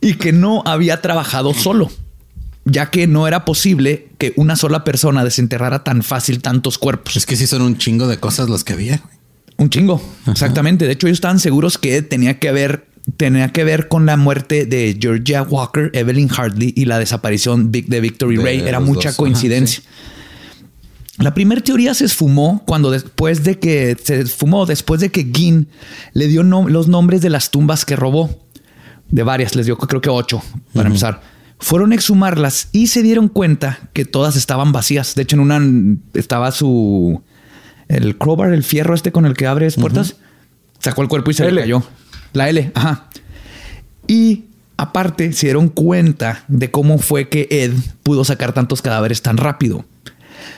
y 0.00 0.14
que 0.14 0.32
no 0.32 0.62
había 0.66 1.00
trabajado 1.00 1.54
solo, 1.54 1.90
ya 2.64 2.90
que 2.90 3.06
no 3.06 3.28
era 3.28 3.44
posible 3.44 4.08
que 4.18 4.32
una 4.36 4.56
sola 4.56 4.84
persona 4.84 5.24
desenterrara 5.24 5.84
tan 5.84 6.02
fácil 6.02 6.42
tantos 6.42 6.78
cuerpos. 6.78 7.16
Es 7.16 7.26
que 7.26 7.36
sí 7.36 7.46
son 7.46 7.62
un 7.62 7.78
chingo 7.78 8.08
de 8.08 8.18
cosas 8.18 8.48
las 8.48 8.64
que 8.64 8.72
había. 8.72 9.02
Un 9.56 9.70
chingo, 9.70 10.02
exactamente. 10.26 10.86
De 10.86 10.92
hecho, 10.92 11.06
ellos 11.06 11.16
estaban 11.16 11.38
seguros 11.38 11.78
que 11.78 12.02
tenía 12.02 12.38
que 12.40 12.50
ver, 12.50 12.86
tenía 13.16 13.52
que 13.52 13.64
ver 13.64 13.88
con 13.88 14.06
la 14.06 14.16
muerte 14.16 14.66
de 14.66 14.96
Georgia 15.00 15.42
Walker, 15.42 15.90
Evelyn 15.92 16.28
Hartley 16.34 16.72
y 16.76 16.86
la 16.86 16.98
desaparición 16.98 17.70
de 17.70 18.00
Victory 18.00 18.36
De 18.36 18.42
Ray. 18.42 18.60
Era 18.60 18.80
mucha 18.80 19.10
dos, 19.10 19.14
ajá, 19.14 19.16
coincidencia. 19.16 19.82
La 21.18 21.32
primera 21.32 21.60
teoría 21.60 21.94
se 21.94 22.06
esfumó 22.06 22.62
cuando 22.66 22.90
después 22.90 23.44
de 23.44 23.58
que 23.58 23.96
se 24.02 24.20
esfumó 24.20 24.66
después 24.66 25.00
de 25.00 25.10
que 25.10 25.30
Gin 25.32 25.68
le 26.12 26.26
dio 26.26 26.42
los 26.42 26.88
nombres 26.88 27.20
de 27.20 27.30
las 27.30 27.50
tumbas 27.50 27.84
que 27.84 27.94
robó. 27.94 28.48
De 29.10 29.22
varias, 29.22 29.54
les 29.54 29.66
dio 29.66 29.76
creo 29.76 30.00
que 30.00 30.08
ocho 30.08 30.42
para 30.72 30.88
empezar. 30.88 31.20
Fueron 31.60 31.92
a 31.92 31.94
exhumarlas 31.94 32.68
y 32.72 32.88
se 32.88 33.02
dieron 33.02 33.28
cuenta 33.28 33.78
que 33.92 34.04
todas 34.04 34.34
estaban 34.34 34.72
vacías. 34.72 35.14
De 35.14 35.22
hecho, 35.22 35.36
en 35.36 35.40
una 35.40 35.60
estaba 36.14 36.50
su 36.50 37.22
el 37.86 38.18
crowbar, 38.18 38.52
el 38.52 38.64
fierro 38.64 38.94
este 38.94 39.12
con 39.12 39.24
el 39.24 39.34
que 39.34 39.46
abres 39.46 39.76
puertas. 39.76 40.16
Sacó 40.80 41.02
el 41.02 41.08
cuerpo 41.08 41.30
y 41.30 41.34
se 41.34 41.44
L. 41.44 41.52
le 41.52 41.60
cayó. 41.60 41.84
La 42.34 42.50
L, 42.50 42.70
ajá. 42.74 43.08
Y 44.06 44.44
aparte 44.76 45.32
se 45.32 45.46
dieron 45.46 45.68
cuenta 45.68 46.44
de 46.48 46.70
cómo 46.70 46.98
fue 46.98 47.28
que 47.28 47.48
Ed 47.50 47.72
pudo 48.02 48.24
sacar 48.24 48.52
tantos 48.52 48.82
cadáveres 48.82 49.22
tan 49.22 49.38
rápido. 49.38 49.86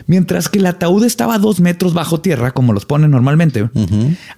Mientras 0.07 0.49
que 0.49 0.59
el 0.59 0.67
ataúd 0.67 1.05
estaba 1.05 1.35
a 1.35 1.39
dos 1.39 1.61
metros 1.61 1.95
bajo 1.95 2.21
tierra, 2.21 2.51
como 2.53 2.73
los 2.73 2.87
ponen 2.87 3.11
normalmente, 3.11 3.69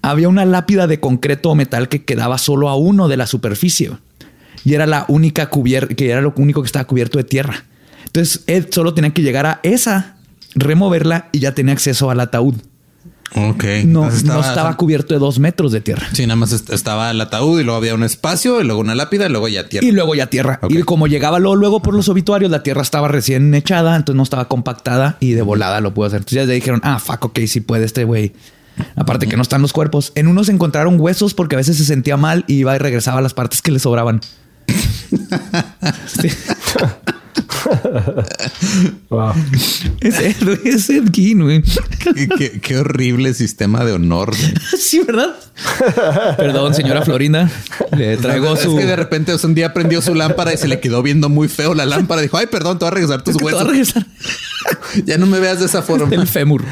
había 0.02 0.28
una 0.28 0.44
lápida 0.44 0.86
de 0.86 1.00
concreto 1.00 1.50
o 1.50 1.54
metal 1.54 1.88
que 1.88 2.04
quedaba 2.04 2.38
solo 2.38 2.68
a 2.68 2.76
uno 2.76 3.08
de 3.08 3.16
la 3.16 3.26
superficie. 3.26 3.92
Y 4.64 4.74
era 4.74 4.86
la 4.86 5.04
única 5.08 5.48
cubierta, 5.48 5.94
que 5.94 6.10
era 6.10 6.20
lo 6.20 6.34
único 6.36 6.62
que 6.62 6.66
estaba 6.66 6.86
cubierto 6.86 7.18
de 7.18 7.24
tierra. 7.24 7.64
Entonces 8.06 8.42
Ed 8.46 8.66
solo 8.70 8.94
tenía 8.94 9.10
que 9.10 9.22
llegar 9.22 9.46
a 9.46 9.60
esa, 9.62 10.16
removerla 10.54 11.28
y 11.32 11.38
ya 11.38 11.52
tenía 11.52 11.72
acceso 11.72 12.10
al 12.10 12.20
ataúd. 12.20 12.54
Ok. 13.34 13.64
No, 13.84 14.04
Entonces 14.04 14.24
no 14.24 14.40
estaba 14.40 14.76
cubierto 14.76 15.14
de 15.14 15.20
dos 15.20 15.38
metros 15.38 15.72
de 15.72 15.80
tierra. 15.80 16.06
Sí, 16.14 16.26
nada 16.26 16.36
más 16.36 16.52
est- 16.52 16.70
estaba 16.70 17.10
el 17.10 17.20
ataúd 17.20 17.60
y 17.60 17.64
luego 17.64 17.76
había 17.78 17.94
un 17.94 18.02
espacio 18.02 18.60
y 18.60 18.64
luego 18.64 18.80
una 18.80 18.94
lápida 18.94 19.26
y 19.26 19.28
luego 19.28 19.48
ya 19.48 19.68
tierra. 19.68 19.86
Y 19.86 19.92
luego 19.92 20.14
ya 20.14 20.28
tierra. 20.28 20.60
Y 20.68 20.82
como 20.82 21.06
llegaba 21.06 21.38
luego, 21.38 21.56
luego 21.56 21.82
por 21.82 21.94
los 21.94 22.08
obituarios, 22.08 22.50
la 22.50 22.62
tierra 22.62 22.82
estaba 22.82 23.08
recién 23.08 23.54
echada, 23.54 23.96
entonces 23.96 24.16
no 24.16 24.22
estaba 24.22 24.46
compactada 24.48 25.16
y 25.20 25.32
de 25.32 25.42
volada 25.42 25.80
lo 25.80 25.92
pudo 25.92 26.06
hacer. 26.06 26.18
Entonces 26.20 26.36
ya 26.36 26.44
le 26.44 26.54
dijeron, 26.54 26.80
ah, 26.84 26.98
fuck, 26.98 27.26
ok, 27.26 27.40
sí 27.46 27.60
puede 27.60 27.84
este 27.84 28.04
güey. 28.04 28.32
Aparte 28.96 29.26
que 29.26 29.36
no 29.36 29.42
están 29.42 29.60
los 29.60 29.72
cuerpos. 29.72 30.12
En 30.14 30.28
unos 30.28 30.48
encontraron 30.48 30.98
huesos 31.00 31.34
porque 31.34 31.56
a 31.56 31.58
veces 31.58 31.76
se 31.76 31.84
sentía 31.84 32.16
mal 32.16 32.44
y 32.46 32.54
iba 32.60 32.74
y 32.74 32.78
regresaba 32.78 33.18
a 33.18 33.22
las 33.22 33.34
partes 33.34 33.60
que 33.60 33.72
le 33.72 33.78
sobraban. 33.78 34.20
Wow. 39.10 39.32
Es 40.00 40.18
Ed, 40.20 40.36
es 40.64 40.90
Ed 40.90 41.04
Gein, 41.12 41.42
güey. 41.42 41.62
qué, 42.14 42.28
qué- 42.28 42.60
qué 42.60 42.76
horrible 42.78 43.32
sistema 43.34 43.84
de 43.84 43.92
honor. 43.92 44.34
güey. 44.36 44.54
Sí, 44.78 45.00
¿verdad? 45.00 45.34
Perdón, 46.36 46.74
señora 46.74 47.02
Florinda. 47.02 47.50
Le 47.96 48.16
traigo 48.16 48.54
es 48.54 48.60
su... 48.60 48.76
que 48.76 48.86
de 48.86 48.96
repente 48.96 49.34
un 49.42 49.54
día 49.54 49.72
prendió 49.74 50.00
su 50.02 50.14
lámpara 50.14 50.52
y 50.52 50.56
se 50.56 50.68
le 50.68 50.80
quedó 50.80 51.02
viendo 51.02 51.28
muy 51.28 51.48
feo 51.48 51.74
la 51.74 51.84
lámpara. 51.86 52.20
Dijo, 52.22 52.36
ay, 52.36 52.46
perdón, 52.46 52.78
te 52.78 52.84
voy 52.84 52.92
a 52.92 52.94
regresar 52.94 53.22
tus 53.24 53.34
Es 53.34 53.38
que 53.38 53.46
te 53.46 53.52
va 53.54 53.60
a 53.62 53.64
huesos. 53.64 53.70
regresar. 53.94 54.06
Ya 55.06 55.16
no 55.18 55.26
me 55.26 55.38
veas 55.38 55.60
de 55.60 55.66
esa 55.66 55.82
forma. 55.82 56.14
El 56.14 56.26
fémur. 56.26 56.62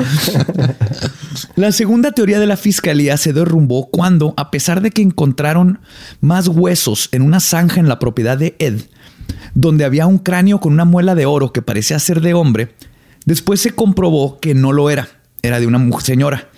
La 1.55 1.73
segunda 1.73 2.13
teoría 2.13 2.39
de 2.41 2.47
la 2.47 2.57
fiscalía 2.57 3.17
se 3.17 3.33
derrumbó 3.33 3.89
cuando, 3.91 4.35
a 4.37 4.51
pesar 4.51 4.81
de 4.83 4.91
que 4.91 5.03
encontraron 5.03 5.81
más 6.21 6.49
huesos 6.49 7.09
en 7.13 7.23
una 7.23 7.41
zanja 7.41 7.81
en 7.81 7.89
la 7.89 7.99
propiedad 7.99 8.37
de 8.37 8.55
Ed, 8.59 8.81
donde 9.57 9.85
había 9.87 10.07
un 10.07 10.19
cráneo 10.19 10.61
con 10.61 10.73
una 10.75 10.85
muela 10.85 11.15
de 11.15 11.25
oro 11.27 11.51
que 11.53 11.63
parecía 11.63 11.99
ser 11.99 12.21
de 12.21 12.35
hombre, 12.35 12.75
después 13.25 13.59
se 13.61 13.71
comprobó 13.71 14.39
que 14.39 14.55
no 14.55 14.71
lo 14.73 14.91
era, 14.91 15.09
era 15.43 15.59
de 15.59 15.67
una 15.67 15.81
señora. 16.01 16.49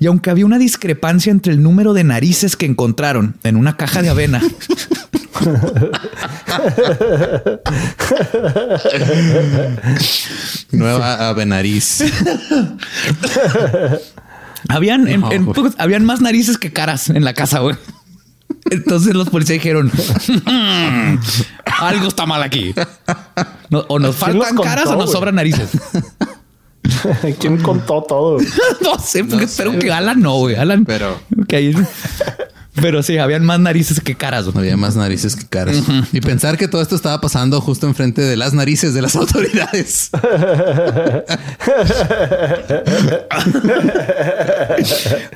Y 0.00 0.06
aunque 0.06 0.30
había 0.30 0.46
una 0.46 0.58
discrepancia 0.58 1.30
entre 1.30 1.52
el 1.52 1.62
número 1.62 1.92
de 1.92 2.02
narices 2.04 2.56
que 2.56 2.66
encontraron 2.66 3.36
en 3.44 3.54
una 3.56 3.76
caja 3.76 4.02
de 4.02 4.08
avena 4.08 4.42
Nueva 10.72 11.28
Avenariz. 11.28 12.02
Habían, 14.68 15.08
en- 15.08 15.24
habían 15.78 16.04
más 16.04 16.20
narices 16.20 16.58
que 16.58 16.70
caras 16.70 17.08
en 17.08 17.24
la 17.24 17.32
casa, 17.32 17.60
güey. 17.60 17.76
Entonces 18.70 19.14
los 19.14 19.28
policías 19.28 19.58
dijeron, 19.62 19.90
"Mm, 20.44 21.18
algo 21.80 22.08
está 22.08 22.26
mal 22.26 22.42
aquí. 22.42 22.74
No, 23.70 23.84
o 23.88 23.98
nos 23.98 24.16
¿Quién 24.16 24.38
los 24.38 24.46
faltan 24.48 24.64
caras 24.64 24.86
o 24.88 24.96
nos 24.96 25.10
sobran 25.12 25.34
narices. 25.34 25.70
¿Quién 27.38 27.58
contó 27.58 28.02
todo? 28.02 28.38
no 28.82 28.98
sé, 28.98 29.24
porque 29.24 29.44
No 29.44 29.50
espero 29.50 29.72
sé. 29.72 29.78
que 29.78 29.92
Alan 29.92 30.20
no, 30.20 30.34
güey. 30.38 30.56
Alan. 30.56 30.84
Pero- 30.84 31.18
Ok. 31.40 31.54
Pero 32.76 33.02
sí, 33.02 33.18
habían 33.18 33.44
más 33.44 33.58
narices 33.60 34.00
que 34.00 34.14
caras. 34.14 34.44
güey. 34.46 34.58
Había 34.58 34.76
más 34.76 34.94
narices 34.96 35.34
que 35.36 35.46
caras. 35.46 35.76
Y 36.12 36.20
pensar 36.20 36.56
que 36.56 36.68
todo 36.68 36.80
esto 36.82 36.94
estaba 36.94 37.20
pasando 37.20 37.60
justo 37.60 37.86
enfrente 37.86 38.22
de 38.22 38.36
las 38.36 38.54
narices 38.54 38.94
de 38.94 39.02
las 39.02 39.16
autoridades. 39.16 40.10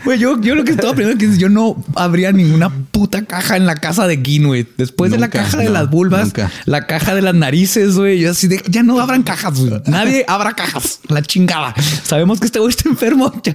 Güey, 0.05 0.19
yo, 0.19 0.41
yo 0.41 0.55
lo 0.55 0.65
que 0.65 0.73
estaba 0.73 0.95
que 0.95 1.25
es, 1.25 1.39
yo 1.39 1.49
no 1.49 1.83
habría 1.97 2.33
ninguna 2.33 2.71
puta 2.91 3.25
caja 3.25 3.57
en 3.57 3.67
la 3.67 3.77
casa 3.77 4.07
de 4.07 4.19
Gin, 4.23 4.47
güey. 4.47 4.67
Después 4.77 5.11
de 5.11 5.19
la 5.19 5.29
caja 5.29 5.59
de 5.59 5.65
no, 5.65 5.71
las 5.73 5.91
vulvas, 5.91 6.25
nunca. 6.27 6.51
la 6.67 6.87
caja 6.87 7.15
de 7.15 7.23
las 7.23 7.35
narices, 7.35 7.97
güey. 7.97 8.21
Yo 8.21 8.31
así 8.31 8.49
de 8.49 8.63
ya 8.69 8.83
no 8.83 9.01
abran 9.01 9.23
cajas, 9.23 9.59
güey. 9.59 9.83
Nadie 9.87 10.25
abra 10.29 10.53
cajas. 10.55 11.01
La 11.09 11.23
chingada. 11.23 11.75
Sabemos 12.05 12.41
que 12.41 12.47
este 12.47 12.59
güey 12.59 12.71
está 12.71 12.89
enfermo. 12.89 13.33
Ya, 13.43 13.55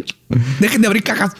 Dejen 0.59 0.81
de 0.81 0.87
abrir 0.87 1.03
cajas. 1.03 1.31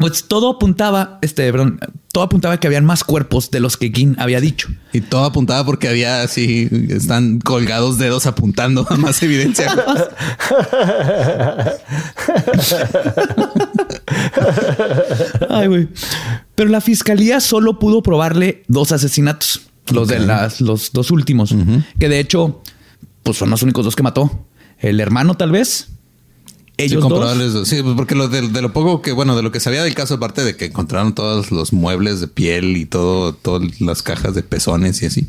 Pues 0.00 0.24
todo 0.24 0.48
apuntaba, 0.52 1.18
este, 1.20 1.50
perdón, 1.52 1.78
todo 2.10 2.24
apuntaba 2.24 2.58
que 2.58 2.66
habían 2.66 2.86
más 2.86 3.04
cuerpos 3.04 3.50
de 3.50 3.60
los 3.60 3.76
que 3.76 3.90
Gin 3.90 4.16
había 4.18 4.40
dicho. 4.40 4.70
Y 4.94 5.02
todo 5.02 5.24
apuntaba 5.24 5.62
porque 5.66 5.88
había 5.88 6.22
así, 6.22 6.70
están 6.88 7.38
colgados 7.38 7.98
dedos 7.98 8.24
apuntando 8.24 8.86
a 8.88 8.96
más 8.96 9.22
evidencia. 9.22 9.70
Ay, 15.50 15.68
güey. 15.68 15.88
Pero 16.54 16.70
la 16.70 16.80
fiscalía 16.80 17.40
solo 17.40 17.78
pudo 17.78 18.02
probarle 18.02 18.62
dos 18.68 18.92
asesinatos. 18.92 19.60
Los 19.92 20.08
de 20.08 20.20
las, 20.20 20.62
los 20.62 20.92
dos 20.92 21.10
últimos. 21.10 21.54
Que 21.98 22.08
de 22.08 22.20
hecho, 22.20 22.62
pues 23.22 23.36
son 23.36 23.50
los 23.50 23.62
únicos 23.62 23.84
dos 23.84 23.96
que 23.96 24.02
mató. 24.02 24.46
El 24.78 24.98
hermano, 24.98 25.34
tal 25.34 25.50
vez. 25.50 25.88
Ellos 26.82 27.02
sí, 27.04 27.08
dos. 27.08 27.52
dos. 27.52 27.68
Sí, 27.68 27.82
pues 27.82 27.94
porque 27.96 28.14
lo 28.14 28.28
de, 28.28 28.48
de 28.48 28.62
lo 28.62 28.72
poco 28.72 29.02
que, 29.02 29.12
bueno, 29.12 29.36
de 29.36 29.42
lo 29.42 29.52
que 29.52 29.60
sabía 29.60 29.82
del 29.84 29.94
caso, 29.94 30.14
aparte 30.14 30.44
de 30.44 30.56
que 30.56 30.66
encontraron 30.66 31.14
todos 31.14 31.50
los 31.50 31.72
muebles 31.72 32.20
de 32.20 32.28
piel 32.28 32.76
y 32.76 32.84
todo, 32.86 33.34
todas 33.34 33.80
las 33.80 34.02
cajas 34.02 34.34
de 34.34 34.42
pezones 34.42 35.02
y 35.02 35.06
así, 35.06 35.28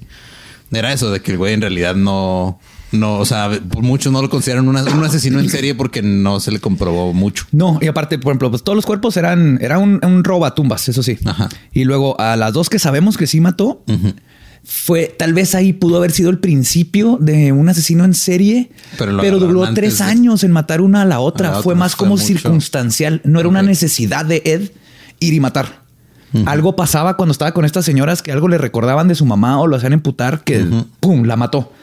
era 0.72 0.94
eso 0.94 1.11
de 1.11 1.22
que 1.22 1.32
el 1.32 1.38
güey 1.38 1.53
en 1.53 1.61
realidad 1.61 1.95
no, 1.95 2.60
no, 2.94 3.19
o 3.19 3.26
sea, 3.26 3.49
por 3.72 3.84
muchos 3.84 4.11
no 4.14 4.22
lo 4.22 4.30
consideran 4.30 4.68
una- 4.68 4.84
un 4.84 5.03
asesino 5.03 5.40
en 5.40 5.49
serie 5.49 5.76
porque 5.76 6.02
no 6.02 6.40
se 6.40 6.52
le 6.52 6.60
comprobó 6.60 7.14
mucho. 7.14 7.45
No, 7.52 7.78
y 7.82 7.88
aparte, 7.88 8.18
por 8.19 8.32
ejemplo, 8.32 8.49
pues 8.49 8.64
todos 8.64 8.76
los 8.76 8.86
cuerpos 8.86 9.18
eran, 9.18 9.60
era 9.61 9.78
un, 9.80 9.99
un 10.03 10.23
robatumbas, 10.23 10.88
eso 10.90 11.03
sí. 11.03 11.18
Ajá. 11.26 11.49
Y 11.73 11.84
luego 11.84 12.19
a 12.22 12.36
las 12.38 12.53
dos 12.53 12.69
que 12.69 12.80
sabemos 12.80 13.18
que 13.18 13.28
sí 13.28 13.41
mató, 13.41 13.84
fue 14.63 15.07
tal 15.17 15.33
vez 15.33 15.55
ahí 15.55 15.73
pudo 15.73 15.97
haber 15.97 16.11
sido 16.11 16.29
el 16.29 16.39
principio 16.39 17.17
de 17.19 17.51
un 17.51 17.67
asesino 17.69 18.05
en 18.05 18.13
serie, 18.13 18.71
Pero 18.97 19.17
pero, 19.19 19.39
duró 19.39 19.73
tres 19.73 19.97
de- 19.97 20.03
años 20.05 20.43
en 20.43 20.51
matar 20.51 20.81
una 20.81 21.01
a 21.01 21.05
la 21.05 21.19
otra. 21.19 21.49
A 21.49 21.51
la 21.53 21.61
fue 21.61 21.73
otra, 21.73 21.79
más 21.79 21.95
como 21.95 22.17
circunstancial. 22.17 23.21
No 23.23 23.39
era 23.39 23.49
una 23.49 23.61
necesidad 23.63 24.25
de 24.25 24.41
Ed 24.45 24.71
ir 25.19 25.33
y 25.33 25.39
matar. 25.39 25.81
Algo 26.45 26.77
pasaba 26.77 27.17
cuando 27.17 27.31
estaba 27.33 27.51
con 27.53 27.65
estas 27.65 27.83
señoras 27.83 28.21
que 28.21 28.31
algo 28.31 28.47
le 28.47 28.57
recordaban 28.57 29.07
de 29.09 29.15
su 29.15 29.25
mamá 29.25 29.59
o 29.59 29.67
lo 29.67 29.75
hacían 29.75 29.91
emputar 29.93 30.43
que 30.45 30.65
pum, 31.01 31.23
la 31.25 31.35
mató. 31.35 31.73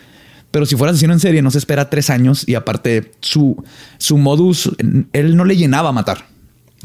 Pero 0.51 0.65
si 0.65 0.75
fuera 0.77 0.93
asesino 0.93 1.13
en 1.13 1.21
serie, 1.21 1.43
no 1.43 1.51
se 1.51 1.59
espera 1.59 1.91
tres 1.91 2.09
años 2.09 2.49
y 2.49 2.55
aparte 2.55 3.13
su, 3.21 3.63
su 3.99 4.17
modus, 4.17 4.71
él 5.13 5.37
no 5.37 5.45
le 5.45 5.57
llenaba 5.57 5.91
a 5.91 5.93
matar. 5.93 6.27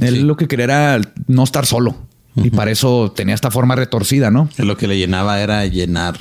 Él 0.01 0.15
Sí. 0.15 0.21
lo 0.23 0.35
que 0.35 0.49
quería 0.49 0.65
era 0.65 1.01
no 1.27 1.43
estar 1.45 1.65
solo. 1.65 1.95
Y 2.35 2.49
para 2.49 2.71
eso 2.71 3.11
tenía 3.15 3.35
esta 3.35 3.51
forma 3.51 3.75
retorcida, 3.75 4.31
¿no? 4.31 4.49
Lo 4.57 4.77
que 4.77 4.87
le 4.87 4.97
llenaba 4.97 5.39
era 5.39 5.65
llenar 5.65 6.17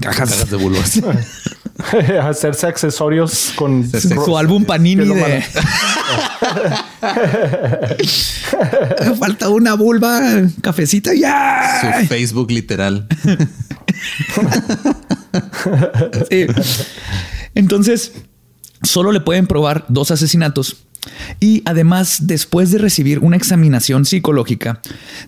Cajas. 0.00 0.30
cajas 0.30 0.50
de 0.50 0.56
vulvas. 0.56 1.00
Hacerse 2.22 2.66
accesorios 2.66 3.52
con 3.56 3.88
Su 3.90 4.36
álbum 4.36 4.64
Panini 4.64 5.06
de... 5.06 5.42
Falta 9.18 9.48
una 9.48 9.74
vulva, 9.74 10.20
cafecita, 10.60 11.14
ya. 11.14 12.00
Su 12.00 12.06
Facebook 12.06 12.50
literal. 12.50 13.06
Sí. 16.30 16.46
Entonces, 17.54 18.12
solo 18.82 19.12
le 19.12 19.20
pueden 19.20 19.46
probar 19.46 19.84
dos 19.88 20.10
asesinatos. 20.10 20.84
Y 21.40 21.62
además, 21.64 22.18
después 22.22 22.70
de 22.70 22.78
recibir 22.78 23.18
una 23.18 23.36
examinación 23.36 24.04
psicológica, 24.04 24.80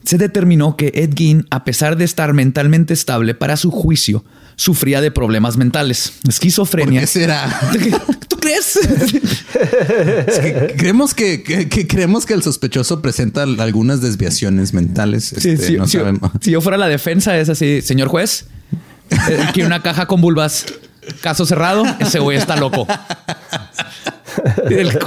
se 0.05 0.18
determinó 0.18 0.76
que 0.76 0.92
Ed 0.94 1.10
Gein, 1.16 1.46
a 1.51 1.64
pesar 1.64 1.96
de 1.96 2.05
estar 2.05 2.32
mentalmente 2.32 2.94
estable 2.94 3.34
para 3.34 3.56
su 3.56 3.70
juicio, 3.70 4.24
sufría 4.56 5.01
de 5.01 5.10
problemas 5.10 5.56
mentales, 5.56 6.12
¿Por 6.22 6.30
esquizofrenia. 6.30 7.01
qué 7.01 7.06
será? 7.09 7.60
¿Tú 8.28 8.36
crees? 8.36 8.76
Es 8.76 10.38
que 10.38 10.74
creemos 10.76 11.12
que, 11.14 11.42
que- 11.42 11.68
que 11.68 11.86
creemos 11.88 12.24
que 12.24 12.34
el 12.34 12.42
sospechoso 12.44 13.02
presenta 13.02 13.42
algunas 13.42 14.01
desviaciones 14.01 14.72
mentales. 14.74 15.32
Este, 15.32 15.56
sí, 15.56 15.76
no 15.76 15.86
sí, 15.88 15.98
sabemos. 15.98 16.30
si 16.40 16.52
yo 16.52 16.60
fuera 16.60 16.78
la 16.78 16.86
defensa, 16.88 17.36
es 17.36 17.48
así, 17.48 17.82
señor 17.82 18.06
juez, 18.09 18.46
eh, 19.10 19.38
quiero 19.52 19.66
una 19.66 19.82
caja 19.82 20.06
con 20.06 20.20
vulvas. 20.20 20.66
Caso 21.20 21.44
cerrado, 21.44 21.84
ese 22.01 22.18
güey 22.18 22.38
está 22.38 22.56
loco. 22.56 22.86
El 24.70 24.98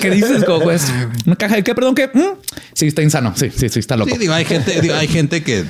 ¿Qué 0.00 0.10
dices, 0.10 0.44
como 0.44 0.60
juez? 0.60 0.86
¿Una 1.26 1.36
caja 1.36 1.56
de 1.56 1.64
qué? 1.64 1.74
Perdón, 1.74 1.94
¿qué? 1.94 2.10
¿Mm? 2.12 2.38
Sí, 2.72 2.86
está 2.86 3.02
insano. 3.02 3.32
Sí, 3.36 3.50
sí, 3.54 3.68
sí, 3.68 3.78
está 3.78 3.96
loco. 3.96 4.10
Sí, 4.10 4.18
digo, 4.18 4.32
hay 4.32 4.44
gente, 4.44 4.80
digo, 4.80 4.94
hay 4.94 5.08
gente 5.08 5.42
que 5.42 5.64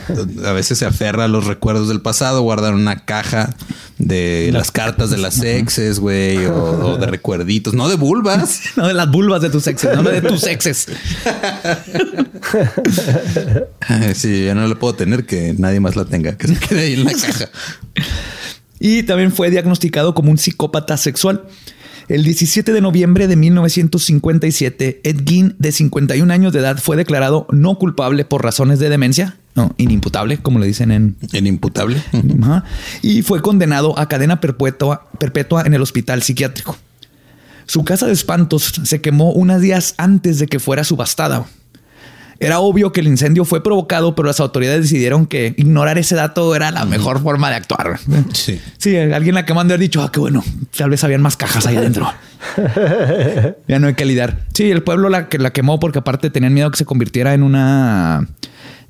a 0.44 0.52
veces 0.52 0.78
se 0.78 0.86
aferra 0.86 1.24
a 1.24 1.28
los 1.28 1.47
recuerdos 1.47 1.89
del 1.89 2.01
pasado, 2.01 2.43
guardan 2.43 2.74
una 2.74 3.05
caja 3.05 3.55
de 3.98 4.51
las 4.52 4.70
cartas 4.70 5.10
de 5.10 5.19
las 5.19 5.43
exes, 5.43 5.98
güey, 5.98 6.47
o, 6.47 6.55
o 6.55 6.97
de 6.98 7.06
recuerditos, 7.06 7.74
no 7.74 7.89
de 7.89 7.97
vulvas. 7.97 8.60
No 8.77 8.86
de 8.86 8.94
las 8.94 9.10
vulvas 9.10 9.43
de 9.43 9.51
tus 9.51 9.66
exes, 9.66 9.97
no 9.97 10.05
de 10.05 10.23
tus 10.23 10.44
exes. 10.44 10.86
Sí, 14.15 14.44
yo 14.44 14.55
no 14.55 14.66
le 14.69 14.77
puedo 14.77 14.94
tener 14.94 15.27
que 15.27 15.55
nadie 15.59 15.81
más 15.81 15.97
la 15.97 16.05
tenga, 16.05 16.36
que 16.36 16.47
se 16.47 16.56
quede 16.56 16.81
ahí 16.82 16.93
en 16.94 17.05
la 17.05 17.12
caja. 17.12 17.48
Y 18.81 19.02
también 19.02 19.32
fue 19.32 19.51
diagnosticado 19.51 20.15
como 20.15 20.31
un 20.31 20.39
psicópata 20.39 20.97
sexual. 20.97 21.44
El 22.09 22.24
17 22.24 22.72
de 22.72 22.80
noviembre 22.80 23.28
de 23.28 23.36
1957, 23.36 25.01
Ed 25.05 25.20
Gein, 25.26 25.55
de 25.59 25.72
51 25.72 26.32
años 26.32 26.55
de 26.55 26.60
edad, 26.60 26.78
fue 26.78 26.97
declarado 26.97 27.47
no 27.51 27.78
culpable 27.78 28.24
por 28.24 28.43
razones 28.43 28.78
de 28.78 28.89
demencia, 28.89 29.36
no, 29.55 29.74
inimputable, 29.76 30.39
como 30.39 30.59
le 30.59 30.66
dicen 30.66 30.90
en, 30.90 31.16
El 31.32 31.47
imputable. 31.47 32.02
Ajá. 32.43 32.64
Y 33.02 33.20
fue 33.20 33.43
condenado 33.43 33.98
a 33.98 34.09
cadena 34.09 34.40
perpetua, 34.40 35.09
perpetua 35.18 35.64
en 35.66 35.74
el 35.74 35.82
hospital 35.82 36.22
psiquiátrico. 36.22 36.78
Su 37.66 37.85
casa 37.85 38.06
de 38.06 38.14
espantos 38.14 38.80
se 38.85 39.02
quemó 39.02 39.32
unos 39.32 39.60
días 39.60 39.94
antes 39.98 40.39
de 40.39 40.47
que 40.47 40.60
fuera 40.60 40.85
subastada. 40.85 41.44
Era 42.40 42.60
obvio 42.60 42.93
que 42.93 43.01
el 43.01 43.09
incendio 43.09 43.44
fue 43.44 43.62
provocado, 43.62 44.15
pero 44.15 44.28
las 44.28 44.39
autoridades 44.39 44.82
decidieron 44.82 45.27
que 45.27 45.55
ignorar 45.56 45.98
ese 45.98 46.15
dato 46.15 46.55
era 46.55 46.70
la 46.70 46.85
mejor 46.85 47.20
forma 47.20 47.51
de 47.51 47.56
actuar. 47.56 47.98
Sí. 48.32 48.60
Sí, 48.77 48.97
alguien 48.97 49.35
la 49.35 49.44
quemando 49.44 49.74
haber 49.74 49.81
dicho, 49.81 50.02
ah, 50.02 50.12
qué 50.12 50.20
bueno, 50.20 50.44
tal 50.77 50.90
vez 50.90 51.02
habían 51.02 51.20
más 51.20 51.36
cajas 51.36 51.66
ahí 51.66 51.77
adentro. 51.77 52.12
ya 53.69 53.78
no 53.81 53.89
hay 53.89 53.94
que 53.94 54.05
lidiar. 54.05 54.44
Sí, 54.55 54.70
el 54.70 54.85
pueblo 54.85 55.09
la, 55.09 55.28
que 55.28 55.39
la 55.39 55.51
quemó 55.51 55.81
porque 55.81 55.98
aparte 55.98 56.31
tenían 56.31 56.55
miedo 56.55 56.70
que 56.70 56.78
se 56.78 56.85
convirtiera 56.85 57.35
en 57.35 57.43
una, 57.43 58.28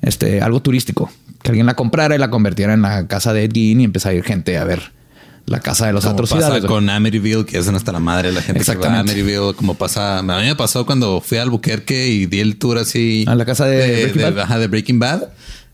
este, 0.01 0.41
algo 0.41 0.61
turístico. 0.61 1.11
Que 1.41 1.49
alguien 1.49 1.65
la 1.65 1.75
comprara 1.75 2.13
y 2.13 2.17
la 2.19 2.29
convirtiera 2.29 2.73
en 2.73 2.83
la 2.83 3.07
casa 3.07 3.33
de 3.33 3.45
Ed 3.45 3.51
Gein 3.53 3.81
y 3.81 3.85
empezara 3.85 4.13
a 4.13 4.17
ir 4.17 4.23
gente 4.23 4.57
a 4.57 4.63
ver 4.63 4.98
la 5.49 5.59
casa 5.59 5.87
de 5.87 5.93
los 5.93 6.03
Como 6.03 6.13
atrocidades. 6.13 6.55
pasa 6.61 6.67
con 6.67 6.89
Amityville, 6.89 7.45
que 7.45 7.57
es 7.57 7.67
hasta 7.67 7.91
la 7.91 7.99
madre 7.99 8.31
la 8.31 8.41
gente 8.41 8.59
que 8.61 8.65
va 8.65 8.71
a 8.71 8.75
Exactamente. 8.75 9.11
Amityville, 9.11 9.53
como 9.55 9.73
pasa. 9.75 10.19
A 10.19 10.23
mí 10.23 10.31
me 10.45 10.55
pasó 10.55 10.85
cuando 10.85 11.21
fui 11.21 11.37
a 11.37 11.41
Albuquerque 11.41 12.07
y 12.07 12.25
di 12.27 12.39
el 12.39 12.57
tour 12.57 12.77
así. 12.77 13.25
A 13.27 13.35
la 13.35 13.45
casa 13.45 13.65
de 13.65 14.03
Breaking 14.13 14.21
Bad. 14.21 14.39
ajá, 14.39 14.59
de 14.59 14.67
Breaking 14.67 14.99
Bad. 14.99 15.23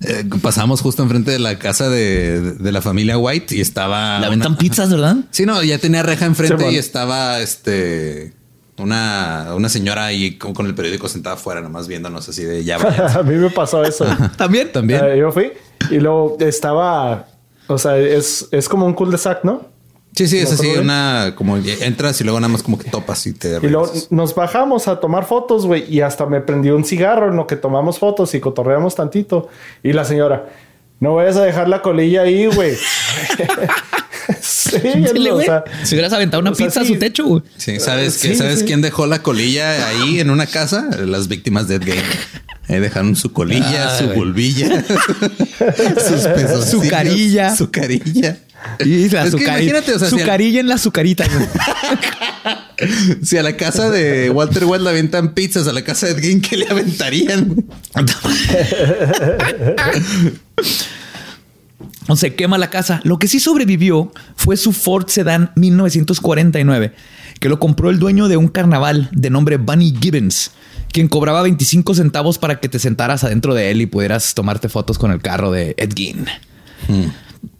Eh, 0.01 0.25
pasamos 0.41 0.81
justo 0.81 1.03
enfrente 1.03 1.31
de 1.31 1.39
la 1.39 1.57
casa 1.57 1.89
de, 1.89 2.41
de 2.53 2.71
la 2.71 2.81
familia 2.81 3.17
White 3.17 3.55
y 3.55 3.61
estaba. 3.61 4.13
La 4.19 4.27
una- 4.27 4.29
ventan 4.29 4.57
pizzas, 4.57 4.89
¿verdad? 4.89 5.17
Sí, 5.31 5.45
no, 5.45 5.63
ya 5.63 5.77
tenía 5.77 6.03
reja 6.03 6.25
enfrente 6.25 6.55
Sí, 6.57 6.63
bueno. 6.63 6.71
y 6.75 6.77
estaba 6.79 7.39
este. 7.39 8.33
Una, 8.77 9.53
una 9.55 9.69
señora 9.69 10.05
ahí 10.05 10.37
con, 10.37 10.53
con 10.53 10.65
el 10.65 10.75
periódico 10.75 11.07
sentada 11.07 11.35
afuera, 11.37 11.61
nomás 11.61 11.87
viéndonos 11.87 12.27
así 12.27 12.43
de 12.43 12.61
ya 12.65 12.75
a 13.15 13.23
mí 13.23 13.35
me 13.35 13.49
pasó 13.49 13.85
eso. 13.85 14.05
También. 14.37 14.69
También. 14.73 15.01
Eh, 15.05 15.17
yo 15.17 15.31
fui 15.31 15.53
y 15.89 15.95
luego 15.99 16.35
estaba, 16.41 17.25
o 17.67 17.77
sea, 17.77 17.97
es, 17.97 18.47
es 18.51 18.69
como 18.69 18.85
un 18.85 18.93
cul-de-sac, 18.93 19.43
¿no? 19.43 19.73
Sí, 20.15 20.27
sí, 20.27 20.37
es 20.37 20.49
¿Me 20.49 20.55
así, 20.55 20.67
bien? 20.67 20.79
una 20.79 21.33
como 21.35 21.57
entras 21.57 22.21
y 22.21 22.23
luego 22.23 22.39
nada 22.39 22.47
más 22.51 22.63
como 22.63 22.77
que 22.79 22.89
topas 22.89 23.27
y 23.27 23.33
te 23.33 23.57
Y 23.61 23.67
luego 23.67 23.87
regresas. 23.87 24.11
nos 24.11 24.33
bajamos 24.33 24.87
a 24.87 24.99
tomar 25.01 25.25
fotos, 25.25 25.65
güey, 25.65 25.83
y 25.93 25.99
hasta 26.01 26.25
me 26.25 26.39
prendió 26.39 26.75
un 26.77 26.85
cigarro 26.85 27.29
en 27.29 27.35
lo 27.35 27.47
que 27.47 27.57
tomamos 27.57 27.99
fotos 27.99 28.33
y 28.33 28.39
cotorreamos 28.39 28.95
tantito. 28.95 29.49
Y 29.83 29.91
la 29.91 30.05
señora, 30.05 30.47
no 31.01 31.15
vayas 31.15 31.35
a 31.35 31.43
dejar 31.43 31.67
la 31.67 31.81
colilla 31.81 32.21
ahí, 32.21 32.45
güey. 32.45 32.75
sí, 34.41 34.77
Dile, 35.13 35.31
o 35.31 35.35
güey. 35.35 35.45
sea, 35.45 35.63
si 35.83 35.95
hubieras 35.95 36.13
aventado 36.13 36.41
una 36.41 36.51
o 36.51 36.55
sea, 36.55 36.65
pizza 36.67 36.81
a 36.81 36.85
sí. 36.85 36.93
su 36.93 36.99
techo, 36.99 37.25
güey. 37.25 37.43
Sí, 37.57 37.79
¿sabes, 37.79 38.13
Sí, 38.13 38.29
qué? 38.29 38.35
¿sabes 38.35 38.59
sí. 38.59 38.65
quién 38.65 38.81
dejó 38.81 39.05
la 39.07 39.21
colilla 39.21 39.87
ahí 39.87 40.19
en 40.19 40.29
una 40.29 40.45
casa? 40.47 40.89
Las 41.05 41.27
víctimas 41.27 41.67
de 41.67 41.75
Ed 41.75 41.83
Gein. 41.83 42.03
Ahí 42.67 42.79
dejaron 42.79 43.15
su 43.15 43.31
colilla, 43.31 43.95
Ah, 43.95 43.99
su 43.99 44.07
bulbilla, 44.09 44.69
sus 44.85 46.27
pezoncillos, 46.27 46.69
Su 46.69 46.81
carilla. 46.89 47.55
su 47.55 47.71
carilla. 47.71 48.37
Y 48.83 49.07
la 49.09 49.25
Es 49.25 49.35
que 49.35 49.43
imagínate, 49.43 49.93
o 49.93 49.99
sea, 49.99 50.09
si, 50.09 50.15
azucarilla 50.15 50.59
en 50.59 50.67
la 50.67 50.75
azucarita. 50.75 51.25
si 53.23 53.37
a 53.37 53.43
la 53.43 53.55
casa 53.55 53.89
de 53.91 54.31
Walter 54.31 54.65
White 54.65 54.83
le 54.83 54.89
aventan 54.89 55.33
pizzas, 55.35 55.67
a 55.67 55.73
la 55.73 55.83
casa 55.83 56.07
de 56.07 56.13
Ed 56.13 56.19
Gein, 56.19 56.41
¿qué 56.41 56.57
le 56.57 56.67
aventarían? 56.67 57.63
O 62.07 62.15
se 62.15 62.35
quema 62.35 62.57
la 62.57 62.69
casa. 62.69 63.01
Lo 63.03 63.17
que 63.17 63.27
sí 63.27 63.39
sobrevivió 63.39 64.11
fue 64.35 64.57
su 64.57 64.73
Ford 64.73 65.07
Sedan 65.07 65.51
1949, 65.55 66.93
que 67.39 67.49
lo 67.49 67.59
compró 67.59 67.89
el 67.89 67.99
dueño 67.99 68.27
de 68.27 68.37
un 68.37 68.47
carnaval 68.47 69.09
de 69.11 69.29
nombre 69.29 69.57
Bunny 69.57 69.93
Gibbons, 69.99 70.51
quien 70.91 71.07
cobraba 71.07 71.41
25 71.41 71.95
centavos 71.95 72.37
para 72.37 72.59
que 72.59 72.69
te 72.69 72.79
sentaras 72.79 73.23
adentro 73.23 73.53
de 73.55 73.71
él 73.71 73.81
y 73.81 73.85
pudieras 73.87 74.33
tomarte 74.35 74.69
fotos 74.69 74.97
con 74.97 75.11
el 75.11 75.21
carro 75.21 75.51
de 75.51 75.73
Ed 75.77 75.93
Gein. 75.95 76.25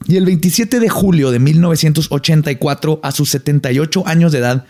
Y 0.08 0.18
el 0.18 0.26
27 0.26 0.80
de 0.80 0.90
julio 0.90 1.32
de 1.32 1.40
1984, 1.40 3.00
a 3.02 3.12
sus 3.12 3.30
78 3.30 4.04
años 4.06 4.32
de 4.32 4.40
edad, 4.40 4.66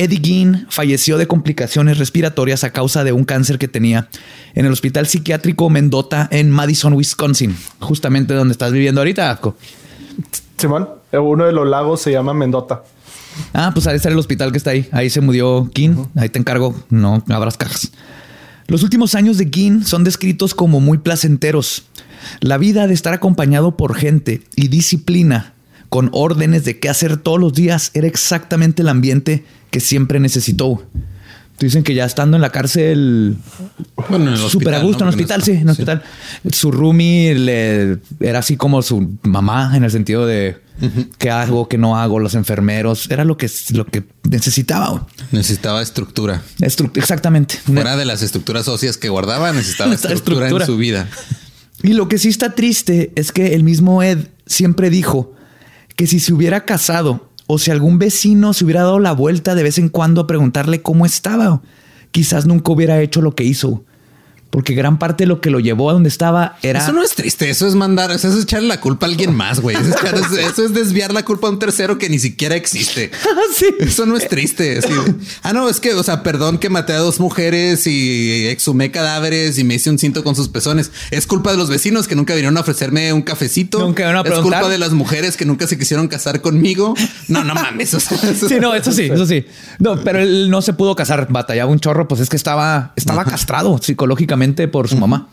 Eddie 0.00 0.20
Gein 0.22 0.66
falleció 0.70 1.18
de 1.18 1.26
complicaciones 1.26 1.98
respiratorias 1.98 2.64
a 2.64 2.70
causa 2.70 3.04
de 3.04 3.12
un 3.12 3.24
cáncer 3.24 3.58
que 3.58 3.68
tenía 3.68 4.08
en 4.54 4.64
el 4.64 4.72
hospital 4.72 5.06
psiquiátrico 5.06 5.68
Mendota 5.68 6.26
en 6.30 6.50
Madison, 6.50 6.94
Wisconsin, 6.94 7.54
justamente 7.80 8.32
donde 8.32 8.52
estás 8.52 8.72
viviendo 8.72 9.02
ahorita. 9.02 9.30
Asco. 9.30 9.56
Simón, 10.56 10.88
eh, 11.12 11.18
uno 11.18 11.44
de 11.44 11.52
los 11.52 11.68
lagos 11.68 12.00
se 12.00 12.12
llama 12.12 12.32
Mendota. 12.32 12.82
Ah, 13.52 13.72
pues 13.74 13.86
ahí 13.86 13.96
está 13.96 14.08
el 14.08 14.18
hospital 14.18 14.52
que 14.52 14.56
está 14.56 14.70
ahí. 14.70 14.88
Ahí 14.90 15.10
se 15.10 15.20
murió 15.20 15.70
King. 15.70 16.06
Ahí 16.16 16.30
te 16.30 16.38
encargo. 16.38 16.74
No 16.88 17.22
abras 17.28 17.58
cajas. 17.58 17.92
Los 18.68 18.82
últimos 18.82 19.14
años 19.14 19.36
de 19.36 19.50
Gin 19.52 19.84
son 19.84 20.02
descritos 20.02 20.54
como 20.54 20.80
muy 20.80 20.96
placenteros. 20.96 21.84
La 22.40 22.56
vida 22.56 22.86
de 22.86 22.94
estar 22.94 23.12
acompañado 23.12 23.76
por 23.76 23.94
gente 23.94 24.44
y 24.56 24.68
disciplina, 24.68 25.52
con 25.90 26.08
órdenes 26.14 26.64
de 26.64 26.80
qué 26.80 26.88
hacer 26.88 27.18
todos 27.18 27.38
los 27.38 27.52
días, 27.52 27.90
era 27.92 28.06
exactamente 28.06 28.80
el 28.80 28.88
ambiente 28.88 29.44
que 29.70 29.80
siempre 29.80 30.20
necesitó. 30.20 30.82
Dicen 31.58 31.82
que 31.82 31.94
ya 31.94 32.06
estando 32.06 32.38
en 32.38 32.40
la 32.40 32.48
cárcel, 32.50 33.36
Bueno, 34.08 34.28
en 34.28 34.32
el 34.32 34.38
súper 34.38 34.72
a 34.72 34.78
hospital, 34.78 34.82
gusto, 34.82 35.04
¿no? 35.04 35.10
en 35.10 35.14
el 35.14 35.20
hospital, 35.20 35.38
no 35.40 35.44
sí, 35.44 35.50
en 35.52 35.60
el 35.60 35.68
hospital. 35.68 36.02
Su 36.52 36.70
roomie 36.72 37.34
le, 37.34 37.98
era 38.20 38.38
así 38.38 38.56
como 38.56 38.80
su 38.80 39.18
mamá, 39.24 39.76
en 39.76 39.84
el 39.84 39.90
sentido 39.90 40.24
de 40.24 40.56
qué 41.18 41.30
hago, 41.30 41.68
qué 41.68 41.76
no 41.76 41.98
hago, 41.98 42.18
los 42.18 42.34
enfermeros. 42.34 43.10
Era 43.10 43.26
lo 43.26 43.36
que, 43.36 43.50
lo 43.74 43.84
que 43.84 44.04
necesitaba. 44.30 45.06
Necesitaba 45.32 45.82
estructura. 45.82 46.40
Estru- 46.60 46.90
exactamente. 46.94 47.56
Fuera 47.56 47.94
de 47.98 48.06
las 48.06 48.22
estructuras 48.22 48.66
óseas 48.66 48.96
que 48.96 49.10
guardaba, 49.10 49.52
necesitaba 49.52 49.94
estructura. 49.94 50.48
en 50.48 50.64
su 50.64 50.78
vida. 50.78 51.08
Y 51.82 51.92
lo 51.92 52.08
que 52.08 52.16
sí 52.16 52.28
está 52.30 52.54
triste 52.54 53.12
es 53.16 53.32
que 53.32 53.54
el 53.54 53.64
mismo 53.64 54.02
Ed 54.02 54.28
siempre 54.46 54.88
dijo 54.88 55.34
que 55.94 56.06
si 56.06 56.20
se 56.20 56.32
hubiera 56.32 56.64
casado 56.64 57.29
o 57.52 57.58
si 57.58 57.72
algún 57.72 57.98
vecino 57.98 58.52
se 58.52 58.64
hubiera 58.64 58.82
dado 58.82 59.00
la 59.00 59.10
vuelta 59.10 59.56
de 59.56 59.64
vez 59.64 59.76
en 59.78 59.88
cuando 59.88 60.20
a 60.20 60.26
preguntarle 60.28 60.82
cómo 60.82 61.04
estaba, 61.04 61.62
quizás 62.12 62.46
nunca 62.46 62.70
hubiera 62.70 63.00
hecho 63.02 63.22
lo 63.22 63.34
que 63.34 63.42
hizo. 63.42 63.82
Porque 64.50 64.74
gran 64.74 64.98
parte 64.98 65.22
de 65.24 65.28
lo 65.28 65.40
que 65.40 65.48
lo 65.50 65.60
llevó 65.60 65.90
a 65.90 65.92
donde 65.92 66.08
estaba 66.08 66.56
era... 66.62 66.80
Eso 66.82 66.92
no 66.92 67.02
es 67.04 67.10
triste, 67.14 67.48
eso 67.50 67.68
es 67.68 67.76
mandar, 67.76 68.10
eso 68.10 68.28
es 68.28 68.42
echarle 68.42 68.66
la 68.66 68.80
culpa 68.80 69.06
a 69.06 69.08
alguien 69.08 69.32
más, 69.34 69.60
güey. 69.60 69.76
Eso, 69.76 69.88
es 69.90 69.94
echar- 69.94 70.38
eso 70.50 70.64
es 70.64 70.74
desviar 70.74 71.12
la 71.12 71.24
culpa 71.24 71.46
a 71.46 71.50
un 71.50 71.58
tercero 71.60 71.98
que 71.98 72.08
ni 72.08 72.18
siquiera 72.18 72.56
existe. 72.56 73.10
Sí. 73.56 73.66
Eso 73.80 74.06
no 74.06 74.16
es 74.16 74.28
triste. 74.28 74.80
ah, 75.42 75.52
no, 75.52 75.68
es 75.68 75.80
que, 75.80 75.92
o 75.94 76.02
sea, 76.02 76.22
perdón 76.22 76.58
que 76.58 76.68
maté 76.70 76.92
a 76.92 76.98
dos 76.98 77.20
mujeres 77.20 77.86
y 77.86 78.46
exhumé 78.46 78.90
cadáveres 78.90 79.58
y 79.58 79.64
me 79.64 79.74
hice 79.74 79.90
un 79.90 79.98
cinto 79.98 80.22
con 80.24 80.34
sus 80.36 80.48
pezones. 80.48 80.90
Es 81.10 81.26
culpa 81.26 81.50
de 81.50 81.56
los 81.56 81.68
vecinos 81.68 82.06
que 82.08 82.14
nunca 82.14 82.34
vinieron 82.34 82.56
a 82.56 82.60
ofrecerme 82.60 83.12
un 83.12 83.22
cafecito. 83.22 83.78
Nunca 83.80 84.30
es 84.38 84.40
culpa 84.42 84.58
de 84.70 84.78
las 84.78 84.92
mujeres 84.92 85.36
que 85.36 85.44
nunca 85.44 85.66
se 85.66 85.76
quisieron 85.78 86.08
casar 86.08 86.40
conmigo. 86.40 86.94
No, 87.28 87.44
no 87.44 87.54
mames. 87.54 87.92
o 87.94 88.00
sea, 88.00 88.18
eso- 88.30 88.48
Sí, 88.48 88.56
no, 88.60 88.74
eso 88.74 88.92
sí, 88.92 89.02
eso 89.12 89.26
sí. 89.26 89.44
No, 89.78 90.00
pero 90.02 90.20
él 90.20 90.48
no 90.50 90.62
se 90.62 90.72
pudo 90.72 90.94
casar, 90.96 91.26
batallaba 91.30 91.70
un 91.70 91.80
chorro, 91.80 92.06
pues 92.08 92.20
es 92.20 92.28
que 92.28 92.36
estaba, 92.36 92.92
estaba 92.96 93.24
castrado 93.24 93.78
psicológicamente 93.82 94.39
por 94.68 94.88
su 94.88 94.96
mamá. 94.96 95.28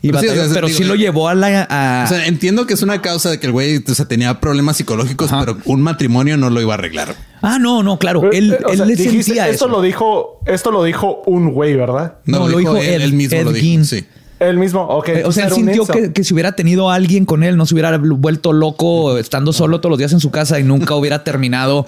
Y 0.00 0.08
Pero 0.12 0.20
sí, 0.20 0.28
o 0.28 0.34
sea, 0.34 0.54
pero 0.54 0.66
digo, 0.68 0.78
sí 0.78 0.84
lo 0.84 0.94
eh, 0.94 0.98
llevó 0.98 1.28
a 1.28 1.34
la... 1.34 1.66
a- 1.68 2.04
O 2.04 2.08
sea, 2.08 2.26
entiendo 2.28 2.66
que 2.66 2.74
es 2.74 2.82
una 2.82 3.02
causa 3.02 3.30
de 3.30 3.40
que 3.40 3.46
el 3.48 3.52
güey 3.52 3.82
o 3.84 3.94
sea, 3.94 4.06
tenía 4.06 4.38
problemas 4.40 4.76
psicológicos, 4.76 5.32
Ajá. 5.32 5.40
pero 5.44 5.58
un 5.64 5.82
matrimonio 5.82 6.36
no 6.36 6.50
lo 6.50 6.60
iba 6.60 6.72
a 6.72 6.78
arreglar. 6.78 7.16
ah, 7.42 7.58
no, 7.58 7.82
no, 7.82 7.98
claro. 7.98 8.20
Pero, 8.20 8.32
Él, 8.32 8.52
eh, 8.52 8.58
o 8.64 8.70
él 8.70 8.76
sea, 8.76 8.86
le 8.86 8.94
dijiste, 8.94 9.22
sentía 9.24 9.48
esto 9.48 9.64
eso. 9.64 9.74
lo 9.74 9.82
dijo, 9.82 10.40
esto 10.46 10.70
lo 10.70 10.84
dijo 10.84 11.22
un 11.26 11.50
güey, 11.52 11.74
¿verdad? 11.74 12.18
No, 12.26 12.48
lo 12.48 12.58
dijo 12.58 12.76
Ed- 12.76 13.00
él, 13.02 13.12
mismo 13.12 13.38
Ed 13.38 13.44
lo 13.44 13.52
dijo. 13.52 13.64
Gein. 13.64 13.84
Sí. 13.84 14.04
Él 14.40 14.56
mismo, 14.56 14.82
ok. 14.82 15.08
Eh, 15.08 15.22
O 15.24 15.32
sea, 15.32 15.46
él 15.46 15.52
sintió 15.52 15.84
que, 15.84 16.12
que 16.12 16.22
si 16.22 16.32
hubiera 16.32 16.52
tenido 16.52 16.90
a 16.90 16.94
alguien 16.94 17.24
con 17.24 17.42
él, 17.42 17.56
no 17.56 17.66
se 17.66 17.74
hubiera 17.74 17.96
vuelto 17.98 18.52
loco 18.52 19.18
estando 19.18 19.52
solo 19.52 19.80
todos 19.80 19.90
los 19.90 19.98
días 19.98 20.12
en 20.12 20.20
su 20.20 20.30
casa 20.30 20.60
y 20.60 20.64
nunca 20.64 20.94
hubiera 20.94 21.24
terminado 21.24 21.86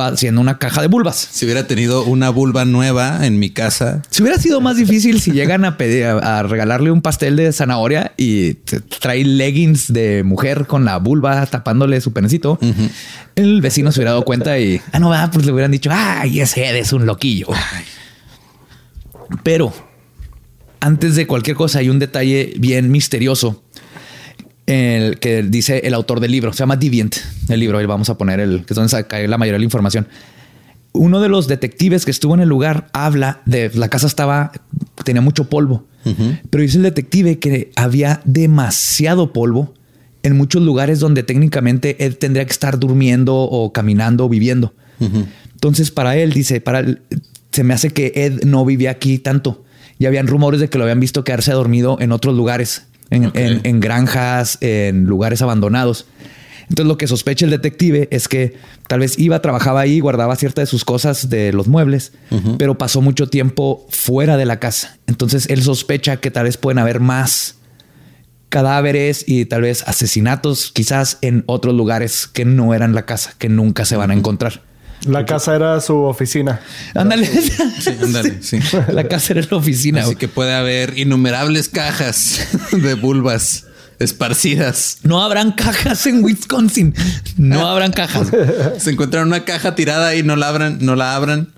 haciendo 0.00 0.40
una 0.40 0.58
caja 0.58 0.80
de 0.80 0.86
bulbas. 0.86 1.28
Si 1.32 1.44
hubiera 1.44 1.66
tenido 1.66 2.04
una 2.04 2.30
vulva 2.30 2.64
nueva 2.64 3.26
en 3.26 3.38
mi 3.40 3.50
casa, 3.50 4.02
Si 4.10 4.22
hubiera 4.22 4.38
sido 4.38 4.60
más 4.60 4.76
difícil 4.76 5.20
si 5.20 5.32
llegan 5.32 5.64
a 5.64 5.76
pedir 5.76 6.04
a, 6.04 6.38
a 6.38 6.42
regalarle 6.44 6.90
un 6.92 7.02
pastel 7.02 7.34
de 7.36 7.52
zanahoria 7.52 8.12
y 8.16 8.54
te 8.54 8.80
trae 8.80 9.24
leggings 9.24 9.92
de 9.92 10.22
mujer 10.22 10.66
con 10.66 10.84
la 10.84 10.98
vulva 10.98 11.44
tapándole 11.46 12.00
su 12.00 12.12
penecito, 12.12 12.58
el 13.34 13.60
vecino 13.60 13.90
se 13.90 13.98
hubiera 14.00 14.12
dado 14.12 14.24
cuenta 14.24 14.58
y 14.58 14.80
ah, 14.92 14.98
no, 15.00 15.08
va, 15.10 15.28
pues 15.32 15.44
le 15.46 15.52
hubieran 15.52 15.72
dicho, 15.72 15.90
ay, 15.92 16.40
ese 16.40 16.68
Ed 16.68 16.76
es 16.76 16.92
un 16.92 17.06
loquillo. 17.06 17.48
Pero 19.42 19.72
antes 20.82 21.14
de 21.14 21.28
cualquier 21.28 21.56
cosa 21.56 21.78
hay 21.78 21.88
un 21.88 22.00
detalle 22.00 22.54
bien 22.58 22.90
misterioso 22.90 23.62
el 24.66 25.20
que 25.20 25.42
dice 25.44 25.82
el 25.84 25.94
autor 25.94 26.18
del 26.18 26.32
libro. 26.32 26.52
Se 26.52 26.58
llama 26.58 26.76
Deviant, 26.76 27.14
el 27.48 27.60
libro. 27.60 27.78
Ahí 27.78 27.86
vamos 27.86 28.10
a 28.10 28.18
poner 28.18 28.40
el 28.40 28.64
que 28.64 28.72
es 28.72 28.74
donde 28.74 28.88
saca 28.88 29.18
la 29.20 29.38
mayoría 29.38 29.54
de 29.54 29.58
la 29.60 29.64
información. 29.64 30.08
Uno 30.92 31.20
de 31.20 31.28
los 31.28 31.46
detectives 31.46 32.04
que 32.04 32.10
estuvo 32.10 32.34
en 32.34 32.40
el 32.40 32.48
lugar 32.48 32.88
habla 32.92 33.42
de 33.46 33.70
la 33.74 33.88
casa 33.88 34.08
estaba 34.08 34.50
tenía 35.04 35.22
mucho 35.22 35.48
polvo, 35.48 35.86
pero 36.50 36.62
dice 36.62 36.78
el 36.78 36.82
detective 36.82 37.38
que 37.38 37.70
había 37.76 38.20
demasiado 38.24 39.32
polvo 39.32 39.72
en 40.24 40.36
muchos 40.36 40.62
lugares 40.62 40.98
donde 40.98 41.22
técnicamente 41.22 42.04
él 42.04 42.18
tendría 42.18 42.44
que 42.44 42.52
estar 42.52 42.78
durmiendo 42.78 43.36
o 43.36 43.72
caminando 43.72 44.24
o 44.24 44.28
viviendo. 44.28 44.74
Entonces, 45.54 45.92
para 45.92 46.16
él, 46.16 46.32
dice, 46.32 46.60
para 46.60 46.80
él, 46.80 47.02
se 47.52 47.62
me 47.62 47.72
hace 47.72 47.90
que 47.90 48.12
Ed 48.16 48.42
no 48.44 48.64
vivía 48.64 48.90
aquí 48.90 49.18
tanto. 49.18 49.64
Y 50.02 50.06
habían 50.06 50.26
rumores 50.26 50.58
de 50.58 50.68
que 50.68 50.78
lo 50.78 50.82
habían 50.84 50.98
visto 50.98 51.22
quedarse 51.22 51.52
dormido 51.52 51.96
en 52.00 52.10
otros 52.10 52.34
lugares, 52.34 52.86
en, 53.10 53.26
Ok. 53.26 53.36
en- 53.36 53.60
en 53.62 53.78
granjas, 53.78 54.58
en 54.60 55.04
lugares 55.04 55.42
abandonados. 55.42 56.06
Entonces, 56.62 56.86
lo 56.88 56.98
que 56.98 57.06
sospecha 57.06 57.44
el 57.44 57.52
detective 57.52 58.08
es 58.10 58.26
que 58.26 58.56
tal 58.88 58.98
vez 58.98 59.16
iba, 59.16 59.40
trabajaba 59.40 59.80
ahí, 59.80 60.00
guardaba 60.00 60.34
ciertas 60.34 60.62
de 60.64 60.66
sus 60.66 60.84
cosas 60.84 61.28
de 61.30 61.52
los 61.52 61.68
muebles, 61.68 62.12
pero 62.58 62.76
pasó 62.78 63.00
mucho 63.00 63.28
tiempo 63.28 63.86
fuera 63.90 64.36
de 64.36 64.44
la 64.44 64.58
casa. 64.58 64.98
Entonces, 65.06 65.46
él 65.50 65.62
sospecha 65.62 66.16
que 66.16 66.32
tal 66.32 66.44
vez 66.46 66.56
pueden 66.56 66.78
haber 66.78 66.98
más 66.98 67.58
cadáveres 68.48 69.24
y 69.26 69.44
tal 69.46 69.62
vez 69.62 69.82
asesinatos, 69.86 70.72
quizás 70.72 71.18
en 71.20 71.44
otros 71.46 71.74
lugares 71.74 72.26
que 72.26 72.44
no 72.44 72.74
eran 72.74 72.94
la 72.94 73.06
casa, 73.06 73.34
que 73.38 73.48
nunca 73.48 73.84
se 73.84 73.96
van 73.96 74.10
a 74.10 74.14
encontrar. 74.14 74.62
La 75.06 75.26
casa 75.26 75.56
era 75.56 75.80
su 75.80 75.96
oficina. 75.96 76.60
Ándale. 76.94 77.26
Sí, 77.82 77.96
ándale, 78.00 78.42
sí. 78.42 78.60
La 78.92 79.08
casa 79.08 79.32
era 79.32 79.42
la 79.50 79.56
oficina. 79.56 80.00
así 80.00 80.06
güey. 80.06 80.18
que 80.18 80.28
puede 80.28 80.54
haber 80.54 80.98
innumerables 80.98 81.68
cajas 81.68 82.46
de 82.72 82.94
vulvas 82.94 83.66
esparcidas. 83.98 84.98
No 85.02 85.22
habrán 85.22 85.52
cajas 85.52 86.06
en 86.06 86.22
Wisconsin. 86.22 86.94
No 87.36 87.66
habrán 87.66 87.92
cajas. 87.92 88.28
Se 88.78 88.90
encuentran 88.90 89.26
una 89.26 89.44
caja 89.44 89.74
tirada 89.74 90.14
y 90.14 90.22
no 90.22 90.36
la 90.36 90.48
abran, 90.48 90.78
no 90.80 90.94
la 90.94 91.16
abran, 91.16 91.52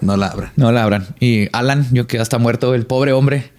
no 0.00 0.16
la 0.16 0.26
abran. 0.28 0.52
No 0.56 0.72
la 0.72 0.82
abran. 0.82 1.06
Y 1.20 1.48
Alan, 1.52 1.86
yo 1.92 2.06
que 2.06 2.16
ya 2.16 2.22
está 2.22 2.38
muerto, 2.38 2.74
el 2.74 2.86
pobre 2.86 3.12
hombre. 3.12 3.52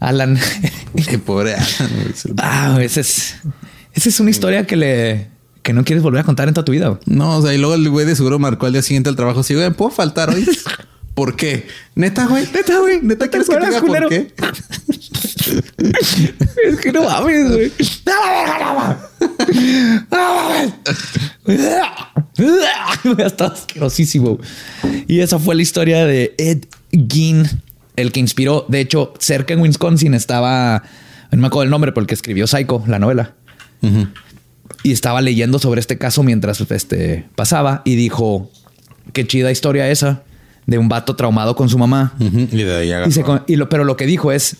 Alan. 0.00 0.38
Qué 1.08 1.18
pobre 1.18 1.54
Alan, 1.54 2.12
ah, 2.38 2.78
esa 2.82 3.00
es, 3.00 3.36
esa 3.94 4.08
es 4.08 4.20
una 4.20 4.30
historia 4.30 4.66
que 4.66 4.76
le 4.76 5.31
que 5.62 5.72
no 5.72 5.84
quieres 5.84 6.02
volver 6.02 6.20
a 6.20 6.24
contar 6.24 6.48
en 6.48 6.54
toda 6.54 6.64
tu 6.64 6.72
vida. 6.72 6.88
güey. 6.88 7.00
No, 7.06 7.38
o 7.38 7.42
sea, 7.42 7.54
y 7.54 7.58
luego 7.58 7.74
el 7.74 7.88
güey 7.88 8.04
de 8.06 8.16
seguro 8.16 8.38
marcó 8.38 8.66
al 8.66 8.72
día 8.72 8.82
siguiente 8.82 9.08
al 9.08 9.16
trabajo. 9.16 9.42
Sí, 9.42 9.54
güey, 9.54 9.70
¿puedo 9.70 9.90
faltar 9.90 10.30
hoy? 10.30 10.46
¿Por 11.14 11.36
qué? 11.36 11.66
Neta, 11.94 12.26
güey. 12.26 12.46
Neta, 12.54 12.78
güey. 12.78 13.00
Neta, 13.02 13.28
¿quieres 13.28 13.48
que 13.48 13.56
te 13.56 13.66
diga 13.66 13.80
por 13.80 14.08
qué? 14.08 14.32
Es 16.64 16.80
que 16.80 16.92
no 16.92 17.04
mames, 17.04 17.50
güey. 17.52 17.72
¡No 18.06 18.12
la 18.12 18.30
verga, 18.30 18.98
no 20.10 20.18
mames! 21.44 23.18
Está 23.26 23.46
asquerosísimo. 23.46 24.38
Y 25.06 25.20
esa 25.20 25.38
fue 25.38 25.54
la 25.54 25.62
historia 25.62 26.06
de 26.06 26.34
Ed 26.38 26.64
Gein, 26.92 27.46
el 27.96 28.12
que 28.12 28.20
inspiró. 28.20 28.64
De 28.68 28.80
hecho, 28.80 29.12
cerca 29.18 29.52
en 29.52 29.60
Wisconsin 29.60 30.14
estaba, 30.14 30.82
no 31.30 31.38
me 31.40 31.46
acuerdo 31.48 31.64
el 31.64 31.70
nombre, 31.70 31.92
pero 31.92 32.02
el 32.02 32.06
que 32.06 32.14
escribió 32.14 32.46
Psycho, 32.46 32.82
la 32.86 32.98
novela. 32.98 33.34
Y 34.82 34.92
estaba 34.92 35.20
leyendo 35.20 35.58
sobre 35.58 35.80
este 35.80 35.98
caso 35.98 36.22
mientras 36.22 36.60
este, 36.60 37.26
pasaba 37.34 37.82
y 37.84 37.94
dijo: 37.96 38.50
Qué 39.12 39.26
chida 39.26 39.50
historia 39.50 39.88
esa 39.90 40.22
de 40.66 40.78
un 40.78 40.88
vato 40.88 41.16
traumado 41.16 41.56
con 41.56 41.68
su 41.68 41.78
mamá. 41.78 42.14
Y 42.20 42.62
de 42.62 42.76
ahí 42.76 42.92
agarró. 42.92 43.08
Y 43.08 43.12
se 43.12 43.22
con- 43.22 43.42
y 43.46 43.56
lo, 43.56 43.68
pero 43.68 43.84
lo 43.84 43.96
que 43.96 44.06
dijo 44.06 44.32
es 44.32 44.56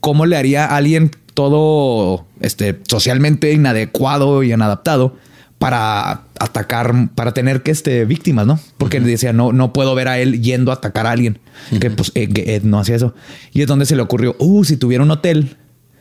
cómo 0.00 0.26
le 0.26 0.36
haría 0.36 0.64
a 0.66 0.76
alguien 0.76 1.10
todo 1.34 2.26
este, 2.40 2.80
socialmente 2.88 3.52
inadecuado 3.52 4.42
y 4.42 4.52
inadaptado 4.52 5.16
para 5.58 6.22
atacar, 6.38 7.10
para 7.14 7.32
tener 7.32 7.62
que 7.62 7.70
este, 7.70 8.04
víctimas, 8.04 8.46
¿no? 8.46 8.60
Porque 8.78 9.00
decía, 9.00 9.32
no, 9.32 9.52
no 9.52 9.72
puedo 9.72 9.94
ver 9.94 10.08
a 10.08 10.18
él 10.18 10.42
yendo 10.42 10.70
a 10.70 10.74
atacar 10.74 11.06
a 11.06 11.12
alguien. 11.12 11.38
Que 11.80 11.90
pues 11.90 12.12
eh, 12.14 12.28
que 12.28 12.54
Ed 12.56 12.62
no 12.62 12.78
hacía 12.78 12.96
eso. 12.96 13.14
Y 13.52 13.62
es 13.62 13.66
donde 13.66 13.86
se 13.86 13.96
le 13.96 14.02
ocurrió, 14.02 14.36
uh, 14.38 14.64
si 14.64 14.76
tuviera 14.76 15.02
un 15.02 15.10
hotel, 15.10 15.56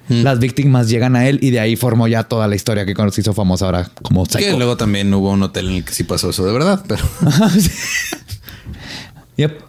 las 0.08 0.40
víctimas 0.40 0.90
llegan 0.90 1.16
a 1.16 1.28
él 1.28 1.40
y 1.42 1.50
de 1.52 1.60
ahí 1.60 1.76
formó 1.76 2.08
ya 2.08 2.24
toda 2.24 2.48
la 2.48 2.56
historia 2.56 2.86
que 2.86 2.94
se 3.12 3.22
hizo 3.22 3.34
famosa 3.34 3.66
ahora 3.66 3.90
como 4.04 4.24
Que 4.26 4.40
Psycho. 4.44 4.58
luego 4.58 4.78
también 4.78 5.14
hubo 5.14 5.32
un 5.32 5.42
hotel 5.44 5.68
en 5.70 5.76
el 5.76 5.84
que 5.84 5.94
sí 5.94 6.04
pasó 6.04 6.30
eso 6.30 6.46
de 6.46 6.54
verdad, 6.54 6.84
pero 6.88 7.04
Yep. 9.38 9.60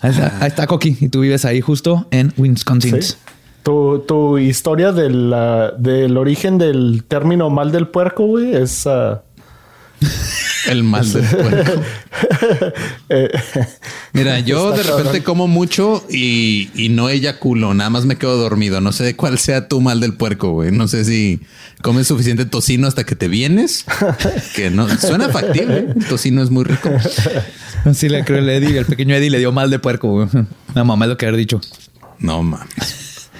Ahí 0.00 0.10
está, 0.10 0.38
ahí 0.40 0.48
está 0.48 0.66
Coqui. 0.66 0.96
Y 1.00 1.08
tú 1.08 1.20
vives 1.20 1.44
ahí 1.44 1.60
justo 1.60 2.06
en 2.10 2.32
Wisconsin. 2.36 3.02
Sí. 3.02 3.14
Tu, 3.62 4.04
tu 4.06 4.38
historia 4.38 4.92
del, 4.92 5.34
del 5.78 6.16
origen 6.16 6.58
del 6.58 7.04
término 7.06 7.50
mal 7.50 7.72
del 7.72 7.88
puerco, 7.88 8.26
güey, 8.26 8.54
es... 8.54 8.86
ah, 8.86 9.22
el 10.68 10.84
mal 10.84 11.10
del 11.12 11.24
puerco. 11.24 11.82
eh, 13.08 13.28
Mira, 14.12 14.40
yo 14.40 14.70
de 14.72 14.82
repente 14.82 15.04
cabrón. 15.04 15.22
como 15.22 15.48
mucho 15.48 16.04
y, 16.10 16.70
y 16.74 16.88
no 16.90 17.08
eyaculo, 17.08 17.74
nada 17.74 17.90
más 17.90 18.04
me 18.04 18.16
quedo 18.16 18.36
dormido. 18.36 18.80
No 18.80 18.92
sé 18.92 19.16
cuál 19.16 19.38
sea 19.38 19.68
tu 19.68 19.80
mal 19.80 20.00
del 20.00 20.14
puerco, 20.14 20.52
güey. 20.52 20.70
No 20.70 20.88
sé 20.88 21.04
si 21.04 21.40
comes 21.82 22.06
suficiente 22.06 22.44
tocino 22.44 22.86
hasta 22.86 23.04
que 23.04 23.14
te 23.16 23.28
vienes, 23.28 23.84
que 24.54 24.70
no 24.70 24.88
suena 24.98 25.28
factible. 25.30 25.92
El 25.96 26.06
tocino 26.06 26.42
es 26.42 26.50
muy 26.50 26.64
rico. 26.64 26.90
Sí, 27.94 28.08
le 28.08 28.24
creo 28.24 28.38
el 28.40 28.48
Eddie, 28.48 28.76
el 28.76 28.86
pequeño 28.86 29.14
Eddie 29.14 29.30
le 29.30 29.38
dio 29.38 29.52
mal 29.52 29.70
de 29.70 29.78
puerco. 29.78 30.10
güey. 30.10 30.28
La 30.74 30.82
mamá 30.82 31.04
es 31.04 31.10
lo 31.10 31.16
que 31.16 31.26
haber 31.26 31.38
dicho. 31.38 31.60
No 32.18 32.42
mames. 32.42 33.30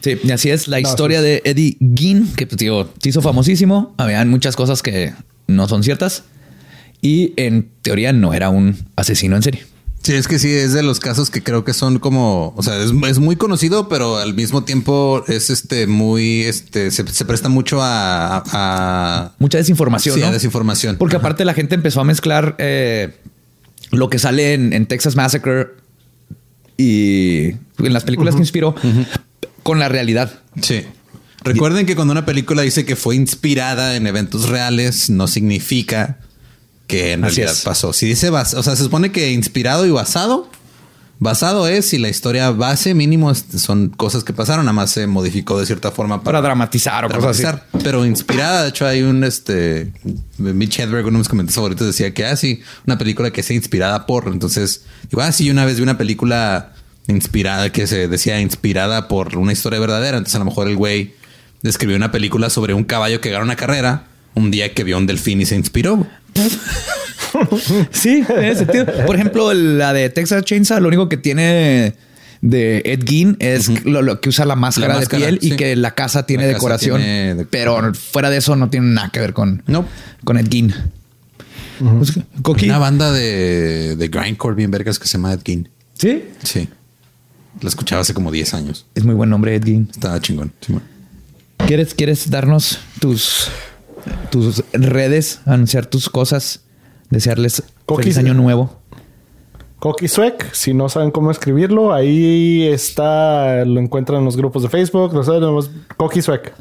Sí, 0.00 0.18
y 0.22 0.30
así 0.32 0.50
es 0.50 0.66
la 0.66 0.80
historia 0.80 1.22
de 1.22 1.40
Eddie 1.44 1.78
Gein, 1.96 2.30
que 2.34 2.46
pues, 2.48 2.58
digo, 2.58 2.92
se 3.00 3.08
hizo 3.08 3.22
famosísimo. 3.22 3.94
Habían 3.96 4.28
muchas 4.28 4.56
cosas 4.56 4.82
que 4.82 5.14
no 5.46 5.68
son 5.68 5.84
ciertas. 5.84 6.24
Y 7.04 7.34
en 7.36 7.68
teoría 7.82 8.14
no 8.14 8.32
era 8.32 8.48
un 8.48 8.78
asesino 8.96 9.36
en 9.36 9.42
serie. 9.42 9.66
Sí, 10.02 10.14
es 10.14 10.26
que 10.26 10.38
sí, 10.38 10.50
es 10.50 10.72
de 10.72 10.82
los 10.82 11.00
casos 11.00 11.28
que 11.28 11.42
creo 11.42 11.64
que 11.64 11.74
son 11.74 11.98
como, 11.98 12.54
o 12.56 12.62
sea, 12.62 12.78
es, 12.82 12.92
es 13.08 13.18
muy 13.18 13.36
conocido, 13.36 13.88
pero 13.90 14.16
al 14.16 14.32
mismo 14.32 14.64
tiempo 14.64 15.22
es 15.28 15.50
este 15.50 15.86
muy, 15.86 16.42
este, 16.44 16.90
se, 16.90 17.06
se 17.06 17.24
presta 17.26 17.50
mucho 17.50 17.82
a, 17.82 18.42
a- 18.52 19.32
Mucha 19.38 19.58
desinformación. 19.58 20.14
sí, 20.14 20.20
¿no? 20.22 20.28
a 20.28 20.30
desinformación. 20.32 20.96
Porque 20.96 21.16
aparte 21.16 21.44
la 21.44 21.52
gente 21.52 21.74
empezó 21.74 22.00
a 22.00 22.04
mezclar 22.04 22.54
eh, 22.58 23.14
lo 23.90 24.08
que 24.08 24.18
sale 24.18 24.54
en, 24.54 24.72
en 24.72 24.86
Texas 24.86 25.14
Massacre 25.14 25.68
y 26.76 27.48
en 27.78 27.92
las 27.92 28.04
películas 28.04 28.34
que 28.34 28.40
inspiró 28.40 28.74
con 29.62 29.78
la 29.78 29.88
realidad. 29.88 30.40
Sí. 30.62 30.82
Recuerden 31.44 31.84
que 31.86 31.94
cuando 31.96 32.12
una 32.12 32.24
película 32.24 32.62
dice 32.62 32.84
que 32.86 32.96
fue 32.96 33.14
inspirada 33.16 33.96
en 33.96 34.06
eventos 34.06 34.48
reales, 34.48 35.10
no 35.10 35.28
significa 35.28 36.18
que 36.96 37.12
en 37.12 37.24
Así 37.24 37.36
realidad 37.36 37.56
es. 37.56 37.62
pasó. 37.64 37.92
Si 37.92 38.06
dice 38.06 38.30
bas- 38.30 38.54
o 38.54 38.62
sea, 38.62 38.76
se 38.76 38.84
supone 38.84 39.10
que 39.12 39.32
inspirado 39.32 39.84
y 39.86 39.90
basado, 39.90 40.48
basado 41.18 41.68
es 41.68 41.86
si 41.88 41.98
la 41.98 42.08
historia 42.08 42.50
base 42.50 42.94
mínimo 42.94 43.34
son 43.34 43.88
cosas 43.88 44.24
que 44.24 44.32
pasaron, 44.32 44.64
nada 44.66 44.72
más 44.74 44.90
se 44.90 45.06
modificó 45.06 45.58
de 45.58 45.66
cierta 45.66 45.90
forma 45.90 46.22
Para 46.22 46.40
dramatizar 46.42 47.04
o 47.04 47.08
cosas 47.08 47.30
así. 47.30 47.42
dramatizar. 47.42 47.80
Pero 47.82 48.04
inspirada, 48.04 48.62
de 48.64 48.68
hecho, 48.70 48.86
hay 48.86 49.02
un 49.02 49.24
este 49.24 49.92
Mitch 50.38 50.78
Hedberg, 50.80 51.06
uno 51.06 51.12
de 51.12 51.18
mis 51.18 51.28
comentarios 51.28 51.54
favoritos, 51.56 51.86
decía 51.86 52.12
que 52.14 52.26
así 52.26 52.60
una 52.86 52.98
película 52.98 53.30
que 53.30 53.42
sea 53.42 53.56
inspirada 53.56 54.06
por. 54.06 54.28
Entonces, 54.28 54.82
digo, 55.10 55.22
ah, 55.22 55.32
sí, 55.32 55.50
una 55.50 55.64
vez 55.64 55.76
vi 55.76 55.82
una 55.82 55.98
película 55.98 56.72
inspirada 57.06 57.70
que 57.70 57.86
se 57.86 58.08
decía 58.08 58.40
inspirada 58.40 59.08
por 59.08 59.36
una 59.36 59.52
historia 59.52 59.78
verdadera. 59.78 60.16
Entonces, 60.18 60.36
a 60.36 60.38
lo 60.40 60.46
mejor 60.46 60.68
el 60.68 60.76
güey 60.76 61.14
escribió 61.62 61.96
una 61.96 62.10
película 62.12 62.50
sobre 62.50 62.74
un 62.74 62.84
caballo 62.84 63.20
que 63.20 63.30
gana 63.30 63.44
una 63.44 63.56
carrera 63.56 64.04
un 64.34 64.50
día 64.50 64.74
que 64.74 64.84
vio 64.84 64.98
un 64.98 65.06
delfín 65.06 65.40
y 65.40 65.46
se 65.46 65.54
inspiró. 65.54 66.06
Sí, 67.90 68.22
en 68.28 68.44
ese 68.44 68.60
sentido. 68.60 68.86
Por 69.06 69.16
ejemplo, 69.16 69.52
la 69.54 69.92
de 69.92 70.08
Texas 70.08 70.44
Chainsaw, 70.44 70.80
lo 70.80 70.88
único 70.88 71.08
que 71.08 71.16
tiene 71.16 71.94
de 72.42 72.82
Ed 72.84 73.00
Gein 73.04 73.36
es 73.40 73.84
lo, 73.84 74.02
lo 74.02 74.20
que 74.20 74.28
usa 74.28 74.44
la 74.44 74.54
máscara, 74.54 74.88
La 74.94 75.00
máscara, 75.00 75.26
de 75.26 75.32
piel 75.38 75.52
y 75.52 75.56
que 75.56 75.74
la 75.76 75.94
casa 75.94 76.26
tiene 76.26 76.44
La 76.44 76.48
casa 76.52 76.58
decoración. 76.58 76.98
tiene 76.98 77.34
de- 77.34 77.44
Pero 77.46 77.92
fuera 77.94 78.30
de 78.30 78.36
eso 78.36 78.54
no 78.54 78.70
tiene 78.70 78.86
nada 78.88 79.10
que 79.10 79.18
ver 79.20 79.32
con, 79.32 79.62
No. 79.66 79.84
con 80.24 80.38
Ed 80.38 80.46
Gein. 80.50 80.74
Pues. 81.80 82.12
Una 82.64 82.78
banda 82.78 83.10
de, 83.10 83.96
de 83.96 84.08
grindcore 84.08 84.54
bien 84.54 84.70
vergas 84.70 84.98
que 85.00 85.08
se 85.08 85.14
llama 85.18 85.32
Ed 85.32 85.40
Gein. 85.44 85.68
Sí. 85.98 86.22
Sí. 86.44 86.68
La 87.60 87.68
escuchaba 87.68 88.02
hace 88.02 88.14
como 88.14 88.30
10 88.30 88.54
años. 88.54 88.86
Es 88.94 89.04
muy 89.04 89.14
buen 89.16 89.30
nombre, 89.30 89.56
Ed 89.56 89.64
Gein. 89.64 89.88
Estaba 89.90 90.20
chingón. 90.20 90.52
¿Quieres, 91.66 91.94
¿Quieres 91.94 92.30
darnos 92.30 92.78
tus, 93.00 93.48
tus 94.30 94.64
redes, 94.72 95.40
anunciar 95.46 95.86
tus 95.86 96.08
cosas, 96.08 96.64
desearles 97.10 97.62
Coqui, 97.86 98.02
feliz 98.04 98.18
año 98.18 98.34
nuevo? 98.34 98.78
Coqui 99.78 100.08
Suec, 100.08 100.52
si 100.52 100.74
no 100.74 100.88
saben 100.88 101.10
cómo 101.10 101.30
escribirlo, 101.30 101.92
ahí 101.92 102.66
está, 102.66 103.64
lo 103.64 103.80
encuentran 103.80 104.20
en 104.20 104.24
los 104.24 104.36
grupos 104.36 104.62
de 104.62 104.68
Facebook, 104.68 105.12
lo 105.12 105.22
saben, 105.22 105.40
nomás 105.40 105.70
Coqui 105.96 106.22
Suec. 106.22 106.52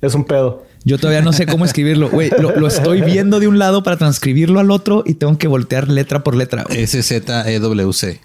Es 0.00 0.14
un 0.14 0.24
pedo. 0.24 0.64
Yo 0.84 0.96
todavía 0.96 1.22
no 1.22 1.32
sé 1.32 1.46
cómo 1.46 1.64
escribirlo. 1.64 2.08
Güey, 2.08 2.30
lo, 2.38 2.54
lo 2.54 2.68
estoy 2.68 3.02
viendo 3.02 3.40
de 3.40 3.48
un 3.48 3.58
lado 3.58 3.82
para 3.82 3.96
transcribirlo 3.96 4.60
al 4.60 4.70
otro 4.70 5.02
y 5.04 5.14
tengo 5.14 5.36
que 5.36 5.48
voltear 5.48 5.88
letra 5.88 6.22
por 6.22 6.36
letra. 6.36 6.64
SZEWC. 6.70 8.20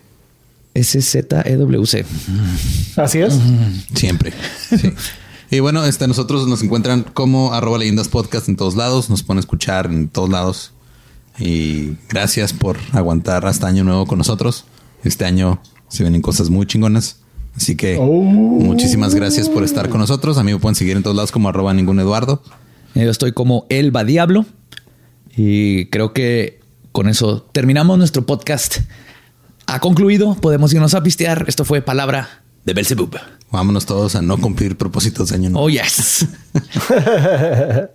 S-Z-E-W-C. 0.73 2.05
Así 2.95 3.19
es. 3.19 3.39
Siempre. 3.93 4.33
Sí. 4.69 4.93
Y 5.53 5.59
bueno, 5.59 5.85
este, 5.85 6.07
nosotros 6.07 6.47
nos 6.47 6.63
encuentran 6.63 7.03
como 7.03 7.53
arroba 7.53 7.77
leyendas 7.77 8.07
podcast 8.07 8.49
en 8.49 8.55
todos 8.55 8.75
lados. 8.75 9.11
Nos 9.11 9.21
pueden 9.21 9.37
escuchar 9.37 9.85
en 9.85 10.09
todos 10.09 10.27
lados. 10.27 10.71
Y 11.37 11.91
gracias 12.09 12.53
por 12.53 12.79
aguantar 12.91 13.45
hasta 13.45 13.67
año 13.67 13.83
nuevo 13.83 14.07
con 14.07 14.17
nosotros. 14.17 14.65
Este 15.03 15.25
año 15.25 15.61
se 15.89 16.01
vienen 16.01 16.23
cosas 16.23 16.49
muy 16.49 16.65
chingonas. 16.65 17.17
Así 17.55 17.75
que 17.75 17.99
Oh. 17.99 18.23
muchísimas 18.23 19.13
gracias 19.13 19.47
por 19.47 19.63
estar 19.63 19.89
con 19.89 19.99
nosotros. 19.99 20.39
A 20.39 20.43
mí 20.43 20.51
me 20.51 20.57
pueden 20.57 20.73
seguir 20.73 20.97
en 20.97 21.03
todos 21.03 21.15
lados 21.15 21.31
como 21.31 21.49
arroba 21.49 21.71
ningún 21.71 21.99
Eduardo. 21.99 22.41
Yo 22.95 23.11
estoy 23.11 23.31
como 23.31 23.67
Elba 23.69 24.03
Diablo 24.03 24.47
y 25.37 25.85
creo 25.91 26.13
que 26.13 26.61
con 26.91 27.07
eso 27.07 27.47
terminamos 27.51 27.99
nuestro 27.99 28.25
podcast. 28.25 28.77
Ha 29.67 29.79
concluido, 29.79 30.33
podemos 30.33 30.73
irnos 30.73 30.95
a 30.95 31.03
pistear. 31.03 31.45
Esto 31.47 31.63
fue 31.63 31.83
Palabra 31.83 32.42
de 32.65 32.73
Belzebub. 32.73 33.15
Vámonos 33.51 33.85
todos 33.85 34.15
a 34.15 34.21
no 34.21 34.37
cumplir 34.37 34.77
propósitos 34.77 35.29
de 35.29 35.35
año 35.35 35.49
nuevo. 35.49 35.67
Oh, 35.67 35.69
yes. 35.69 36.27